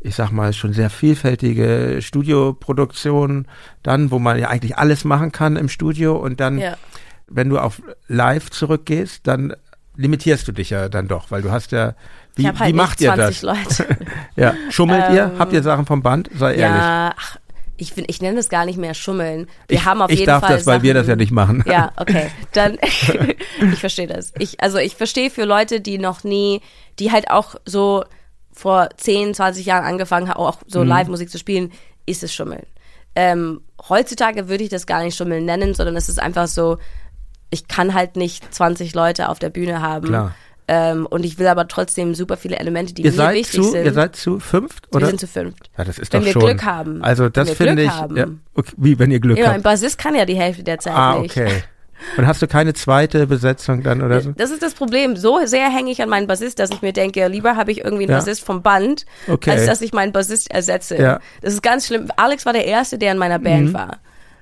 ich 0.00 0.14
sag 0.14 0.30
mal, 0.30 0.52
schon 0.52 0.72
sehr 0.72 0.88
vielfältige 0.90 1.98
Studioproduktionen, 2.00 3.46
dann, 3.82 4.10
wo 4.10 4.18
man 4.18 4.38
ja 4.38 4.48
eigentlich 4.48 4.76
alles 4.78 5.04
machen 5.04 5.32
kann 5.32 5.56
im 5.56 5.68
Studio 5.68 6.16
und 6.16 6.40
dann, 6.40 6.58
Ja. 6.58 6.76
wenn 7.26 7.48
du 7.48 7.58
auf 7.58 7.82
Live 8.08 8.50
zurückgehst, 8.50 9.26
dann 9.26 9.54
limitierst 10.00 10.48
du 10.48 10.52
dich 10.52 10.70
ja 10.70 10.88
dann 10.88 11.08
doch, 11.08 11.30
weil 11.30 11.42
du 11.42 11.50
hast 11.50 11.72
ja, 11.72 11.94
wie, 12.36 12.46
halt 12.46 12.60
wie 12.60 12.72
macht 12.72 13.00
ihr 13.00 13.12
20 13.14 13.40
das? 13.42 13.84
Ja, 14.36 14.54
schummelt 14.70 15.10
ihr? 15.12 15.24
Ähm, 15.32 15.38
Habt 15.38 15.52
ihr 15.52 15.62
Sachen 15.62 15.86
vom 15.86 16.02
Band? 16.02 16.30
Sei 16.34 16.54
ehrlich. 16.54 16.76
Ja, 16.82 17.12
ach, 17.16 17.36
ich, 17.76 17.96
ich 17.96 18.20
nenne 18.20 18.36
das 18.36 18.48
gar 18.48 18.64
nicht 18.66 18.78
mehr 18.78 18.94
Schummeln. 18.94 19.46
Wir 19.68 19.78
ich, 19.78 19.84
haben 19.84 20.02
auf 20.02 20.10
ich 20.10 20.18
jeden 20.20 20.26
darf 20.26 20.44
Fall 20.44 20.56
das, 20.56 20.66
weil 20.66 20.82
wir 20.82 20.94
das 20.94 21.06
ja 21.06 21.12
Sachen- 21.12 21.18
nicht 21.18 21.32
machen. 21.32 21.64
Ja, 21.66 21.92
okay. 21.96 22.30
Dann 22.52 22.78
ich 23.72 23.80
verstehe 23.80 24.06
das. 24.06 24.32
Ich, 24.38 24.60
also 24.62 24.78
ich 24.78 24.96
verstehe 24.96 25.30
für 25.30 25.44
Leute, 25.44 25.80
die 25.80 25.98
noch 25.98 26.24
nie, 26.24 26.60
die 26.98 27.10
halt 27.12 27.30
auch 27.30 27.54
so 27.64 28.04
vor 28.52 28.88
10, 28.96 29.34
20 29.34 29.64
Jahren 29.64 29.84
angefangen 29.84 30.28
haben, 30.28 30.38
auch 30.38 30.58
so 30.66 30.80
Mhm. 30.80 30.88
Live-Musik 30.88 31.30
zu 31.30 31.38
spielen, 31.38 31.72
ist 32.06 32.22
es 32.22 32.34
Schummeln. 32.34 32.64
Ähm, 33.16 33.62
heutzutage 33.88 34.48
würde 34.48 34.62
ich 34.64 34.70
das 34.70 34.86
gar 34.86 35.02
nicht 35.02 35.16
Schummeln 35.16 35.44
nennen, 35.44 35.74
sondern 35.74 35.96
es 35.96 36.08
ist 36.08 36.20
einfach 36.20 36.46
so, 36.48 36.78
ich 37.50 37.68
kann 37.68 37.94
halt 37.94 38.16
nicht 38.16 38.54
20 38.54 38.94
Leute 38.94 39.28
auf 39.28 39.38
der 39.38 39.50
Bühne 39.50 39.82
haben. 39.82 40.06
Klar. 40.08 40.34
Ähm, 40.68 41.04
und 41.06 41.24
ich 41.24 41.36
will 41.40 41.48
aber 41.48 41.66
trotzdem 41.66 42.14
super 42.14 42.36
viele 42.36 42.56
Elemente, 42.56 42.94
die 42.94 43.02
Ihr 43.02 43.10
mir 43.10 43.16
seid 43.16 43.34
wichtig 43.34 43.60
zu, 43.60 43.70
sind. 43.70 43.84
ihr 43.84 43.92
seid 43.92 44.14
zu 44.14 44.38
fünft, 44.38 44.86
wir 44.92 44.96
oder? 44.98 45.06
sind 45.08 45.18
zu 45.18 45.26
fünft. 45.26 45.68
ja, 45.76 45.82
das 45.82 45.98
ist 45.98 46.12
wenn 46.12 46.20
doch 46.20 46.26
wir 46.26 46.32
schon. 46.32 46.42
Glück 46.44 46.64
haben. 46.64 47.02
Also 47.02 47.28
das 47.28 47.48
Wenn 47.48 47.58
wir 47.58 47.66
finde 47.66 47.82
Glück 47.82 48.10
ich. 48.12 48.16
Ja, 48.18 48.26
okay, 48.54 48.72
wie 48.76 48.98
wenn 49.00 49.10
ihr 49.10 49.18
Glück 49.18 49.36
Ja, 49.38 49.46
habt. 49.46 49.54
ein 49.56 49.62
Bassist 49.62 49.98
kann 49.98 50.14
ja 50.14 50.24
die 50.24 50.36
Hälfte 50.36 50.62
der 50.62 50.78
Zeit 50.78 50.94
Ah, 50.94 51.18
nicht. 51.18 51.36
okay. 51.36 51.50
Und 52.16 52.26
hast 52.26 52.40
du 52.40 52.46
keine 52.46 52.72
zweite 52.72 53.26
Besetzung 53.26 53.82
dann 53.82 54.00
oder 54.00 54.20
so? 54.22 54.32
Das 54.36 54.50
ist 54.50 54.62
das 54.62 54.72
Problem. 54.74 55.16
So 55.16 55.40
sehr 55.44 55.68
hänge 55.70 55.90
ich 55.90 56.00
an 56.02 56.08
meinen 56.08 56.26
Bassist, 56.28 56.58
dass 56.60 56.70
ich 56.70 56.80
mir 56.80 56.92
denke, 56.94 57.26
lieber 57.26 57.56
habe 57.56 57.72
ich 57.72 57.78
irgendwie 57.84 58.04
einen 58.04 58.12
Ja. 58.12 58.18
Bassist 58.18 58.42
vom 58.42 58.62
Band, 58.62 59.04
Okay. 59.28 59.50
als 59.50 59.66
dass 59.66 59.82
ich 59.82 59.92
meinen 59.92 60.12
Bassist 60.12 60.50
ersetze. 60.50 60.96
Ja. 60.96 61.14
Mhm. 61.16 61.20
Das 61.42 61.52
ist 61.54 61.62
ganz 61.62 61.86
schlimm. 61.88 62.08
Alex 62.16 62.46
war 62.46 62.52
der 62.54 62.64
Erste, 62.64 62.96
der 62.96 63.12
in 63.12 63.18
meiner 63.18 63.38
Band 63.40 63.74
war. 63.74 63.98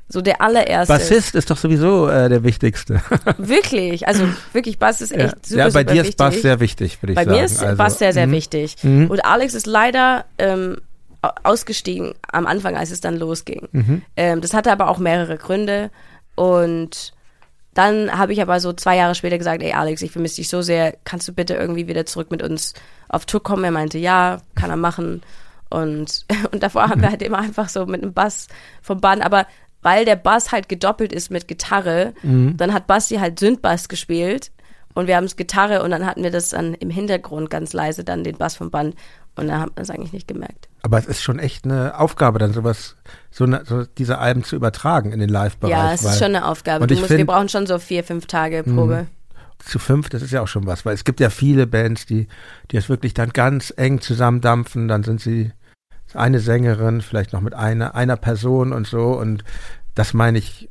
So 0.08 0.22
der 0.22 0.40
allererste. 0.40 0.92
Bassist 0.92 1.34
ist 1.34 1.50
doch 1.50 1.58
sowieso 1.58 2.08
äh, 2.08 2.30
der 2.30 2.42
wichtigste. 2.42 3.02
Wirklich. 3.36 4.08
Also 4.08 4.24
wirklich, 4.54 4.78
Bass 4.78 5.02
ist 5.02 5.12
ja. 5.12 5.26
echt 5.26 5.44
super, 5.46 5.58
ja, 5.58 5.64
bei 5.66 5.80
super 5.82 5.92
dir 5.92 6.02
ist. 6.02 6.16
Bass 6.16 6.40
sehr 6.40 6.60
wichtig, 6.60 7.02
würde 7.02 7.12
ich 7.12 7.16
Bei 7.16 7.24
sagen. 7.24 7.36
mir 7.36 7.44
ist 7.44 7.62
also, 7.62 7.76
Bass 7.76 7.98
sehr, 7.98 8.12
sehr 8.14 8.26
mhm. 8.26 8.32
wichtig. 8.32 8.76
Und 8.82 9.22
Alex 9.24 9.52
ist 9.52 9.66
leider 9.66 10.24
ähm, 10.38 10.78
au- 11.20 11.28
ausgestiegen 11.42 12.14
am 12.32 12.46
Anfang, 12.46 12.74
als 12.76 12.90
es 12.90 13.00
dann 13.02 13.18
losging. 13.18 13.68
Mhm. 13.72 14.02
Ähm, 14.16 14.40
das 14.40 14.54
hatte 14.54 14.72
aber 14.72 14.88
auch 14.88 14.98
mehrere 14.98 15.36
Gründe. 15.36 15.90
Und 16.36 17.12
dann 17.74 18.16
habe 18.16 18.32
ich 18.32 18.40
aber 18.40 18.60
so 18.60 18.72
zwei 18.72 18.96
Jahre 18.96 19.14
später 19.14 19.36
gesagt, 19.36 19.62
ey 19.62 19.72
Alex, 19.72 20.00
ich 20.00 20.10
vermisse 20.10 20.36
dich 20.36 20.48
so 20.48 20.62
sehr, 20.62 20.96
kannst 21.04 21.28
du 21.28 21.32
bitte 21.32 21.54
irgendwie 21.54 21.86
wieder 21.86 22.06
zurück 22.06 22.30
mit 22.30 22.42
uns 22.42 22.72
auf 23.10 23.26
Tour 23.26 23.42
kommen? 23.42 23.62
Er 23.64 23.72
meinte, 23.72 23.98
ja, 23.98 24.40
kann 24.54 24.70
er 24.70 24.76
machen. 24.76 25.22
Und, 25.68 26.24
und 26.50 26.62
davor 26.62 26.88
haben 26.88 27.02
wir 27.02 27.10
halt 27.10 27.22
immer 27.22 27.38
einfach 27.38 27.68
so 27.68 27.84
mit 27.84 28.02
einem 28.02 28.14
Bass 28.14 28.48
vom 28.80 29.00
Band, 29.02 29.22
aber 29.22 29.46
weil 29.88 30.04
der 30.04 30.16
Bass 30.16 30.52
halt 30.52 30.68
gedoppelt 30.68 31.12
ist 31.12 31.30
mit 31.30 31.48
Gitarre, 31.48 32.12
dann 32.22 32.72
hat 32.74 32.86
Basti 32.86 33.16
halt 33.16 33.38
Sündbass 33.38 33.88
gespielt 33.88 34.50
und 34.94 35.06
wir 35.06 35.16
haben 35.16 35.24
es 35.24 35.36
Gitarre 35.36 35.82
und 35.82 35.90
dann 35.90 36.04
hatten 36.04 36.22
wir 36.22 36.30
das 36.30 36.50
dann 36.50 36.74
im 36.74 36.90
Hintergrund 36.90 37.48
ganz 37.50 37.72
leise, 37.72 38.04
dann 38.04 38.24
den 38.24 38.36
Bass 38.36 38.56
vom 38.56 38.70
Band 38.70 38.94
und 39.36 39.46
dann 39.48 39.60
hat 39.60 39.70
man 39.76 39.82
es 39.84 39.90
eigentlich 39.90 40.12
nicht 40.12 40.28
gemerkt. 40.28 40.68
Aber 40.82 40.98
es 40.98 41.06
ist 41.06 41.22
schon 41.22 41.38
echt 41.38 41.64
eine 41.64 41.98
Aufgabe, 41.98 42.38
dann 42.38 42.52
sowas, 42.52 42.96
so, 43.30 43.44
eine, 43.44 43.64
so 43.64 43.84
diese 43.98 44.18
Alben 44.18 44.42
zu 44.44 44.56
übertragen 44.56 45.12
in 45.12 45.20
den 45.20 45.28
Live-Bereich. 45.28 45.70
ja, 45.76 45.92
es 45.92 46.02
ist 46.04 46.18
schon 46.18 46.34
eine 46.34 46.44
Aufgabe. 46.46 46.82
Und 46.82 46.90
Du 46.90 46.94
musst, 46.96 47.08
wir 47.10 47.16
find- 47.16 47.28
Mhm. 47.28 47.32
brauchen 47.32 47.48
schon 47.48 47.66
so 47.66 47.78
vier, 47.78 48.02
fünf 48.04 48.26
Tage 48.26 48.62
Probe. 48.64 49.06
zu 49.64 49.78
fünf, 49.78 50.08
das 50.08 50.22
ist 50.22 50.32
ja 50.32 50.42
auch 50.42 50.48
schon 50.48 50.66
was, 50.66 50.84
weil 50.84 50.94
es 50.94 51.04
gibt 51.04 51.20
ja 51.20 51.30
viele 51.30 51.66
Bands, 51.66 52.04
die, 52.06 52.26
die 52.70 52.76
das 52.76 52.88
wirklich 52.88 53.14
dann 53.14 53.30
ganz 53.30 53.72
eng 53.76 54.00
zusammendampfen, 54.00 54.86
dann 54.88 55.02
sind 55.04 55.20
sie 55.20 55.52
eine 56.14 56.40
Sängerin, 56.40 57.02
vielleicht 57.02 57.32
noch 57.34 57.42
mit 57.42 57.54
einer, 57.54 57.94
einer 57.94 58.16
Person 58.16 58.72
und 58.72 58.86
so 58.86 59.12
und 59.12 59.44
das 59.98 60.14
meine 60.14 60.38
ich 60.38 60.68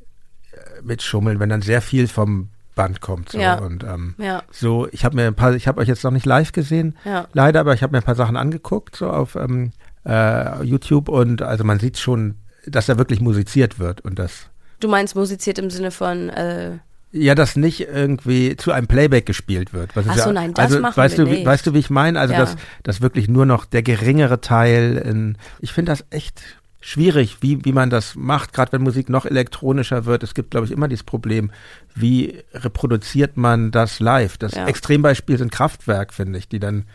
äh, 0.51 0.57
mit 0.83 1.01
Schummeln, 1.03 1.39
wenn 1.39 1.49
dann 1.49 1.61
sehr 1.61 1.81
viel 1.81 2.07
vom 2.07 2.49
Band 2.75 3.01
kommt. 3.01 3.29
So. 3.31 3.39
Ja. 3.39 3.55
Und 3.59 3.83
ähm, 3.83 4.15
Ja. 4.17 4.43
so, 4.51 4.87
ich 4.91 5.03
habe 5.03 5.15
mir 5.15 5.27
ein 5.27 5.35
paar, 5.35 5.53
ich 5.55 5.67
habe 5.67 5.81
euch 5.81 5.87
jetzt 5.87 6.03
noch 6.03 6.11
nicht 6.11 6.25
live 6.25 6.51
gesehen, 6.51 6.95
Ja. 7.05 7.27
leider, 7.33 7.59
aber 7.59 7.73
ich 7.73 7.81
habe 7.83 7.91
mir 7.91 7.97
ein 7.99 8.03
paar 8.05 8.15
Sachen 8.15 8.37
angeguckt, 8.37 8.95
so 8.95 9.09
auf 9.09 9.35
ähm, 9.35 9.71
äh, 10.05 10.63
YouTube 10.63 11.09
und 11.09 11.41
also 11.41 11.63
man 11.63 11.79
sieht 11.79 11.97
schon, 11.97 12.35
dass 12.65 12.85
da 12.85 12.97
wirklich 12.97 13.19
musiziert 13.19 13.79
wird 13.79 14.01
und 14.01 14.17
das 14.19 14.47
Du 14.79 14.87
meinst 14.87 15.15
musiziert 15.15 15.57
im 15.57 15.71
Sinne 15.71 15.89
von, 15.89 16.29
äh, 16.29 16.77
ja, 17.11 17.33
dass 17.33 17.55
nicht 17.55 17.81
irgendwie 17.81 18.55
zu 18.57 18.71
einem 18.71 18.85
Playback 18.85 19.25
gespielt 19.25 19.73
wird. 19.73 19.95
Was 19.95 20.05
Ach 20.07 20.15
ja, 20.17 20.23
so, 20.25 20.31
nein, 20.31 20.53
das 20.53 20.65
also, 20.65 20.79
machen 20.81 20.97
weißt 20.97 21.17
wir 21.17 21.25
du, 21.25 21.31
wie, 21.31 21.35
nicht. 21.37 21.45
Weißt 21.47 21.65
du, 21.65 21.73
wie 21.73 21.79
ich 21.79 21.89
meine? 21.89 22.19
Also, 22.19 22.33
Ja. 22.33 22.41
dass, 22.41 22.55
dass 22.83 23.01
wirklich 23.01 23.27
nur 23.27 23.47
noch 23.47 23.65
der 23.65 23.81
geringere 23.81 24.39
Teil 24.39 24.97
in, 24.97 25.37
ich 25.59 25.73
finde 25.73 25.93
das 25.93 26.05
echt 26.11 26.41
schwierig, 26.79 27.37
wie, 27.41 27.63
wie 27.65 27.73
man 27.73 27.89
das 27.89 28.15
macht, 28.15 28.53
gerade 28.53 28.71
wenn 28.71 28.81
Musik 28.81 29.09
noch 29.09 29.25
elektronischer 29.25 30.05
wird. 30.05 30.23
Es 30.23 30.33
gibt, 30.33 30.51
glaube 30.51 30.65
ich, 30.65 30.71
immer 30.71 30.87
dieses 30.87 31.03
Problem, 31.03 31.51
wie 31.95 32.43
reproduziert 32.53 33.35
man 33.37 33.71
das 33.71 33.99
live? 33.99 34.37
Das 34.37 34.53
Ja. 34.53 34.67
Extrembeispiel 34.67 35.37
sind 35.37 35.51
Kraftwerk, 35.51 36.13
finde 36.13 36.39
ich, 36.39 36.47
die 36.47 36.59
dann 36.59 36.85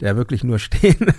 der 0.00 0.16
wirklich 0.16 0.42
nur 0.42 0.58
stehen 0.58 1.12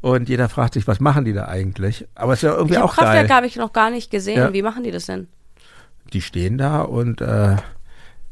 und 0.00 0.28
jeder 0.28 0.48
fragt 0.48 0.74
sich, 0.74 0.86
was 0.86 1.00
machen 1.00 1.24
die 1.26 1.34
da 1.34 1.46
eigentlich? 1.48 2.06
Aber 2.14 2.32
es 2.32 2.38
ist 2.38 2.48
ja 2.48 2.54
irgendwie 2.54 2.74
ich 2.74 2.80
auch 2.80 2.96
geil. 2.96 3.04
Kraftwerk 3.04 3.30
habe 3.30 3.46
ich 3.46 3.56
noch 3.56 3.72
gar 3.72 3.90
nicht 3.90 4.10
gesehen. 4.10 4.38
Ja. 4.38 4.52
Wie 4.52 4.62
machen 4.62 4.82
die 4.82 4.90
das 4.90 5.06
denn? 5.06 5.28
die 6.12 6.20
stehen 6.20 6.58
da 6.58 6.82
und 6.82 7.20
äh, 7.20 7.56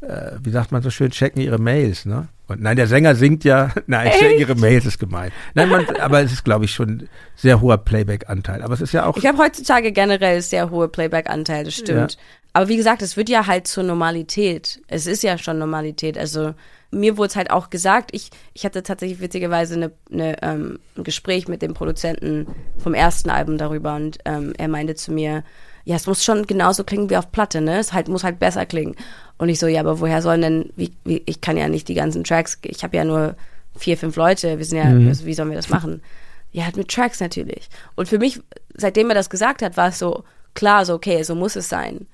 äh, 0.01 0.31
wie 0.41 0.49
sagt 0.49 0.71
man 0.71 0.81
so 0.81 0.89
schön, 0.89 1.11
checken 1.11 1.41
ihre 1.41 1.59
Mails, 1.59 2.05
ne? 2.05 2.27
Und 2.47 2.61
nein, 2.61 2.75
der 2.75 2.87
Sänger 2.87 3.15
singt 3.15 3.43
ja, 3.43 3.71
nein, 3.87 4.11
checken 4.11 4.39
ihre 4.39 4.55
Mails 4.55 4.85
ist 4.85 4.99
gemein. 4.99 5.31
Nein, 5.53 5.69
man, 5.69 5.85
aber 5.97 6.21
es 6.21 6.31
ist, 6.31 6.43
glaube 6.43 6.65
ich, 6.65 6.73
schon 6.73 7.07
sehr 7.35 7.61
hoher 7.61 7.77
Playback-Anteil. 7.77 8.61
Aber 8.61 8.73
es 8.73 8.81
ist 8.81 8.93
ja 8.93 9.05
auch, 9.05 9.17
Ich 9.17 9.25
habe 9.25 9.37
heutzutage 9.37 9.91
generell 9.91 10.41
sehr 10.41 10.69
hohe 10.69 10.89
Playback-Anteile, 10.89 11.65
das 11.65 11.75
stimmt. 11.75 12.13
Ja. 12.13 12.19
Aber 12.53 12.67
wie 12.67 12.75
gesagt, 12.75 13.01
es 13.01 13.15
wird 13.15 13.29
ja 13.29 13.47
halt 13.47 13.67
zur 13.67 13.83
Normalität. 13.83 14.81
Es 14.87 15.07
ist 15.07 15.23
ja 15.23 15.37
schon 15.37 15.57
Normalität. 15.57 16.17
Also 16.17 16.53
mir 16.91 17.17
wurde 17.17 17.29
es 17.29 17.35
halt 17.37 17.51
auch 17.51 17.69
gesagt, 17.69 18.09
ich, 18.13 18.29
ich 18.53 18.65
hatte 18.65 18.83
tatsächlich 18.83 19.21
witzigerweise 19.21 19.75
eine, 19.75 19.91
eine, 20.11 20.43
ähm, 20.43 20.79
ein 20.97 21.03
Gespräch 21.03 21.47
mit 21.47 21.61
dem 21.61 21.73
Produzenten 21.73 22.47
vom 22.77 22.93
ersten 22.93 23.29
Album 23.29 23.57
darüber 23.57 23.95
und 23.95 24.17
ähm, 24.25 24.53
er 24.57 24.67
meinte 24.67 24.95
zu 24.95 25.13
mir, 25.13 25.43
ja, 25.83 25.95
es 25.95 26.05
muss 26.05 26.23
schon 26.23 26.45
genauso 26.45 26.83
klingen 26.83 27.09
wie 27.09 27.17
auf 27.17 27.31
Platte, 27.31 27.61
ne? 27.61 27.79
Es 27.79 27.93
halt, 27.93 28.07
muss 28.07 28.23
halt 28.23 28.39
besser 28.39 28.65
klingen. 28.65 28.95
Und 29.41 29.49
ich 29.49 29.57
so, 29.57 29.65
ja, 29.65 29.79
aber 29.79 29.99
woher 29.99 30.21
sollen 30.21 30.41
denn, 30.41 30.69
wie, 30.75 30.91
wie, 31.03 31.23
ich 31.25 31.41
kann 31.41 31.57
ja 31.57 31.67
nicht 31.67 31.87
die 31.87 31.95
ganzen 31.95 32.23
Tracks, 32.23 32.59
ich 32.63 32.83
habe 32.83 32.95
ja 32.95 33.03
nur 33.03 33.35
vier, 33.75 33.97
fünf 33.97 34.15
Leute, 34.15 34.59
wir 34.59 34.65
sind 34.65 34.77
ja, 34.77 34.83
also 34.83 35.25
wie 35.25 35.33
sollen 35.33 35.49
wir 35.49 35.55
das 35.55 35.69
machen? 35.69 36.03
Ja, 36.51 36.65
halt 36.65 36.77
mit 36.77 36.89
Tracks 36.89 37.19
natürlich. 37.19 37.67
Und 37.95 38.07
für 38.07 38.19
mich, 38.19 38.39
seitdem 38.75 39.09
er 39.09 39.15
das 39.15 39.31
gesagt 39.31 39.63
hat, 39.63 39.77
war 39.77 39.87
es 39.87 39.97
so 39.97 40.25
klar, 40.53 40.85
so 40.85 40.93
okay, 40.93 41.23
so 41.23 41.33
muss 41.33 41.55
es 41.55 41.69
sein. 41.69 42.05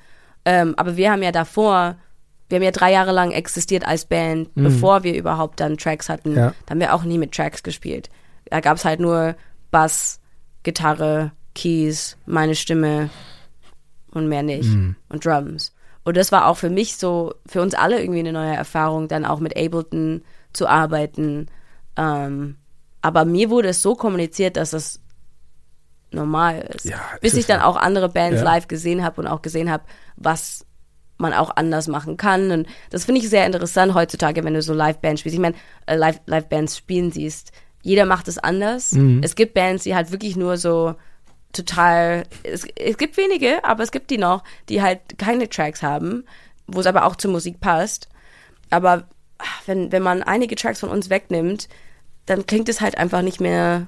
Ähm, 0.46 0.74
aber 0.78 0.96
wir 0.96 1.12
haben 1.12 1.22
ja 1.22 1.34
davor, 1.34 1.98
wir 2.48 2.56
haben 2.56 2.64
ja 2.64 2.72
drei 2.72 2.94
Jahre 2.94 3.12
lang 3.12 3.32
existiert 3.32 3.86
als 3.86 4.06
Band, 4.06 4.56
bevor 4.56 5.04
wir 5.04 5.14
überhaupt 5.14 5.60
dann 5.60 5.76
Tracks 5.76 6.08
hatten. 6.08 6.34
Ja. 6.34 6.54
Da 6.66 6.72
haben 6.72 6.80
wir 6.80 6.94
auch 6.94 7.04
nie 7.04 7.18
mit 7.18 7.34
Tracks 7.34 7.62
gespielt. 7.62 8.10
Da 8.46 8.62
gab 8.62 8.78
es 8.78 8.86
halt 8.86 9.02
nur 9.02 9.36
Bass, 9.70 10.22
Gitarre, 10.64 11.34
Keys, 11.56 12.16
meine 12.26 12.56
Stimme 12.56 13.10
und 14.12 14.30
mehr 14.30 14.44
nicht. 14.44 14.70
Und 15.10 15.26
Drums. 15.26 15.74
Und 16.08 16.16
das 16.16 16.32
war 16.32 16.48
auch 16.48 16.56
für 16.56 16.70
mich 16.70 16.96
so, 16.96 17.34
für 17.46 17.62
uns 17.62 17.74
alle 17.74 18.00
irgendwie 18.00 18.20
eine 18.20 18.32
neue 18.32 18.56
Erfahrung, 18.56 19.10
dann 19.10 19.26
auch 19.26 19.42
mit 19.42 19.58
Ableton 19.58 20.22
zu 20.54 20.66
arbeiten. 20.66 21.48
Ähm, 21.98 22.56
aber 23.02 23.26
mir 23.26 23.50
wurde 23.50 23.68
es 23.68 23.82
so 23.82 23.94
kommuniziert, 23.94 24.56
dass 24.56 24.72
das 24.72 25.02
normal 26.12 26.70
ist. 26.74 26.86
Ja, 26.86 27.02
Bis 27.20 27.34
ich 27.34 27.46
dann 27.46 27.60
auch 27.60 27.76
andere 27.76 28.08
Bands 28.08 28.38
Ja. 28.40 28.46
live 28.46 28.70
gesehen 28.70 29.04
habe 29.04 29.20
und 29.20 29.28
auch 29.28 29.42
gesehen 29.42 29.70
habe, 29.70 29.84
was 30.16 30.66
man 31.18 31.34
auch 31.34 31.52
anders 31.58 31.90
machen 31.90 32.16
kann. 32.16 32.52
Und 32.52 32.68
das 32.90 33.04
finde 33.04 33.20
ich 33.20 33.30
sehr 33.30 33.46
interessant 33.46 33.94
heutzutage, 33.94 34.46
wenn 34.46 34.54
du 34.54 34.62
so 34.62 34.74
Live-Bands 34.74 35.20
spielst. 35.20 35.36
Ich 35.36 35.42
meine, 35.42 35.56
äh, 35.88 35.98
Live- 35.98 36.22
Live-Bands 36.26 36.78
spielen 36.78 37.12
siehst. 37.12 37.52
Jeder 37.82 38.06
macht 38.06 38.30
es 38.30 38.38
anders. 38.38 38.94
Mhm. 38.94 39.20
Es 39.24 39.36
gibt 39.36 39.54
Bands, 39.56 39.84
die 39.84 39.94
halt 39.94 40.12
wirklich 40.12 40.38
nur 40.38 40.56
so 40.56 40.96
total, 41.58 42.24
es, 42.44 42.66
es 42.76 42.98
gibt 42.98 43.18
wenige, 43.18 43.64
aber 43.64 43.84
es 43.84 43.92
gibt 43.92 44.10
die 44.10 44.18
noch, 44.18 44.44
die 44.70 44.82
halt 44.82 45.00
keine 45.18 45.50
Tracks 45.50 45.84
haben, 45.84 46.24
wo 46.68 46.80
es 46.80 46.86
aber 46.88 47.06
auch 47.06 47.16
zur 47.16 47.32
Musik 47.32 47.60
passt. 47.60 48.08
Aber 48.70 49.08
ach, 49.38 49.62
wenn, 49.66 49.92
wenn 49.92 50.04
man 50.04 50.24
einige 50.24 50.56
Tracks 50.56 50.80
von 50.80 50.90
uns 50.90 51.10
wegnimmt, 51.10 51.68
dann 52.26 52.46
klingt 52.46 52.70
es 52.70 52.82
halt 52.82 52.98
einfach 52.98 53.22
nicht 53.22 53.40
mehr 53.40 53.88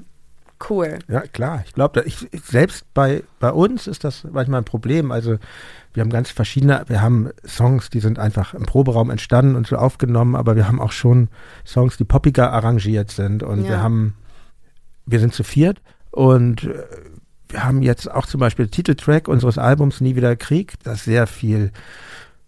cool. 0.70 0.99
Ja, 1.07 1.22
klar. 1.22 1.63
Ich 1.65 1.74
glaube, 1.74 2.03
selbst 2.43 2.86
bei, 2.93 3.24
bei 3.39 3.51
uns 3.51 3.88
ist 3.88 4.03
das 4.03 4.26
manchmal 4.30 4.61
ein 4.61 4.65
Problem. 4.65 5.11
Also 5.11 5.38
wir 5.93 6.01
haben 6.01 6.09
ganz 6.09 6.30
verschiedene, 6.30 6.84
wir 6.88 7.01
haben 7.01 7.30
Songs, 7.47 7.89
die 7.89 7.99
sind 7.99 8.20
einfach 8.20 8.53
im 8.53 8.65
Proberaum 8.65 9.09
entstanden 9.09 9.55
und 9.55 9.67
so 9.67 9.78
aufgenommen, 9.78 10.36
aber 10.36 10.55
wir 10.55 10.67
haben 10.67 10.82
auch 10.82 10.91
schon 10.91 11.30
Songs, 11.65 11.97
die 11.97 12.03
poppiger 12.03 12.51
arrangiert 12.51 13.11
sind 13.11 13.41
und 13.43 13.63
Ja. 13.63 13.70
wir 13.70 13.82
haben, 13.82 14.15
wir 15.05 15.20
sind 15.20 15.34
zu 15.34 15.43
viert 15.43 15.82
und 16.11 16.65
äh, 16.65 16.84
wir 17.49 17.63
haben 17.63 17.81
jetzt 17.81 18.09
auch 18.11 18.25
zum 18.25 18.39
Beispiel 18.39 18.67
Titeltrack 18.67 19.27
unseres 19.27 19.57
Albums 19.57 20.01
Nie 20.01 20.15
wieder 20.15 20.35
Krieg, 20.35 20.73
da 20.83 20.93
ist 20.93 21.03
sehr 21.05 21.27
viel, 21.27 21.71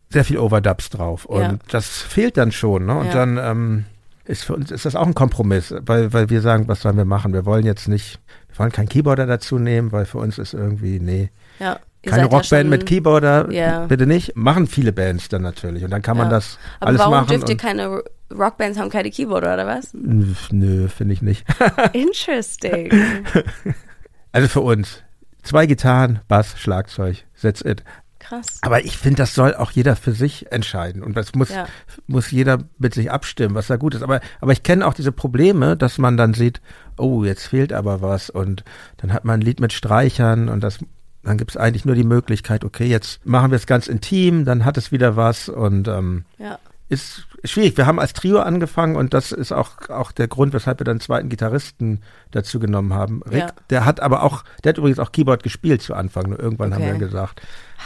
sehr 0.10 0.24
viel 0.26 0.38
Overdubs 0.38 0.90
drauf 0.90 1.26
und 1.26 1.42
Ja. 1.42 1.56
das 1.70 1.88
fehlt 2.02 2.38
dann 2.38 2.52
schon, 2.52 2.86
ne? 2.86 2.96
Und 2.98 3.08
Ja. 3.08 3.14
dann 3.14 3.38
ähm, 3.38 3.86
ist 4.26 4.44
für 4.46 4.56
uns 4.56 4.70
ist 4.72 4.86
das 4.86 4.96
auch 4.96 5.08
ein 5.08 5.16
Kompromiss, 5.16 5.74
weil, 5.82 6.14
weil 6.14 6.30
wir 6.30 6.42
sagen, 6.42 6.68
was 6.68 6.82
sollen 6.82 6.98
wir 6.98 7.06
machen? 7.06 7.34
Wir 7.34 7.46
wollen 7.46 7.66
jetzt 7.66 7.88
nicht, 7.88 8.20
wir 8.50 8.60
wollen 8.60 8.72
keinen 8.72 8.90
Keyboarder 8.90 9.26
dazu 9.26 9.58
nehmen, 9.58 9.92
weil 9.92 10.06
für 10.06 10.20
uns 10.20 10.38
ist 10.38 10.54
irgendwie, 10.54 11.00
nee, 11.00 11.30
Ja. 11.60 11.80
Keine 12.04 12.24
seid 12.24 12.32
ja 12.32 12.38
Rockband 12.38 12.62
schon- 12.62 12.70
mit 12.70 12.86
Keyboarder, 12.88 13.52
Ja. 13.52 13.86
bitte 13.86 14.08
nicht. 14.08 14.36
Machen 14.36 14.66
viele 14.66 14.92
Bands 14.92 15.30
dann 15.30 15.44
natürlich. 15.44 15.84
Und 15.84 15.92
dann 15.92 16.02
kann 16.02 16.18
man 16.18 16.28
Ja. 16.28 16.32
das 16.32 16.58
Aber 16.80 16.88
alles 16.90 17.00
warum 17.00 17.14
machen. 17.14 17.28
dürft 17.30 17.48
ihr 17.50 17.58
keine 17.58 17.88
Ro- 17.90 18.02
Rockbands 18.34 18.80
haben 18.80 18.90
keine 18.90 19.12
Keyboarder 19.12 19.54
oder 19.54 19.68
was? 19.68 19.94
Nö, 19.94 20.88
finde 20.88 21.14
ich 21.14 21.22
nicht. 21.22 21.46
Interesting. 21.94 22.90
Also 24.32 24.48
für 24.48 24.62
uns. 24.62 25.04
Zwei 25.44 25.66
Gitarren, 25.66 26.20
Bass, 26.28 26.54
Schlagzeug, 26.60 27.26
that's 27.42 27.62
it. 27.62 27.84
Krass. 28.20 28.60
Aber 28.62 28.86
ich 28.86 28.96
finde, 28.98 29.18
das 29.18 29.34
soll 29.34 29.56
auch 29.56 29.72
jeder 29.72 29.96
für 29.96 30.12
sich 30.12 30.52
entscheiden. 30.52 31.02
Und 31.02 31.18
das 31.18 31.34
muss, 31.34 31.50
Ja. 31.50 31.68
muss 32.06 32.30
jeder 32.30 32.60
mit 32.78 32.94
sich 32.94 33.10
abstimmen, 33.12 33.56
was 33.56 33.66
da 33.68 33.78
gut 33.78 33.96
ist. 33.96 34.04
Aber, 34.04 34.22
aber 34.40 34.52
ich 34.52 34.62
kenne 34.62 34.86
auch 34.86 34.94
diese 34.94 35.12
Probleme, 35.12 35.76
dass 35.76 35.98
man 35.98 36.18
dann 36.18 36.36
sieht, 36.36 36.62
oh, 36.98 37.24
jetzt 37.24 37.48
fehlt 37.48 37.74
aber 37.74 38.02
was. 38.02 38.30
Und 38.30 38.64
dann 38.98 39.12
hat 39.12 39.26
man 39.26 39.40
ein 39.40 39.42
Lied 39.42 39.60
mit 39.60 39.74
Streichern 39.74 40.50
und 40.50 40.62
das, 40.64 40.78
dann 41.24 41.38
gibt 41.40 41.50
es 41.52 41.58
eigentlich 41.58 41.84
nur 41.86 41.96
die 41.96 42.04
Möglichkeit, 42.04 42.64
okay, 42.64 42.86
jetzt 42.86 43.26
machen 43.26 43.50
wir 43.50 43.56
es 43.56 43.66
ganz 43.66 43.88
intim, 43.88 44.46
dann 44.46 44.66
hat 44.66 44.78
es 44.78 44.92
wieder 44.92 45.16
was 45.16 45.50
und 45.50 45.88
ähm, 45.88 46.26
Ja. 46.38 46.60
ist 46.90 47.26
schwierig. 47.44 47.76
Wir 47.78 47.86
haben 47.86 48.00
als 48.00 48.14
Trio 48.14 48.40
angefangen 48.40 48.96
und 48.96 49.14
das 49.14 49.32
ist 49.32 49.52
auch, 49.52 49.90
auch 49.90 50.12
der 50.12 50.28
Grund, 50.28 50.54
weshalb 50.54 50.80
wir 50.80 50.86
dann 50.86 50.94
einen 50.94 51.00
zweiten 51.02 51.30
Gitarristen 51.30 52.02
dazu 52.32 52.60
genommen 52.60 52.94
haben. 52.94 53.22
Rick, 53.24 53.40
Ja. 53.40 53.48
der 53.70 53.86
hat 53.86 54.00
aber 54.00 54.24
auch, 54.24 54.44
der 54.64 54.70
hat 54.72 54.78
übrigens 54.78 55.00
auch 55.00 55.12
Keyboard 55.12 55.44
gespielt 55.44 55.82
zu 55.82 55.94
Anfang. 55.94 56.30
Nur 56.30 56.40
irgendwann 56.40 56.74
haben 56.74 56.84
Okay. 56.84 56.92
wir 56.94 57.00
gesagt, 57.08 57.42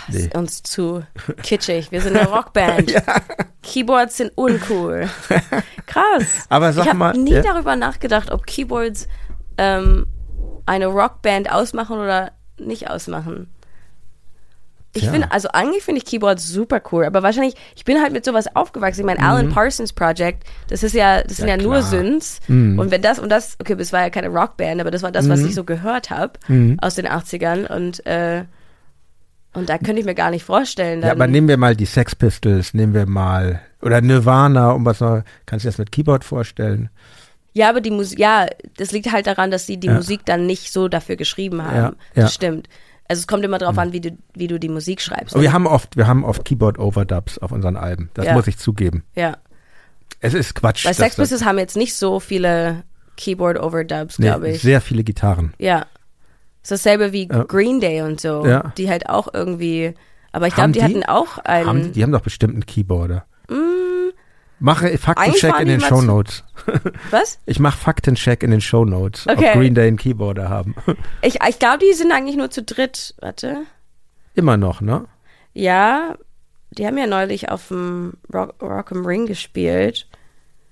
Das 0.08 0.16
nee. 0.16 0.22
ist 0.22 0.36
uns 0.36 0.64
zu 0.64 1.04
kitschig. 1.44 1.92
Wir 1.92 2.02
sind 2.02 2.18
eine 2.18 2.28
Rockband. 2.28 2.94
Keyboards 3.64 4.18
sind 4.18 4.32
uncool. 4.36 5.10
Krass. 5.88 6.46
Aber 6.50 6.74
sag 6.74 6.84
ich 6.84 6.90
habe 6.90 7.00
mal, 7.00 7.14
nie 7.18 7.34
ja. 7.34 7.42
darüber 7.42 7.76
nachgedacht, 7.76 8.32
ob 8.32 8.46
Keyboards 8.46 9.08
ähm, 9.58 10.06
eine 10.66 10.88
Rockband 10.88 11.52
ausmachen 11.52 11.98
oder 11.98 12.32
nicht 12.60 12.90
ausmachen. 12.90 13.50
Ich 14.96 15.02
Tja. 15.02 15.12
finde, 15.12 15.30
also 15.32 15.50
eigentlich 15.52 15.84
finde 15.84 16.00
ich 16.00 16.06
Keyboards 16.06 16.48
super 16.48 16.82
cool, 16.92 17.04
aber 17.04 17.22
wahrscheinlich, 17.22 17.54
ich 17.76 17.84
bin 17.84 18.02
halt 18.02 18.14
mit 18.14 18.24
sowas 18.24 18.46
aufgewachsen. 18.56 19.02
Ich 19.02 19.06
meine, 19.06 19.20
Alan 19.22 19.50
Parsons 19.50 19.92
Project, 19.92 20.44
das 20.70 20.84
ist 20.84 20.94
ja, 20.96 21.22
das 21.22 21.38
sind 21.38 21.46
Mhm. 21.46 21.50
Ja, 21.50 21.56
ja 21.58 21.62
nur 21.64 21.76
klar. 21.80 21.84
Synths. 21.90 22.40
Mhm. 22.48 22.80
Und 22.80 22.92
wenn 22.92 23.02
das, 23.02 23.20
und 23.20 23.30
das, 23.30 23.58
okay, 23.60 23.76
das 23.76 23.92
war 23.92 24.02
ja 24.02 24.10
keine 24.10 24.30
Rockband, 24.30 24.80
aber 24.80 24.92
das 24.92 25.04
war 25.04 25.12
das, 25.12 25.28
was 25.28 25.42
Mhm. 25.42 25.48
ich 25.48 25.56
so 25.56 25.66
gehört 25.66 26.10
habe 26.12 26.40
Mhm. 26.48 26.78
aus 26.82 26.96
den 26.96 27.08
80ern 27.08 27.66
und, 27.68 28.06
äh, 28.06 28.46
und 29.54 29.70
da 29.70 29.78
könnte 29.78 30.00
ich 30.00 30.06
mir 30.06 30.16
gar 30.16 30.32
nicht 30.32 30.44
vorstellen. 30.44 31.02
Ja, 31.02 31.12
aber 31.12 31.28
nehmen 31.28 31.48
wir 31.48 31.58
mal 31.58 31.76
die 31.76 31.86
Sex 31.86 32.16
Pistols, 32.16 32.74
nehmen 32.74 32.94
wir 32.94 33.06
mal, 33.06 33.62
oder 33.82 34.02
Nirvana, 34.02 34.72
um 34.72 34.86
was 34.86 35.00
noch, 35.02 35.24
kannst 35.46 35.64
du 35.66 35.68
dir 35.68 35.72
das 35.72 35.78
mit 35.78 35.92
Keyboard 35.92 36.24
vorstellen? 36.24 36.90
Ja, 37.54 37.70
aber 37.70 37.80
die 37.80 37.92
Musik, 37.92 38.20
ja, 38.20 38.48
das 38.78 38.92
liegt 38.92 39.12
halt 39.14 39.28
daran, 39.28 39.52
dass 39.52 39.66
sie 39.66 39.78
die 39.78 39.88
Ja. 39.88 39.94
Musik 39.94 40.22
dann 40.26 40.46
nicht 40.46 40.74
so 40.74 40.90
dafür 40.90 41.16
geschrieben 41.16 41.64
haben. 41.64 41.76
Ja, 41.76 41.82
ja. 41.84 41.90
Mhm. 41.90 41.96
Das 42.16 42.34
stimmt. 42.34 42.68
Also 43.08 43.20
es 43.20 43.28
kommt 43.28 43.44
immer 43.46 43.58
drauf 43.60 43.78
an, 43.78 43.94
wie 43.94 44.02
du, 44.02 44.18
wie 44.34 44.48
du 44.48 44.60
die 44.60 44.70
Musik 44.70 45.00
schreibst. 45.02 45.36
Aber 45.36 45.44
wir 45.44 45.54
haben 45.54 45.68
oft, 45.68 45.96
wir 45.96 46.08
haben 46.08 46.24
oft 46.24 46.44
Keyboard 46.44 46.80
Overdubs 46.80 47.38
auf 47.38 47.52
unseren 47.52 47.76
Alben. 47.78 48.10
Das 48.16 48.26
Ja. 48.26 48.34
muss 48.34 48.48
ich 48.48 48.58
zugeben. 48.58 49.04
ja. 49.16 49.38
Es 50.22 50.34
ist 50.34 50.56
Quatsch. 50.56 50.86
Bei 50.86 50.94
Sex 50.94 51.16
Pistols 51.18 51.44
haben 51.46 51.60
jetzt 51.60 51.76
nicht 51.78 51.94
so 51.96 52.20
viele 52.20 52.84
Keyboard 53.18 53.60
Overdubs, 53.60 54.18
nee, 54.18 54.26
glaube 54.28 54.50
ich. 54.50 54.62
Sehr 54.62 54.82
viele 54.82 55.04
Gitarren. 55.04 55.54
Ja. 55.60 55.86
ist 56.64 56.72
dasselbe 56.72 57.12
wie 57.12 57.28
Ja. 57.28 57.44
Green 57.44 57.80
Day 57.80 58.02
und 58.02 58.20
so, 58.20 58.44
Ja. 58.46 58.72
die 58.78 58.90
halt 58.90 59.08
auch 59.08 59.28
irgendwie, 59.34 59.94
aber 60.32 60.48
ich 60.48 60.56
glaube, 60.56 60.72
die, 60.72 60.80
die- 60.80 60.86
hatten 60.86 61.04
auch 61.04 61.38
einen, 61.40 61.68
Haben, 61.68 61.84
die- 61.84 61.92
die 61.92 62.02
haben 62.04 62.12
doch 62.12 62.22
bestimmt 62.22 62.54
einen 62.54 62.66
Keyboarder. 62.66 63.26
Mache 64.60 64.98
Faktencheck 64.98 65.60
in 65.60 65.68
den 65.68 65.82
Show 65.82 66.02
Notes. 66.02 66.44
was? 67.12 67.40
Ich 67.46 67.60
mache 67.60 67.78
Faktencheck 67.78 68.42
in 68.44 68.52
den 68.52 68.62
Show 68.62 68.86
Notes, 68.86 69.28
Okay. 69.28 69.50
ob 69.50 69.60
Green 69.60 69.76
Day 69.76 69.88
einen 69.88 69.98
Keyboarder 69.98 70.50
haben. 70.50 70.76
Ich, 71.22 71.40
ich 71.48 71.60
glaube, 71.60 71.80
die 71.80 71.94
sind 71.94 72.12
eigentlich 72.12 72.38
nur 72.38 72.50
zu 72.50 72.64
dritt. 72.64 73.14
Warte. 73.20 73.64
Immer 74.34 74.58
noch, 74.58 74.82
ne? 74.82 75.06
Ja, 75.54 76.16
die 76.72 76.86
haben 76.86 76.98
ja 76.98 77.08
neulich 77.08 77.50
auf 77.50 77.70
dem 77.70 78.14
Rock, 78.34 78.56
Rock 78.62 78.92
am 78.92 79.06
Ring 79.06 79.26
gespielt. 79.26 80.08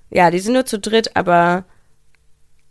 Ja, 0.09 0.31
die 0.31 0.39
sind 0.39 0.53
nur 0.53 0.65
zu 0.65 0.79
dritt, 0.79 1.15
aber 1.15 1.63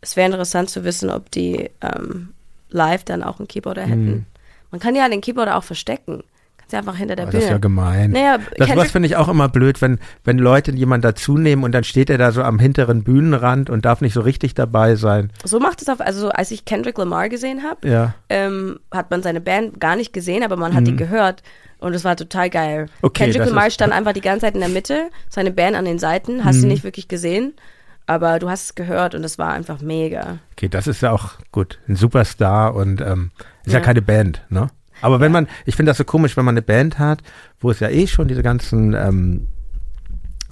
es 0.00 0.16
wäre 0.16 0.26
interessant 0.30 0.68
zu 0.70 0.84
wissen, 0.84 1.10
ob 1.10 1.30
die 1.30 1.70
ähm, 1.80 2.34
live 2.70 3.04
dann 3.04 3.22
auch 3.22 3.38
einen 3.38 3.48
Keyboarder 3.48 3.82
hätten. 3.82 4.26
Man 4.70 4.80
kann 4.80 4.94
ja 4.94 5.08
den 5.08 5.20
Keyboarder 5.20 5.56
auch 5.56 5.64
verstecken. 5.64 6.24
Ja 6.72 6.80
einfach 6.80 6.96
hinter 6.96 7.16
der 7.16 7.26
Oh, 7.26 7.30
das 7.30 7.34
ist 7.36 7.40
Bühne. 7.42 7.52
ja 7.52 7.58
gemein. 7.58 8.10
Naja, 8.10 8.38
das 8.38 8.66
Kendrick- 8.66 8.76
was 8.86 8.90
finde 8.90 9.06
ich 9.08 9.16
auch 9.16 9.28
immer 9.28 9.48
blöd, 9.48 9.80
wenn, 9.80 9.98
wenn 10.24 10.38
Leute 10.38 10.72
jemanden 10.72 11.02
dazu 11.02 11.38
nehmen 11.38 11.62
und 11.64 11.72
dann 11.72 11.84
steht 11.84 12.10
er 12.10 12.18
da 12.18 12.32
so 12.32 12.42
am 12.42 12.58
hinteren 12.58 13.04
Bühnenrand 13.04 13.70
und 13.70 13.84
darf 13.84 14.00
nicht 14.00 14.14
so 14.14 14.20
richtig 14.22 14.54
dabei 14.54 14.96
sein. 14.96 15.30
so 15.44 15.60
macht 15.60 15.80
es 15.82 15.88
auf, 15.88 16.00
also 16.00 16.30
als 16.30 16.50
ich 16.50 16.64
Kendrick 16.64 16.98
Lamar 16.98 17.28
gesehen 17.28 17.62
habe, 17.62 17.88
Ja. 17.88 18.14
ähm, 18.28 18.80
hat 18.90 19.10
man 19.10 19.22
seine 19.22 19.40
Band 19.40 19.80
gar 19.80 19.96
nicht 19.96 20.12
gesehen, 20.12 20.42
aber 20.42 20.56
man 20.56 20.74
hat 20.74 20.86
die 20.86 20.96
gehört 20.96 21.42
und 21.78 21.94
es 21.94 22.04
war 22.04 22.16
total 22.16 22.48
geil. 22.50 22.84
Mhm. 22.86 22.88
Okay, 23.02 23.24
Kendrick 23.24 23.46
Lamar 23.46 23.70
stand 23.70 23.92
einfach 23.92 24.12
die 24.12 24.20
ganze 24.20 24.46
Zeit 24.46 24.54
in 24.54 24.60
der 24.60 24.68
Mitte, 24.68 25.10
seine 25.28 25.50
Band 25.50 25.76
an 25.76 25.84
den 25.84 25.98
Seiten, 25.98 26.44
hast 26.44 26.56
Mhm. 26.56 26.62
du 26.62 26.66
nicht 26.68 26.84
wirklich 26.84 27.08
gesehen, 27.08 27.54
aber 28.06 28.38
du 28.38 28.48
hast 28.50 28.64
es 28.64 28.74
gehört 28.74 29.14
und 29.14 29.24
es 29.24 29.38
war 29.38 29.52
einfach 29.52 29.80
mega. 29.80 30.38
Okay, 30.52 30.68
das 30.68 30.86
ist 30.86 31.02
ja 31.02 31.12
auch 31.12 31.32
gut. 31.52 31.78
Ein 31.88 31.96
Superstar 31.96 32.74
und 32.74 33.00
ähm, 33.00 33.30
ist 33.64 33.72
ja. 33.72 33.78
Ja. 33.78 33.84
keine 33.84 34.02
Band, 34.02 34.42
ne? 34.48 34.68
Aber 35.02 35.20
wenn 35.20 35.32
man, 35.32 35.48
ich 35.66 35.76
finde 35.76 35.90
das 35.90 35.98
so 35.98 36.04
komisch, 36.04 36.36
wenn 36.36 36.44
man 36.44 36.54
eine 36.54 36.62
Band 36.62 36.98
hat, 36.98 37.22
wo 37.60 37.70
es 37.70 37.80
ja 37.80 37.88
eh 37.88 38.06
schon 38.06 38.28
diese 38.28 38.42
ganzen, 38.42 38.94
ähm, 38.94 39.46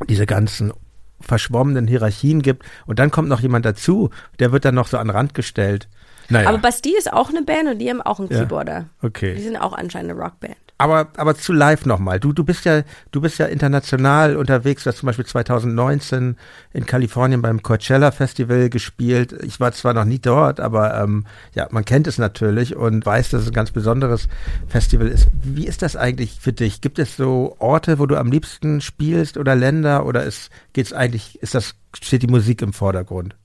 diese 0.09 0.27
ganzen 0.27 0.73
verschwommenen 1.21 1.87
Hierarchien 1.87 2.43
gibt 2.43 2.65
und 2.87 2.99
dann 2.99 3.11
kommt 3.11 3.29
noch 3.29 3.41
jemand 3.41 3.65
dazu, 3.65 4.11
der 4.39 4.53
wird 4.53 4.65
dann 4.65 4.75
noch 4.75 4.87
so 4.89 4.99
an 4.99 5.09
den 5.09 5.17
Rand 5.17 5.35
gestellt. 5.35 5.89
Naja, 6.29 6.49
Aber 6.49 6.59
Bastille 6.59 6.97
ist 6.97 7.13
auch 7.13 7.29
eine 7.31 7.43
Band 7.43 7.69
und 7.69 7.79
die 7.79 7.91
haben 7.91 8.01
auch 8.03 8.21
einen 8.21 8.29
Ja. 8.31 8.39
Keyboarder. 8.41 8.87
okay. 9.03 9.35
Die 9.35 9.43
sind 9.43 9.57
auch 9.57 9.73
anscheinend 9.73 10.13
eine 10.13 10.21
Rockband. 10.21 10.57
Aber, 10.81 11.09
aber 11.19 11.35
zu 11.35 11.53
live 11.53 11.85
nochmal. 11.85 12.21
Du, 12.21 12.33
du 12.33 12.43
bist 12.43 12.65
ja, 12.65 12.85
du 13.11 13.21
bist 13.21 13.39
ja 13.39 13.45
international 13.45 14.35
unterwegs. 14.35 14.85
Du 14.85 14.89
hast 14.89 14.97
zum 14.97 15.09
Beispiel 15.09 15.27
2019 15.27 16.39
in 16.73 16.87
Kalifornien 16.87 17.43
beim 17.43 17.63
Coachella 17.63 18.13
Festival 18.13 18.71
gespielt. 18.71 19.35
Ich 19.45 19.61
war 19.61 19.73
zwar 19.73 19.93
noch 19.93 20.07
nie 20.07 20.21
dort, 20.21 20.59
aber 20.59 20.99
ähm, 20.99 21.27
ja, 21.55 21.69
man 21.71 21.85
kennt 21.85 22.07
es 22.07 22.17
natürlich 22.17 22.77
und 22.77 23.05
weiß, 23.05 23.29
dass 23.29 23.43
es 23.43 23.49
ein 23.49 23.53
ganz 23.53 23.73
besonderes 23.73 24.27
Festival 24.69 25.09
ist. 25.09 25.29
Wie 25.43 25.67
ist 25.67 25.83
das 25.83 25.97
eigentlich 25.97 26.41
für 26.41 26.55
dich? 26.55 26.81
Gibt 26.81 26.99
es 26.99 27.15
so 27.15 27.57
Orte, 27.59 27.99
wo 27.99 28.07
du 28.07 28.17
am 28.17 28.31
liebsten 28.31 28.81
spielst 28.81 29.37
oder 29.37 29.55
Länder 29.55 30.07
oder 30.07 30.25
ist, 30.25 30.49
geht's 30.73 30.95
eigentlich, 30.95 31.43
ist 31.43 31.55
das, 31.55 31.75
steht 32.01 32.23
die 32.23 32.27
Musik 32.27 32.63
im 32.63 32.73
Vordergrund? 32.73 33.37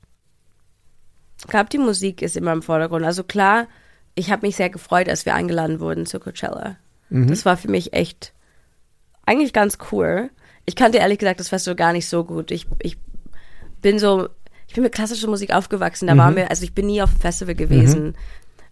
Ich 1.40 1.48
glaube, 1.48 1.68
die 1.70 1.80
Musik 1.80 2.22
ist 2.22 2.38
immer 2.38 2.54
im 2.54 2.62
Vordergrund. 2.62 3.04
Also 3.04 3.26
klar, 3.26 3.68
ich 4.16 4.32
habe 4.32 4.48
mich 4.48 4.56
sehr 4.56 4.70
gefreut, 4.70 5.10
als 5.10 5.26
wir 5.26 5.36
eingeladen 5.36 5.82
wurden 5.82 6.06
zu 6.06 6.22
Coachella. 6.22 6.78
Mhm. 7.24 7.28
Das 7.28 7.46
war 7.46 7.58
für 7.58 7.70
mich 7.70 7.94
echt 7.94 8.34
eigentlich 9.26 9.54
ganz 9.54 9.78
cool. 9.92 10.30
Ich 10.66 10.76
kannte 10.76 10.98
ehrlich 11.00 11.20
gesagt 11.20 11.40
das 11.40 11.50
Festival 11.50 11.76
gar 11.76 11.94
nicht 11.94 12.08
so 12.08 12.24
gut. 12.24 12.52
Ich, 12.52 12.68
ich 12.80 12.98
bin 13.82 14.00
so, 14.00 14.30
ich 14.68 14.74
bin 14.74 14.84
mit 14.84 14.94
klassischer 14.94 15.28
Musik 15.28 15.54
aufgewachsen. 15.54 16.08
Da 16.08 16.14
Mhm. 16.16 16.20
waren 16.20 16.36
wir, 16.36 16.50
also 16.50 16.64
ich 16.64 16.74
bin 16.74 16.88
nie 16.88 17.02
auf 17.02 17.12
dem 17.12 17.22
Festival 17.22 17.56
gewesen. 17.56 18.16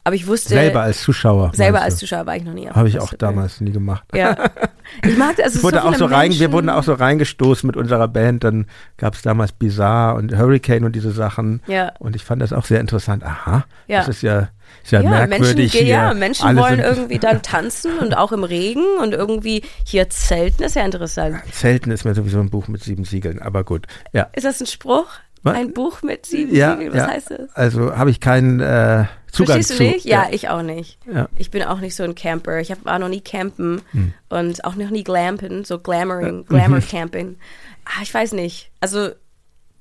Aber 0.05 0.15
ich 0.15 0.27
wusste, 0.27 0.49
Selber 0.49 0.81
als 0.81 1.01
Zuschauer. 1.01 1.51
selber 1.53 1.81
als? 1.81 1.95
Zuschauer 1.95 2.25
war 2.25 2.35
ich 2.35 2.43
noch 2.43 2.51
nie 2.53 2.67
auf 2.69 2.75
Habe 2.75 2.89
dem 2.89 2.97
ich 2.97 3.01
auch 3.01 3.13
damals 3.13 3.61
nie 3.61 3.71
gemacht. 3.71 4.03
Ja. 4.13 4.35
Ich 5.01 5.17
mag 5.17 5.39
also 5.41 5.57
Es 5.59 5.63
wurde 5.63 5.79
so 5.79 5.87
auch 5.87 5.95
so 5.95 6.05
rein, 6.05 6.31
wir 6.33 6.51
wurden 6.51 6.69
auch 6.69 6.83
so 6.83 6.93
reingestoßen 6.93 7.65
mit 7.65 7.77
unserer 7.77 8.09
Band. 8.09 8.43
Dann 8.43 8.65
gab 8.97 9.13
es 9.15 9.21
damals 9.21 9.53
Bizarre 9.53 10.15
und 10.17 10.37
Hurricane 10.37 10.83
und 10.83 10.93
diese 10.93 11.11
Sachen. 11.11 11.61
Ja. 11.67 11.93
Und 11.99 12.17
ich 12.17 12.23
fand 12.25 12.41
das 12.41 12.51
auch 12.51 12.65
sehr 12.65 12.81
interessant. 12.81 13.23
Aha, 13.23 13.63
Ja. 13.87 13.99
das 13.99 14.09
ist 14.09 14.21
ja, 14.23 14.49
ist 14.83 14.91
ja, 14.91 15.01
Ja, 15.01 15.09
merkwürdig 15.27 15.55
Menschen, 15.73 15.79
hier. 15.79 15.87
ja, 15.87 16.13
Menschen 16.13 16.45
Alle 16.47 16.61
wollen 16.61 16.79
irgendwie 16.79 17.19
dann 17.19 17.41
tanzen 17.41 17.99
und 17.99 18.15
auch 18.17 18.31
im 18.31 18.43
Regen 18.43 18.83
und 19.01 19.13
irgendwie 19.13 19.63
hier 19.85 20.09
zelten 20.09 20.63
ist 20.63 20.75
ja 20.75 20.83
interessant. 20.85 21.37
Zelten 21.51 21.91
ist 21.91 22.05
mir 22.05 22.15
sowieso 22.15 22.39
ein 22.39 22.49
Buch 22.49 22.67
mit 22.67 22.83
sieben 22.83 23.05
Siegeln, 23.05 23.41
aber 23.41 23.63
gut. 23.63 23.87
Ja, 24.13 24.29
Ist 24.33 24.45
das 24.45 24.59
ein 24.61 24.67
Spruch? 24.67 25.07
Was? 25.45 25.55
Ein 25.57 25.73
Buch 25.73 26.01
mit 26.03 26.25
sieben 26.25 26.55
Ja, 26.55 26.71
Siegeln, 26.77 26.91
was 26.93 26.99
ja. 26.99 27.07
heißt 27.07 27.31
das? 27.31 27.53
Also 27.55 27.97
habe 27.97 28.09
ich 28.11 28.21
keinen 28.21 28.61
äh, 28.61 29.05
Zugang 29.29 29.55
Verstehst 29.55 29.71
du 29.71 29.75
zu. 29.75 29.83
nicht? 29.83 30.05
Ja, 30.05 30.27
ich 30.31 30.47
auch 30.47 30.61
nicht. 30.61 30.99
Ja. 31.13 31.27
Ich 31.35 31.51
bin 31.51 31.63
auch 31.63 31.79
nicht 31.81 31.95
so 31.95 32.03
ein 32.03 32.15
Camper. 32.15 32.59
Ich 32.61 32.71
hab, 32.71 32.85
war 32.85 32.97
noch 32.99 33.09
nie 33.09 33.19
campen 33.19 33.81
Hm. 33.91 34.13
und 34.29 34.63
auch 34.63 34.75
noch 34.75 34.89
nie 34.89 35.03
glampen, 35.03 35.65
so 35.65 35.79
glamoring, 35.79 36.45
glamour 36.45 36.79
camping. 36.79 37.35
Ah, 37.83 38.01
ich 38.03 38.13
weiß 38.13 38.31
nicht. 38.33 38.71
Also 38.79 39.09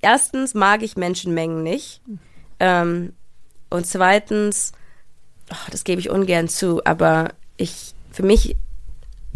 erstens 0.01 0.55
mag 0.55 0.83
ich 0.83 0.97
Menschenmengen 0.97 1.63
nicht. 1.63 2.01
Ähm, 2.59 3.13
und 3.71 3.87
zweitens, 3.87 4.73
oh, 5.51 5.71
das 5.71 5.85
gebe 5.85 6.01
ich 6.01 6.11
ungern 6.11 6.49
zu, 6.49 6.85
aber 6.85 7.31
ich, 7.57 7.95
für 8.11 8.23
mich 8.23 8.57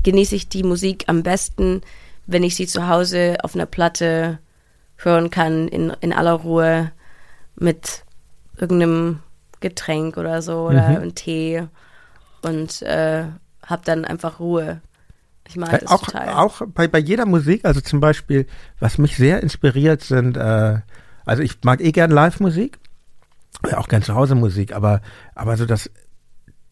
genieße 0.03 0.35
ich 0.37 0.49
die 0.49 0.63
Musik 0.63 1.05
am 1.09 1.23
besten, 1.23 1.83
wenn 2.27 2.43
ich 2.43 2.57
sie 2.57 2.67
zu 2.67 2.89
Hause 2.89 3.37
auf 3.43 3.55
einer 3.55 3.67
Platte 3.67 4.39
hören 4.97 5.31
kann, 5.31 5.69
in, 5.69 5.91
in 6.01 6.13
aller 6.13 6.33
Ruhe, 6.33 6.93
mit 7.59 8.03
irgendeinem 8.59 9.21
Getränk 9.61 10.17
oder 10.17 10.43
so 10.43 10.69
oder 10.69 10.89
Mhm. 10.89 10.97
einem 10.97 11.15
Tee 11.15 11.67
und 12.43 12.83
äh, 12.83 13.25
hab 13.65 13.85
dann 13.85 14.05
einfach 14.05 14.39
Ruhe. 14.41 14.81
Ich 15.49 15.57
mag 15.57 15.73
Äh, 15.73 15.79
das 15.81 15.91
auch 15.91 16.05
total. 16.07 16.29
auch 16.29 16.63
bei, 16.67 16.87
bei 16.89 16.99
jeder 16.99 17.25
Musik, 17.27 17.65
also 17.65 17.81
zum 17.81 18.01
Beispiel, 18.01 18.47
was 18.79 18.99
mich 18.99 19.17
sehr 19.17 19.43
inspiriert 19.43 20.03
sind, 20.03 20.37
äh, 20.37 20.81
also 21.25 21.43
ich 21.43 21.59
mag 21.65 21.81
eh 21.81 21.93
gern 21.93 22.11
Live-Musik, 22.11 22.79
auch 23.77 23.89
gern 23.89 24.03
zu 24.03 24.15
Hause 24.15 24.35
Musik, 24.35 24.75
aber, 24.75 25.01
aber 25.35 25.57
so 25.57 25.67
das, 25.67 25.91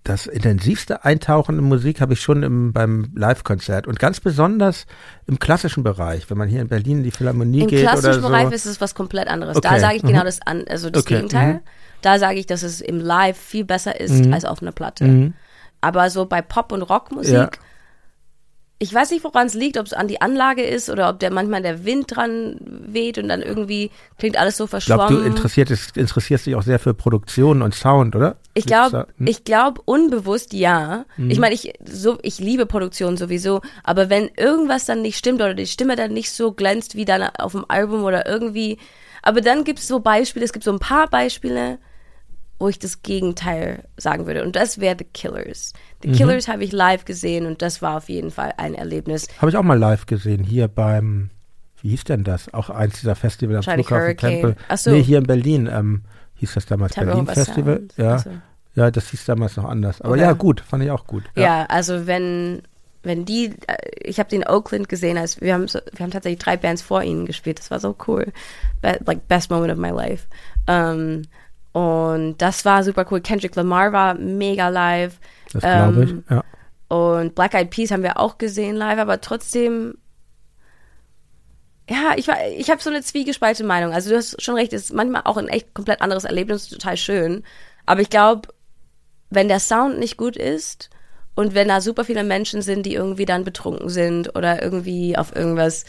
das 0.05 0.27
intensivste 0.27 1.05
Eintauchen 1.05 1.59
in 1.59 1.65
Musik 1.65 2.01
habe 2.01 2.13
ich 2.13 2.21
schon 2.21 2.43
im, 2.43 2.73
beim 2.73 3.11
Live-Konzert 3.15 3.87
und 3.87 3.99
ganz 3.99 4.21
besonders 4.21 4.87
im 5.27 5.39
klassischen 5.39 5.83
Bereich, 5.83 6.29
wenn 6.31 6.37
man 6.39 6.49
hier 6.49 6.61
in 6.61 6.69
Berlin 6.69 6.99
in 6.99 7.05
die 7.05 7.11
Philharmonie 7.11 7.63
Im 7.63 7.69
geht 7.69 7.83
oder 7.83 7.93
klassischen 7.93 8.23
so. 8.23 8.29
Bereich 8.29 8.51
ist 8.53 8.67
es 8.67 8.81
was 8.81 8.95
komplett 8.95 9.29
anderes. 9.29 9.57
Okay, 9.57 9.69
Da 9.69 9.79
sage 9.81 9.97
ich 9.97 10.03
mhm. 10.03 10.09
genau 10.09 10.25
das 10.25 10.41
an, 10.47 10.65
also 10.69 10.91
das 10.91 11.03
Okay, 11.05 11.15
Gegenteil. 11.15 11.55
mhm. 11.55 11.61
Da 12.03 12.19
sage 12.19 12.39
ich, 12.39 12.45
dass 12.47 12.63
es 12.63 12.83
im 12.83 13.01
Live 13.01 13.39
viel 13.39 13.65
besser 13.65 13.99
ist 13.99 14.27
Mhm. 14.27 14.35
als 14.35 14.45
auf 14.45 14.61
einer 14.61 14.73
Platte. 14.73 15.05
Mhm. 15.05 15.35
Aber 15.81 16.11
so 16.11 16.27
bei 16.27 16.43
Pop- 16.43 16.73
und 16.73 16.83
Rockmusik, 16.83 17.33
Ja. 17.35 17.51
Ich 18.85 18.93
weiß 18.93 19.13
nicht, 19.13 19.25
woran 19.25 19.47
es 19.47 19.55
liegt, 19.55 19.79
ob 19.79 19.87
es 19.87 19.95
an 19.95 20.09
die 20.09 20.21
Anlage 20.21 20.63
ist 20.63 20.91
oder 20.91 21.09
ob 21.09 21.19
der 21.19 21.33
manchmal 21.33 21.63
der 21.63 21.87
Wind 21.87 22.15
dran 22.15 22.59
weht 22.61 23.17
und 23.17 23.29
dann 23.29 23.41
irgendwie 23.41 23.91
klingt 24.19 24.37
alles 24.37 24.59
so 24.59 24.65
Ich 24.65 24.85
glaube, 24.85 25.05
verschwommen. 25.05 25.23
du 25.23 25.27
interessierst, 25.27 25.97
interessierst 25.97 26.45
dich 26.45 26.55
auch 26.55 26.63
sehr 26.63 26.79
für 26.79 26.93
Produktion 26.93 27.63
und 27.63 27.75
Sound, 27.75 28.15
oder? 28.15 28.37
Ich 28.53 28.67
glaube? 28.67 29.07
Hm? 29.17 29.27
ich 29.27 29.45
glaube 29.45 29.81
unbewusst 29.87 30.53
ja. 30.53 31.07
Ich 31.17 31.39
meine, 31.39 31.55
ich 31.55 31.73
so 31.91 32.19
ich 32.21 32.39
liebe 32.41 32.67
Produktion 32.67 33.17
sowieso, 33.17 33.63
aber 33.85 34.11
wenn 34.11 34.29
irgendwas 34.37 34.85
dann 34.85 35.01
nicht 35.01 35.17
stimmt 35.17 35.41
oder 35.41 35.55
die 35.55 35.67
Stimme 35.67 35.97
dann 35.97 36.13
nicht 36.13 36.31
so 36.31 36.53
glänzt 36.53 36.95
wie 36.95 37.07
dann 37.07 37.23
auf 37.23 37.53
dem 37.53 37.65
Album 37.69 38.05
oder 38.05 38.27
irgendwie, 38.27 38.77
aber 39.23 39.41
dann 39.41 39.65
gibt 39.65 39.79
es 39.79 39.89
so 39.89 40.01
Beispiele, 40.01 40.45
es 40.45 40.53
gibt 40.53 40.65
so 40.65 40.73
ein 40.73 40.79
paar 40.79 41.09
Beispiele, 41.09 41.79
wo 42.65 42.69
ich 42.71 42.79
das 42.79 43.03
Gegenteil 43.03 43.85
sagen 43.99 44.27
würde 44.27 44.43
und 44.43 44.57
das 44.57 44.81
wäre 44.81 44.97
The 44.99 45.05
Killers. 45.05 45.75
The 46.03 46.09
Mhm. 46.09 46.13
Killers 46.15 46.49
habe 46.49 46.65
ich 46.65 46.73
live 46.73 47.05
gesehen 47.05 47.45
und 47.45 47.61
das 47.61 47.83
war 47.83 47.99
auf 47.99 48.09
jeden 48.09 48.31
Fall 48.31 48.55
ein 48.57 48.75
Erlebnis. 48.75 49.29
Habe 49.39 49.51
ich 49.51 49.57
auch 49.59 49.63
mal 49.63 49.79
live 49.79 50.07
gesehen, 50.07 50.43
hier 50.45 50.67
beim, 50.69 51.29
wie 51.83 51.91
hieß 51.91 52.05
denn 52.05 52.25
das? 52.25 52.53
Auch 52.55 52.71
eins 52.71 53.01
dieser 53.01 53.17
Festivals 53.17 53.69
am 53.69 53.75
Flughafen 53.75 54.03
Hurricane. 54.03 54.31
Tempel. 54.31 54.57
Ach 54.69 54.79
so. 54.79 54.91
Nee, 54.93 55.03
hier 55.03 55.19
in 55.19 55.25
Berlin, 55.27 55.69
ähm, 55.71 56.05
hieß 56.37 56.55
das 56.55 56.65
damals 56.65 56.95
Berlin 56.95 57.27
Tempelhofer 57.27 57.45
Festival. 57.45 57.77
Sound. 57.77 57.93
Ja, 57.99 58.13
Also, 58.13 58.31
ja, 58.77 58.91
das 58.91 59.11
hieß 59.11 59.25
damals 59.27 59.57
noch 59.59 59.65
anders. 59.67 60.01
Aber 60.01 60.13
Okay. 60.15 60.23
ja, 60.23 60.33
gut, 60.33 60.61
fand 60.63 60.83
ich 60.85 60.91
auch 60.91 61.07
gut. 61.07 61.25
ja. 61.37 61.67
also 61.67 62.07
wenn 62.07 62.63
wenn 63.07 63.27
die, 63.27 63.51
äh, 63.67 63.77
ich 64.03 64.19
habe 64.19 64.31
den 64.31 64.47
Oakland 64.47 64.89
gesehen, 64.89 65.19
als 65.19 65.39
wir 65.43 65.53
haben 65.53 65.69
so, 65.69 65.79
wir 65.93 66.03
haben 66.05 66.11
tatsächlich 66.11 66.39
drei 66.39 66.57
Bands 66.57 66.81
vor 66.81 67.03
ihnen 67.03 67.27
gespielt. 67.27 67.59
Das 67.59 67.71
war 67.71 67.79
so 67.79 67.95
cool, 68.09 68.33
Be 68.81 68.99
like 69.05 69.29
best 69.29 69.51
moment 69.51 69.71
of 69.71 69.79
my 69.79 69.91
life. 69.91 70.27
Ähm, 70.67 71.23
und 71.75 72.37
das 72.39 72.65
war 72.65 72.83
super 72.83 73.05
cool. 73.11 73.21
Kendrick 73.21 73.55
Lamar 73.57 73.93
war 73.93 74.15
mega 74.15 74.69
live. 74.71 75.19
Das 75.53 75.63
glaube 75.63 76.05
ich. 76.05 76.11
Ähm, 76.11 76.25
Ja. 76.31 76.45
Und 76.89 77.35
Black 77.35 77.55
Eyed 77.55 77.71
Peas 77.71 77.91
haben 77.91 78.03
wir 78.03 78.19
auch 78.19 78.39
gesehen 78.39 78.77
live, 78.77 78.99
aber 78.99 79.21
trotzdem, 79.21 79.97
ja, 81.89 82.15
ich, 82.17 82.29
war- 82.29 82.47
ich 82.57 82.71
habe 82.71 82.81
so 82.83 82.89
eine 82.91 83.03
zwiegespaltene 83.03 83.67
Meinung. 83.69 83.93
Also 83.93 84.11
du 84.11 84.17
hast 84.17 84.41
schon 84.41 84.55
recht, 84.55 84.73
es 84.73 84.85
ist 84.85 84.93
manchmal 84.95 85.23
auch 85.25 85.37
ein 85.37 85.49
echt 85.49 85.75
komplett 85.75 86.01
anderes 86.01 86.25
Erlebnis, 86.25 86.69
total 86.69 86.97
schön. 86.97 87.43
Aber 87.85 88.01
ich 88.01 88.09
glaube, 88.11 88.49
wenn 89.31 89.49
der 89.49 89.61
Sound 89.61 89.99
nicht 89.99 90.17
gut 90.17 90.37
ist 90.37 90.89
und 91.35 91.55
wenn 91.55 91.69
da 91.69 91.81
super 91.81 92.05
viele 92.05 92.25
Menschen 92.25 92.63
sind, 92.63 92.87
die 92.87 92.95
irgendwie 92.95 93.27
dann 93.27 93.45
betrunken 93.45 93.89
sind 93.91 94.35
oder 94.37 94.63
irgendwie 94.63 95.19
auf 95.19 95.35
irgendwas, 95.37 95.85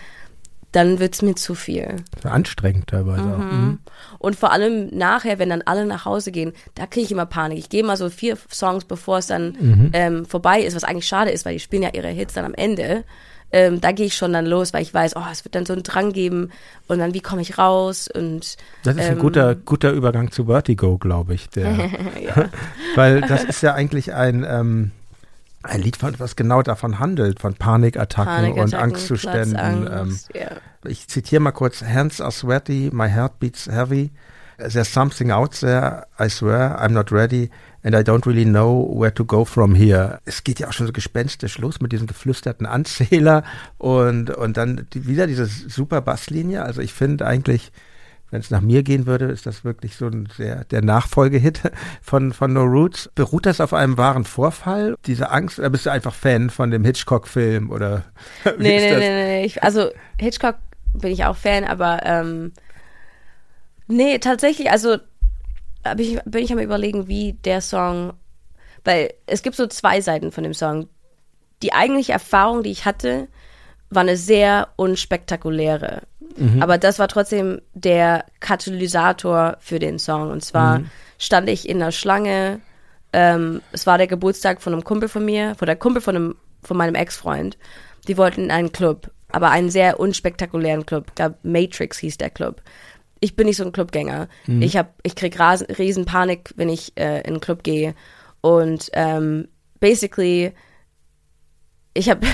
dann 0.76 1.00
wird's 1.00 1.22
mir 1.22 1.36
zu 1.36 1.56
viel. 1.56 1.96
Anstrengend 2.24 2.88
teilweise 2.88 3.24
auch. 3.24 3.38
Mhm. 3.38 3.80
Und 4.20 4.36
vor 4.36 4.52
allem 4.52 4.90
nachher, 4.96 5.40
wenn 5.40 5.50
dann 5.50 5.62
alle 5.66 5.86
nach 5.86 6.06
Hause 6.06 6.32
gehen, 6.32 6.52
da 6.76 6.86
kriege 6.86 7.06
ich 7.06 7.12
immer 7.12 7.26
Panik. 7.26 7.58
Ich 7.60 7.70
gehe 7.70 7.84
mal 7.84 7.98
so 7.98 8.10
vier 8.10 8.38
Songs, 8.52 8.84
bevor 8.86 9.20
es 9.20 9.28
dann 9.28 9.56
Mhm. 9.60 9.90
ähm, 9.94 10.26
vorbei 10.26 10.62
ist, 10.62 10.76
was 10.76 10.84
eigentlich 10.84 11.08
schade 11.08 11.32
ist, 11.32 11.46
weil 11.46 11.54
die 11.54 11.60
spielen 11.60 11.84
ja 11.84 11.90
ihre 11.94 12.10
Hits 12.10 12.34
dann 12.34 12.46
am 12.46 12.54
Ende. 12.54 13.04
Ähm, 13.52 13.80
da 13.80 13.92
gehe 13.92 14.08
ich 14.08 14.16
schon 14.16 14.34
dann 14.34 14.46
los, 14.46 14.74
weil 14.74 14.82
ich 14.82 14.94
weiß, 14.94 15.16
oh, 15.16 15.24
es 15.32 15.46
wird 15.46 15.56
dann 15.56 15.66
so 15.66 15.72
einen 15.74 15.84
Drang 15.84 16.12
geben 16.12 16.50
und 16.88 17.00
dann, 17.00 17.14
wie 17.14 17.22
komme 17.22 17.42
ich 17.42 17.58
raus? 17.58 18.10
Und 18.14 18.58
Das 18.84 18.96
ist 18.96 19.02
ein 19.06 19.14
ähm, 19.14 19.20
guter, 19.20 19.56
guter 19.56 19.92
Übergang 19.92 20.32
zu 20.32 20.46
Vertigo, 20.46 20.98
glaube 20.98 21.36
ich. 21.36 21.48
Der, 21.52 21.72
weil 22.96 23.22
das 23.22 23.44
ist 23.46 23.62
ja 23.62 23.74
eigentlich 23.74 24.14
ein, 24.14 24.46
ähm, 24.50 24.92
ein 25.66 25.82
Lied, 25.82 25.98
von, 25.98 26.18
was 26.20 26.36
genau 26.36 26.62
davon 26.62 27.00
handelt, 27.00 27.40
von 27.40 27.54
Panikattacken, 27.56 28.52
und 28.52 28.56
Panikattacken, 28.56 28.84
Angstzuständen. 28.84 29.58
Ähm, 29.60 29.86
Platzangst, 29.86 30.30
ja. 30.34 30.52
ich 30.88 31.08
zitiere 31.08 31.42
mal 31.42 31.52
kurz, 31.52 31.84
Hands 31.84 32.20
are 32.22 32.32
sweaty, 32.32 32.90
my 32.94 33.10
heart 33.10 33.40
beats 33.40 33.68
heavy. 33.68 34.12
There's 34.58 34.92
something 34.92 35.32
out 35.32 35.60
there, 35.60 36.08
I 36.18 36.30
swear, 36.30 36.80
I'm 36.80 36.92
not 36.92 37.12
ready 37.12 37.50
and 37.84 37.94
I 37.94 38.00
don't 38.00 38.26
really 38.26 38.46
know 38.46 38.90
where 38.98 39.14
to 39.14 39.26
go 39.26 39.46
from 39.46 39.76
here. 39.76 40.20
Es 40.26 40.44
geht 40.44 40.60
ja 40.60 40.68
auch 40.68 40.74
schon 40.74 40.88
so 40.88 40.94
gespenstisch 40.94 41.60
los 41.60 41.82
mit 41.82 41.92
diesem 41.92 42.08
geflüsterten 42.08 42.66
Anzähler 42.66 43.44
und, 43.78 44.32
und 44.32 44.58
dann 44.58 44.88
die, 44.94 45.08
wieder 45.08 45.28
diese 45.28 45.46
super 45.46 46.02
Basslinie. 46.02 46.64
Also 46.64 46.82
ich 46.82 46.94
finde 46.94 47.28
eigentlich, 47.28 47.72
wenn 48.36 48.42
es 48.42 48.52
nach 48.52 48.60
mir 48.60 48.84
gehen 48.84 49.06
würde, 49.06 49.28
ist 49.28 49.46
das 49.46 49.64
wirklich 49.64 49.96
so 49.96 50.08
ein 50.08 50.28
sehr, 50.36 50.66
der 50.66 50.82
Nachfolgehit 50.82 51.62
von, 52.02 52.34
von 52.34 52.52
No 52.52 52.64
Roots. 52.64 53.10
Beruht 53.16 53.46
das 53.46 53.62
auf 53.62 53.74
einem 53.74 53.98
wahren 53.98 54.26
Vorfall? 54.26 54.96
Diese 55.06 55.32
Angst, 55.32 55.58
oder 55.58 55.70
bist 55.70 55.86
du 55.86 55.90
einfach 55.90 56.14
Fan 56.14 56.50
von 56.50 56.70
dem 56.70 56.84
Hitchcock-Film 56.84 57.70
oder 57.72 58.04
wie 58.44 58.52
Nee, 58.58 58.76
ist 58.76 58.84
nee, 58.84 58.90
das? 58.90 59.00
nee, 59.00 59.10
nee, 59.10 59.24
nee. 59.40 59.46
Ich, 59.46 59.64
also 59.64 59.90
Hitchcock 60.20 60.58
bin 60.94 61.12
ich 61.14 61.24
auch 61.24 61.38
Fan, 61.38 61.64
aber 61.64 62.02
ähm, 62.06 62.52
nee, 63.88 64.20
tatsächlich, 64.20 64.70
also 64.70 64.98
hab 65.86 66.00
ich, 66.00 66.20
bin 66.26 66.44
ich 66.44 66.52
am 66.52 66.60
überlegen, 66.60 67.08
wie 67.08 67.34
der 67.34 67.62
Song, 67.62 68.14
weil 68.84 69.14
es 69.28 69.44
gibt 69.44 69.56
so 69.56 69.68
zwei 69.68 70.02
Seiten 70.02 70.34
von 70.34 70.44
dem 70.44 70.54
Song. 70.54 70.90
Die 71.64 71.72
eigentliche 71.72 72.12
Erfahrung, 72.12 72.64
die 72.64 72.72
ich 72.72 72.84
hatte, 72.84 73.30
war 73.90 74.02
eine 74.02 74.18
sehr 74.18 74.70
unspektakuläre. 74.76 76.02
Aber 76.62 76.78
das 76.78 77.00
war 77.00 77.08
trotzdem 77.08 77.62
der 77.74 78.26
Katalysator 78.40 79.58
für 79.60 79.80
den 79.80 80.00
Song. 80.00 80.32
Und 80.32 80.44
zwar 80.44 80.82
stand 81.18 81.50
ich 81.50 81.68
in 81.68 81.80
der 81.80 81.92
Schlange. 81.92 82.60
Ähm, 83.14 83.62
es 83.72 83.88
war 83.88 83.98
der 83.98 84.08
Geburtstag 84.08 84.62
von 84.62 84.74
einem 84.74 84.84
Kumpel 84.84 85.08
von 85.08 85.24
mir, 85.24 85.56
von 85.56 85.66
der 85.66 85.78
Kumpel 85.78 86.02
von, 86.02 86.16
einem, 86.16 86.36
von 86.62 86.78
meinem 86.78 86.96
Ex-Freund. 86.96 87.58
Die 88.08 88.18
wollten 88.18 88.46
in 88.46 88.52
einen 88.52 88.72
Club, 88.72 89.12
aber 89.32 89.50
einen 89.50 89.70
sehr 89.70 90.00
unspektakulären 90.00 90.86
Club. 90.86 91.06
Ich 91.08 91.16
glaub, 91.16 91.38
Matrix 91.44 92.00
hieß 92.00 92.18
der 92.18 92.30
Club. 92.30 92.62
Ich 93.22 93.36
bin 93.36 93.48
nicht 93.48 93.58
so 93.58 93.64
ein 93.64 93.72
Clubgänger. 93.72 94.28
Ich 94.60 94.78
hab, 94.78 94.94
ich 95.04 95.16
krieg 95.16 95.40
Rasen, 95.40 95.68
riesen 95.68 96.06
Panik, 96.06 96.54
wenn 96.58 96.70
ich 96.70 96.92
äh, 96.98 97.22
in 97.22 97.28
einen 97.28 97.40
Club 97.40 97.64
gehe. 97.64 97.96
Und 98.42 98.90
ähm, 98.94 99.48
basically, 99.80 100.52
ich 101.94 102.10
habe 102.10 102.28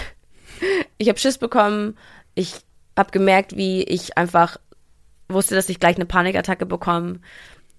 ich 0.98 1.08
hab 1.08 1.20
Schiss 1.20 1.38
bekommen. 1.38 1.98
Ich 2.34 2.56
habe 3.02 3.12
gemerkt, 3.12 3.58
wie 3.58 3.84
ich 3.84 4.18
einfach 4.18 4.58
wusste, 5.28 5.56
dass 5.56 5.68
ich 5.70 5.80
gleich 5.80 5.98
eine 5.98 6.06
Panikattacke 6.06 6.66
bekomme. 6.66 7.20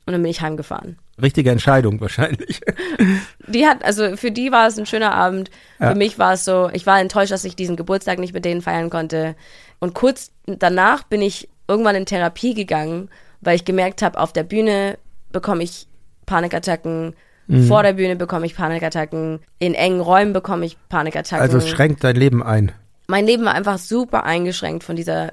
Und 0.05 0.13
dann 0.15 0.23
bin 0.23 0.31
ich 0.31 0.41
heimgefahren. 0.41 0.99
Richtige 1.21 1.51
Entscheidung 1.51 2.01
wahrscheinlich. 2.01 2.61
Die 3.47 3.67
hat, 3.67 3.85
also 3.85 4.17
für 4.17 4.33
die 4.33 4.51
war 4.51 4.67
es 4.67 4.77
ein 4.77 4.87
schöner 4.87 5.15
Abend. 5.15 5.51
Ja. 5.79 5.91
Für 5.91 5.95
mich 5.95 6.19
war 6.19 6.33
es 6.33 6.45
so, 6.45 6.69
ich 6.73 6.87
war 6.87 7.01
enttäuscht, 7.01 7.31
dass 7.31 7.45
ich 7.45 7.55
diesen 7.55 7.77
Geburtstag 7.77 8.19
nicht 8.19 8.35
mit 8.35 8.45
denen 8.45 8.63
feiern 8.63 8.91
konnte. 8.91 9.37
Und 9.79 9.95
kurz 9.95 10.33
danach 10.47 11.05
bin 11.05 11.23
ich 11.23 11.49
irgendwann 11.69 11.95
in 11.95 12.07
Therapie 12.07 12.55
gegangen, 12.55 13.11
weil 13.41 13.55
ich 13.55 13.65
gemerkt 13.65 14.03
habe, 14.03 14.19
auf 14.19 14.33
der 14.33 14.43
Bühne 14.43 14.99
bekomme 15.31 15.63
ich 15.63 15.87
Panikattacken, 16.27 17.15
Mhm. 17.49 17.65
vor 17.67 17.83
der 17.83 17.93
Bühne 17.95 18.17
bekomme 18.17 18.47
ich 18.47 18.55
Panikattacken, 18.57 19.41
in 19.59 19.75
engen 19.75 20.01
Räumen 20.01 20.33
bekomme 20.33 20.65
ich 20.65 20.77
Panikattacken. 20.89 21.43
Also 21.43 21.59
es 21.59 21.69
schränkt 21.69 22.05
dein 22.05 22.17
Leben 22.17 22.43
ein. 22.43 22.73
Mein 23.13 23.27
Leben 23.27 23.45
war 23.45 23.53
einfach 23.55 23.79
super 23.79 24.25
eingeschränkt 24.25 24.85
von 24.85 24.97
dieser 24.97 25.33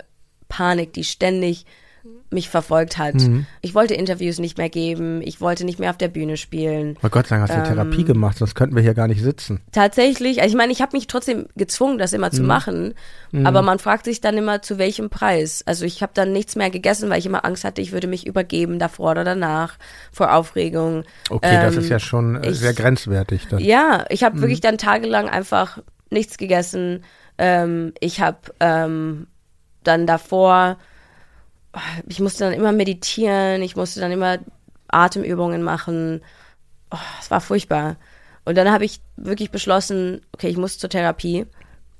Panik, 0.49 0.91
die 0.93 1.05
ständig 1.05 1.65
mich 2.31 2.47
verfolgt 2.49 2.97
hat. 2.97 3.15
Mhm. 3.15 3.45
Ich 3.61 3.73
wollte 3.73 3.93
Interviews 3.93 4.37
nicht 4.39 4.57
mehr 4.57 4.69
geben, 4.69 5.21
ich 5.23 5.41
wollte 5.41 5.65
nicht 5.65 5.79
mehr 5.79 5.89
auf 5.89 5.97
der 5.97 6.09
Bühne 6.09 6.37
spielen. 6.37 6.95
Oh 7.03 7.09
Gott 7.09 7.27
sei 7.27 7.37
Dank 7.37 7.49
hast 7.49 7.55
du 7.57 7.61
Ähm, 7.61 7.75
Therapie 7.75 8.03
gemacht, 8.03 8.37
sonst 8.37 8.53
könnten 8.55 8.75
wir 8.75 8.83
hier 8.83 8.93
gar 8.93 9.07
nicht 9.07 9.21
sitzen. 9.21 9.61
Tatsächlich, 9.71 10.41
also 10.41 10.51
ich 10.51 10.57
meine, 10.57 10.71
ich 10.71 10.81
habe 10.81 10.95
mich 10.95 11.07
trotzdem 11.07 11.47
gezwungen, 11.55 11.97
das 11.97 12.13
immer 12.13 12.27
Mhm. 12.27 12.31
zu 12.33 12.43
machen, 12.43 12.93
aber 13.43 13.61
man 13.63 13.79
fragt 13.79 14.05
sich 14.05 14.21
dann 14.21 14.37
immer, 14.37 14.61
zu 14.61 14.77
welchem 14.77 15.09
Preis. 15.09 15.63
Also 15.65 15.85
ich 15.85 16.01
habe 16.03 16.11
dann 16.13 16.31
nichts 16.31 16.55
mehr 16.55 16.69
gegessen, 16.69 17.09
weil 17.09 17.19
ich 17.19 17.25
immer 17.25 17.45
Angst 17.45 17.63
hatte, 17.63 17.81
ich 17.81 17.91
würde 17.93 18.07
mich 18.07 18.27
übergeben 18.27 18.77
davor 18.79 19.11
oder 19.11 19.23
danach 19.23 19.77
vor 20.11 20.33
Aufregung. 20.33 21.03
Okay, 21.29 21.59
das 21.61 21.75
Ähm, 21.75 21.81
ist 21.81 21.89
ja 21.89 21.99
schon 21.99 22.43
ich- 22.43 22.59
sehr 22.59 22.73
grenzwertig. 22.73 23.47
Dann. 23.49 23.59
Ja, 23.59 24.05
ich 24.09 24.23
habe 24.23 24.39
wirklich 24.41 24.61
dann 24.61 24.77
tagelang 24.77 25.29
einfach 25.29 25.79
nichts 26.11 26.37
gegessen. 26.37 27.03
Ähm, 27.39 27.93
ich 28.01 28.19
habe 28.19 28.37
ähm, 28.59 29.27
dann 29.83 30.05
davor, 30.05 30.77
ich 32.05 32.19
musste 32.19 32.43
dann 32.43 32.53
immer 32.53 32.73
meditieren, 32.73 33.61
ich 33.61 33.75
musste 33.75 34.01
dann 34.01 34.11
immer 34.11 34.39
Atemübungen 34.89 35.63
machen. 35.63 36.21
Oh, 36.91 36.97
es 37.19 37.31
war 37.31 37.39
furchtbar. 37.41 37.95
Und 38.43 38.57
dann 38.57 38.71
habe 38.71 38.83
ich 38.83 38.99
wirklich 39.15 39.51
beschlossen, 39.51 40.21
okay, 40.33 40.49
ich 40.49 40.57
muss 40.57 40.77
zur 40.77 40.89
Therapie. 40.89 41.45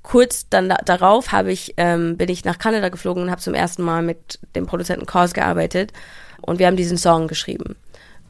Kurz 0.02 0.48
dann 0.48 0.68
da, 0.68 0.76
darauf 0.76 1.32
habe 1.32 1.52
ich, 1.52 1.74
ähm, 1.78 2.16
bin 2.16 2.28
ich 2.28 2.44
nach 2.44 2.58
Kanada 2.58 2.90
geflogen 2.90 3.22
und 3.22 3.30
habe 3.30 3.40
zum 3.40 3.54
ersten 3.54 3.82
Mal 3.82 4.02
mit 4.02 4.38
dem 4.54 4.66
Produzenten 4.66 5.06
Cause 5.06 5.32
gearbeitet. 5.32 5.92
Und 6.42 6.58
wir 6.58 6.66
haben 6.66 6.76
diesen 6.76 6.98
Song 6.98 7.28
geschrieben. 7.28 7.76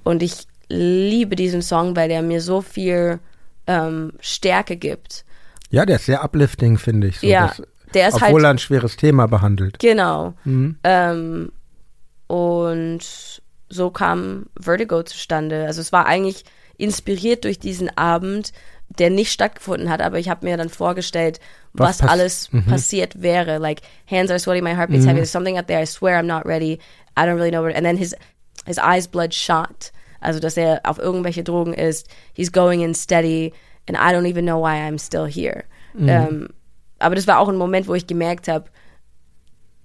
Und 0.05 0.23
ich 0.23 0.47
liebe 0.69 1.35
diesen 1.35 1.63
Song, 1.63 1.97
weil 1.97 2.09
der 2.09 2.23
mir 2.23 2.41
so 2.41 2.61
viel 2.61 3.19
ähm, 3.67 4.13
Stärke 4.21 4.77
gibt. 4.77 5.25
Ja, 5.71 5.87
der 5.87 5.97
ist 5.97 6.07
sehr 6.07 6.23
uplifting, 6.25 6.79
finde 6.79 7.09
ich. 7.09 7.21
So, 7.21 7.27
Ja, 7.27 7.49
dass- 7.49 7.63
der 7.95 8.09
ist 8.09 8.15
obwohl 8.15 8.35
halt- 8.35 8.45
er 8.45 8.51
ein 8.51 8.59
schweres 8.59 8.97
Thema 8.97 9.27
behandelt. 9.27 9.79
Genau. 9.79 10.35
Mhm. 10.45 10.77
Ähm, 10.85 11.53
und 12.27 13.01
so 13.69 13.91
kam 13.91 14.47
Vertigo 14.59 15.03
zustande. 15.03 15.65
Also 15.67 15.81
es 15.81 15.93
war 15.93 16.07
eigentlich 16.07 16.45
inspiriert 16.77 17.45
durch 17.45 17.59
diesen 17.59 17.97
Abend, 17.97 18.53
der 18.99 19.11
nicht 19.11 19.31
stattgefunden 19.33 19.91
hat, 19.91 20.01
aber 20.01 20.19
ich 20.19 20.29
habe 20.29 20.47
mir 20.47 20.57
dann 20.57 20.69
vorgestellt, 20.69 21.39
Was 21.73 21.89
was, 21.89 21.99
pass- 21.99 22.11
alles 22.11 22.53
Mhm. 22.53 22.65
passiert 22.67 23.23
wäre. 23.23 23.59
Like, 23.59 23.83
hands 24.11 24.31
are 24.31 24.39
sweaty, 24.41 24.63
my 24.63 24.75
heart 24.75 24.91
beats 24.91 25.05
heavy, 25.05 25.17
there's 25.19 25.31
something 25.31 25.57
out 25.59 25.69
there, 25.69 25.81
I 25.83 25.87
swear 25.87 26.19
I'm 26.19 26.25
not 26.27 26.45
ready, 26.47 26.79
I 27.17 27.23
don't 27.23 27.37
really 27.37 27.51
know 27.51 27.63
where, 27.63 27.77
and 27.77 27.85
then 27.85 27.97
his, 27.97 28.17
his 28.67 28.79
eyes 28.79 29.07
bloodshot. 29.07 29.93
Also, 30.21 30.41
dass 30.41 30.57
er 30.57 30.81
auf 30.85 30.99
irgendwelche 30.99 31.45
Drogen 31.45 31.73
ist, 31.75 32.09
he's 32.35 32.51
going 32.51 32.81
in 32.83 32.95
steady, 32.95 33.53
and 33.91 33.97
I 33.97 34.15
don't 34.15 34.27
even 34.27 34.45
know 34.45 34.59
why 34.63 34.77
I'm 34.77 34.99
still 34.99 35.27
here. 35.27 35.65
Ähm, 35.99 36.49
aber 37.01 37.17
das 37.17 37.27
war 37.27 37.41
auch 37.41 37.49
ein 37.49 37.57
Moment, 37.57 37.89
wo 37.89 37.95
ich 37.95 38.07
gemerkt 38.07 38.47
habe, 38.47 38.71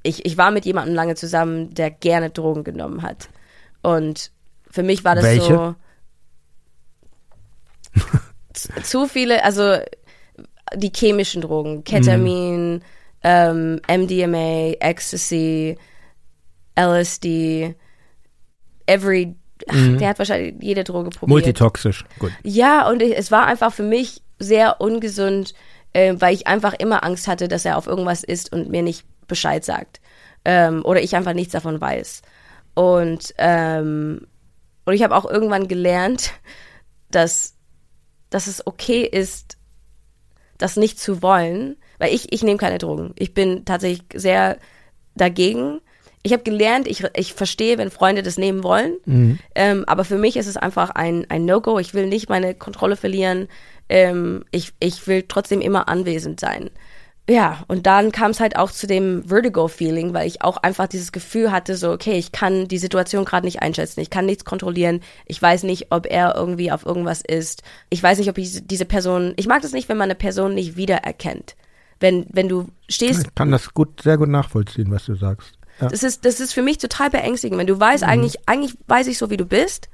ich, 0.03 0.26
ich 0.26 0.38
war 0.38 0.52
mit 0.52 0.65
jemandem 0.65 0.94
lange 0.94 1.15
zusammen, 1.15 1.73
der 1.73 1.90
gerne 1.90 2.30
Drogen 2.30 2.64
genommen 2.64 3.02
hat. 3.02 3.30
Und 3.82 4.32
für 4.69 4.84
mich 4.84 5.03
war 5.03 5.15
das 5.15 5.23
Welche? 5.23 5.76
so 8.53 8.72
zu, 8.84 9.07
viele, 9.07 9.44
also 9.44 9.77
die 10.76 10.91
chemischen 10.95 11.41
Drogen, 11.41 11.84
Ketamin, 11.84 12.82
ähm, 13.23 13.82
MDMA, 13.88 14.73
Ecstasy, 14.80 15.77
LSD, 16.77 17.76
every, 18.86 19.36
ach, 19.68 19.98
der 19.98 20.10
hat 20.10 20.19
wahrscheinlich 20.19 20.56
jede 20.61 20.84
Droge 20.84 21.10
probiert. 21.10 21.30
Multitoxisch. 21.30 22.06
Gut. 22.19 22.32
Ja, 22.44 22.88
und 22.90 23.02
ich, 23.02 23.18
es 23.18 23.32
war 23.32 23.45
einfach 23.45 23.73
für 23.73 23.84
mich 23.84 24.22
sehr 24.40 24.82
ungesund, 24.82 25.53
äh, 25.94 26.15
weil 26.18 26.34
ich 26.34 26.48
einfach 26.48 26.73
immer 26.73 27.03
Angst 27.03 27.27
hatte, 27.27 27.48
dass 27.48 27.65
er 27.65 27.77
auf 27.77 27.88
irgendwas 27.88 28.23
ist 28.23 28.52
und 28.52 28.69
mir 28.69 28.84
nicht 28.84 29.06
Bescheid 29.27 29.64
sagt. 29.64 30.02
Ähm, 30.44 30.84
oder 30.86 31.02
ich 31.02 31.15
einfach 31.15 31.34
nichts 31.34 31.53
davon 31.53 31.80
weiß. 31.80 32.22
Und, 32.76 33.34
ähm, 33.38 34.27
und 34.86 34.94
ich 34.94 35.03
habe 35.03 35.15
auch 35.15 35.26
irgendwann 35.26 35.68
gelernt, 35.68 36.32
dass, 37.10 37.56
dass 38.30 38.48
es 38.48 38.68
okay 38.68 39.03
ist, 39.03 39.57
das 40.57 40.76
nicht 40.76 40.99
zu 40.99 41.22
wollen, 41.22 41.77
weil 41.98 42.14
ich, 42.14 42.32
ich 42.34 42.44
nehme 42.44 42.57
keine 42.57 42.77
Drogen. 42.77 43.14
Ich 43.18 43.34
bin 43.34 43.65
tatsächlich 43.65 44.03
sehr 44.14 44.57
dagegen. 45.15 45.82
Ich 46.26 46.34
habe 46.34 46.41
gelernt, 46.41 46.88
ich, 46.88 47.03
ich 47.15 47.35
verstehe, 47.35 47.77
wenn 47.77 47.91
Freunde 47.91 48.23
das 48.23 48.39
nehmen 48.39 48.64
wollen, 48.64 48.93
ähm, 49.53 49.84
aber 49.85 50.03
für 50.03 50.18
mich 50.18 50.38
ist 50.38 50.47
es 50.47 50.57
einfach 50.57 50.89
ein, 50.89 51.27
ein 51.30 51.45
No-Go. 51.45 51.77
Ich 51.77 51.93
will 51.93 52.07
nicht 52.07 52.30
meine 52.30 52.56
Kontrolle 52.56 52.95
verlieren. 52.95 53.47
Ähm, 53.89 54.43
ich, 54.49 54.73
ich 54.80 55.06
will 55.06 55.26
trotzdem 55.27 55.61
immer 55.61 55.88
anwesend 55.88 56.39
sein. 56.39 56.72
Ja, 57.30 57.64
und 57.68 57.85
dann 57.85 58.11
kam 58.11 58.31
es 58.31 58.39
halt 58.39 58.56
auch 58.56 58.72
zu 58.72 58.88
dem 58.88 59.23
Vertigo-Feeling, 59.27 60.15
weil 60.15 60.27
ich 60.27 60.41
auch 60.41 60.57
einfach 60.57 60.88
dieses 60.88 61.11
Gefühl 61.11 61.52
hatte, 61.52 61.76
so, 61.76 61.91
okay, 61.91 62.18
ich 62.18 62.31
kann 62.31 62.68
die 62.68 62.80
Situation 62.80 63.23
gerade 63.23 63.45
nicht 63.45 63.61
einschätzen, 63.61 63.99
ich 63.99 64.10
kann 64.10 64.26
nichts 64.26 64.45
kontrollieren, 64.45 65.02
ich 65.27 65.39
weiß 65.39 65.61
nicht, 65.64 65.91
ob 65.91 66.07
er 66.07 66.35
irgendwie 66.35 66.72
auf 66.72 66.88
irgendwas 66.88 67.22
ist, 67.22 67.61
ich 67.91 68.02
weiß 68.02 68.18
nicht, 68.18 68.30
ob 68.30 68.39
ich 68.39 68.65
diese 68.65 68.85
Person, 68.85 69.34
ich 69.38 69.47
mag 69.47 69.61
das 69.61 69.73
nicht, 69.73 69.89
wenn 69.89 69.97
man 69.97 70.06
eine 70.06 70.15
Person 70.15 70.56
nicht 70.56 70.76
wiedererkennt. 70.76 71.56
Wenn, 71.99 72.26
wenn 72.31 72.49
du 72.49 72.68
stehst 72.89 73.27
Ich 73.27 73.35
kann 73.35 73.52
das 73.52 73.73
gut, 73.73 74.02
sehr 74.02 74.18
gut 74.18 74.30
nachvollziehen, 74.30 74.91
was 74.91 75.06
du 75.06 75.15
sagst. 75.15 75.57
Ja. 75.80 75.88
das 75.89 76.03
ist, 76.03 76.26
das 76.26 76.39
ist 76.39 76.53
für 76.53 76.61
mich 76.61 76.77
total 76.77 77.10
beängstigend, 77.10 77.60
wenn 77.60 77.68
du 77.68 77.80
weißt, 77.80 78.03
eigentlich, 78.03 78.47
eigentlich 78.47 78.77
weiß 78.88 79.07
ich 79.07 79.18
so, 79.18 79.30
wie 79.30 79.38
du 79.38 79.45
bist, 79.45 79.89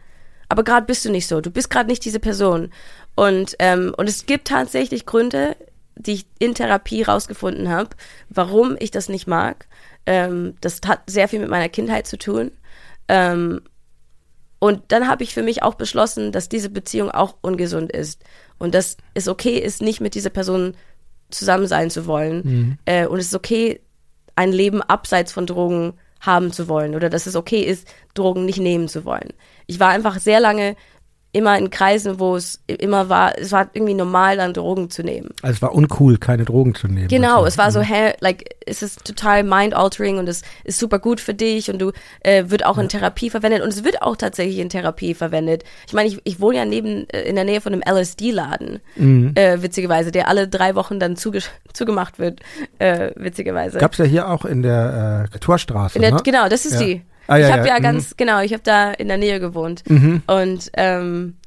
aber 0.50 0.64
gerade 0.64 0.86
bist 0.86 1.06
du 1.06 1.10
nicht 1.10 1.28
so. 1.28 1.40
Du 1.42 1.50
bist 1.50 1.70
gerade 1.70 1.90
nicht 1.90 2.04
diese 2.04 2.20
Person. 2.20 2.72
Und, 3.16 3.56
ähm, 3.60 3.94
und 3.98 4.10
es 4.10 4.26
gibt 4.26 4.48
tatsächlich 4.48 5.06
Gründe, 5.06 5.56
die 5.96 6.14
ich 6.14 6.26
in 6.40 6.56
Therapie 6.56 7.04
rausgefunden 7.04 7.70
habe, 7.70 7.90
warum 8.30 8.76
ich 8.80 8.92
das 8.92 9.10
nicht 9.10 9.28
mag. 9.28 9.68
Ähm, 10.06 10.56
das 10.62 10.82
hat 10.86 11.02
sehr 11.10 11.28
viel 11.28 11.40
mit 11.40 11.50
meiner 11.50 11.70
Kindheit 11.70 12.06
zu 12.06 12.18
tun. 12.18 12.52
Ähm, 13.08 13.62
und 14.60 14.84
dann 14.90 15.08
habe 15.08 15.24
ich 15.24 15.34
für 15.34 15.42
mich 15.42 15.64
auch 15.64 15.76
beschlossen, 15.76 16.32
dass 16.32 16.50
diese 16.50 16.70
Beziehung 16.70 17.10
auch 17.12 17.36
ungesund 17.42 17.92
ist. 17.92 18.24
Und 18.60 18.76
dass 18.76 18.98
es 19.14 19.28
okay 19.28 19.58
ist, 19.58 19.82
nicht 19.82 20.02
mit 20.02 20.16
dieser 20.16 20.30
Person 20.30 20.76
zusammen 21.30 21.66
sein 21.66 21.90
zu 21.90 22.06
wollen. 22.06 22.78
Äh, 22.86 23.08
und 23.08 23.20
es 23.20 23.28
ist 23.28 23.36
okay, 23.36 23.82
ein 24.36 24.52
Leben 24.52 24.82
abseits 24.82 25.32
von 25.32 25.46
Drogen 25.46 25.94
haben 26.20 26.52
zu 26.52 26.68
wollen. 26.68 26.96
Oder 26.96 27.10
dass 27.10 27.26
es 27.26 27.36
okay 27.36 27.62
ist, 27.62 27.88
Drogen 28.14 28.46
nicht 28.46 28.60
nehmen 28.60 28.88
zu 28.88 29.06
wollen. 29.06 29.34
Ich 29.68 29.80
war 29.80 29.90
einfach 29.90 30.20
sehr 30.20 30.40
lange 30.40 30.76
immer 31.34 31.58
in 31.58 31.70
Kreisen, 31.70 32.20
wo 32.20 32.36
es 32.36 32.60
immer 32.68 33.08
war, 33.08 33.38
es 33.38 33.52
war 33.54 33.70
irgendwie 33.74 33.94
normal, 33.94 34.36
dann 34.38 34.54
Drogen 34.54 34.90
zu 34.90 35.02
nehmen. 35.02 35.30
Also 35.42 35.56
es 35.56 35.62
war 35.62 35.74
uncool, 35.74 36.18
keine 36.18 36.44
Drogen 36.44 36.76
zu 36.76 36.88
nehmen. 36.88 37.08
Genau, 37.08 37.36
Also, 37.38 37.48
es 37.48 37.58
war 37.58 37.72
so, 37.72 37.80
hä, 37.82 38.14
like, 38.20 38.56
es 38.66 38.84
ist 38.84 39.06
total 39.06 39.44
mind-altering 39.44 40.18
und 40.18 40.28
es 40.28 40.42
ist 40.66 40.78
super 40.80 41.00
gut 41.00 41.20
für 41.22 41.34
dich 41.34 41.70
und 41.72 41.80
du 41.80 41.92
äh, 42.22 42.46
wird 42.48 42.66
auch 42.66 42.78
in 42.78 42.90
Therapie 42.90 43.30
verwendet 43.30 43.62
und 43.62 43.70
es 43.70 43.84
wird 43.86 44.02
auch 44.02 44.18
tatsächlich 44.18 44.60
in 44.60 44.68
Therapie 44.70 45.14
verwendet. 45.14 45.64
Ich 45.88 45.94
meine, 45.94 46.10
ich, 46.10 46.20
ich 46.26 46.40
wohne 46.42 46.58
ja 46.58 46.66
neben, 46.66 47.08
äh, 47.10 47.22
in 47.22 47.36
der 47.36 47.46
Nähe 47.46 47.62
von 47.62 47.72
einem 47.74 47.82
LSD-Laden, 47.86 48.80
Mhm. 48.98 49.32
äh, 49.36 49.62
witzigerweise, 49.62 50.12
der 50.12 50.28
alle 50.28 50.48
drei 50.50 50.76
Wochen 50.76 51.00
dann 51.00 51.16
zuge 51.16 51.40
zugemacht 51.74 52.20
wird, 52.20 52.42
äh, 52.80 53.12
witzigerweise. 53.16 53.78
Gab's 53.80 53.98
ja 53.98 54.06
hier 54.06 54.30
auch 54.30 54.44
in 54.44 54.62
der 54.64 55.30
äh, 55.34 55.40
Torstraße, 55.40 55.96
In 55.96 56.02
der, 56.02 56.12
ne? 56.12 56.22
Genau, 56.24 56.50
das 56.50 56.66
ist 56.66 56.74
Ja. 56.74 56.80
die. 56.86 57.02
Ah, 57.32 57.38
ja, 57.38 57.48
ich 57.48 57.54
habe 57.54 57.68
ja, 57.68 57.74
ja, 57.76 57.80
mhm. 57.80 57.84
ganz, 57.84 58.18
genau, 58.18 58.42
ich 58.42 58.52
habe 58.52 58.64
da 58.64 58.92
in 58.92 59.08
der 59.08 59.18
Nähe 59.18 59.40
gewohnt. 59.40 59.84
Und, 60.28 60.72
ähm, 60.74 61.38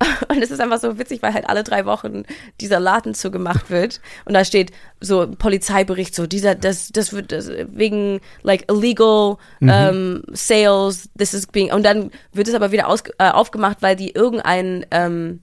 und 0.28 0.42
es 0.42 0.50
ist 0.50 0.60
einfach 0.60 0.78
so 0.78 0.98
witzig, 0.98 1.20
weil 1.20 1.34
halt 1.34 1.48
alle 1.48 1.64
drei 1.64 1.84
Wochen 1.84 2.22
dieser 2.60 2.78
Laden 2.78 3.14
zugemacht 3.14 3.70
wird. 3.70 4.00
Und 4.24 4.34
da 4.34 4.44
steht 4.44 4.70
so 5.00 5.22
ein 5.22 5.36
Polizeibericht, 5.36 6.14
so 6.14 6.26
dieser, 6.26 6.54
das, 6.54 6.88
das 6.88 7.12
wird 7.12 7.32
das, 7.32 7.50
wegen 7.68 8.20
like 8.42 8.70
illegal 8.70 9.36
ähm, 9.60 10.22
sales, 10.32 11.10
this 11.18 11.34
is 11.34 11.46
being, 11.46 11.72
und 11.72 11.84
dann 11.84 12.10
wird 12.32 12.46
es 12.46 12.54
aber 12.54 12.70
wieder 12.70 12.88
aus, 12.88 13.02
äh, 13.18 13.30
aufgemacht, 13.30 13.78
weil 13.80 13.96
die 13.96 14.10
irgendein 14.10 14.86
ähm, 14.90 15.40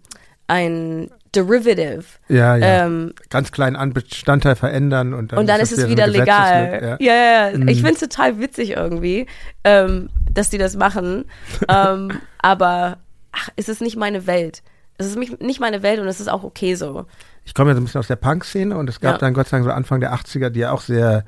ein 0.48 1.11
Derivative 1.41 2.03
Ja, 2.27 2.55
ja. 2.57 2.85
ähm, 2.85 3.14
Ganz 3.30 3.51
kleinen 3.51 3.76
An- 3.76 3.93
Bestandteil 3.93 4.55
verändern 4.55 5.14
und 5.14 5.31
dann, 5.31 5.39
und 5.39 5.47
dann 5.47 5.59
ist 5.61 5.72
es 5.72 5.88
wieder 5.88 6.03
eine 6.05 6.14
legal. 6.14 6.97
Ja, 6.99 7.14
ja, 7.14 7.49
ja. 7.51 7.57
Mhm. 7.57 7.68
Ich 7.68 7.81
find's 7.81 7.99
total 7.99 8.39
witzig 8.39 8.72
irgendwie, 8.72 9.27
ähm, 9.64 10.09
dass 10.31 10.49
die 10.49 10.57
das 10.57 10.76
machen. 10.76 11.26
ähm, 11.69 12.11
aber 12.39 12.97
ach, 13.31 13.49
es 13.55 13.69
ist 13.69 13.81
nicht 13.81 13.97
meine 13.97 14.27
Welt. 14.27 14.64
Es 14.97 15.05
ist 15.05 15.18
mich, 15.18 15.39
nicht 15.39 15.59
meine 15.59 15.84
Welt 15.84 15.99
und 15.99 16.07
es 16.07 16.19
ist 16.19 16.27
auch 16.27 16.43
okay 16.43 16.73
so. 16.76 17.05
Ich 17.45 17.53
komme 17.53 17.69
ja 17.69 17.76
so 17.76 17.81
ein 17.81 17.85
bisschen 17.85 17.99
aus 17.99 18.07
der 18.07 18.15
Punk-Szene 18.15 18.76
und 18.77 18.89
es 18.89 18.99
gab 18.99 19.14
Ja. 19.14 19.18
dann 19.19 19.34
Gott 19.34 19.47
sei 19.47 19.57
Dank 19.57 19.65
so 19.69 19.72
Anfang 19.72 19.99
der 19.99 20.14
80er, 20.14 20.49
die 20.49 20.61
ja 20.61 20.72
auch 20.72 20.81
sehr 20.81 21.23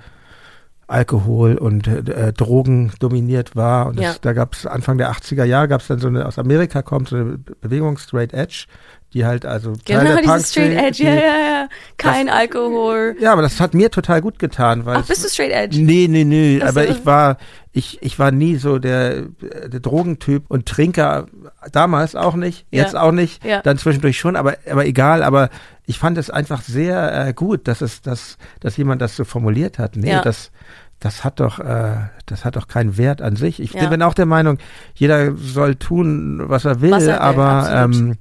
Alkohol 0.87 1.55
und 1.55 1.87
äh, 1.87 2.33
Drogen 2.33 2.91
dominiert 2.99 3.55
war. 3.55 3.85
Und 3.87 3.97
das, 3.99 4.05
Ja. 4.05 4.15
da 4.21 4.33
gab 4.33 4.55
es 4.55 4.65
Anfang 4.65 4.97
der 4.97 5.11
80er 5.11 5.43
Jahre 5.43 5.67
gab 5.67 5.81
es 5.81 5.87
dann 5.87 5.99
so 5.99 6.07
eine, 6.07 6.25
aus 6.25 6.39
Amerika 6.39 6.81
kommt 6.81 7.09
so 7.09 7.15
eine 7.15 7.25
Be- 7.37 7.55
Bewegung 7.61 7.99
Straight 7.99 8.33
Edge, 8.33 8.65
die 9.13 9.25
halt 9.25 9.45
also 9.45 9.73
Teil 9.73 9.99
Genau, 10.03 10.15
der 10.15 10.23
Punk-Szene- 10.23 10.71
Straight 10.73 10.87
Edge, 10.99 11.03
ja, 11.03 11.13
ja, 11.15 11.21
ja. 11.21 11.67
Kein 11.97 12.29
Alkohol. 12.29 13.15
Ja, 13.19 13.33
aber 13.33 13.41
das 13.41 13.59
hat 13.59 13.73
mir 13.73 13.89
total 13.91 14.21
gut 14.21 14.37
getan, 14.39 14.85
weil 14.85 14.97
Ach, 14.97 15.05
bist 15.07 15.23
du 15.23 15.29
Straight 15.29 15.51
Edge? 15.51 15.79
Nee, 15.81 16.07
nee, 16.09 16.23
nee, 16.23 16.59
Ach 16.63 16.69
aber 16.69 16.87
ich 16.87 17.05
war 17.05 17.37
ich 17.71 18.01
ich 18.01 18.17
war 18.19 18.31
nie 18.31 18.55
so 18.57 18.79
der 18.79 19.23
der 19.41 19.79
Drogentyp 19.79 20.45
und 20.47 20.65
Trinker 20.67 21.27
damals 21.71 22.15
auch 22.15 22.35
nicht, 22.35 22.65
Ja. 22.71 22.83
jetzt 22.83 22.95
auch 22.95 23.11
nicht, 23.11 23.43
Ja. 23.43 23.61
dann 23.61 23.77
zwischendurch 23.77 24.17
schon, 24.19 24.35
aber 24.35 24.57
aber 24.69 24.85
egal, 24.85 25.23
aber 25.23 25.49
ich 25.85 25.97
fand 25.99 26.17
es 26.17 26.29
einfach 26.29 26.61
sehr 26.61 27.27
äh, 27.27 27.33
gut, 27.33 27.67
dass 27.67 27.81
es 27.81 28.01
dass 28.01 28.37
dass 28.59 28.77
jemand 28.77 29.01
das 29.01 29.15
so 29.15 29.23
formuliert 29.23 29.79
hat. 29.79 29.95
Nee, 29.95 30.11
Ja. 30.11 30.21
das 30.21 30.51
das 30.99 31.23
hat 31.23 31.39
doch, 31.39 31.59
äh, 31.59 31.95
das 32.25 32.43
hat 32.43 32.57
doch 32.57 32.67
keinen 32.67 32.97
Wert 32.97 33.21
an 33.21 33.37
sich. 33.37 33.61
Ich 33.61 33.73
Ja. 33.73 33.87
bin 33.87 34.01
auch 34.03 34.13
der 34.13 34.25
Meinung, 34.25 34.57
jeder 34.95 35.33
soll 35.37 35.75
tun, 35.75 36.41
was 36.49 36.65
er 36.65 36.81
will, 36.81 36.91
Was 36.91 37.03
er 37.03 37.13
will, 37.13 37.19
aber 37.21 37.45
absolut. 37.69 37.95
ähm, 37.95 38.15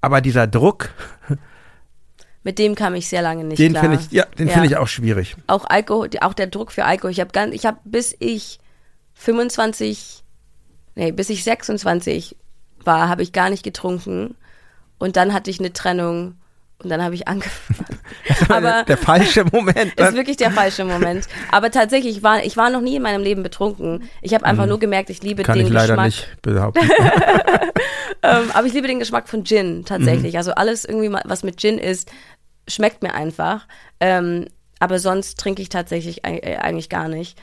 aber 0.00 0.20
dieser 0.20 0.46
Druck, 0.46 0.90
Mit 2.42 2.58
dem 2.58 2.74
kam 2.74 2.94
ich 2.94 3.06
sehr 3.08 3.20
lange 3.22 3.44
nicht 3.44 3.58
den 3.58 3.72
klar. 3.72 3.84
finde 3.84 3.98
ich, 4.00 4.10
ja, 4.12 4.24
den 4.38 4.46
Ja. 4.48 4.52
finde 4.54 4.68
ich 4.68 4.76
auch 4.78 4.88
schwierig. 4.88 5.36
auch 5.46 5.66
Alkohol, 5.66 6.08
auch 6.22 6.32
der 6.34 6.46
Druck 6.46 6.72
für 6.72 6.84
Alkohol. 6.86 7.10
Ich 7.10 7.20
habe 7.20 7.32
ganz, 7.32 7.54
ich 7.54 7.66
habe 7.66 7.78
bis 7.84 8.16
ich 8.18 8.58
25, 9.14 10.24
nee, 10.94 11.12
bis 11.12 11.28
ich 11.30 11.44
26 11.44 12.36
war, 12.84 13.08
habe 13.10 13.22
ich 13.22 13.32
gar 13.32 13.50
nicht 13.50 13.62
getrunken 13.62 14.34
und 14.98 15.16
dann 15.16 15.34
hatte 15.34 15.50
ich 15.50 15.58
eine 15.60 15.72
Trennung 15.72 16.34
und 16.82 16.90
dann 16.90 17.02
habe 17.02 17.14
ich 17.14 17.28
angefangen. 17.28 17.86
Aber 18.48 18.84
der 18.84 18.96
falsche 18.96 19.44
Moment. 19.44 19.94
ist 19.98 20.14
wirklich 20.14 20.36
der 20.36 20.50
falsche 20.50 20.84
Moment. 20.84 21.26
Aber 21.50 21.70
tatsächlich, 21.70 22.16
ich 22.18 22.22
war, 22.22 22.42
ich 22.44 22.56
war 22.56 22.70
noch 22.70 22.80
nie 22.80 22.96
in 22.96 23.02
meinem 23.02 23.22
Leben 23.22 23.42
betrunken. 23.42 24.08
Ich 24.22 24.34
habe 24.34 24.44
einfach 24.46 24.66
nur 24.66 24.78
gemerkt, 24.78 25.10
ich 25.10 25.22
liebe 25.22 25.42
Mhm. 25.42 25.46
kann 25.46 25.58
den 25.58 25.66
ich 25.66 25.72
leider 25.72 25.94
Geschmack. 25.94 26.06
nicht 26.06 26.42
behaupten. 26.42 26.90
Ähm, 28.22 28.50
aber 28.52 28.66
ich 28.66 28.74
liebe 28.74 28.86
den 28.86 28.98
Geschmack 28.98 29.28
von 29.30 29.44
Gin 29.44 29.78
Mhm. 29.78 29.84
tatsächlich. 29.86 30.36
Also 30.36 30.52
alles 30.52 30.84
irgendwie, 30.84 31.10
was 31.24 31.42
mit 31.42 31.58
Gin 31.58 31.78
ist, 31.78 32.10
schmeckt 32.68 33.02
mir 33.02 33.14
einfach. 33.14 33.66
Ähm, 33.98 34.46
aber 34.78 34.98
sonst 34.98 35.38
trinke 35.38 35.62
ich 35.62 35.70
tatsächlich 35.70 36.22
äh, 36.26 36.56
eigentlich 36.56 36.90
gar 36.90 37.08
nicht. 37.08 37.38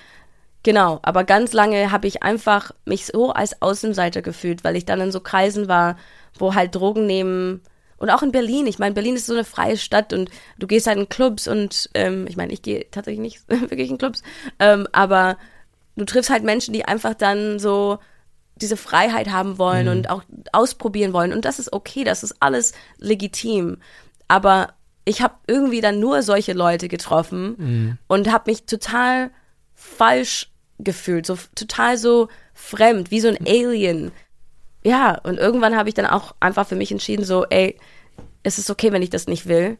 Genau, 0.61 0.99
aber 1.01 1.23
ganz 1.23 1.53
lange 1.53 1.91
habe 1.91 2.05
ich 2.07 2.21
einfach 2.21 2.71
mich 2.85 3.07
so 3.07 3.31
als 3.31 3.59
Außenseiter 3.61 4.21
gefühlt, 4.21 4.63
weil 4.63 4.75
ich 4.75 4.85
dann 4.85 5.01
in 5.01 5.11
so 5.11 5.19
Kreisen 5.19 5.67
war, 5.67 5.97
wo 6.37 6.53
halt 6.53 6.75
Drogen 6.75 7.07
nehmen 7.07 7.61
und 7.97 8.09
auch 8.09 8.23
in 8.23 8.31
Berlin. 8.31 8.67
Ich 8.67 8.79
meine, 8.79 8.93
Berlin 8.93 9.15
ist 9.15 9.25
so 9.25 9.33
eine 9.33 9.43
freie 9.43 9.77
Stadt 9.77 10.13
und 10.13 10.29
du 10.57 10.67
gehst 10.67 10.87
halt 10.87 10.97
in 10.97 11.09
Clubs 11.09 11.47
und 11.47 11.89
ähm, 11.93 12.25
ich 12.27 12.37
meine, 12.37 12.53
ich 12.53 12.61
gehe 12.61 12.85
tatsächlich 12.91 13.21
nicht 13.21 13.41
wirklich 13.47 13.89
in 13.89 13.97
Clubs, 13.97 14.23
ähm, 14.59 14.87
aber 14.91 15.37
du 15.95 16.05
triffst 16.05 16.29
halt 16.29 16.43
Menschen, 16.43 16.73
die 16.73 16.85
einfach 16.85 17.13
dann 17.13 17.59
so 17.59 17.99
diese 18.55 18.77
Freiheit 18.77 19.29
haben 19.29 19.57
wollen 19.59 19.87
und 19.87 20.09
auch 20.09 20.23
ausprobieren 20.51 21.13
wollen. 21.13 21.31
Und 21.31 21.45
das 21.45 21.59
ist 21.59 21.73
okay, 21.73 22.03
das 22.03 22.23
ist 22.23 22.37
alles 22.39 22.73
legitim. 22.97 23.77
Aber 24.27 24.73
ich 25.05 25.21
habe 25.21 25.35
irgendwie 25.45 25.79
dann 25.79 25.99
nur 25.99 26.23
solche 26.23 26.53
Leute 26.53 26.87
getroffen 26.87 27.55
und 28.07 28.31
habe 28.31 28.49
mich 28.49 28.65
total 28.65 29.29
falsch 29.75 30.49
gefühlt, 30.79 31.25
so 31.25 31.37
total 31.55 31.97
so 31.97 32.29
fremd, 32.53 33.11
wie 33.11 33.21
so 33.21 33.29
ein 33.29 33.37
Alien. 33.45 34.11
Ja, 34.87 35.19
und 35.23 35.37
irgendwann 35.37 35.75
habe 35.75 35.89
ich 35.89 35.95
dann 35.95 36.05
auch 36.05 36.33
einfach 36.39 36.65
für 36.65 36.77
mich 36.77 36.93
entschieden, 36.93 37.25
so, 37.25 37.45
ey, 37.49 37.77
es 38.43 38.57
ist 38.57 38.69
okay, 38.69 38.93
wenn 38.93 39.01
ich 39.01 39.09
das 39.09 39.27
nicht 39.27 39.45
will. 39.45 39.77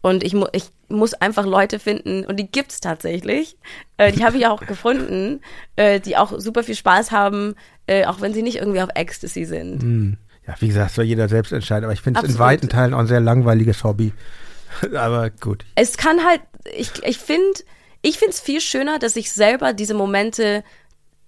Und 0.00 0.24
ich, 0.24 0.34
mu 0.34 0.46
ich 0.52 0.64
muss 0.88 1.14
einfach 1.14 1.46
Leute 1.46 1.78
finden, 1.78 2.24
und 2.24 2.38
die 2.38 2.50
gibt's 2.50 2.80
tatsächlich. 2.80 3.56
Äh, 3.98 4.10
die 4.10 4.24
habe 4.24 4.36
ich 4.36 4.48
auch 4.48 4.66
gefunden, 4.66 5.42
äh, 5.76 6.00
die 6.00 6.16
auch 6.16 6.40
super 6.40 6.64
viel 6.64 6.74
Spaß 6.74 7.12
haben, 7.12 7.54
äh, 7.86 8.04
auch 8.06 8.20
wenn 8.20 8.34
sie 8.34 8.42
nicht 8.42 8.56
irgendwie 8.56 8.80
auf 8.80 8.88
Ecstasy 8.96 9.44
sind. 9.44 10.18
Ja, 10.44 10.56
wie 10.58 10.66
gesagt, 10.66 10.92
soll 10.92 11.04
jeder 11.04 11.28
selbst 11.28 11.52
entscheiden, 11.52 11.84
aber 11.84 11.92
ich 11.92 12.00
finde 12.00 12.20
es 12.20 12.28
in 12.28 12.38
weiten 12.40 12.68
Teilen 12.68 12.94
auch 12.94 12.98
ein 12.98 13.06
sehr 13.06 13.20
langweiliges 13.20 13.84
Hobby. 13.84 14.12
aber 14.92 15.30
gut. 15.30 15.64
Es 15.76 15.96
kann 15.96 16.24
halt, 16.24 16.40
ich, 16.76 16.90
ich 17.04 17.18
finde, 17.18 17.60
ich 18.02 18.18
finde 18.18 18.32
es 18.32 18.40
viel 18.40 18.60
schöner, 18.60 18.98
dass 18.98 19.14
ich 19.14 19.30
selber 19.30 19.72
diese 19.72 19.94
Momente 19.94 20.64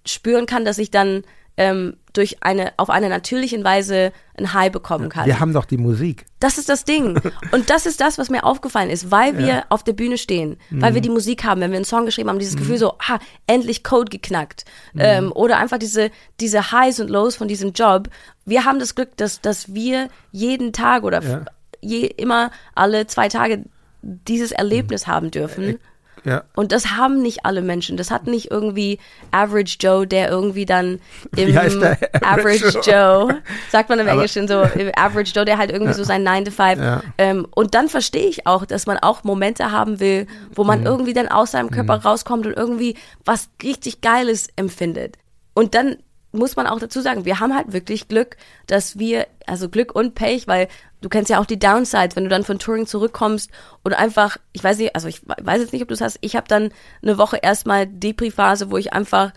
spüren 0.05 0.47
kann, 0.47 0.65
dass 0.65 0.77
ich 0.79 0.91
dann 0.91 1.23
ähm, 1.55 1.95
durch 2.13 2.43
eine, 2.43 2.73
auf 2.77 2.89
eine 2.89 3.09
natürliche 3.09 3.63
Weise 3.63 4.11
ein 4.37 4.53
High 4.53 4.71
bekommen 4.71 5.09
kann. 5.09 5.25
Wir 5.27 5.39
haben 5.39 5.53
doch 5.53 5.65
die 5.65 5.77
Musik. 5.77 6.25
Das 6.39 6.57
ist 6.57 6.67
das 6.69 6.83
Ding. 6.85 7.19
Und 7.51 7.69
das 7.69 7.85
ist 7.85 8.01
das, 8.01 8.17
was 8.17 8.29
mir 8.29 8.43
aufgefallen 8.43 8.89
ist, 8.89 9.11
weil 9.11 9.37
wir 9.37 9.63
auf 9.69 9.83
der 9.83 9.93
Bühne 9.93 10.17
stehen, 10.17 10.57
weil 10.69 10.93
wir 10.95 11.01
die 11.01 11.09
Musik 11.09 11.43
haben, 11.43 11.61
wenn 11.61 11.71
wir 11.71 11.77
einen 11.77 11.85
Song 11.85 12.05
geschrieben 12.05 12.29
haben, 12.29 12.39
dieses 12.39 12.55
Gefühl 12.57 12.77
so, 12.77 12.93
ah, 13.07 13.19
endlich 13.47 13.83
Code 13.83 14.09
geknackt. 14.09 14.65
Ähm, 14.97 15.31
oder 15.33 15.57
einfach 15.57 15.77
diese, 15.77 16.11
diese 16.39 16.71
Highs 16.71 16.99
und 16.99 17.09
Lows 17.09 17.35
von 17.35 17.47
diesem 17.47 17.73
Job. 17.73 18.09
Wir 18.45 18.65
haben 18.65 18.79
das 18.79 18.95
Glück, 18.95 19.15
dass, 19.17 19.41
dass 19.41 19.73
wir 19.73 20.09
jeden 20.31 20.73
Tag 20.73 21.03
oder 21.03 21.19
f- 21.19 21.45
je, 21.81 22.05
immer 22.05 22.51
alle 22.75 23.07
zwei 23.07 23.27
Tage 23.29 23.63
dieses 24.01 24.51
Erlebnis 24.51 25.05
haben 25.07 25.29
dürfen. 25.31 25.79
Ja. 26.23 26.43
Und 26.55 26.71
das 26.71 26.91
haben 26.91 27.21
nicht 27.21 27.45
alle 27.45 27.61
Menschen. 27.61 27.97
Das 27.97 28.11
hat 28.11 28.27
nicht 28.27 28.51
irgendwie 28.51 28.99
Average 29.31 29.77
Joe, 29.79 30.05
der 30.05 30.29
irgendwie 30.29 30.65
dann 30.65 30.99
im? 31.35 31.57
Average 31.57 32.09
Average 32.21 32.79
Joe, 32.83 33.41
sagt 33.71 33.89
man 33.89 33.99
im 33.99 34.05
Aber- 34.05 34.13
Englischen 34.13 34.47
so, 34.47 34.61
im 34.61 34.91
Average 34.95 35.31
Joe, 35.35 35.45
der 35.45 35.57
halt 35.57 35.71
irgendwie 35.71 35.93
so 35.93 36.03
sein 36.03 36.23
9 36.23 36.45
to 36.45 36.51
5. 36.51 36.79
Ja. 36.79 37.01
Ähm, 37.17 37.47
und 37.55 37.73
dann 37.73 37.89
verstehe 37.89 38.27
ich 38.27 38.45
auch, 38.47 38.65
dass 38.65 38.85
man 38.85 38.97
auch 38.99 39.23
Momente 39.23 39.71
haben 39.71 39.99
will, 39.99 40.27
wo 40.53 40.61
Mhm. 40.63 40.67
man 40.67 40.85
irgendwie 40.85 41.13
dann 41.13 41.27
aus 41.27 41.51
seinem 41.51 41.71
Körper 41.71 41.95
rauskommt 41.95 42.45
und 42.45 42.53
irgendwie 42.55 42.95
was 43.25 43.49
richtig 43.63 44.01
Geiles 44.01 44.47
empfindet. 44.55 45.17
Und 45.53 45.73
dann 45.75 45.97
muss 46.31 46.55
man 46.55 46.67
auch 46.67 46.79
dazu 46.79 47.01
sagen, 47.01 47.25
wir 47.25 47.39
haben 47.39 47.55
halt 47.55 47.73
wirklich 47.73 48.07
Glück, 48.07 48.37
dass 48.67 48.97
wir, 48.97 49.27
also 49.45 49.69
Glück 49.69 49.93
und 49.93 50.15
Pech, 50.15 50.47
weil 50.47 50.67
du 51.01 51.09
kennst 51.09 51.29
ja 51.29 51.39
auch 51.39 51.45
die 51.45 51.59
Downsides, 51.59 52.15
wenn 52.15 52.23
du 52.23 52.29
dann 52.29 52.43
von 52.43 52.59
Touring 52.59 52.85
zurückkommst 52.87 53.49
und 53.83 53.93
einfach, 53.93 54.37
ich 54.53 54.63
weiß 54.63 54.77
nicht, 54.77 54.95
also 54.95 55.07
ich 55.07 55.21
weiß 55.25 55.61
jetzt 55.61 55.73
nicht, 55.73 55.81
ob 55.81 55.87
du 55.87 55.93
es 55.93 56.01
hast, 56.01 56.17
ich 56.21 56.35
habe 56.35 56.47
dann 56.47 56.69
eine 57.01 57.17
Woche 57.17 57.37
erstmal 57.41 57.87
Depri-Phase, 57.87 58.71
wo 58.71 58.77
ich 58.77 58.93
einfach 58.93 59.33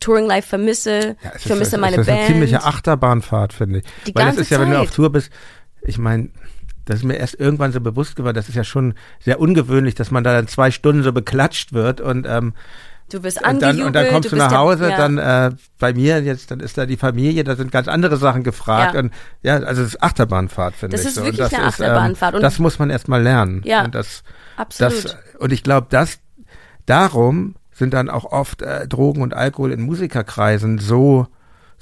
Touring 0.00 0.26
Life 0.26 0.48
vermisse, 0.48 1.16
Ja, 1.22 1.32
ich 1.36 1.42
vermisse 1.42 1.76
ist, 1.76 1.80
meine 1.80 1.96
es 1.96 2.00
ist 2.02 2.06
Band. 2.06 2.18
eine 2.18 2.26
ziemliche 2.26 2.64
Achterbahnfahrt, 2.64 3.52
finde 3.52 3.78
ich. 3.78 3.84
Die 4.06 4.14
Weil 4.14 4.24
ganze 4.24 4.40
ist 4.40 4.50
ja, 4.50 4.60
wenn 4.60 4.70
du 4.70 4.80
auf 4.80 4.90
Tour 4.90 5.12
bist, 5.12 5.30
ich 5.82 5.98
meine, 5.98 6.30
das 6.86 6.96
ist 6.98 7.04
mir 7.04 7.14
erst 7.16 7.38
irgendwann 7.38 7.70
so 7.72 7.80
bewusst 7.80 8.16
geworden, 8.16 8.34
das 8.34 8.48
ist 8.48 8.56
ja 8.56 8.64
schon 8.64 8.94
sehr 9.20 9.38
ungewöhnlich, 9.38 9.94
dass 9.94 10.10
man 10.10 10.24
da 10.24 10.32
dann 10.32 10.48
zwei 10.48 10.72
Stunden 10.72 11.04
so 11.04 11.12
beklatscht 11.12 11.72
wird 11.72 12.00
und 12.00 12.26
ähm, 12.28 12.54
Du 13.10 13.22
wirst 13.22 13.38
und 13.38 13.44
dann, 13.60 13.70
angejubelt, 13.70 13.86
und 13.86 13.92
dann 13.94 14.08
kommst 14.08 14.32
du, 14.32 14.36
bist 14.36 14.50
nach 14.50 14.56
Hause, 14.58 14.88
ja. 14.90 14.96
dann 14.96 15.18
äh, 15.18 15.50
bei 15.78 15.92
mir 15.92 16.22
jetzt, 16.22 16.50
dann 16.50 16.60
ist 16.60 16.78
da 16.78 16.86
die 16.86 16.96
Familie, 16.96 17.44
da 17.44 17.56
sind 17.56 17.70
ganz 17.70 17.86
andere 17.88 18.16
Sachen 18.16 18.42
gefragt 18.42 18.94
Ja. 18.94 19.00
und 19.00 19.12
ja, 19.42 19.54
also 19.56 19.82
es 19.82 19.88
ist 19.88 20.02
Achterbahnfahrt, 20.02 20.74
finde 20.76 20.96
Das 20.96 21.02
ich. 21.02 21.08
ist 21.08 21.14
so. 21.16 21.20
wirklich 21.24 21.38
das 21.40 21.52
eine 21.52 21.62
ist, 21.68 21.74
Achterbahnfahrt. 21.80 22.32
Ähm, 22.34 22.36
Und- 22.36 22.42
das 22.42 22.58
muss 22.58 22.78
man 22.78 22.88
erst 22.90 23.08
mal 23.08 23.22
lernen. 23.22 23.60
Ja, 23.64 23.84
und 23.84 23.94
das, 23.94 24.22
absolut. 24.56 25.04
das, 25.04 25.16
und 25.38 25.52
ich 25.52 25.62
glaube, 25.62 25.88
das 25.90 26.18
darum 26.86 27.54
sind 27.72 27.94
dann 27.94 28.08
auch 28.10 28.24
oft 28.24 28.62
äh, 28.62 28.86
Drogen 28.86 29.22
und 29.22 29.34
Alkohol 29.34 29.72
in 29.72 29.82
Musikerkreisen 29.82 30.78
so 30.78 31.26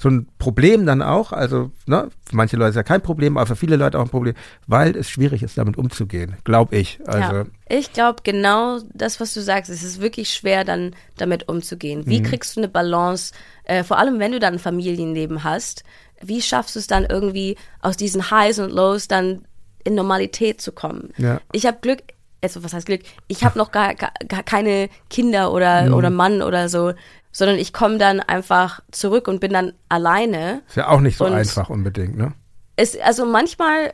so 0.01 0.09
ein 0.09 0.27
Problem 0.39 0.87
dann 0.87 1.03
auch, 1.03 1.31
also 1.31 1.69
ne, 1.85 2.09
für 2.27 2.35
manche 2.35 2.57
Leute 2.57 2.71
ist 2.71 2.75
ja 2.75 2.81
kein 2.83 3.01
Problem, 3.01 3.37
aber 3.37 3.45
für 3.45 3.55
viele 3.55 3.75
Leute 3.75 3.99
auch 3.99 4.03
ein 4.05 4.09
Problem, 4.09 4.33
weil 4.65 4.95
es 4.97 5.09
schwierig 5.11 5.43
ist, 5.43 5.59
damit 5.59 5.77
umzugehen, 5.77 6.35
glaube 6.43 6.75
ich. 6.75 6.99
Also 7.05 7.35
ja. 7.35 7.45
Ich 7.69 7.93
glaube, 7.93 8.21
genau 8.23 8.79
das, 8.93 9.19
was 9.19 9.33
du 9.35 9.41
sagst, 9.41 9.69
es 9.69 9.83
ist 9.83 10.01
wirklich 10.01 10.33
schwer, 10.33 10.63
dann 10.63 10.95
damit 11.17 11.47
umzugehen. 11.47 11.99
Mhm. 11.99 12.07
Wie 12.07 12.23
kriegst 12.23 12.55
du 12.55 12.61
eine 12.61 12.67
Balance, 12.67 13.33
äh, 13.65 13.83
vor 13.83 13.99
allem 13.99 14.17
wenn 14.17 14.31
du 14.31 14.39
dann 14.39 14.53
ein 14.53 14.59
Familienleben 14.59 15.43
hast, 15.43 15.83
wie 16.19 16.41
schaffst 16.41 16.75
du 16.75 16.79
es 16.79 16.87
dann 16.87 17.05
irgendwie 17.05 17.55
aus 17.81 17.95
diesen 17.95 18.31
Highs 18.31 18.57
und 18.57 18.71
Lows 18.71 19.07
dann 19.07 19.45
in 19.83 19.93
Normalität 19.93 20.61
zu 20.61 20.71
kommen? 20.71 21.09
Ja. 21.17 21.41
Ich 21.51 21.65
habe 21.67 21.77
Glück, 21.79 22.01
also 22.43 22.63
was 22.63 22.73
heißt 22.73 22.87
Glück? 22.87 23.01
Ich 23.27 23.43
habe 23.43 23.57
noch 23.57 23.71
gar, 23.71 23.93
gar, 23.93 24.11
gar 24.27 24.41
keine 24.43 24.89
Kinder 25.11 25.51
oder, 25.53 25.83
Mhm. 25.83 25.93
oder 25.93 26.09
Mann 26.09 26.41
oder 26.41 26.69
so, 26.69 26.93
sondern 27.31 27.57
ich 27.57 27.71
komme 27.73 27.97
dann 27.97 28.19
einfach 28.19 28.81
zurück 28.91 29.27
und 29.27 29.39
bin 29.39 29.53
dann 29.53 29.73
alleine. 29.89 30.61
ist 30.67 30.77
ja 30.77 30.87
auch 30.89 30.99
nicht 31.01 31.17
so 31.17 31.25
Und- 31.25 31.33
einfach 31.33 31.69
unbedingt, 31.69 32.17
ne? 32.17 32.33
Es, 32.75 32.97
also 32.99 33.25
manchmal, 33.25 33.93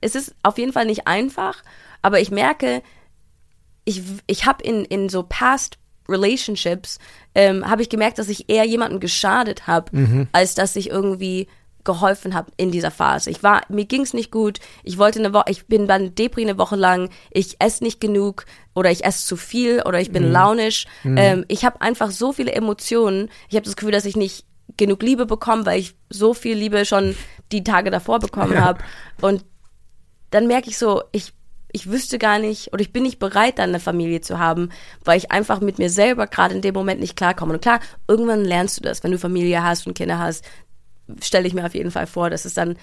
es 0.00 0.14
ist 0.14 0.34
auf 0.42 0.58
jeden 0.58 0.72
Fall 0.72 0.84
nicht 0.86 1.06
einfach, 1.06 1.62
aber 2.02 2.20
ich 2.20 2.30
merke, 2.30 2.82
ich, 3.84 4.02
ich 4.26 4.44
habe 4.46 4.62
in, 4.62 4.84
in 4.84 5.08
so 5.08 5.24
past 5.28 5.78
relationships, 6.08 6.98
ähm, 7.34 7.68
habe 7.68 7.82
ich 7.82 7.88
gemerkt, 7.88 8.18
dass 8.18 8.28
ich 8.28 8.48
eher 8.50 8.64
jemandem 8.64 9.00
geschadet 9.00 9.66
habe, 9.66 10.26
als 10.32 10.54
dass 10.54 10.74
ich 10.76 10.90
irgendwie 10.90 11.46
geholfen 11.90 12.34
habe 12.34 12.52
in 12.56 12.70
dieser 12.70 12.92
Phase. 12.92 13.30
Ich 13.30 13.42
war, 13.42 13.62
mir 13.68 13.84
ging's 13.84 14.14
nicht 14.14 14.30
gut. 14.30 14.60
Ich 14.84 14.96
wollte 14.96 15.18
eine 15.18 15.32
Woche, 15.32 15.50
ich 15.50 15.66
bin 15.66 15.88
dann 15.88 16.14
Depri 16.14 16.42
eine 16.42 16.56
Woche 16.56 16.76
lang. 16.76 17.10
Ich 17.30 17.56
esse 17.58 17.82
nicht 17.82 18.00
genug 18.00 18.44
oder 18.74 18.90
ich 18.90 19.04
esse 19.04 19.26
zu 19.26 19.36
viel 19.36 19.82
oder 19.82 20.00
ich 20.00 20.12
bin 20.12 20.30
launisch. 20.30 20.86
Ähm, 21.18 21.44
ich 21.48 21.64
habe 21.64 21.80
einfach 21.80 22.10
so 22.10 22.32
viele 22.32 22.52
Emotionen. 22.52 23.28
Ich 23.48 23.56
habe 23.56 23.64
das 23.64 23.76
Gefühl, 23.76 23.92
dass 23.92 24.04
ich 24.04 24.16
nicht 24.16 24.44
genug 24.76 25.02
Liebe 25.02 25.26
bekomme, 25.26 25.66
weil 25.66 25.80
ich 25.80 25.94
so 26.08 26.32
viel 26.32 26.56
Liebe 26.56 26.84
schon 26.84 27.16
die 27.50 27.64
Tage 27.64 27.90
davor 27.90 28.20
bekommen 28.20 28.60
habe. 28.60 28.80
Und 29.20 29.44
dann 30.30 30.46
merke 30.46 30.70
ich 30.70 30.78
so, 30.78 31.02
ich, 31.10 31.32
ich 31.72 31.90
wüsste 31.90 32.18
gar 32.18 32.38
nicht 32.38 32.72
oder 32.72 32.82
ich 32.82 32.92
bin 32.92 33.02
nicht 33.02 33.18
bereit, 33.18 33.58
dann 33.58 33.70
eine 33.70 33.80
Familie 33.80 34.20
zu 34.20 34.38
haben, 34.38 34.70
weil 35.04 35.18
ich 35.18 35.32
einfach 35.32 35.60
mit 35.60 35.78
mir 35.78 35.90
selber 35.90 36.28
gerade 36.28 36.54
in 36.54 36.62
dem 36.62 36.74
Moment 36.74 37.00
nicht 37.00 37.16
klarkomme. 37.16 37.54
Und 37.54 37.62
klar, 37.62 37.80
irgendwann 38.06 38.44
lernst 38.44 38.78
du 38.78 38.82
das, 38.82 39.02
wenn 39.02 39.10
du 39.10 39.18
Familie 39.18 39.64
hast 39.64 39.86
und 39.86 39.94
Kinder 39.94 40.18
hast, 40.18 40.44
stelle 41.22 41.46
ich 41.46 41.54
mir 41.54 41.64
auf 41.66 41.74
jeden 41.74 41.90
Fall 41.90 42.06
vor, 42.06 42.30
dass 42.30 42.44
es 42.44 42.54
dann, 42.54 42.76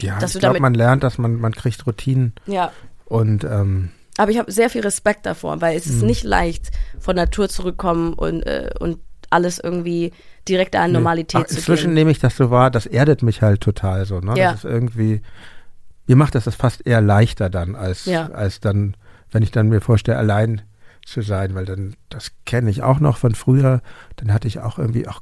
Ja, 0.00 0.18
dass 0.18 0.34
ich 0.34 0.40
glaube, 0.40 0.60
man 0.60 0.74
lernt, 0.74 1.02
dass 1.02 1.18
man, 1.18 1.36
man 1.40 1.52
kriegt 1.52 1.86
Routinen 1.86 2.32
ja. 2.46 2.72
und 3.06 3.44
ähm, 3.44 3.90
Aber 4.18 4.30
ich 4.30 4.38
habe 4.38 4.50
sehr 4.52 4.70
viel 4.70 4.82
Respekt 4.82 5.26
davor, 5.26 5.60
weil 5.60 5.76
es 5.76 5.86
Mhm. 5.86 5.92
ist 5.92 6.02
nicht 6.02 6.24
leicht, 6.24 6.70
von 6.98 7.16
Natur 7.16 7.48
zurückkommen 7.48 8.12
und, 8.14 8.42
äh, 8.42 8.70
und 8.78 8.98
alles 9.30 9.58
irgendwie 9.58 10.12
direkt 10.48 10.76
an 10.76 10.92
Normalität 10.92 11.42
Ach, 11.44 11.46
zu 11.48 11.56
inzwischen 11.56 11.86
gehen. 11.86 11.94
nehme 11.94 12.10
ich 12.10 12.18
das 12.18 12.36
so 12.36 12.50
wahr, 12.50 12.70
das 12.70 12.84
erdet 12.86 13.22
mich 13.22 13.40
halt 13.42 13.60
total 13.62 14.04
so, 14.06 14.20
ne? 14.20 14.36
Ja. 14.38 14.50
Das 14.52 14.64
ist 14.64 14.70
irgendwie, 14.70 15.22
mir 16.06 16.16
macht 16.16 16.34
das 16.34 16.44
das 16.44 16.54
fast 16.56 16.86
eher 16.86 17.00
leichter 17.00 17.48
dann, 17.48 17.74
als, 17.74 18.04
Ja. 18.04 18.26
als 18.32 18.60
dann, 18.60 18.96
wenn 19.30 19.42
ich 19.42 19.50
dann 19.50 19.68
mir 19.68 19.80
vorstelle, 19.80 20.18
allein 20.18 20.62
zu 21.06 21.22
sein, 21.22 21.54
weil 21.54 21.64
dann, 21.64 21.94
das 22.10 22.32
kenne 22.44 22.70
ich 22.70 22.82
auch 22.82 23.00
noch 23.00 23.16
von 23.16 23.34
früher, 23.34 23.80
dann 24.16 24.32
hatte 24.32 24.46
ich 24.48 24.60
auch 24.60 24.78
irgendwie, 24.78 25.08
ach, 25.08 25.20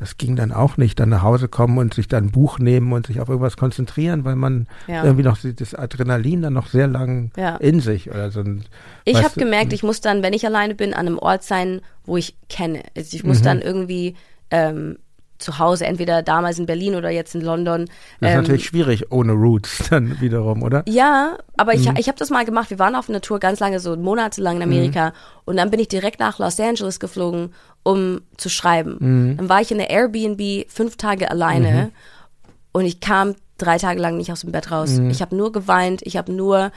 das 0.00 0.16
ging 0.16 0.34
dann 0.34 0.50
auch 0.50 0.78
nicht, 0.78 0.98
dann 0.98 1.10
nach 1.10 1.20
Hause 1.22 1.46
kommen 1.48 1.76
und 1.76 1.92
sich 1.92 2.08
dann 2.08 2.24
ein 2.24 2.30
Buch 2.30 2.58
nehmen 2.58 2.92
und 2.94 3.06
sich 3.06 3.20
auf 3.20 3.28
irgendwas 3.28 3.58
konzentrieren, 3.58 4.24
weil 4.24 4.34
man 4.34 4.66
Ja. 4.86 5.04
irgendwie 5.04 5.24
noch 5.24 5.36
das 5.38 5.74
Adrenalin 5.74 6.40
dann 6.40 6.54
noch 6.54 6.68
sehr 6.68 6.86
lang 6.86 7.30
Ja. 7.36 7.56
in 7.56 7.80
sich 7.80 8.10
oder 8.10 8.30
so. 8.30 8.40
ein- 8.40 8.64
Ich 9.04 9.16
habe 9.18 9.28
du, 9.34 9.40
hm. 9.42 9.44
gemerkt, 9.44 9.74
ich 9.74 9.82
muss 9.82 10.00
dann, 10.00 10.22
wenn 10.22 10.32
ich 10.32 10.46
alleine 10.46 10.74
bin, 10.74 10.94
an 10.94 11.06
einem 11.06 11.18
Ort 11.18 11.42
sein, 11.44 11.82
wo 12.06 12.16
ich 12.16 12.34
kenne. 12.48 12.82
Also 12.96 13.14
ich 13.14 13.24
muss 13.24 13.40
Mhm. 13.40 13.44
dann 13.44 13.60
irgendwie 13.62 14.14
ähm, 14.50 14.96
zu 15.40 15.58
Hause, 15.58 15.86
entweder 15.86 16.22
damals 16.22 16.58
in 16.58 16.66
Berlin 16.66 16.94
oder 16.94 17.10
jetzt 17.10 17.34
in 17.34 17.40
London. 17.40 17.86
Das 18.20 18.30
ist 18.30 18.34
ähm, 18.36 18.42
natürlich 18.42 18.64
schwierig 18.66 19.10
ohne 19.10 19.32
Roots 19.32 19.84
dann 19.90 20.20
wiederum, 20.20 20.62
oder? 20.62 20.82
Ja, 20.88 21.38
aber 21.56 21.74
Mhm. 21.74 21.80
ich, 21.80 21.98
ich 22.00 22.08
habe 22.08 22.18
das 22.18 22.30
mal 22.30 22.44
gemacht. 22.44 22.70
Wir 22.70 22.78
waren 22.78 22.94
auf 22.94 23.08
einer 23.08 23.20
Tour 23.20 23.38
ganz 23.40 23.60
lange, 23.60 23.80
so 23.80 23.96
monatelang 23.96 24.56
in 24.56 24.62
Amerika. 24.62 25.08
Mhm. 25.10 25.12
Und 25.46 25.56
dann 25.56 25.70
bin 25.70 25.80
ich 25.80 25.88
direkt 25.88 26.20
nach 26.20 26.38
Los 26.38 26.60
Angeles 26.60 27.00
geflogen, 27.00 27.52
um 27.82 28.20
zu 28.36 28.48
schreiben. 28.48 28.96
Mhm. 29.00 29.36
Dann 29.38 29.48
war 29.48 29.60
ich 29.60 29.70
in 29.72 29.78
der 29.78 29.90
Airbnb 29.90 30.70
fünf 30.70 30.96
Tage 30.96 31.30
alleine 31.30 31.90
und 32.72 32.84
ich 32.84 33.00
kam 33.00 33.34
drei 33.58 33.78
Tage 33.78 34.00
lang 34.00 34.16
nicht 34.16 34.30
aus 34.32 34.42
dem 34.42 34.52
Bett 34.52 34.70
raus. 34.70 34.90
Mhm. 34.92 35.10
Ich 35.10 35.20
habe 35.22 35.34
nur 35.36 35.52
geweint, 35.52 36.02
ich 36.02 36.16
habe 36.16 36.32
nur 36.32 36.70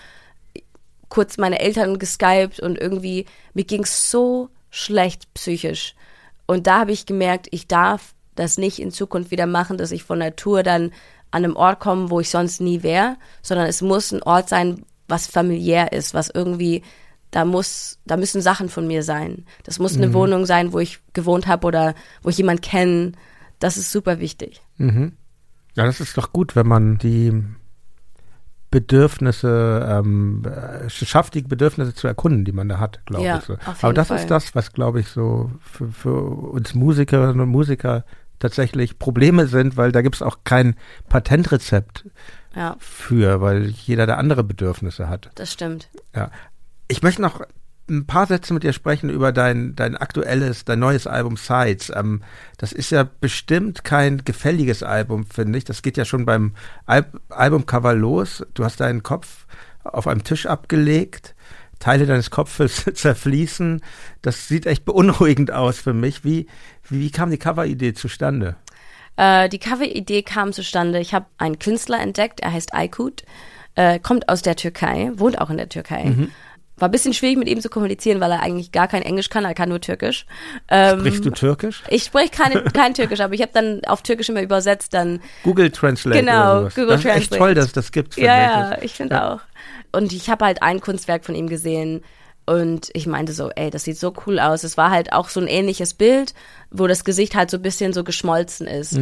kurz 1.09 1.37
meine 1.37 1.59
Eltern 1.59 1.99
geskypt 1.99 2.59
und 2.59 2.79
irgendwie, 2.79 3.25
mir 3.53 3.63
ging's 3.65 4.09
so 4.09 4.49
schlecht 4.71 5.31
psychisch. 5.35 5.93
Und 6.47 6.65
da 6.67 6.79
habe 6.79 6.91
ich 6.91 7.05
gemerkt, 7.05 7.47
ich 7.51 7.67
darf 7.67 8.12
das 8.35 8.57
nicht 8.57 8.79
in 8.79 8.91
Zukunft 8.91 9.31
wieder 9.31 9.45
machen, 9.45 9.77
dass 9.77 9.91
ich 9.91 10.03
von 10.03 10.21
Tour 10.35 10.63
dann 10.63 10.91
an 11.31 11.43
einem 11.43 11.55
Ort 11.55 11.79
komme, 11.79 12.09
wo 12.09 12.19
ich 12.19 12.29
sonst 12.29 12.61
nie 12.61 12.83
wäre, 12.83 13.15
sondern 13.41 13.67
es 13.67 13.81
muss 13.81 14.11
ein 14.11 14.21
Ort 14.23 14.49
sein, 14.49 14.85
was 15.07 15.27
familiär 15.27 15.91
ist, 15.91 16.13
was 16.13 16.29
irgendwie, 16.29 16.83
da 17.31 17.43
muss, 17.45 17.99
da 18.05 18.17
müssen 18.17 18.41
Sachen 18.41 18.69
von 18.69 18.85
mir 18.87 19.03
sein. 19.03 19.45
Das 19.63 19.79
muss 19.79 19.97
eine 19.97 20.13
Wohnung 20.13 20.45
sein, 20.45 20.73
wo 20.73 20.79
ich 20.79 20.99
gewohnt 21.13 21.47
habe 21.47 21.65
oder 21.67 21.95
wo 22.21 22.29
ich 22.29 22.37
jemand 22.37 22.61
kenne. 22.61 23.13
Das 23.59 23.77
ist 23.77 23.91
super 23.91 24.19
wichtig. 24.19 24.61
Ja, 24.77 25.85
das 25.85 25.99
ist 25.99 26.17
doch 26.17 26.31
gut, 26.33 26.55
wenn 26.55 26.67
man 26.67 26.97
die 26.99 27.43
Bedürfnisse, 28.73 29.87
ähm, 29.87 30.41
äh, 30.45 30.89
schafft, 30.89 31.35
die 31.35 31.43
Bedürfnisse 31.43 31.93
zu 31.93 32.07
erkunden, 32.07 32.43
die 32.43 32.51
man 32.51 32.69
da 32.69 32.79
hat, 32.79 33.05
glaube 33.05 33.23
Ja, 33.23 33.37
ich. 33.37 33.43
So. 33.43 33.55
Aber 33.81 33.93
das 33.93 34.07
Fall. 34.07 34.17
ist 34.17 34.31
das, 34.31 34.55
was, 34.55 34.73
glaube 34.73 34.99
ich, 34.99 35.09
so 35.09 35.51
für, 35.61 35.91
für 35.91 36.15
uns 36.23 36.73
Musikerinnen 36.73 37.39
und 37.39 37.49
Musiker 37.49 38.03
tatsächlich 38.43 38.99
Probleme 38.99 39.47
sind, 39.47 39.77
weil 39.77 39.91
da 39.91 40.01
gibt 40.01 40.15
es 40.15 40.21
auch 40.21 40.39
kein 40.43 40.75
Patentrezept 41.09 42.05
Ja, 42.55 42.75
für, 42.79 43.41
weil 43.41 43.67
jeder 43.69 44.05
da 44.05 44.15
andere 44.15 44.43
Bedürfnisse 44.43 45.09
hat. 45.09 45.31
das 45.35 45.51
stimmt. 45.51 45.89
Ja. 46.15 46.29
Ich 46.87 47.01
möchte 47.01 47.21
noch 47.21 47.41
ein 47.89 48.05
paar 48.05 48.27
Sätze 48.27 48.53
mit 48.53 48.63
dir 48.63 48.73
sprechen 48.73 49.09
über 49.09 49.31
dein, 49.31 49.75
dein 49.75 49.97
aktuelles, 49.97 50.63
dein 50.65 50.79
neues 50.79 51.07
Album 51.07 51.35
Sides. 51.37 51.91
Ähm, 51.95 52.21
das 52.57 52.71
ist 52.73 52.91
ja 52.91 53.03
bestimmt 53.19 53.83
kein 53.83 54.23
gefälliges 54.23 54.83
Album, 54.83 55.25
finde 55.25 55.57
ich. 55.57 55.63
Das 55.65 55.81
geht 55.81 55.97
ja 55.97 56.05
schon 56.05 56.25
beim 56.25 56.53
Al 56.85 57.05
Albumcover 57.29 57.93
los. 57.93 58.45
Du 58.53 58.63
hast 58.63 58.79
deinen 58.79 59.03
Kopf 59.03 59.45
auf 59.83 60.07
einem 60.07 60.23
Tisch 60.23 60.45
abgelegt. 60.45 61.35
Teile 61.83 62.05
deines 62.05 62.31
Kopfes 62.31 62.85
zerfließen. 62.93 63.81
Das 64.21 64.47
sieht 64.47 64.65
echt 64.65 64.85
beunruhigend 64.85 65.51
aus 65.51 65.79
für 65.79 65.93
mich. 65.93 66.23
Wie, 66.23 66.47
wie, 66.87 67.01
wie 67.01 67.11
kam 67.11 67.29
die 67.29 67.37
Coveridee 67.37 67.93
zustande? 67.93 68.55
Äh, 69.17 69.49
die 69.49 69.59
Cover-Idee 69.59 70.23
kam 70.23 70.53
zustande. 70.53 70.99
Ich 70.99 71.13
habe 71.13 71.25
einen 71.37 71.59
Künstler 71.59 71.99
entdeckt, 71.99 72.39
er 72.39 72.53
heißt 72.53 72.73
Aykut, 72.73 73.23
äh, 73.75 73.99
kommt 73.99 74.29
aus 74.29 74.41
der 74.41 74.55
Türkei, 74.55 75.11
wohnt 75.15 75.39
auch 75.41 75.49
in 75.49 75.57
der 75.57 75.67
Türkei. 75.69 76.05
Mhm. 76.05 76.31
War 76.77 76.87
ein 76.87 76.91
bisschen 76.91 77.13
schwierig 77.13 77.37
mit 77.37 77.47
ihm 77.47 77.61
zu 77.61 77.69
kommunizieren, 77.69 78.19
weil 78.19 78.31
er 78.31 78.41
eigentlich 78.41 78.71
gar 78.71 78.87
kein 78.87 79.03
Englisch 79.03 79.29
kann, 79.29 79.45
er 79.45 79.53
kann 79.53 79.69
nur 79.69 79.79
Türkisch. 79.81 80.25
Ähm, 80.69 80.99
Sprichst 81.01 81.23
du 81.25 81.29
Türkisch? 81.29 81.83
ich 81.89 82.03
spreche 82.05 82.29
kein, 82.31 82.63
kein 82.73 82.93
Türkisch, 82.95 83.19
aber 83.19 83.33
ich 83.35 83.41
habe 83.43 83.51
dann 83.53 83.81
auf 83.85 84.01
Türkisch 84.01 84.29
immer 84.29 84.41
übersetzt, 84.41 84.93
dann 84.95 85.19
Google 85.43 85.69
Translate 85.69 86.19
Genau, 86.21 86.41
oder 86.41 86.59
sowas. 86.61 86.75
Google 86.75 86.87
das 86.89 86.99
ist 87.01 87.05
echt 87.05 87.15
Translate. 87.15 87.37
toll, 87.39 87.53
dass 87.53 87.65
es 87.65 87.71
das 87.73 87.91
gibt. 87.91 88.15
Ja, 88.17 88.23
ich. 88.23 88.27
ja, 88.51 88.69
Das- 88.71 88.83
ich 88.83 88.93
finde 88.93 89.23
auch. 89.23 89.39
Und 89.93 90.11
ich 90.11 90.29
habe 90.29 90.43
halt 90.45 90.61
ein 90.61 90.81
Kunstwerk 90.81 91.23
von 91.23 91.35
ihm 91.35 91.47
gesehen 91.47 92.03
und 92.45 92.89
ich 92.93 93.07
meinte 93.07 93.31
so, 93.31 93.49
ey, 93.51 93.69
das 93.69 93.85
sieht 93.85 93.97
so 93.97 94.13
cool 94.27 94.39
aus. 94.39 94.63
Es 94.65 94.75
war 94.75 94.91
halt 94.91 95.13
auch 95.13 95.29
so 95.29 95.39
ein 95.39 95.47
ähnliches 95.47 95.93
Bild, 95.93 96.33
wo 96.71 96.87
das 96.87 97.05
Gesicht 97.05 97.35
halt 97.35 97.49
so 97.49 97.57
ein 97.57 97.61
bisschen 97.63 97.93
so 97.93 98.03
geschmolzen 98.03 98.67
ist. 98.67 98.97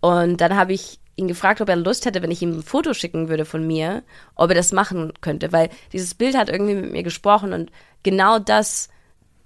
Und 0.00 0.40
dann 0.42 0.56
habe 0.56 0.74
ich 0.74 0.98
ihn 1.16 1.28
gefragt, 1.28 1.60
ob 1.60 1.68
er 1.68 1.76
Lust 1.76 2.04
hätte, 2.04 2.22
wenn 2.22 2.30
ich 2.30 2.42
ihm 2.42 2.58
ein 2.58 2.62
Foto 2.62 2.92
schicken 2.92 3.28
würde 3.28 3.44
von 3.46 3.66
mir, 3.66 4.02
ob 4.34 4.50
er 4.50 4.56
das 4.56 4.72
machen 4.72 5.12
könnte, 5.20 5.52
weil 5.52 5.70
dieses 5.92 6.14
Bild 6.14 6.36
hat 6.36 6.48
irgendwie 6.50 6.74
mit 6.74 6.90
mir 6.92 7.02
gesprochen 7.02 7.52
und 7.52 7.70
genau 8.02 8.38
das 8.38 8.88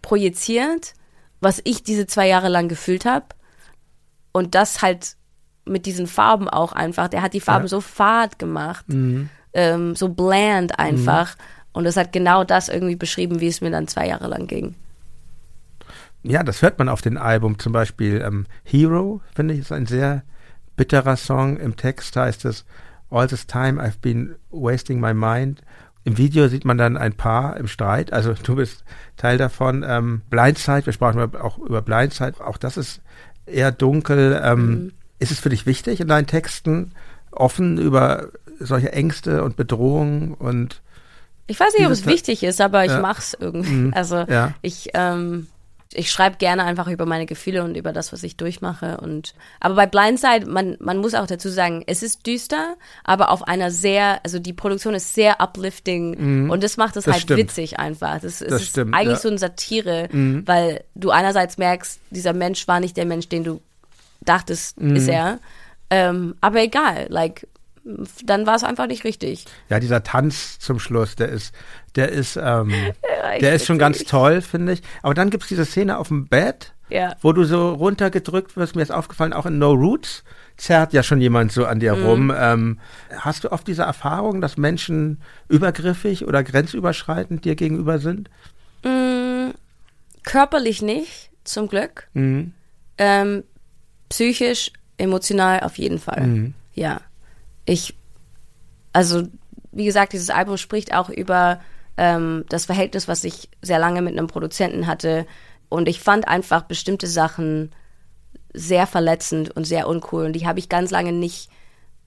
projiziert, 0.03 0.95
was 1.41 1.61
ich 1.65 1.83
diese 1.83 2.07
zwei 2.07 2.29
Jahre 2.29 2.49
lang 2.49 2.69
gefühlt 2.69 3.05
habe 3.05 3.27
und 4.33 4.55
das 4.55 4.83
halt 4.83 5.17
mit 5.65 5.87
diesen 5.87 6.07
Farben 6.07 6.49
auch 6.49 6.73
einfach. 6.73 7.09
Der 7.09 7.23
hat 7.23 7.35
die 7.35 7.41
Farben 7.41 7.65
Ja. 7.65 7.69
so 7.69 7.81
fad 7.81 8.39
gemacht, 8.39 8.87
ähm, 9.57 9.97
so 9.97 10.11
bland 10.11 10.79
einfach. 10.79 11.37
Und 11.73 11.85
das 11.85 11.97
hat 11.97 12.13
genau 12.13 12.45
das 12.45 12.69
irgendwie 12.69 12.97
beschrieben, 12.97 13.41
wie 13.41 13.49
es 13.49 13.61
mir 13.61 13.71
dann 13.71 13.89
zwei 13.89 14.07
Jahre 14.07 14.29
lang 14.29 14.47
ging. 14.47 14.75
Ja, 16.23 16.43
das 16.43 16.63
hört 16.63 16.79
man 16.79 16.89
auf 16.89 17.03
dem 17.03 17.17
Album. 17.17 17.59
Zum 17.59 17.73
Beispiel 17.73 18.23
ähm, 18.25 18.47
Hero, 18.65 19.21
finde 19.35 19.55
ich, 19.55 19.61
ist 19.61 19.73
ein 19.73 19.87
sehr 19.87 20.23
bitterer 20.77 21.17
Song. 21.17 21.57
Im 21.57 21.77
Text 21.77 22.17
heißt 22.17 22.45
es 22.45 22.65
All 23.11 23.27
this 23.27 23.47
time 23.47 23.83
I've 23.83 24.01
been 24.01 24.35
wasting 24.51 25.01
my 25.01 25.15
mind. 25.15 25.63
Im 26.05 26.19
Video 26.19 26.49
sieht 26.49 26.65
man 26.65 26.79
dann 26.79 26.97
ein 26.97 27.15
Paar 27.15 27.57
im 27.57 27.67
Streit. 27.67 28.13
Also 28.13 28.35
du 28.35 28.57
bist 28.57 28.85
Teil 29.17 29.39
davon. 29.39 29.85
Ähm, 29.87 30.23
Blindside, 30.29 30.87
wir 30.87 30.93
sprachen 30.93 31.35
auch 31.37 31.59
über 31.59 31.83
Blindside. 31.83 32.45
Auch 32.45 32.59
das 32.59 32.77
ist 32.77 33.01
eher 33.47 33.73
dunkel. 33.73 34.41
Ähm, 34.43 34.93
Ist 35.19 35.33
es 35.33 35.41
für 35.41 35.49
dich 35.49 35.65
wichtig, 35.65 36.01
in 36.01 36.09
deinen 36.09 36.27
Texten 36.27 36.93
offen 37.37 37.79
über 37.79 38.29
solche 38.59 38.93
Ängste 38.93 39.43
und 39.45 39.57
Bedrohungen 39.57 40.35
und 40.35 40.81
Ich 41.49 41.61
weiß 41.61 41.75
nicht, 41.79 41.87
ob 41.87 41.93
es 41.93 42.07
wichtig 42.07 42.43
ist, 42.43 42.61
aber 42.61 42.85
ich 42.85 42.91
Ja. 42.91 43.01
mach's 43.01 43.37
irgendwie. 43.39 43.71
Mhm. 43.71 43.93
Also 43.95 44.17
Ja. 44.29 44.55
ich, 44.63 44.89
ähm, 44.95 45.47
ich 45.93 46.11
schreibe 46.11 46.37
gerne 46.39 46.65
einfach 46.65 46.89
über 46.89 47.07
meine 47.07 47.25
Gefühle 47.27 47.63
und 47.63 47.77
über 47.77 47.93
das, 47.93 48.13
was 48.13 48.25
ich 48.25 48.37
durchmache. 48.37 48.97
Und 48.97 49.35
aber 49.61 49.77
bei 49.77 49.87
Blindside, 49.87 50.47
man, 50.51 50.77
man 50.81 50.99
muss 50.99 51.15
auch 51.15 51.29
dazu 51.29 51.49
sagen, 51.49 51.85
es 51.87 52.03
ist 52.03 52.27
düster, 52.27 52.75
aber 53.05 53.31
auf 53.31 53.47
einer 53.47 53.71
sehr, 53.71 54.19
also 54.25 54.41
die 54.41 54.53
Produktion 54.53 54.95
ist 54.95 55.15
sehr 55.15 55.41
uplifting 55.41 56.51
und 56.51 56.65
das 56.65 56.77
macht 56.77 56.97
es 56.97 57.07
Mhm. 57.07 57.11
Das 57.11 57.15
halt 57.15 57.23
stimmt. 57.23 57.39
witzig 57.41 57.79
einfach. 57.79 58.15
Das, 58.21 58.41
Das 58.41 58.61
ist 58.63 58.69
stimmt, 58.71 58.93
eigentlich 58.95 59.09
ja. 59.11 59.15
Mhm. 59.15 59.23
so 59.23 59.29
eine 59.29 59.39
Satire, 59.39 60.09
weil 60.47 60.83
du 60.97 61.11
einerseits 61.11 61.57
merkst, 61.59 62.01
dieser 62.11 62.33
Mensch 62.33 62.67
war 62.67 62.81
nicht 62.81 62.97
der 62.97 63.07
Mensch, 63.07 63.29
den 63.29 63.45
du 63.45 63.61
dachtest, 64.23 64.81
Mhm. 64.81 64.97
ist 64.97 65.09
er. 65.09 65.39
Ähm, 65.91 66.35
aber 66.41 66.63
egal, 66.63 67.07
like, 67.09 67.47
dann 68.25 68.47
war 68.47 68.57
es 68.57 68.65
einfach 68.65 68.89
nicht 68.89 69.05
richtig. 69.05 69.45
Ja, 69.69 69.79
dieser 69.79 70.03
Tanz 70.03 70.59
zum 70.59 70.81
Schluss, 70.81 71.15
der 71.15 71.29
ist, 71.29 71.55
der 71.95 72.09
ist, 72.11 72.37
ähm, 72.37 72.73
der 73.41 73.55
ist 73.55 73.67
schon 73.67 73.79
ganz 73.79 73.97
witzig. 73.97 74.09
toll, 74.11 74.41
finde 74.41 74.73
ich. 74.73 74.83
Aber 75.03 75.15
dann 75.15 75.31
gibt's 75.31 75.47
diese 75.49 75.65
Szene 75.65 75.97
auf 75.99 76.09
dem 76.09 76.27
Bett, 76.27 76.73
Ja. 76.89 77.15
wo 77.21 77.33
du 77.33 77.45
so 77.45 77.73
runtergedrückt 77.75 78.57
wirst. 78.57 78.75
Mir 78.75 78.83
ist 78.83 78.91
aufgefallen, 78.91 79.33
auch 79.33 79.47
in 79.47 79.59
No 79.59 79.71
Roots 79.73 80.25
zerrt 80.57 80.93
ja 80.95 81.05
schon 81.05 81.21
jemand 81.21 81.53
so 81.53 81.65
an 81.67 81.79
dir 81.79 81.95
Mhm. 81.95 82.05
rum. 82.07 82.33
Ähm, 82.37 82.81
hast 83.17 83.45
du 83.45 83.53
oft 83.53 83.69
diese 83.69 83.83
Erfahrung, 83.83 84.41
dass 84.41 84.57
Menschen 84.57 85.21
übergriffig 85.49 86.27
oder 86.27 86.43
grenzüberschreitend 86.43 87.45
dir 87.45 87.55
gegenüber 87.55 87.99
sind? 88.01 88.31
Mm, 88.83 89.51
körperlich 90.25 90.83
nicht, 90.83 91.31
zum 91.45 91.69
Glück. 91.69 92.09
Mhm. 92.15 92.53
Ähm, 92.99 93.45
psychisch, 94.09 94.73
emotional 94.99 95.61
auf 95.61 95.79
jeden 95.79 95.99
Fall. 95.99 96.27
Mhm. 96.27 96.55
Ja. 96.75 97.01
Ich, 97.65 97.95
also, 98.93 99.25
wie 99.73 99.85
gesagt, 99.85 100.13
dieses 100.13 100.31
Album 100.31 100.57
spricht 100.57 100.95
auch 100.95 101.11
über 101.11 101.61
ähm, 101.97 102.45
das 102.49 102.67
Verhältnis, 102.67 103.09
was 103.09 103.25
ich 103.25 103.49
sehr 103.63 103.79
lange 103.79 104.03
mit 104.03 104.17
einem 104.17 104.27
Produzenten 104.27 104.87
hatte. 104.87 105.27
Und 105.69 105.89
ich 105.89 106.01
fand 106.01 106.29
einfach 106.29 106.63
bestimmte 106.63 107.07
Sachen 107.07 107.73
sehr 108.53 108.87
verletzend 108.87 109.51
und 109.51 109.65
sehr 109.65 109.89
uncool. 109.89 110.27
Und 110.27 110.33
die 110.35 110.47
habe 110.47 110.59
ich 110.59 110.69
ganz 110.69 110.91
lange 110.91 111.13
nicht 111.13 111.51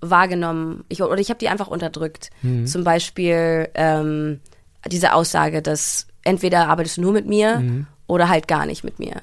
wahrgenommen. 0.02 0.86
Ich, 0.88 1.02
oder 1.02 1.20
ich 1.20 1.30
habe 1.30 1.40
die 1.40 1.50
einfach 1.50 1.68
unterdrückt. 1.68 2.30
Zum 2.66 2.84
Beispiel 2.84 3.70
ähm, 3.76 4.40
diese 4.88 5.14
Aussage, 5.14 5.62
dass 5.62 6.08
entweder 6.24 6.70
arbeitest 6.70 6.98
du 6.98 7.02
nur 7.02 7.12
mit 7.12 7.28
mir 7.28 7.86
oder 8.08 8.30
halt 8.30 8.48
gar 8.48 8.66
nicht 8.66 8.84
mit 8.84 8.98
mir. 8.98 9.22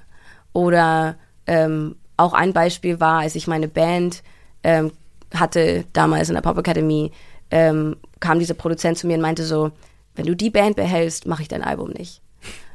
Oder 0.53 1.17
ähm, 1.47 1.97
auch 2.17 2.33
ein 2.33 2.53
Beispiel 2.53 3.01
war, 3.01 3.21
als 3.21 3.35
ich 3.35 3.47
meine 3.47 3.69
Band 3.69 4.23
ähm, 4.63 4.93
hatte, 5.35 5.85
damals 5.93 6.29
in 6.29 6.35
der 6.35 6.43
Pop 6.43 6.59
Academy, 6.59 7.13
ähm, 7.51 7.97
kam 8.21 8.39
dieser 8.39 8.55
Produzent 8.55 8.99
zu 8.99 9.07
mir 9.07 9.15
und 9.15 9.23
meinte 9.23 9.45
so, 9.45 9.73
wenn 10.15 10.27
du 10.27 10.35
die 10.35 10.51
Band 10.51 10.77
behältst, 10.77 11.27
mache 11.27 11.43
ich 11.43 11.49
dein 11.49 11.63
Album 11.63 11.91
nicht. 11.91 12.23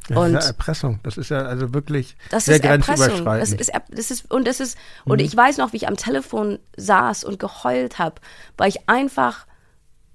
Das 0.08 0.18
Und 0.18 0.36
ist 0.36 0.44
ja 0.44 0.48
Erpressung. 0.50 1.00
Das 1.04 1.18
ist 1.18 1.30
ja 1.30 1.44
also 1.44 1.74
wirklich 1.74 2.16
das 2.30 2.46
sehr 2.46 2.56
ist 2.56 2.66
Erpressung. 2.66 2.96
Das 2.96 3.08
grenzüberschreitend. 3.08 3.62
ist, 3.62 3.72
das 3.90 4.12
ist, 4.12 4.32
und 4.32 4.48
das 4.48 4.60
ist, 4.60 4.78
und 5.06 5.22
ich 5.22 5.36
weiß 5.36 5.58
noch, 5.58 5.74
wie 5.74 5.78
ich 5.78 5.88
am 5.88 5.98
Telefon 5.98 6.60
saß 6.78 7.24
und 7.24 7.40
geheult 7.40 8.00
habe, 8.00 8.16
weil 8.58 8.70
ich 8.70 8.90
einfach 8.90 9.46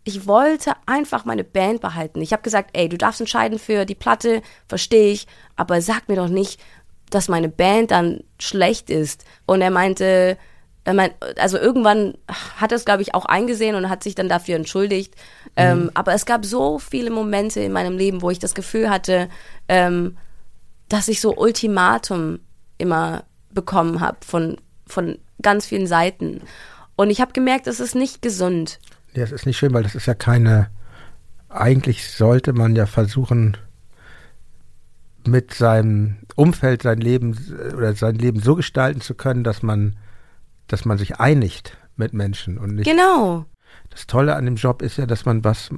ich 0.09 0.29
wollte 0.29 0.73
einfach 0.87 1.25
meine 1.25 1.43
Band 1.43 1.81
behalten. 1.81 2.23
Ich 2.23 2.33
habe 2.33 2.43
gesagt, 2.43 2.71
ey, 2.75 2.89
du 2.89 2.97
darfst 2.97 3.21
entscheiden 3.21 3.59
für 3.59 3.85
die 3.85 3.97
Platte, 3.97 4.41
verstehe 4.69 5.11
ich, 5.11 5.27
aber 5.57 5.83
sag 5.83 6.09
mir 6.09 6.15
doch 6.15 6.29
nicht, 6.29 6.61
dass 7.11 7.29
meine 7.29 7.49
Band 7.49 7.91
dann 7.91 8.21
schlecht 8.39 8.91
ist. 8.91 9.25
Und 9.47 9.61
er 9.61 9.71
meinte, 9.71 10.37
er 10.85 10.95
meint, 10.95 11.15
also 11.39 11.59
irgendwann 11.59 12.15
hat 12.57 12.73
er 12.73 12.77
es, 12.77 12.85
glaube 12.85 13.03
ich, 13.03 13.15
auch 13.15 13.25
eingesehen 13.25 13.75
und 13.75 13.89
hat 13.89 14.03
sich 14.03 14.15
dann 14.15 14.29
dafür 14.29 14.57
entschuldigt. 14.57 15.15
Ähm, 15.57 15.91
aber 15.95 16.15
es 16.15 16.27
gab 16.27 16.45
so 16.45 16.79
viele 16.79 17.11
Momente 17.11 17.61
in 17.61 17.73
meinem 17.73 17.97
Leben, 17.97 18.23
wo 18.23 18.31
ich 18.31 18.39
das 18.39 18.55
Gefühl 18.55 18.89
hatte, 18.89 19.29
ähm, 19.69 20.17
dass 20.89 21.09
ich 21.09 21.21
so 21.21 21.37
Ultimatum 21.37 22.39
immer 22.79 23.25
bekommen 23.51 24.01
habe 24.01 24.19
von, 24.25 24.59
von 24.87 25.19
ganz 25.43 25.67
vielen 25.67 25.87
Seiten. 25.87 26.43
Und 26.95 27.11
ich 27.11 27.21
habe 27.21 27.33
gemerkt, 27.33 27.67
es 27.67 27.81
ist 27.81 27.95
nicht 27.95 28.23
gesund. 28.23 28.79
Ja, 29.15 29.25
es 29.25 29.33
ist 29.33 29.47
nicht 29.47 29.59
schön, 29.59 29.75
weil 29.75 29.83
das 29.83 29.95
ist 29.95 30.07
ja 30.07 30.15
keine. 30.15 30.71
Eigentlich 31.49 32.11
sollte 32.11 32.53
man 32.53 32.77
ja 32.77 32.87
versuchen, 32.87 33.57
mit 35.27 35.55
seinem 35.55 36.17
Umfeld 36.35 36.83
sein 36.83 36.99
Leben 36.99 37.37
oder 37.77 37.95
sein 37.95 38.17
Leben 38.17 38.41
so 38.41 38.55
gestalten 38.55 39.01
zu 39.01 39.15
können, 39.15 39.45
dass 39.45 39.63
man, 39.63 39.97
dass 40.69 40.85
man 40.85 40.99
sich 40.99 41.19
einigt 41.21 41.77
mit 41.97 42.13
Menschen 42.13 42.59
und 42.59 42.75
nicht. 42.75 42.89
Genau. 42.89 43.47
Das 43.91 44.07
Tolle 44.07 44.37
an 44.37 44.45
dem 44.45 44.57
Job 44.57 44.83
ist 44.83 44.99
ja, 44.99 45.07
dass 45.07 45.25
man 45.25 45.45
was 45.45 45.71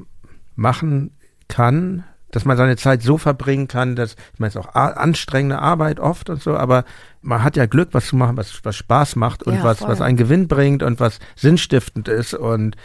machen 0.56 1.12
kann, 1.48 2.04
dass 2.30 2.44
man 2.44 2.56
seine 2.56 2.76
Zeit 2.76 3.02
so 3.02 3.16
verbringen 3.16 3.68
kann, 3.68 3.96
dass, 3.96 4.16
ich 4.34 4.38
meine, 4.38 4.48
es 4.48 4.56
ist 4.56 4.60
auch 4.60 4.74
anstrengende 4.74 5.58
Arbeit 5.60 5.98
oft 5.98 6.28
und 6.28 6.42
so, 6.42 6.56
aber 6.56 6.84
man 7.22 7.42
hat 7.42 7.56
ja 7.56 7.66
Glück, 7.66 7.90
was 7.92 8.06
zu 8.06 8.16
machen, 8.16 8.36
was, 8.36 8.60
was 8.64 8.76
Spaß 8.76 9.16
macht 9.16 9.42
und 9.44 9.54
Ja, 9.54 9.64
was, 9.64 9.78
voll. 9.78 9.88
was 9.88 10.00
einen 10.00 10.16
Gewinn 10.16 10.48
bringt 10.48 10.82
und 10.82 11.00
was 11.00 11.20
sinnstiftend 11.36 12.08
ist 12.08 12.34
und, 12.34 12.76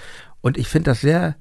und 0.42 0.58
ich 0.58 0.70
finde 0.70 0.92
das 0.92 1.02
sehr, 1.02 1.36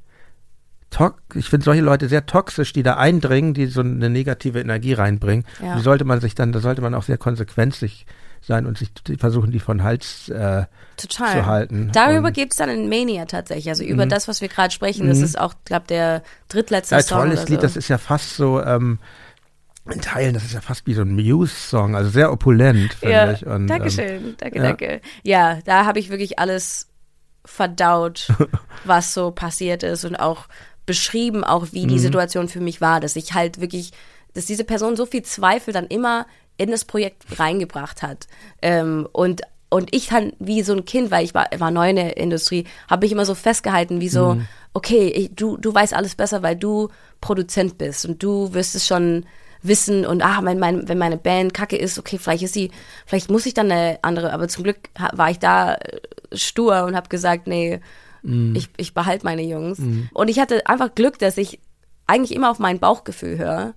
ich 1.35 1.49
finde 1.49 1.65
solche 1.65 1.83
Leute 1.83 2.09
sehr 2.09 2.27
toxisch, 2.27 2.73
die 2.73 2.83
da 2.83 2.97
eindringen, 2.97 3.55
die 3.55 3.67
so 3.67 3.81
eine 3.81 4.11
negative 4.11 4.61
Energie 4.61 4.93
reinbringen. 4.93 5.45
Ja. 5.63 5.77
Die 5.77 5.83
sollte 5.83 6.05
man 6.05 6.21
sich 6.21 6.35
dann, 6.35 6.53
da 6.53 6.61
sollte 6.61 6.83
man 6.83 6.95
auch 6.95 7.03
sehr 7.03 7.19
konsequent 7.19 7.75
sich 7.75 8.07
sein 8.43 8.67
und 8.67 8.77
sich 8.77 8.91
versuchen, 9.19 9.53
die 9.53 9.61
von 9.61 9.83
Hals 9.83 10.29
äh, 10.29 10.65
zu 10.97 11.47
halten. 11.47 11.91
Darüber 11.93 12.33
gibt 12.33 12.53
es 12.53 12.59
dann 12.59 12.69
in 12.69 12.89
Mania 12.89 13.25
tatsächlich. 13.25 13.69
Also 13.69 13.85
über 13.85 14.05
das, 14.05 14.27
was 14.29 14.41
wir 14.41 14.49
gerade 14.49 14.73
sprechen. 14.73 15.09
Das 15.09 15.21
ist 15.21 15.39
auch, 15.39 15.55
glaube 15.65 15.87
der 15.89 16.23
drittletzte 16.49 16.97
Mhm. 16.97 16.99
Ja, 16.99 17.03
Song. 17.07 17.19
tolles 17.19 17.41
oder 17.41 17.49
Lied, 17.51 17.61
so. 17.61 17.67
das 17.67 17.77
ist 17.77 17.89
ja 17.89 17.99
fast 17.99 18.37
so, 18.37 18.61
ähm, 18.63 18.99
in 19.91 20.01
Teilen, 20.01 20.35
das 20.35 20.45
ist 20.45 20.53
ja 20.53 20.61
fast 20.61 20.87
wie 20.87 20.95
so 20.95 21.03
ein 21.03 21.13
Muse-Song, 21.15 21.97
also 21.97 22.09
sehr 22.09 22.33
opulent, 22.33 22.95
finde 22.95 23.15
ja, 23.15 23.33
ich. 23.33 23.45
Und, 23.45 23.63
ähm, 23.63 23.67
Dankeschön, 23.67 24.35
danke, 24.39 24.57
ja. 24.57 24.63
danke. 24.63 25.01
Ja, 25.25 25.59
da 25.65 25.87
habe 25.87 25.99
ich 25.99 26.09
wirklich 26.09 26.39
alles 26.39 26.89
verdaut, 27.45 28.29
was 28.85 29.13
so 29.13 29.33
passiert 29.33 29.83
ist 29.83 30.05
und 30.05 30.17
auch 30.17 30.47
beschrieben, 30.93 31.43
auch 31.45 31.67
wie 31.73 31.85
Mhm. 31.85 31.89
die 31.89 31.99
Situation 32.07 32.49
für 32.49 32.61
mich 32.61 32.81
war, 32.81 33.01
dass 33.01 33.17
ich 33.17 33.33
halt 33.35 33.61
wirklich, 33.61 33.93
dass 34.35 34.47
diese 34.47 34.65
Person 34.65 34.97
so 34.97 35.07
viel 35.07 35.23
Zweifel 35.23 35.73
dann 35.73 35.87
immer 35.87 36.27
in 36.59 36.71
das 36.71 36.85
Projekt 36.85 37.39
reingebracht 37.39 38.03
hat. 38.03 38.27
Ähm, 38.61 39.09
und 39.13 39.41
und 39.71 39.89
ich 39.97 40.09
dann 40.09 40.35
wie 40.39 40.61
so 40.63 40.75
ein 40.75 40.85
Kind, 40.85 41.11
weil 41.11 41.25
ich 41.25 41.33
war, 41.33 41.47
war 41.57 41.71
neu 41.71 41.89
in 41.89 41.97
der 41.97 42.19
Industrie, 42.19 42.67
habe 42.91 43.07
ich 43.07 43.13
immer 43.13 43.25
so 43.25 43.35
festgehalten, 43.35 44.03
wie 44.03 44.11
so, 44.11 44.35
Mhm. 44.35 44.47
okay, 44.75 45.09
ich, 45.09 45.35
du, 45.35 45.57
du 45.57 45.73
weißt 45.73 45.95
alles 45.95 46.15
besser, 46.15 46.43
weil 46.43 46.57
du 46.57 46.91
Produzent 47.23 47.79
bist 47.79 48.05
und 48.05 48.23
du 48.23 48.53
wirst 48.53 48.75
es 48.75 48.87
schon 48.87 49.25
wissen 49.63 50.05
und 50.05 50.21
ah, 50.23 50.43
mein, 50.43 50.59
mein, 50.59 50.89
wenn 50.91 50.99
meine 50.99 51.17
Band 51.17 51.55
kacke 51.55 51.77
ist, 51.77 51.99
okay, 51.99 52.19
vielleicht 52.19 52.43
ist 52.43 52.53
sie, 52.53 52.71
vielleicht 53.07 53.31
muss 53.31 53.47
ich 53.47 53.55
dann 53.55 53.71
eine 53.73 53.99
andere, 54.03 54.35
aber 54.35 54.47
zum 54.49 54.65
Glück 54.65 54.77
war 55.15 55.31
ich 55.31 55.39
da 55.39 55.75
äh, 55.77 56.01
stur 56.35 56.85
und 56.85 56.95
habe 56.95 57.09
gesagt, 57.09 57.47
nee, 57.47 57.81
ich, 58.23 58.69
ich 58.77 58.95
behalte 58.95 59.25
meine 59.25 59.43
Jungs. 59.43 59.81
Und 60.13 60.29
ich 60.29 60.39
hatte 60.39 60.67
einfach 60.67 60.95
Glück, 60.95 61.19
dass 61.19 61.37
ich 61.37 61.59
eigentlich 62.07 62.35
immer 62.35 62.51
auf 62.51 62.59
mein 62.59 62.79
Bauchgefühl 62.79 63.39
höre. 63.39 63.75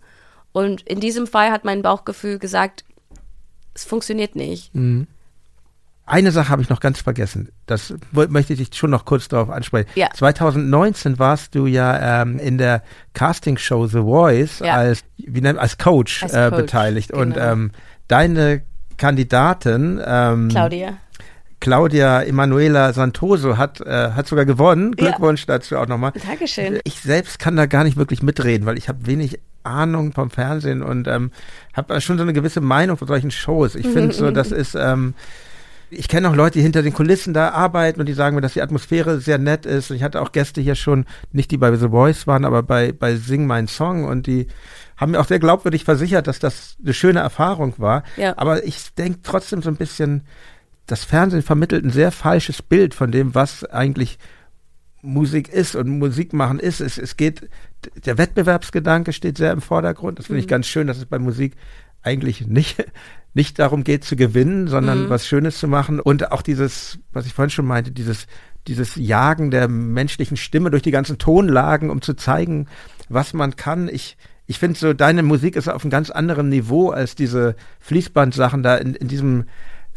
Und 0.51 0.81
in 0.83 0.99
diesem 0.99 1.27
Fall 1.27 1.51
hat 1.51 1.65
mein 1.65 1.81
Bauchgefühl 1.81 2.39
gesagt, 2.39 2.85
es 3.73 3.83
funktioniert 3.85 4.35
nicht. 4.35 4.71
Eine 6.07 6.31
Sache 6.31 6.49
habe 6.49 6.61
ich 6.61 6.69
noch 6.69 6.79
ganz 6.79 7.01
vergessen. 7.01 7.49
Das 7.65 7.93
möchte 8.11 8.53
ich 8.53 8.59
dich 8.69 8.77
schon 8.77 8.91
noch 8.91 9.05
kurz 9.05 9.27
darauf 9.27 9.49
ansprechen. 9.49 9.89
Ja. 9.95 10.09
2019 10.13 11.17
warst 11.17 11.55
du 11.55 11.65
ja 11.65 12.21
ähm, 12.21 12.37
in 12.37 12.59
der 12.59 12.83
Castingshow 13.13 13.87
The 13.87 14.01
Voice 14.01 14.59
Ja. 14.59 14.75
als, 14.75 15.03
wie 15.17 15.41
nennt, 15.41 15.57
als 15.57 15.79
Coach, 15.79 16.21
Als 16.21 16.33
äh, 16.33 16.49
Coach, 16.51 16.61
beteiligt. 16.61 17.11
Und 17.11 17.33
genau. 17.33 17.51
ähm, 17.51 17.71
deine 18.07 18.61
Kandidatin 18.97 19.99
ähm, 20.05 20.49
Claudia. 20.49 20.97
Claudia 21.59 22.21
Emanuela 22.21 22.93
Santoso 22.93 23.57
hat, 23.57 23.81
äh, 23.81 24.11
hat 24.11 24.27
sogar 24.27 24.45
gewonnen. 24.45 24.93
Ja. 24.97 25.07
Glückwunsch 25.07 25.45
dazu 25.45 25.77
auch 25.77 25.87
nochmal. 25.87 26.13
Dankeschön. 26.25 26.79
Ich 26.83 26.99
selbst 26.99 27.39
kann 27.39 27.55
da 27.55 27.65
gar 27.65 27.83
nicht 27.83 27.97
wirklich 27.97 28.21
mitreden, 28.21 28.65
weil 28.65 28.77
ich 28.77 28.89
habe 28.89 29.07
wenig 29.07 29.39
Ahnung 29.63 30.13
vom 30.13 30.29
Fernsehen 30.29 30.83
und 30.83 31.07
ähm, 31.07 31.31
habe 31.73 31.99
schon 32.01 32.17
so 32.17 32.23
eine 32.23 32.33
gewisse 32.33 32.61
Meinung 32.61 32.97
von 32.97 33.07
solchen 33.07 33.31
Shows. 33.31 33.75
Ich 33.75 33.87
finde 33.87 34.13
so, 34.13 34.29
das 34.31 34.51
ist, 34.51 34.75
ähm, 34.75 35.15
ich 35.89 36.07
kenne 36.07 36.29
auch 36.29 36.35
Leute, 36.35 36.59
die 36.59 36.63
hinter 36.63 36.83
den 36.83 36.93
Kulissen 36.93 37.33
da 37.33 37.49
arbeiten 37.49 37.99
und 37.99 38.05
die 38.05 38.13
sagen 38.13 38.35
mir, 38.35 38.41
dass 38.41 38.53
die 38.53 38.61
Atmosphäre 38.61 39.19
sehr 39.19 39.37
nett 39.37 39.65
ist. 39.65 39.89
Und 39.89 39.97
ich 39.97 40.03
hatte 40.03 40.21
auch 40.21 40.31
Gäste 40.31 40.61
hier 40.61 40.75
schon, 40.75 41.05
nicht 41.31 41.51
die 41.51 41.57
bei 41.57 41.75
The 41.75 41.89
Voice 41.89 42.27
waren, 42.27 42.45
aber 42.45 42.63
bei, 42.63 42.91
bei 42.91 43.15
Sing 43.15 43.47
Mein 43.47 43.67
Song 43.67 44.05
und 44.05 44.27
die 44.27 44.47
haben 44.97 45.11
mir 45.11 45.19
auch 45.19 45.27
sehr 45.27 45.39
glaubwürdig 45.39 45.83
versichert, 45.83 46.27
dass 46.27 46.39
das 46.39 46.77
eine 46.81 46.93
schöne 46.93 47.19
Erfahrung 47.19 47.73
war. 47.77 48.03
Ja. 48.17 48.37
Aber 48.37 48.63
ich 48.63 48.93
denke 48.93 49.19
trotzdem 49.23 49.61
so 49.61 49.69
ein 49.69 49.75
bisschen, 49.75 50.23
das 50.85 51.03
Fernsehen 51.03 51.41
vermittelt 51.41 51.83
ein 51.83 51.91
sehr 51.91 52.11
falsches 52.11 52.61
Bild 52.61 52.93
von 52.93 53.11
dem, 53.11 53.35
was 53.35 53.63
eigentlich 53.63 54.19
Musik 55.01 55.49
ist 55.49 55.75
und 55.75 55.99
Musik 55.99 56.33
machen 56.33 56.59
ist. 56.59 56.81
Es, 56.81 56.97
es 56.97 57.17
geht, 57.17 57.49
der 58.05 58.17
Wettbewerbsgedanke 58.17 59.13
steht 59.13 59.37
sehr 59.37 59.51
im 59.51 59.61
Vordergrund. 59.61 60.19
Das 60.19 60.27
finde 60.27 60.41
ich 60.41 60.47
ganz 60.47 60.67
schön, 60.67 60.87
dass 60.87 60.97
es 60.97 61.05
bei 61.05 61.19
Musik 61.19 61.55
eigentlich 62.01 62.47
nicht, 62.47 62.85
nicht 63.33 63.59
darum 63.59 63.83
geht 63.83 64.03
zu 64.03 64.15
gewinnen, 64.15 64.67
sondern 64.67 65.09
was 65.09 65.27
Schönes 65.27 65.59
zu 65.59 65.67
machen. 65.67 65.99
Und 65.99 66.31
auch 66.31 66.41
dieses, 66.41 66.99
was 67.13 67.25
ich 67.25 67.33
vorhin 67.33 67.49
schon 67.49 67.65
meinte, 67.65 67.91
dieses, 67.91 68.27
dieses 68.67 68.95
Jagen 68.95 69.51
der 69.51 69.67
menschlichen 69.67 70.37
Stimme 70.37 70.71
durch 70.71 70.83
die 70.83 70.91
ganzen 70.91 71.17
Tonlagen, 71.17 71.89
um 71.89 72.01
zu 72.01 72.15
zeigen, 72.15 72.67
was 73.09 73.33
man 73.33 73.55
kann. 73.55 73.89
Ich, 73.89 74.17
ich 74.47 74.59
finde 74.59 74.79
so, 74.79 74.93
deine 74.93 75.23
Musik 75.23 75.55
ist 75.55 75.67
auf 75.67 75.83
einem 75.83 75.91
ganz 75.91 76.09
anderen 76.09 76.49
Niveau 76.49 76.89
als 76.89 77.15
diese 77.15 77.55
Fließbandsachen 77.79 78.63
da 78.63 78.75
in, 78.75 78.95
in 78.95 79.07
diesem 79.07 79.45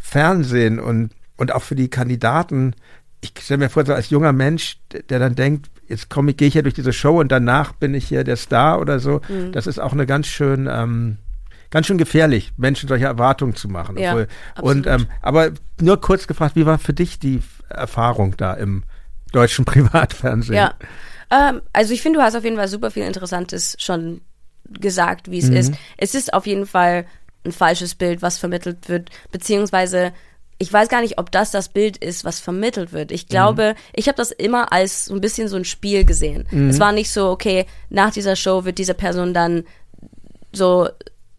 Fernsehen 0.09 0.81
und, 0.81 1.11
und 1.37 1.53
auch 1.55 1.63
für 1.63 1.75
die 1.75 1.89
Kandidaten. 1.89 2.75
Ich 3.21 3.33
stelle 3.41 3.59
mir 3.59 3.69
vor, 3.69 3.85
so 3.85 3.95
als 3.95 4.11
junger 4.11 4.33
Mensch, 4.33 4.79
der 5.11 5.19
dann 5.19 5.35
denkt, 5.35 5.71
jetzt 5.87 6.09
komme 6.09 6.31
ich, 6.31 6.37
gehe 6.37 6.49
ich 6.49 6.55
hier 6.55 6.63
durch 6.63 6.75
diese 6.75 6.93
Show 6.93 7.19
und 7.21 7.31
danach 7.33 7.73
bin 7.73 7.95
ich 7.95 8.09
hier 8.09 8.25
der 8.25 8.37
Star 8.37 8.81
oder 8.81 9.01
so. 9.01 9.21
Mhm. 9.29 9.53
Das 9.53 9.67
ist 9.67 9.79
auch 9.79 9.93
eine 9.93 10.07
ganz 10.07 10.27
schön, 10.27 10.69
ähm, 10.71 11.19
ganz 11.71 11.87
schön 11.87 11.99
gefährlich, 11.99 12.53
Menschen 12.57 12.89
solche 12.89 13.07
Erwartungen 13.07 13.55
zu 13.55 13.69
machen. 13.69 13.99
Ja, 13.99 14.13
Obwohl- 14.13 14.29
und 14.63 14.87
ähm, 14.87 15.07
aber 15.21 15.51
nur 15.81 16.01
kurz 16.01 16.27
gefragt, 16.27 16.57
wie 16.57 16.67
war 16.67 16.79
für 16.79 16.93
dich 16.95 17.19
die 17.19 17.41
Erfahrung 17.69 18.37
da 18.37 18.55
im 18.55 18.85
deutschen 19.33 19.65
Privatfernsehen? 19.67 20.57
Ja. 20.57 20.75
Ähm, 21.31 21.61
also 21.73 21.93
ich 21.93 22.03
finde, 22.03 22.21
du 22.21 22.25
hast 22.25 22.35
auf 22.35 22.45
jeden 22.45 22.57
Fall 22.57 22.69
super 22.69 22.91
viel 22.91 23.05
Interessantes 23.05 23.77
schon 23.79 24.23
gesagt, 24.65 25.31
wie 25.31 25.39
es 25.39 25.49
ist. 25.49 25.75
Es 25.97 26.15
ist 26.15 26.35
auf 26.35 26.47
jeden 26.47 26.67
Fall 26.67 27.07
ein 27.45 27.53
falsches 27.53 27.95
Bild, 27.95 28.23
was 28.23 28.39
vermittelt 28.39 28.89
wird, 28.89 29.11
beziehungsweise 29.33 30.13
ich 30.61 30.73
weiß 30.73 30.89
gar 30.89 31.03
nicht, 31.03 31.19
ob 31.19 31.31
das 31.31 31.53
das 31.53 31.69
Bild 31.69 31.97
ist, 31.99 32.25
was 32.25 32.41
vermittelt 32.41 32.93
wird. 32.93 33.13
Ich 33.13 33.29
glaube, 33.29 33.77
ich 33.95 34.09
habe 34.09 34.17
das 34.17 34.33
immer 34.33 34.73
als 34.73 35.05
so 35.05 35.15
ein 35.15 35.21
bisschen 35.21 35.47
so 35.47 35.55
ein 35.57 35.65
Spiel 35.65 36.05
gesehen. 36.05 36.47
Es 36.69 36.81
war 36.81 36.91
nicht 36.91 37.13
so, 37.13 37.31
okay, 37.31 37.65
nach 37.91 38.11
dieser 38.11 38.35
Show 38.35 38.65
wird 38.65 38.79
diese 38.79 38.95
Person 38.95 39.33
dann 39.33 39.63
so 40.53 40.89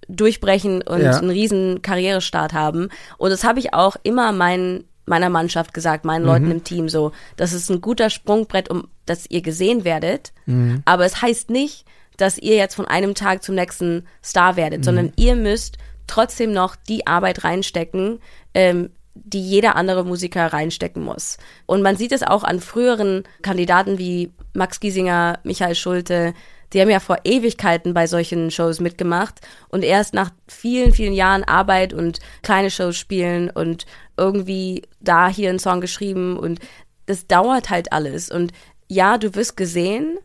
durchbrechen 0.07 0.81
und 0.81 1.01
Ja. 1.01 1.17
einen 1.17 1.29
riesen 1.29 1.81
Karrierestart 1.81 2.53
haben. 2.53 2.89
Und 3.17 3.29
das 3.31 3.43
habe 3.43 3.59
ich 3.59 3.73
auch 3.73 3.95
immer 4.03 4.31
meinen 4.31 4.85
meiner 5.05 5.29
Mannschaft 5.29 5.73
gesagt, 5.73 6.05
meinen 6.05 6.23
Leuten 6.23 6.51
im 6.51 6.63
Team 6.63 6.87
so, 6.87 7.11
das 7.35 7.51
ist 7.51 7.69
ein 7.71 7.81
guter 7.81 8.11
Sprungbrett, 8.11 8.69
um 8.69 8.87
dass 9.07 9.25
ihr 9.29 9.41
gesehen 9.41 9.83
werdet. 9.83 10.31
Aber 10.85 11.03
es 11.03 11.19
heißt 11.21 11.49
nicht, 11.49 11.83
dass 12.17 12.37
ihr 12.37 12.55
jetzt 12.57 12.75
von 12.75 12.85
einem 12.85 13.15
Tag 13.15 13.41
zum 13.43 13.55
nächsten 13.55 14.05
Star 14.23 14.55
werdet, 14.55 14.85
sondern 14.85 15.11
ihr 15.15 15.35
müsst 15.35 15.77
trotzdem 16.09 16.51
noch 16.51 16.75
die 16.75 17.07
Arbeit 17.07 17.43
reinstecken, 17.43 18.19
ähm, 18.53 18.89
die 19.13 19.41
jeder 19.41 19.75
andere 19.75 20.05
Musiker 20.05 20.47
reinstecken 20.47 21.03
muss. 21.03 21.37
Und 21.65 21.81
man 21.81 21.95
sieht 21.95 22.11
es 22.11 22.23
auch 22.23 22.43
an 22.43 22.59
früheren 22.59 23.23
Kandidaten 23.41 23.97
wie 23.97 24.31
Max 24.53 24.79
Giesinger, 24.79 25.39
Michael 25.43 25.75
Schulte, 25.75 26.33
die 26.73 26.81
haben 26.81 26.89
ja 26.89 26.99
vor 26.99 27.17
Ewigkeiten 27.23 27.93
bei 27.93 28.05
solchen 28.05 28.51
Shows 28.51 28.79
mitgemacht 28.79 29.41
und 29.69 29.83
erst 29.83 30.13
nach 30.13 30.29
vielen, 30.47 30.93
vielen 30.93 31.13
Jahren 31.13 31.43
Arbeit 31.43 31.93
und 31.93 32.19
kleine 32.43 32.69
Shows 32.69 32.95
spielen 32.95 33.49
und 33.49 33.85
irgendwie 34.17 34.83
da 34.99 35.29
hier 35.29 35.49
einen 35.49 35.59
Song 35.59 35.81
geschrieben 35.81 36.37
und 36.37 36.59
das 37.07 37.25
dauert 37.25 37.71
halt 37.71 37.91
alles. 37.91 38.29
Und 38.29 38.51
ja, 38.87 39.17
du 39.17 39.33
wirst 39.33 39.57
gesehen, 39.57 40.19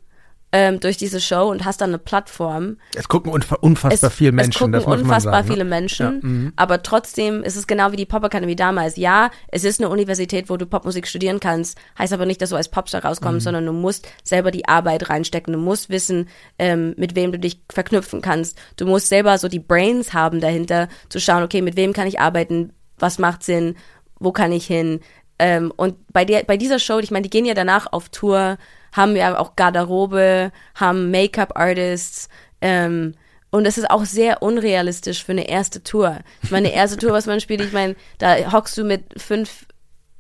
ähm, 0.57 0.79
durch 0.79 0.97
diese 0.97 1.21
Show 1.21 1.51
und 1.51 1.65
hast 1.65 1.81
dann 1.81 1.91
eine 1.91 1.99
Plattform. 1.99 2.77
Es 2.95 3.09
gucken 3.09 3.33
unfa 3.33 3.57
unfassbar 3.57 4.09
es, 4.09 4.17
viele 4.17 4.31
es 4.31 4.35
Menschen, 4.37 4.59
gucken 4.59 4.73
das 4.73 4.87
muss 4.87 5.01
unfassbar 5.01 5.33
man 5.33 5.43
sagen. 5.43 5.53
viele 5.53 5.65
ne? 5.65 5.71
Menschen, 5.71 6.07
Ja, 6.07 6.13
mhm. 6.29 6.53
aber 6.55 6.85
trotzdem 6.85 7.43
ist 7.43 7.57
es 7.57 7.67
genau 7.67 7.91
wie 7.91 7.97
die 7.97 8.07
Pop-Akademie 8.07 8.55
damals. 8.55 8.97
Ja, 8.97 9.31
es 9.49 9.65
ist 9.65 9.81
eine 9.81 9.89
Universität, 9.91 10.49
wo 10.49 10.57
du 10.57 10.67
Popmusik 10.67 11.09
studieren 11.09 11.41
kannst, 11.41 11.77
heißt 11.99 12.13
aber 12.13 12.25
nicht, 12.25 12.41
dass 12.41 12.51
du 12.51 12.57
als 12.57 12.69
Popstar 12.69 13.01
Mhm. 13.01 13.07
rauskommst, 13.09 13.43
sondern 13.43 13.67
du 13.67 13.73
musst 13.73 14.07
selber 14.23 14.53
die 14.53 14.69
Arbeit 14.69 15.11
reinstecken. 15.11 15.53
Du 15.53 15.59
musst 15.59 15.91
wissen, 15.91 16.29
ähm, 16.61 16.95
mit 16.97 17.17
wem 17.17 17.33
du 17.33 17.39
dich 17.41 17.61
verknüpfen 17.73 18.23
kannst. 18.23 18.57
Du 18.77 18.87
musst 18.87 19.09
selber 19.09 19.37
so 19.39 19.49
die 19.49 19.59
Brains 19.59 20.15
haben 20.15 20.41
dahinter, 20.41 20.89
zu 21.09 21.19
schauen, 21.19 21.43
okay, 21.43 21.63
mit 21.63 21.75
wem 21.75 21.93
kann 21.93 22.07
ich 22.07 22.21
arbeiten, 22.21 22.73
was 22.97 23.19
macht 23.19 23.43
Sinn, 23.43 23.75
wo 24.21 24.31
kann 24.31 24.53
ich 24.53 24.69
hin. 24.69 25.01
Ähm, 25.41 25.73
und 25.77 25.97
bei 26.13 26.25
der, 26.25 26.45
bei 26.45 26.57
dieser 26.57 26.79
Show, 26.79 27.01
ich 27.01 27.11
meine, 27.11 27.25
die 27.25 27.31
gehen 27.31 27.45
ja 27.45 27.55
danach 27.55 27.93
auf 27.93 28.09
Tour, 28.11 28.57
haben 28.95 29.15
ja 29.17 29.39
auch 29.39 29.55
Garderobe, 29.55 30.51
haben 30.75 31.11
Make-up-Artists, 31.11 32.31
ähm, 32.63 33.15
und 33.55 33.63
das 33.63 33.79
ist 33.79 33.89
auch 33.89 34.05
sehr 34.05 34.43
unrealistisch 34.43 35.23
für 35.23 35.31
eine 35.31 35.49
erste 35.49 35.81
Tour. 35.85 36.19
Ich 36.43 36.51
meine, 36.51 36.67
eine 36.67 36.77
erste 36.77 36.97
Tour, 36.97 37.13
was 37.13 37.27
man 37.27 37.39
spielt, 37.39 37.61
ich 37.61 37.73
meine, 37.73 37.95
da 38.19 38.51
hockst 38.51 38.77
du 38.77 38.83
mit 38.83 39.05
fünf 39.17 39.67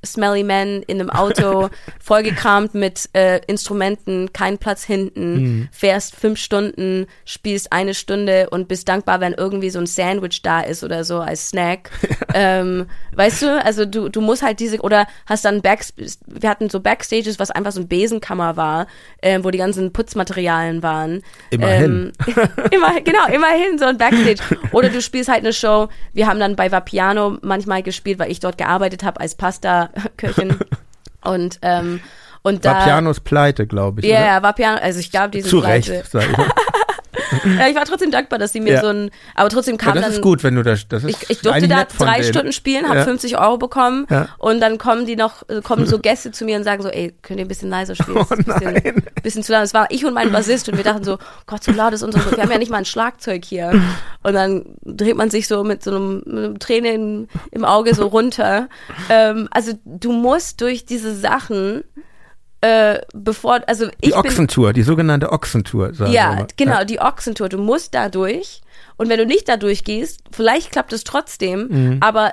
Smelly 0.04 0.42
Men 0.42 0.82
in 0.82 1.00
einem 1.00 1.10
Auto, 1.10 1.70
vollgekramt 2.00 2.74
mit 2.74 3.08
äh, 3.12 3.40
Instrumenten, 3.46 4.32
kein 4.32 4.58
Platz 4.58 4.84
hinten, 4.84 5.68
fährst 5.72 6.16
fünf 6.16 6.38
Stunden, 6.38 7.06
spielst 7.24 7.72
eine 7.72 7.94
Stunde 7.94 8.50
und 8.50 8.68
bist 8.68 8.88
dankbar, 8.88 9.20
wenn 9.20 9.32
irgendwie 9.32 9.70
so 9.70 9.78
ein 9.78 9.86
Sandwich 9.86 10.42
da 10.42 10.60
ist 10.60 10.84
oder 10.84 11.04
so 11.04 11.20
als 11.20 11.50
Snack. 11.50 11.90
ähm, 12.34 12.86
weißt 13.14 13.42
du, 13.42 13.62
also 13.64 13.84
du, 13.84 14.08
du 14.08 14.20
musst 14.20 14.42
halt 14.42 14.60
diese, 14.60 14.80
oder 14.80 15.06
hast 15.26 15.44
dann 15.44 15.62
Back, 15.62 15.84
wir 16.26 16.48
hatten 16.48 16.68
so 16.68 16.80
Backstages, 16.80 17.38
was 17.38 17.50
einfach 17.50 17.72
so 17.72 17.80
ein 17.80 17.88
Besenkammer 17.88 18.56
war, 18.56 18.86
ähm, 19.22 19.44
wo 19.44 19.50
die 19.50 19.58
ganzen 19.58 19.92
Putzmaterialien 19.92 20.82
waren. 20.82 21.22
Immerhin. 21.50 22.12
Ähm, 22.26 22.42
immer, 22.70 23.00
genau, 23.00 23.26
immerhin 23.32 23.78
so 23.78 23.86
ein 23.86 23.98
Backstage. 23.98 24.42
Oder 24.72 24.88
du 24.88 25.00
spielst 25.00 25.28
halt 25.28 25.40
eine 25.40 25.52
Show. 25.52 25.88
Wir 26.12 26.26
haben 26.26 26.40
dann 26.40 26.56
bei 26.56 26.70
Vapiano 26.70 27.38
manchmal 27.42 27.82
gespielt, 27.82 28.18
weil 28.18 28.30
ich 28.30 28.40
dort 28.40 28.58
gearbeitet 28.58 29.04
habe 29.04 29.20
als 29.20 29.34
Pasta-Köchin. 30.16 30.56
Und, 31.22 31.58
ähm, 31.62 32.00
und 32.42 32.64
da. 32.64 32.74
War 32.74 32.84
Pianos 32.84 33.20
pleite, 33.20 33.66
glaube 33.66 34.00
ich. 34.00 34.06
Ja, 34.06 34.20
ja, 34.24 34.42
Vapiano, 34.42 34.78
also 34.80 35.00
ich 35.00 35.10
glaube, 35.10 35.30
die 35.30 35.40
sind 35.40 35.50
Zu 35.50 35.58
Recht, 35.58 35.88
pleite. 35.88 36.08
sag 36.10 36.30
ich. 36.30 36.36
Ja, 37.58 37.68
ich 37.68 37.74
war 37.76 37.84
trotzdem 37.84 38.10
dankbar, 38.10 38.38
dass 38.38 38.52
sie 38.52 38.60
mir 38.60 38.74
Ja. 38.74 38.80
so 38.80 38.88
ein, 38.88 39.10
aber 39.34 39.48
trotzdem 39.48 39.74
Ja, 39.74 39.78
kam 39.84 39.94
das 39.94 40.04
dann. 40.04 40.12
ist 40.14 40.22
gut, 40.22 40.42
wenn 40.44 40.54
du 40.54 40.62
das, 40.62 40.88
das 40.88 41.04
ist 41.04 41.10
Ich, 41.22 41.30
ich 41.30 41.40
durfte 41.40 41.68
da 41.68 41.84
drei 41.84 42.20
denen. 42.20 42.28
Stunden 42.32 42.52
spielen, 42.52 42.86
habe 42.88 42.98
Ja. 42.98 43.04
50 43.04 43.38
Euro 43.38 43.58
bekommen 43.58 44.06
Ja. 44.10 44.28
und 44.38 44.60
dann 44.60 44.78
kommen 44.78 45.06
die 45.06 45.16
noch, 45.16 45.48
äh, 45.48 45.60
kommen 45.62 45.86
so 45.86 45.98
Gäste 46.02 46.30
zu 46.32 46.44
mir 46.44 46.56
und 46.56 46.64
sagen 46.64 46.82
so, 46.82 46.88
ey, 46.88 47.14
könnt 47.22 47.38
ihr 47.40 47.44
ein 47.44 47.48
bisschen 47.48 47.70
leiser 47.70 47.94
spielen? 47.94 48.16
Das 48.18 48.30
ist 48.30 48.56
ein 48.56 48.74
bisschen, 48.74 49.02
bisschen 49.22 49.42
zu 49.42 49.52
laut. 49.52 49.64
Es 49.64 49.74
war 49.74 49.86
ich 49.90 50.04
und 50.04 50.14
mein 50.14 50.30
Bassist 50.32 50.68
und 50.68 50.76
wir 50.76 50.84
dachten 50.84 51.04
so, 51.04 51.18
Gott, 51.46 51.62
so 51.64 51.72
laut 51.72 51.92
ist 51.92 52.02
unser, 52.02 52.18
wir 52.30 52.42
haben 52.42 52.50
ja 52.50 52.58
nicht 52.58 52.70
mal 52.70 52.78
ein 52.78 52.84
Schlagzeug 52.84 53.44
hier. 53.44 53.72
Und 54.22 54.32
dann 54.34 54.64
dreht 54.84 55.16
man 55.16 55.30
sich 55.30 55.48
so 55.48 55.64
mit 55.64 55.82
so 55.82 55.90
einem, 55.90 56.22
mit 56.26 56.44
einem 56.44 56.58
Träne 56.58 56.92
im, 56.92 57.28
im 57.50 57.64
Auge 57.64 57.94
so 57.94 58.06
runter. 58.06 58.68
Ähm, 59.10 59.48
also 59.50 59.72
du 59.84 60.12
musst 60.12 60.60
durch 60.60 60.84
diese 60.86 61.14
Sachen, 61.14 61.84
äh, 62.64 63.00
bevor, 63.12 63.60
also 63.66 63.86
ich 63.86 63.92
Die 64.00 64.08
bin, 64.10 64.18
Ochsentour, 64.20 64.72
die 64.72 64.82
sogenannte 64.82 65.30
Ochsentour. 65.32 65.92
Ja, 66.08 66.46
genau, 66.56 66.84
die 66.84 66.98
Ochsentour. 67.00 67.48
Du 67.50 67.58
musst 67.58 67.94
da 67.94 68.08
durch. 68.08 68.62
Und 68.96 69.08
wenn 69.10 69.18
du 69.18 69.26
nicht 69.26 69.48
da 69.48 69.56
durchgehst, 69.56 70.20
vielleicht 70.32 70.70
klappt 70.72 70.92
es 70.92 71.04
trotzdem, 71.04 71.68
Mhm. 71.70 71.96
aber 72.00 72.32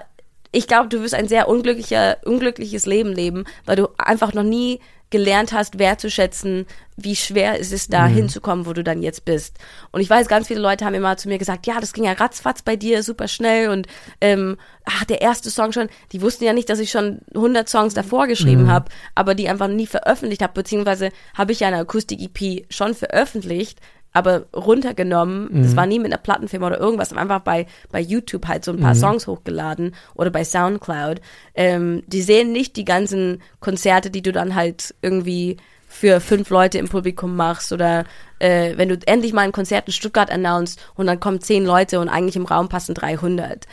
ich 0.54 0.68
glaube, 0.68 0.88
du 0.90 1.02
wirst 1.02 1.16
ein 1.16 1.28
sehr 1.28 1.48
unglücklicher, 1.50 2.18
unglückliches 2.24 2.86
Leben 2.86 3.12
leben, 3.14 3.46
weil 3.66 3.76
du 3.78 3.88
einfach 3.98 4.34
noch 4.34 4.44
nie 4.44 4.80
gelernt 5.12 5.54
hast, 5.54 5.78
wertzuschätzen, 5.78 6.66
wie 6.98 7.16
schwer 7.16 7.60
es 7.60 7.72
ist, 7.72 7.90
Mhm. 7.90 7.94
da 7.94 8.08
hinzukommen, 8.08 8.66
wo 8.66 8.74
du 8.74 8.84
dann 8.84 9.02
jetzt 9.04 9.26
bist. 9.26 9.58
Und 9.92 10.02
ich 10.02 10.10
weiß, 10.10 10.28
ganz 10.28 10.48
viele 10.48 10.60
Leute 10.62 10.86
haben 10.86 10.94
immer 10.96 11.18
zu 11.18 11.28
mir 11.28 11.38
gesagt, 11.38 11.68
ja, 11.68 11.80
das 11.80 11.94
ging 11.94 12.06
ja 12.06 12.14
ratzfatz 12.14 12.62
bei 12.64 12.76
dir, 12.76 13.04
super 13.04 13.28
schnell 13.28 13.70
und 13.70 13.88
ähm, 14.22 14.58
ach, 14.86 15.04
der 15.06 15.22
erste 15.22 15.52
Song 15.52 15.72
schon, 15.72 15.90
die 16.12 16.22
wussten 16.22 16.44
ja 16.46 16.54
nicht, 16.54 16.70
dass 16.70 16.80
ich 16.80 16.90
schon 16.92 17.20
100 17.36 17.70
Songs 17.70 17.94
davor 17.94 18.28
geschrieben 18.28 18.64
Mhm. 18.64 18.72
habe, 18.72 18.90
aber 19.14 19.36
die 19.36 19.48
einfach 19.50 19.68
nie 19.68 19.88
veröffentlicht 19.88 20.42
habe, 20.42 20.54
beziehungsweise 20.54 21.10
habe 21.36 21.52
ich 21.52 21.60
ja 21.60 21.68
eine 21.68 21.78
Akustik-EP 21.80 22.66
schon 22.74 22.96
veröffentlicht, 22.96 23.80
aber 24.14 24.46
runtergenommen. 24.56 25.50
Mhm. 25.52 25.64
Das 25.64 25.76
war 25.76 25.86
nie 25.86 26.00
mit 26.00 26.12
einer 26.12 26.22
Plattenfirma 26.22 26.68
oder 26.68 26.80
irgendwas, 26.80 27.14
einfach 27.14 27.42
bei, 27.42 27.66
bei 27.92 28.00
YouTube 28.02 28.48
halt 28.48 28.66
so 28.66 28.72
ein 28.72 28.78
Mhm. 28.78 28.82
paar 28.82 28.96
Songs 28.96 29.28
hochgeladen 29.28 29.96
oder 30.16 30.30
bei 30.30 30.44
Soundcloud. 30.44 31.22
Ähm, 31.56 32.04
die 32.08 32.22
sehen 32.22 32.52
nicht 32.52 32.76
die 32.76 32.86
ganzen 32.86 33.42
Konzerte, 33.60 34.10
die 34.10 34.22
du 34.22 34.32
dann 34.32 34.56
halt 34.56 34.94
irgendwie 35.02 35.58
für 35.88 36.22
fünf 36.22 36.50
Leute 36.50 36.78
im 36.78 36.88
Publikum 36.88 37.36
machst 37.36 37.74
oder 37.74 38.06
äh, 38.40 38.78
wenn 38.78 38.88
du 38.90 38.98
endlich 39.06 39.34
mal 39.34 39.42
ein 39.42 39.52
Konzert 39.52 39.88
in 39.88 39.94
Stuttgart 39.94 40.32
announced 40.32 40.80
und 40.96 41.06
dann 41.08 41.20
kommen 41.20 41.42
zehn 41.42 41.66
Leute 41.66 42.00
und 42.00 42.08
eigentlich 42.10 42.38
im 42.38 42.46
Raum 42.46 42.70
passen 42.70 42.96
300. 42.96 43.66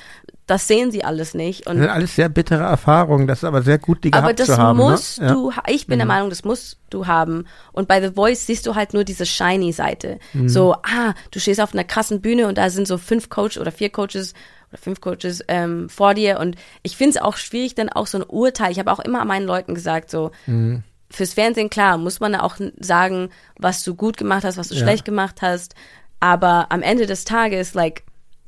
Das 0.48 0.66
sehen 0.66 0.90
sie 0.90 1.04
alles 1.04 1.34
nicht. 1.34 1.66
Und 1.68 1.76
Das 1.76 1.84
sind 1.84 1.90
alles 1.94 2.16
sehr 2.16 2.28
bittere 2.28 2.64
Erfahrungen, 2.64 3.26
das 3.28 3.38
ist 3.40 3.44
aber 3.44 3.62
sehr 3.62 3.78
gut, 3.78 4.02
die 4.02 4.12
aber 4.12 4.22
gehabt 4.34 4.40
das 4.40 4.46
zu 4.46 4.56
haben. 4.56 4.78
musst 4.78 5.20
ne? 5.20 5.26
Ja. 5.28 5.34
Mhm. 5.34 5.36
du, 5.36 5.52
ich 5.68 5.86
bin 5.86 5.98
der 5.98 6.06
Meinung, 6.06 6.30
das 6.30 6.42
musst 6.42 6.78
du 6.90 7.06
haben. 7.06 7.44
Und 7.72 7.86
bei 7.86 8.00
The 8.00 8.14
Voice 8.14 8.46
siehst 8.46 8.66
du 8.66 8.74
halt 8.74 8.94
nur 8.94 9.04
diese 9.04 9.26
shiny 9.26 9.72
Seite. 9.72 10.18
Mhm. 10.32 10.48
So, 10.48 10.72
ah, 10.74 11.14
du 11.30 11.38
stehst 11.38 11.60
auf 11.60 11.74
einer 11.74 11.84
krassen 11.84 12.20
Bühne 12.22 12.48
und 12.48 12.56
da 12.58 12.70
sind 12.70 12.88
so 12.88 12.96
fünf 12.98 13.28
Coaches 13.28 13.58
oder 13.58 13.70
vier 13.70 13.90
Coaches 13.90 14.32
oder 14.70 14.78
fünf 14.78 15.00
Coaches 15.02 15.44
ähm, 15.48 15.88
vor 15.90 16.14
dir. 16.14 16.40
Und 16.40 16.56
ich 16.82 16.96
finde 16.96 17.18
es 17.18 17.22
auch 17.22 17.36
schwierig, 17.36 17.74
dann 17.74 17.90
auch 17.90 18.06
so 18.06 18.18
ein 18.18 18.24
Urteil. 18.26 18.72
Ich 18.72 18.78
habe 18.78 18.90
auch 18.90 19.00
immer 19.00 19.24
meinen 19.26 19.46
Leuten 19.46 19.74
gesagt, 19.74 20.10
so, 20.10 20.30
Mhm. 20.46 20.82
fürs 21.10 21.34
Fernsehen, 21.34 21.68
klar, 21.68 21.98
muss 21.98 22.20
man 22.20 22.34
auch 22.34 22.56
sagen, 22.80 23.28
was 23.58 23.84
du 23.84 23.94
gut 23.94 24.16
gemacht 24.16 24.44
hast, 24.44 24.56
was 24.56 24.68
du 24.68 24.76
schlecht 24.76 25.04
gemacht 25.04 25.42
hast. 25.42 25.74
Aber 26.20 26.66
am 26.70 26.80
Ende 26.82 27.04
des 27.06 27.24
Tages, 27.24 27.74
like, 27.74 28.02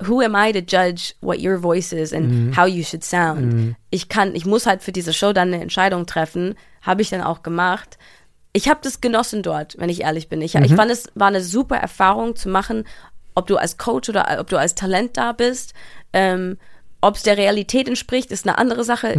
who 0.07 0.21
am 0.21 0.35
I 0.35 0.51
to 0.51 0.59
judge 0.59 1.15
what 1.21 1.39
your 1.39 1.57
voice 1.57 1.91
is 1.93 2.13
and 2.13 2.55
how 2.57 2.65
you 2.67 2.83
should 2.83 3.03
sound? 3.03 3.75
Ich 3.89 4.09
kann, 4.09 4.35
ich 4.35 4.45
muss 4.45 4.65
halt 4.65 4.81
für 4.83 4.91
diese 4.91 5.13
Show 5.13 5.33
dann 5.33 5.53
eine 5.53 5.61
Entscheidung 5.61 6.05
treffen. 6.05 6.55
Habe 6.81 7.01
ich 7.01 7.09
dann 7.09 7.21
auch 7.21 7.43
gemacht. 7.43 7.97
Ich 8.53 8.67
habe 8.67 8.79
das 8.83 8.99
genossen 9.01 9.43
dort, 9.43 9.77
wenn 9.77 9.89
ich 9.89 10.01
ehrlich 10.01 10.27
bin. 10.27 10.41
Ich, 10.41 10.55
ich 10.55 10.75
fand 10.75 10.91
es 10.91 11.07
war 11.15 11.27
eine 11.27 11.41
super 11.41 11.77
Erfahrung 11.77 12.35
zu 12.35 12.49
machen, 12.49 12.85
ob 13.35 13.47
du 13.47 13.57
als 13.57 13.77
Coach 13.77 14.09
oder 14.09 14.37
ob 14.39 14.49
du 14.49 14.57
als 14.57 14.75
Talent 14.75 15.15
da 15.17 15.31
bist. 15.31 15.73
Ähm, 16.13 16.57
ob 17.01 17.15
es 17.15 17.23
der 17.23 17.37
Realität 17.37 17.87
entspricht, 17.87 18.29
ist 18.31 18.47
eine 18.47 18.57
andere 18.57 18.83
Sache. 18.83 19.13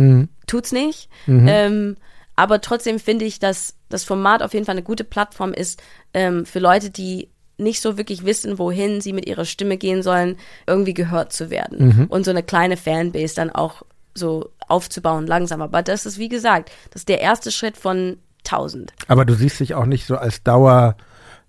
Tut's 0.46 0.70
nicht. 0.72 1.08
Ähm, 1.48 1.96
aber 2.36 2.60
trotzdem 2.60 2.98
finde 2.98 3.24
ich, 3.24 3.38
dass 3.38 3.74
das 3.88 4.04
Format 4.04 4.42
auf 4.42 4.54
jeden 4.54 4.64
Fall 4.66 4.74
eine 4.74 4.82
gute 4.82 5.04
Plattform 5.04 5.52
ist 5.52 5.82
ähm, 6.14 6.46
für 6.46 6.60
Leute, 6.60 6.90
die 6.90 7.28
nicht 7.62 7.80
so 7.80 7.96
wirklich 7.96 8.24
wissen, 8.24 8.58
wohin 8.58 9.00
sie 9.00 9.12
mit 9.12 9.26
ihrer 9.26 9.44
Stimme 9.44 9.76
gehen 9.76 10.02
sollen, 10.02 10.36
irgendwie 10.66 10.94
gehört 10.94 11.32
zu 11.32 11.50
werden. 11.50 12.06
Und 12.08 12.24
so 12.24 12.30
eine 12.30 12.42
kleine 12.42 12.76
Fanbase 12.76 13.34
dann 13.34 13.50
auch 13.50 13.82
so 14.14 14.50
aufzubauen, 14.68 15.26
langsam. 15.26 15.62
Aber 15.62 15.82
das 15.82 16.06
ist, 16.06 16.18
wie 16.18 16.28
gesagt, 16.28 16.70
das 16.90 17.02
ist 17.02 17.08
der 17.08 17.20
erste 17.20 17.50
Schritt 17.50 17.76
von 17.76 18.18
tausend. 18.44 18.92
Aber 19.08 19.24
du 19.24 19.34
siehst 19.34 19.60
dich 19.60 19.74
auch 19.74 19.86
nicht 19.86 20.06
so 20.06 20.16
als 20.16 20.42
Dauer 20.42 20.96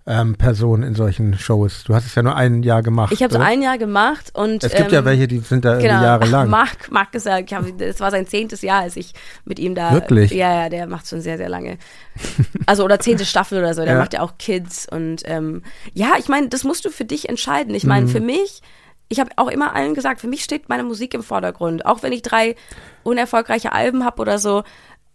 ähm, 0.06 0.34
Person 0.36 0.82
in 0.82 0.94
solchen 0.94 1.38
Shows. 1.38 1.84
Du 1.84 1.94
hast 1.94 2.04
es 2.04 2.14
ja 2.14 2.22
nur 2.22 2.36
ein 2.36 2.62
Jahr 2.62 2.82
gemacht. 2.82 3.10
Ich 3.12 3.22
habe 3.22 3.34
es 3.34 3.40
ein 3.40 3.62
Jahr 3.62 3.78
gemacht 3.78 4.30
und 4.34 4.62
Es 4.62 4.74
gibt 4.74 4.92
ja 4.92 4.98
ähm, 4.98 5.04
welche, 5.06 5.26
die 5.26 5.38
sind 5.38 5.64
da 5.64 5.70
irgendwie 5.78 5.88
Genau, 5.88 6.02
jahrelang. 6.02 6.50
Marc, 6.50 6.90
Marc 6.90 7.10
gesagt, 7.12 7.50
ich 7.50 7.56
hab, 7.56 7.64
das 7.78 8.00
war 8.00 8.10
sein 8.10 8.26
zehntes 8.26 8.60
Jahr, 8.60 8.82
als 8.82 8.96
ich 8.96 9.14
mit 9.46 9.58
ihm 9.58 9.74
da. 9.74 9.92
Wirklich? 9.92 10.30
Ja, 10.32 10.64
ja, 10.64 10.68
der 10.68 10.86
macht 10.86 11.08
schon 11.08 11.22
sehr, 11.22 11.38
sehr 11.38 11.48
lange. 11.48 11.78
Also 12.66 12.84
oder 12.84 13.00
zehnte 13.00 13.24
Staffel 13.24 13.58
oder 13.58 13.72
so. 13.72 13.82
Der 13.82 13.94
Ja. 13.94 13.98
macht 13.98 14.12
ja 14.12 14.20
auch 14.20 14.36
Kids 14.38 14.86
und 14.90 15.22
ähm, 15.24 15.62
ja, 15.94 16.12
ich 16.18 16.28
meine, 16.28 16.48
das 16.48 16.64
musst 16.64 16.84
du 16.84 16.90
für 16.90 17.04
dich 17.06 17.28
entscheiden. 17.30 17.74
Ich 17.74 17.84
meine, 17.84 18.06
für 18.06 18.20
Mhm. 18.20 18.26
mich, 18.26 18.60
ich 19.08 19.20
habe 19.20 19.30
auch 19.36 19.48
immer 19.48 19.74
allen 19.74 19.94
gesagt, 19.94 20.20
für 20.20 20.28
mich 20.28 20.44
steht 20.44 20.68
meine 20.68 20.82
Musik 20.82 21.14
im 21.14 21.22
Vordergrund. 21.22 21.86
Auch 21.86 22.02
wenn 22.02 22.12
ich 22.12 22.22
drei 22.22 22.56
unerfolgreiche 23.04 23.72
Alben 23.72 24.04
habe 24.04 24.20
oder 24.20 24.38
so. 24.38 24.64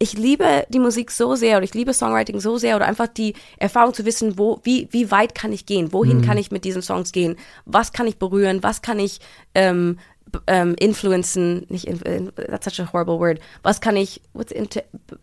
Ich 0.02 0.14
liebe 0.14 0.66
die 0.70 0.80
Musik 0.80 1.12
so 1.12 1.36
sehr 1.36 1.58
oder 1.58 1.66
ich 1.66 1.74
liebe 1.74 1.94
Songwriting 1.94 2.40
so 2.40 2.58
sehr 2.58 2.78
oder 2.78 2.86
einfach 2.86 3.08
die 3.08 3.34
Erfahrung 3.58 3.94
zu 3.94 4.06
wissen, 4.06 4.38
wo, 4.38 4.62
wie, 4.64 4.88
wie 4.92 5.12
weit 5.12 5.36
kann 5.36 5.52
ich 5.52 5.66
gehen, 5.66 5.92
wohin 5.92 6.22
kann 6.22 6.38
ich 6.38 6.52
mit 6.52 6.64
diesen 6.64 6.82
Songs 6.82 7.12
gehen, 7.12 7.36
was 7.66 7.92
kann 7.92 8.08
ich 8.08 8.18
berühren, 8.18 8.64
was 8.64 8.82
kann 8.82 8.98
ich 8.98 9.20
ähm, 9.54 9.98
ähm, 10.48 10.76
influencen, 10.80 11.66
nicht, 11.70 11.86
in, 11.86 12.32
that's 12.36 12.66
such 12.66 12.80
a 12.80 12.92
horrible 12.92 13.20
word, 13.20 13.40
was 13.64 13.82
kann 13.82 13.96
ich 13.96 14.22
what's 14.34 14.54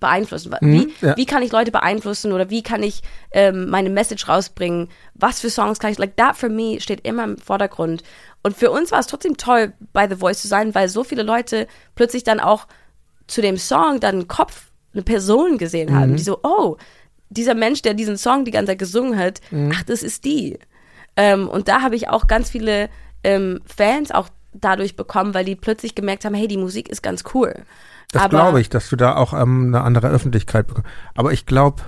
beeinflussen, 0.00 0.54
wie, 0.60 0.92
ja. 1.00 1.16
wie 1.16 1.26
kann 1.26 1.42
ich 1.42 1.52
Leute 1.52 1.70
beeinflussen 1.70 2.32
oder 2.32 2.50
wie 2.50 2.62
kann 2.62 2.82
ich 2.82 3.02
ähm, 3.32 3.68
meine 3.68 3.90
Message 3.90 4.28
rausbringen, 4.28 4.88
was 5.14 5.40
für 5.40 5.50
Songs 5.50 5.78
kann 5.78 5.92
ich, 5.92 5.98
like 5.98 6.16
that 6.16 6.36
for 6.36 6.48
me 6.48 6.80
steht 6.80 7.06
immer 7.06 7.24
im 7.24 7.38
Vordergrund. 7.38 8.02
Und 8.42 8.56
für 8.56 8.70
uns 8.70 8.92
war 8.92 9.00
es 9.00 9.06
trotzdem 9.06 9.36
toll, 9.36 9.72
bei 9.92 10.08
The 10.08 10.16
Voice 10.16 10.42
zu 10.42 10.48
sein, 10.48 10.74
weil 10.74 10.88
so 10.88 11.02
viele 11.04 11.22
Leute 11.22 11.66
plötzlich 11.94 12.22
dann 12.22 12.40
auch 12.40 12.66
zu 13.26 13.40
dem 13.42 13.56
Song 13.56 14.00
dann 14.00 14.14
einen 14.16 14.28
Kopf, 14.28 14.70
eine 14.92 15.02
Person 15.02 15.58
gesehen 15.58 15.94
haben, 15.94 16.12
Mhm. 16.12 16.16
die 16.16 16.22
so, 16.22 16.38
oh, 16.42 16.76
dieser 17.28 17.54
Mensch, 17.54 17.82
der 17.82 17.94
diesen 17.94 18.16
Song 18.16 18.44
die 18.44 18.50
ganze 18.50 18.72
Zeit 18.72 18.78
gesungen 18.78 19.18
hat, 19.18 19.40
Mhm. 19.50 19.72
ach, 19.74 19.82
das 19.82 20.02
ist 20.02 20.24
die. 20.24 20.58
Ähm, 21.16 21.48
und 21.48 21.68
da 21.68 21.82
habe 21.82 21.96
ich 21.96 22.08
auch 22.08 22.26
ganz 22.26 22.50
viele 22.50 22.88
ähm, 23.24 23.60
Fans 23.64 24.10
auch 24.12 24.28
dadurch 24.52 24.94
bekommen, 24.96 25.34
weil 25.34 25.44
die 25.44 25.56
plötzlich 25.56 25.94
gemerkt 25.94 26.24
haben, 26.24 26.34
hey, 26.34 26.46
die 26.48 26.56
Musik 26.56 26.88
ist 26.88 27.02
ganz 27.02 27.24
cool. 27.34 27.54
Das 28.12 28.28
glaube 28.28 28.60
ich, 28.60 28.68
dass 28.70 28.88
du 28.88 28.94
da 28.96 29.16
auch 29.16 29.32
ähm, 29.32 29.66
eine 29.66 29.80
andere 29.82 30.08
Öffentlichkeit 30.08 30.68
bekommst. 30.68 30.88
Aber 31.16 31.32
ich 31.32 31.44
glaube, 31.44 31.82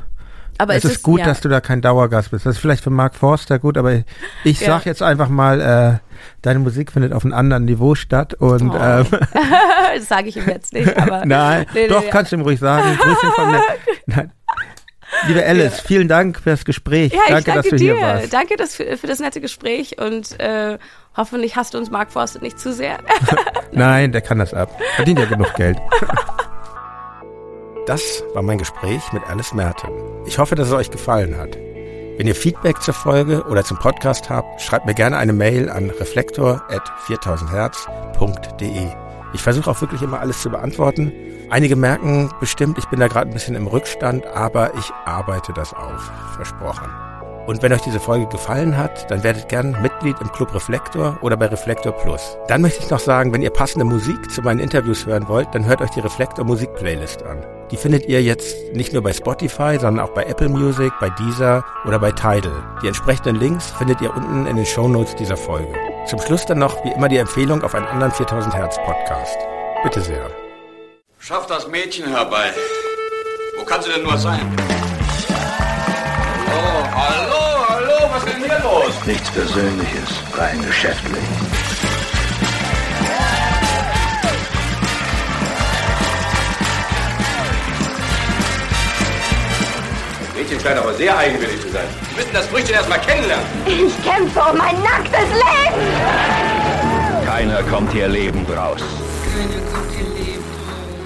Aber 0.59 0.74
es, 0.74 0.85
es 0.85 0.93
ist, 0.93 1.02
gut, 1.02 1.20
ja. 1.20 1.26
dass 1.26 1.40
du 1.40 1.48
da 1.48 1.60
kein 1.60 1.80
Dauergast 1.80 2.30
bist. 2.32 2.44
Das 2.44 2.56
ist 2.56 2.60
vielleicht 2.60 2.82
für 2.82 2.90
Mark 2.90 3.14
Forster 3.14 3.59
gut, 3.59 3.78
aber 3.78 4.02
ich 4.44 4.60
Ja. 4.60 4.66
sag 4.66 4.86
jetzt 4.86 5.02
einfach 5.02 5.28
mal, 5.28 5.60
äh, 5.60 5.98
deine 6.43 6.59
Musik 6.59 6.90
findet 6.93 7.12
auf 7.12 7.24
einem 7.24 7.35
anderen 7.35 7.64
Niveau 7.64 7.94
statt 7.94 8.35
und 8.35 8.70
Oh. 8.70 8.76
ähm, 8.76 9.06
das 9.97 10.09
sage 10.09 10.28
ich 10.28 10.36
ihm 10.36 10.48
jetzt 10.48 10.72
nicht, 10.72 10.97
aber. 10.97 11.22
nein, 11.24 11.64
Nee, 11.74 11.82
nee, 11.82 11.89
doch, 11.89 12.02
ja. 12.05 12.10
kannst 12.10 12.32
du 12.32 12.36
ihm 12.36 12.43
ruhig 12.43 12.59
sagen. 12.60 12.97
Grüß 13.01 13.22
ihn 13.22 13.30
von 13.30 13.52
der, 13.52 13.62
nein. 14.06 14.32
Liebe 15.26 15.43
Alice, 15.44 15.80
vielen 15.80 16.06
Dank 16.06 16.39
für 16.39 16.51
das 16.51 16.66
Gespräch. 16.66 17.12
Ja, 17.14 17.20
ich 17.24 17.28
danke, 17.30 17.44
danke 17.44 17.62
dass 17.62 17.70
du 17.70 17.76
dir. 17.76 17.94
hier 17.94 18.02
warst. 18.02 18.32
Danke 18.32 18.56
das 18.56 18.74
für, 18.74 18.97
für 18.98 19.06
das 19.06 19.20
nette 19.20 19.40
Gespräch 19.40 19.97
und 19.98 20.39
äh, 20.39 20.76
hoffentlich 21.16 21.56
hast 21.56 21.72
du 21.72 21.78
uns 21.78 21.90
Mark 21.90 22.12
Forster 22.12 22.40
nicht 22.40 22.59
zu 22.59 22.74
sehr. 22.74 22.98
Nein, 23.72 24.12
der 24.12 24.20
kann 24.20 24.39
das 24.39 24.52
ab. 24.52 24.70
Verdient 24.97 25.18
ja 25.20 25.24
genug 25.24 25.55
Geld. 25.55 25.78
Das 27.89 28.23
war 28.35 28.43
mein 28.43 28.59
Gespräch 28.59 29.12
mit 29.15 29.27
Alice 29.31 29.55
Merten. 29.55 29.89
Ich 30.27 30.39
hoffe, 30.39 30.55
dass 30.55 30.69
es 30.69 30.74
euch 30.74 30.90
gefallen 30.90 31.39
hat. 31.39 31.56
Wenn 32.19 32.27
ihr 32.27 32.35
Feedback 32.35 32.82
zur 32.82 32.93
Folge 32.93 33.44
oder 33.44 33.65
zum 33.65 33.78
Podcast 33.78 34.28
habt, 34.28 34.60
schreibt 34.60 34.85
mir 34.85 34.93
gerne 34.93 35.16
eine 35.16 35.32
Mail 35.32 35.70
an 35.70 35.89
reflektor.4000herz.de. 35.89 38.89
Ich 39.32 39.40
versuche 39.40 39.70
auch 39.70 39.81
wirklich 39.81 40.02
immer 40.02 40.20
alles 40.20 40.43
zu 40.43 40.51
beantworten. 40.51 41.15
Einige 41.48 41.77
merken 41.77 42.31
bestimmt, 42.40 42.77
ich 42.77 42.85
bin 42.90 43.01
da 43.01 43.09
gerade 43.09 43.31
ein 43.31 43.32
bisschen 43.32 43.55
im 43.55 43.66
Rückstand, 43.66 44.27
aber 44.27 44.74
ich 44.74 44.93
arbeite 45.06 45.55
das 45.55 45.73
auf. 45.73 46.12
Versprochen. 46.36 46.90
Und 47.47 47.62
wenn 47.62 47.73
euch 47.73 47.81
diese 47.81 48.01
Folge 48.01 48.27
gefallen 48.27 48.77
hat, 48.77 49.10
dann 49.10 49.23
werdet 49.23 49.48
gern 49.48 49.81
Mitglied 49.81 50.20
im 50.20 50.31
Club 50.32 50.55
Reflektor 50.55 51.16
oder 51.23 51.39
bei 51.39 51.47
Reflektor 51.47 51.93
Plus. 51.93 52.36
Dann 52.48 52.60
möchte 52.60 52.82
ich 52.82 52.90
noch 52.90 53.01
sagen, 53.01 53.32
wenn 53.32 53.40
ihr 53.40 53.48
passende 53.48 53.86
Musik 53.86 54.31
zu 54.31 54.43
meinen 54.43 54.60
Interviews 54.60 55.06
hören 55.06 55.27
wollt, 55.27 55.55
dann 55.55 55.65
hört 55.65 55.81
euch 55.81 55.89
die 55.89 56.01
Reflektor 56.01 56.44
Musik 56.44 56.74
Playlist 56.74 57.23
an. 57.23 57.43
Die 57.70 57.77
findet 57.77 58.07
ihr 58.07 58.23
jetzt 58.23 58.73
nicht 58.73 58.95
nur 58.95 59.03
bei 59.03 59.12
Spotify, 59.12 59.77
sondern 59.78 60.01
auch 60.07 60.15
bei 60.15 60.24
Apple 60.24 60.49
Music, 60.49 60.90
bei 61.01 61.11
Deezer 61.11 61.62
oder 61.85 61.99
bei 61.99 62.11
Tidal. 62.12 62.62
Die 62.82 62.86
entsprechenden 62.86 63.36
Links 63.36 63.70
findet 63.73 64.01
ihr 64.01 64.15
unten 64.15 64.47
in 64.47 64.57
den 64.57 64.65
Shownotes 64.65 65.15
dieser 65.16 65.36
Folge. 65.36 65.69
Zum 66.07 66.19
Schluss 66.20 66.47
dann 66.47 66.61
noch 66.61 66.82
wie 66.85 66.93
immer 66.93 67.09
die 67.09 67.19
Empfehlung 67.19 67.62
auf 67.62 67.74
einen 67.74 67.86
anderen 67.86 68.11
4000 68.12 68.55
Hertz 68.55 68.77
Podcast. 68.86 69.36
Bitte 69.82 70.01
sehr. 70.01 70.31
Schaff 71.19 71.47
das 71.47 71.69
Mädchen 71.69 72.07
herbei. 72.09 72.53
Wo 73.59 73.65
kann 73.65 73.82
sie 73.82 73.90
denn 73.90 74.03
nur 74.03 74.16
sein? 74.16 74.40
Oh, 76.49 76.85
hallo, 76.95 77.69
hallo, 77.69 78.11
was 78.11 78.24
ist 78.24 78.32
denn 78.32 78.45
hier 78.45 78.61
los? 78.62 79.07
Nichts 79.07 79.31
Persönliches, 79.31 80.09
rein 80.39 80.62
geschäftlich. 80.65 81.48
Mädchen 90.39 90.60
scheint 90.60 90.78
aber 90.78 90.94
sehr 90.94 91.16
eigenwillig 91.19 91.60
zu 91.60 91.69
sein. 91.70 91.86
Sie 92.10 92.16
müssen 92.16 92.32
das 92.32 92.47
Früchtchen 92.47 92.74
erstmal 92.74 93.01
kennenlernen. 93.01 93.44
Ich 93.66 93.93
kämpfe 94.05 94.40
um 94.40 94.56
mein 94.56 94.81
nacktes 94.82 95.28
Leben! 95.32 95.82
Keiner 97.27 97.62
kommt 97.65 97.93
hier 97.93 98.06
lebend 98.06 98.48
raus. 98.56 98.81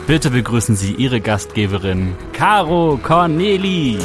Bitte 0.07 0.31
begrüßen 0.31 0.77
Sie 0.77 0.93
Ihre 0.93 1.23
Gastgeberin, 1.23 2.15
Caro 2.35 2.99
Corneli. 3.03 3.99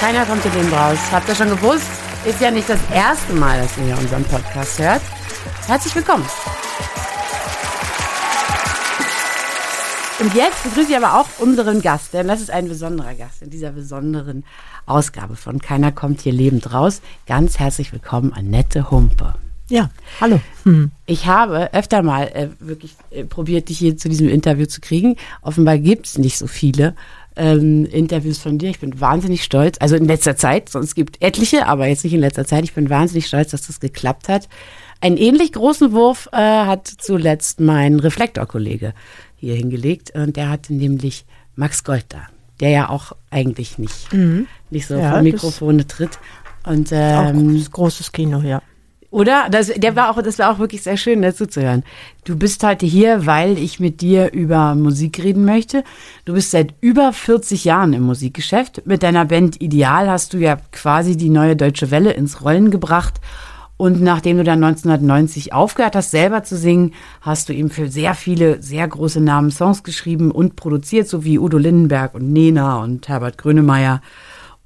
Keiner 0.00 0.24
kommt 0.24 0.42
hier 0.42 0.52
Leben 0.52 0.72
raus. 0.72 0.98
Habt 1.12 1.28
ihr 1.28 1.34
schon 1.34 1.50
gewusst? 1.50 1.86
Ist 2.24 2.40
ja 2.40 2.50
nicht 2.50 2.68
das 2.68 2.80
erste 2.94 3.34
Mal, 3.34 3.60
dass 3.60 3.76
ihr 3.76 3.84
hier 3.84 3.98
unseren 3.98 4.24
Podcast 4.24 4.78
hört. 4.78 5.02
Herzlich 5.66 5.94
willkommen. 5.94 6.24
Und 10.20 10.34
jetzt 10.34 10.64
begrüße 10.64 10.90
ich 10.90 10.96
aber 10.96 11.20
auch 11.20 11.28
unseren 11.38 11.80
Gast, 11.80 12.12
denn 12.12 12.26
das 12.26 12.40
ist 12.40 12.50
ein 12.50 12.68
besonderer 12.68 13.14
Gast 13.14 13.40
in 13.40 13.50
dieser 13.50 13.70
besonderen 13.70 14.44
Ausgabe 14.84 15.36
von 15.36 15.60
Keiner 15.60 15.92
kommt 15.92 16.22
hier 16.22 16.32
lebend 16.32 16.72
raus. 16.74 17.02
Ganz 17.26 17.60
herzlich 17.60 17.92
willkommen, 17.92 18.32
Annette 18.32 18.90
Humpe. 18.90 19.34
Ja, 19.70 19.90
hallo. 20.20 20.40
Ich 21.06 21.26
habe 21.26 21.72
öfter 21.72 22.02
mal 22.02 22.24
äh, 22.34 22.48
wirklich 22.58 22.96
äh, 23.10 23.24
probiert, 23.24 23.68
dich 23.68 23.78
hier 23.78 23.96
zu 23.96 24.08
diesem 24.08 24.28
Interview 24.28 24.66
zu 24.66 24.80
kriegen. 24.80 25.14
Offenbar 25.40 25.78
gibt 25.78 26.06
es 26.06 26.18
nicht 26.18 26.36
so 26.36 26.48
viele 26.48 26.96
ähm, 27.36 27.86
Interviews 27.86 28.38
von 28.38 28.58
dir. 28.58 28.70
Ich 28.70 28.80
bin 28.80 29.00
wahnsinnig 29.00 29.44
stolz. 29.44 29.76
Also 29.78 29.94
in 29.94 30.06
letzter 30.06 30.36
Zeit, 30.36 30.68
sonst 30.68 30.96
gibt 30.96 31.22
etliche, 31.22 31.66
aber 31.66 31.86
jetzt 31.86 32.02
nicht 32.02 32.14
in 32.14 32.20
letzter 32.20 32.44
Zeit. 32.44 32.64
Ich 32.64 32.74
bin 32.74 32.90
wahnsinnig 32.90 33.28
stolz, 33.28 33.52
dass 33.52 33.68
das 33.68 33.78
geklappt 33.78 34.28
hat. 34.28 34.48
Einen 35.00 35.16
ähnlich 35.16 35.52
großen 35.52 35.92
Wurf 35.92 36.28
äh, 36.32 36.36
hat 36.36 36.88
zuletzt 36.88 37.60
mein 37.60 38.00
Reflektorkollege 38.00 38.94
hier 39.38 39.54
hingelegt 39.54 40.12
und 40.14 40.36
der 40.36 40.50
hatte 40.50 40.74
nämlich 40.74 41.24
Max 41.56 41.84
Gold 41.84 42.06
da, 42.10 42.22
der 42.60 42.70
ja 42.70 42.88
auch 42.88 43.12
eigentlich 43.30 43.78
nicht, 43.78 44.12
nicht 44.70 44.86
so 44.86 44.94
Mhm. 44.94 45.00
Ja, 45.00 45.10
vor 45.12 45.22
Mikrofone 45.22 45.86
tritt. 45.86 46.18
Und 46.66 46.92
Auch 46.92 47.28
ähm, 47.30 47.64
großes 47.70 48.12
Kino, 48.12 48.40
ja. 48.40 48.60
oder? 49.10 49.48
Das, 49.50 49.68
der 49.68 49.96
war 49.96 50.10
auch, 50.10 50.20
das 50.22 50.38
war 50.38 50.52
auch 50.52 50.58
wirklich 50.58 50.82
sehr 50.82 50.96
schön, 50.98 51.22
dazu 51.22 51.46
zu 51.46 51.62
hören. 51.62 51.82
Du 52.24 52.36
bist 52.36 52.62
heute 52.62 52.84
hier, 52.84 53.24
weil 53.24 53.56
ich 53.56 53.80
mit 53.80 54.02
dir 54.02 54.32
über 54.32 54.74
Musik 54.74 55.22
reden 55.22 55.44
möchte. 55.46 55.82
Du 56.26 56.34
bist 56.34 56.50
seit 56.50 56.74
über 56.80 57.12
40 57.12 57.64
Jahren 57.64 57.94
im 57.94 58.02
Musikgeschäft. 58.02 58.82
Mit 58.86 59.02
deiner 59.02 59.24
Band 59.24 59.62
Ideal 59.62 60.10
hast 60.10 60.34
du 60.34 60.38
ja 60.38 60.58
quasi 60.72 61.16
die 61.16 61.30
neue 61.30 61.56
Deutsche 61.56 61.90
Welle 61.90 62.12
ins 62.12 62.42
Rollen 62.42 62.70
gebracht. 62.70 63.14
Und 63.78 64.02
nachdem 64.02 64.38
du 64.38 64.44
dann 64.44 64.62
1990 64.62 65.52
aufgehört 65.52 65.94
hast, 65.94 66.10
selber 66.10 66.42
zu 66.42 66.56
singen, 66.56 66.94
hast 67.20 67.48
du 67.48 67.54
eben 67.54 67.70
für 67.70 67.88
sehr 67.88 68.14
viele, 68.14 68.60
sehr 68.60 68.86
große 68.86 69.20
Namen 69.20 69.52
Songs 69.52 69.84
geschrieben 69.84 70.32
und 70.32 70.56
produziert, 70.56 71.08
so 71.08 71.24
wie 71.24 71.38
Udo 71.38 71.58
Lindenberg 71.58 72.12
und 72.12 72.32
Nena 72.32 72.82
und 72.82 73.08
Herbert 73.08 73.38
Grönemeyer. 73.38 74.02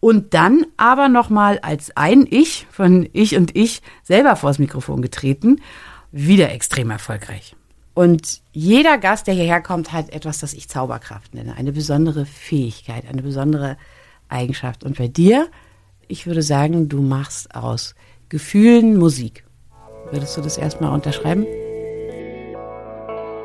Und 0.00 0.32
dann 0.32 0.64
aber 0.78 1.10
nochmal 1.10 1.58
als 1.58 1.94
ein 1.94 2.26
Ich 2.28 2.66
von 2.70 3.06
Ich 3.12 3.36
und 3.36 3.54
Ich 3.54 3.82
selber 4.02 4.34
vors 4.34 4.58
Mikrofon 4.58 5.02
getreten. 5.02 5.60
Wieder 6.10 6.50
extrem 6.50 6.90
erfolgreich. 6.90 7.54
Und 7.92 8.40
jeder 8.52 8.96
Gast, 8.96 9.26
der 9.26 9.34
hierher 9.34 9.60
kommt, 9.60 9.92
hat 9.92 10.08
etwas, 10.08 10.38
das 10.38 10.54
ich 10.54 10.70
Zauberkraft 10.70 11.34
nenne. 11.34 11.54
Eine 11.54 11.72
besondere 11.72 12.24
Fähigkeit, 12.24 13.06
eine 13.06 13.20
besondere 13.20 13.76
Eigenschaft. 14.30 14.84
Und 14.84 14.96
bei 14.96 15.08
dir, 15.08 15.48
ich 16.08 16.26
würde 16.26 16.42
sagen, 16.42 16.88
du 16.88 17.02
machst 17.02 17.54
aus 17.54 17.94
Gefühlen 18.32 18.96
Musik. 18.96 19.44
Würdest 20.10 20.38
du 20.38 20.40
das 20.40 20.56
erstmal 20.56 20.90
unterschreiben? 20.94 21.44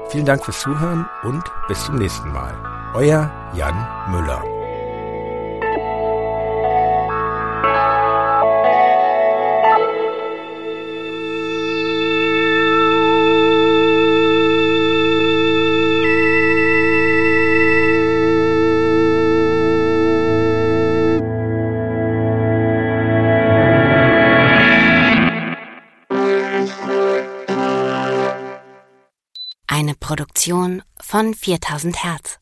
Vielen 0.07 0.25
Dank 0.25 0.45
fürs 0.45 0.61
Zuhören 0.61 1.05
und 1.23 1.43
bis 1.67 1.83
zum 1.83 1.97
nächsten 1.97 2.31
Mal. 2.31 2.55
Euer 2.95 3.29
Jan 3.53 3.75
Müller. 4.09 4.56
Produktion 30.07 30.83
von 31.01 31.33
4000 31.33 32.01
Hertz. 32.01 32.39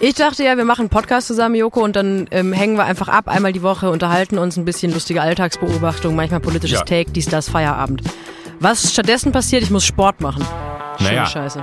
Ich 0.00 0.14
dachte 0.14 0.42
ja, 0.42 0.56
wir 0.56 0.64
machen 0.64 0.80
einen 0.80 0.88
Podcast 0.88 1.26
zusammen, 1.26 1.54
Joko, 1.54 1.84
und 1.84 1.96
dann 1.96 2.28
ähm, 2.30 2.54
hängen 2.54 2.78
wir 2.78 2.84
einfach 2.84 3.08
ab, 3.08 3.28
einmal 3.28 3.52
die 3.52 3.60
Woche, 3.60 3.90
unterhalten 3.90 4.38
uns 4.38 4.56
ein 4.56 4.64
bisschen 4.64 4.90
lustige 4.90 5.20
Alltagsbeobachtung, 5.20 6.16
manchmal 6.16 6.40
politisches 6.40 6.78
Ja. 6.78 6.84
Take, 6.86 7.10
dies, 7.10 7.26
das, 7.26 7.50
Feierabend. 7.50 8.00
Was 8.58 8.90
stattdessen 8.90 9.32
passiert, 9.32 9.62
ich 9.62 9.70
muss 9.70 9.84
Sport 9.84 10.22
machen. 10.22 10.46
Schöne 10.96 11.10
Naja. 11.10 11.26
Scheiße. 11.26 11.62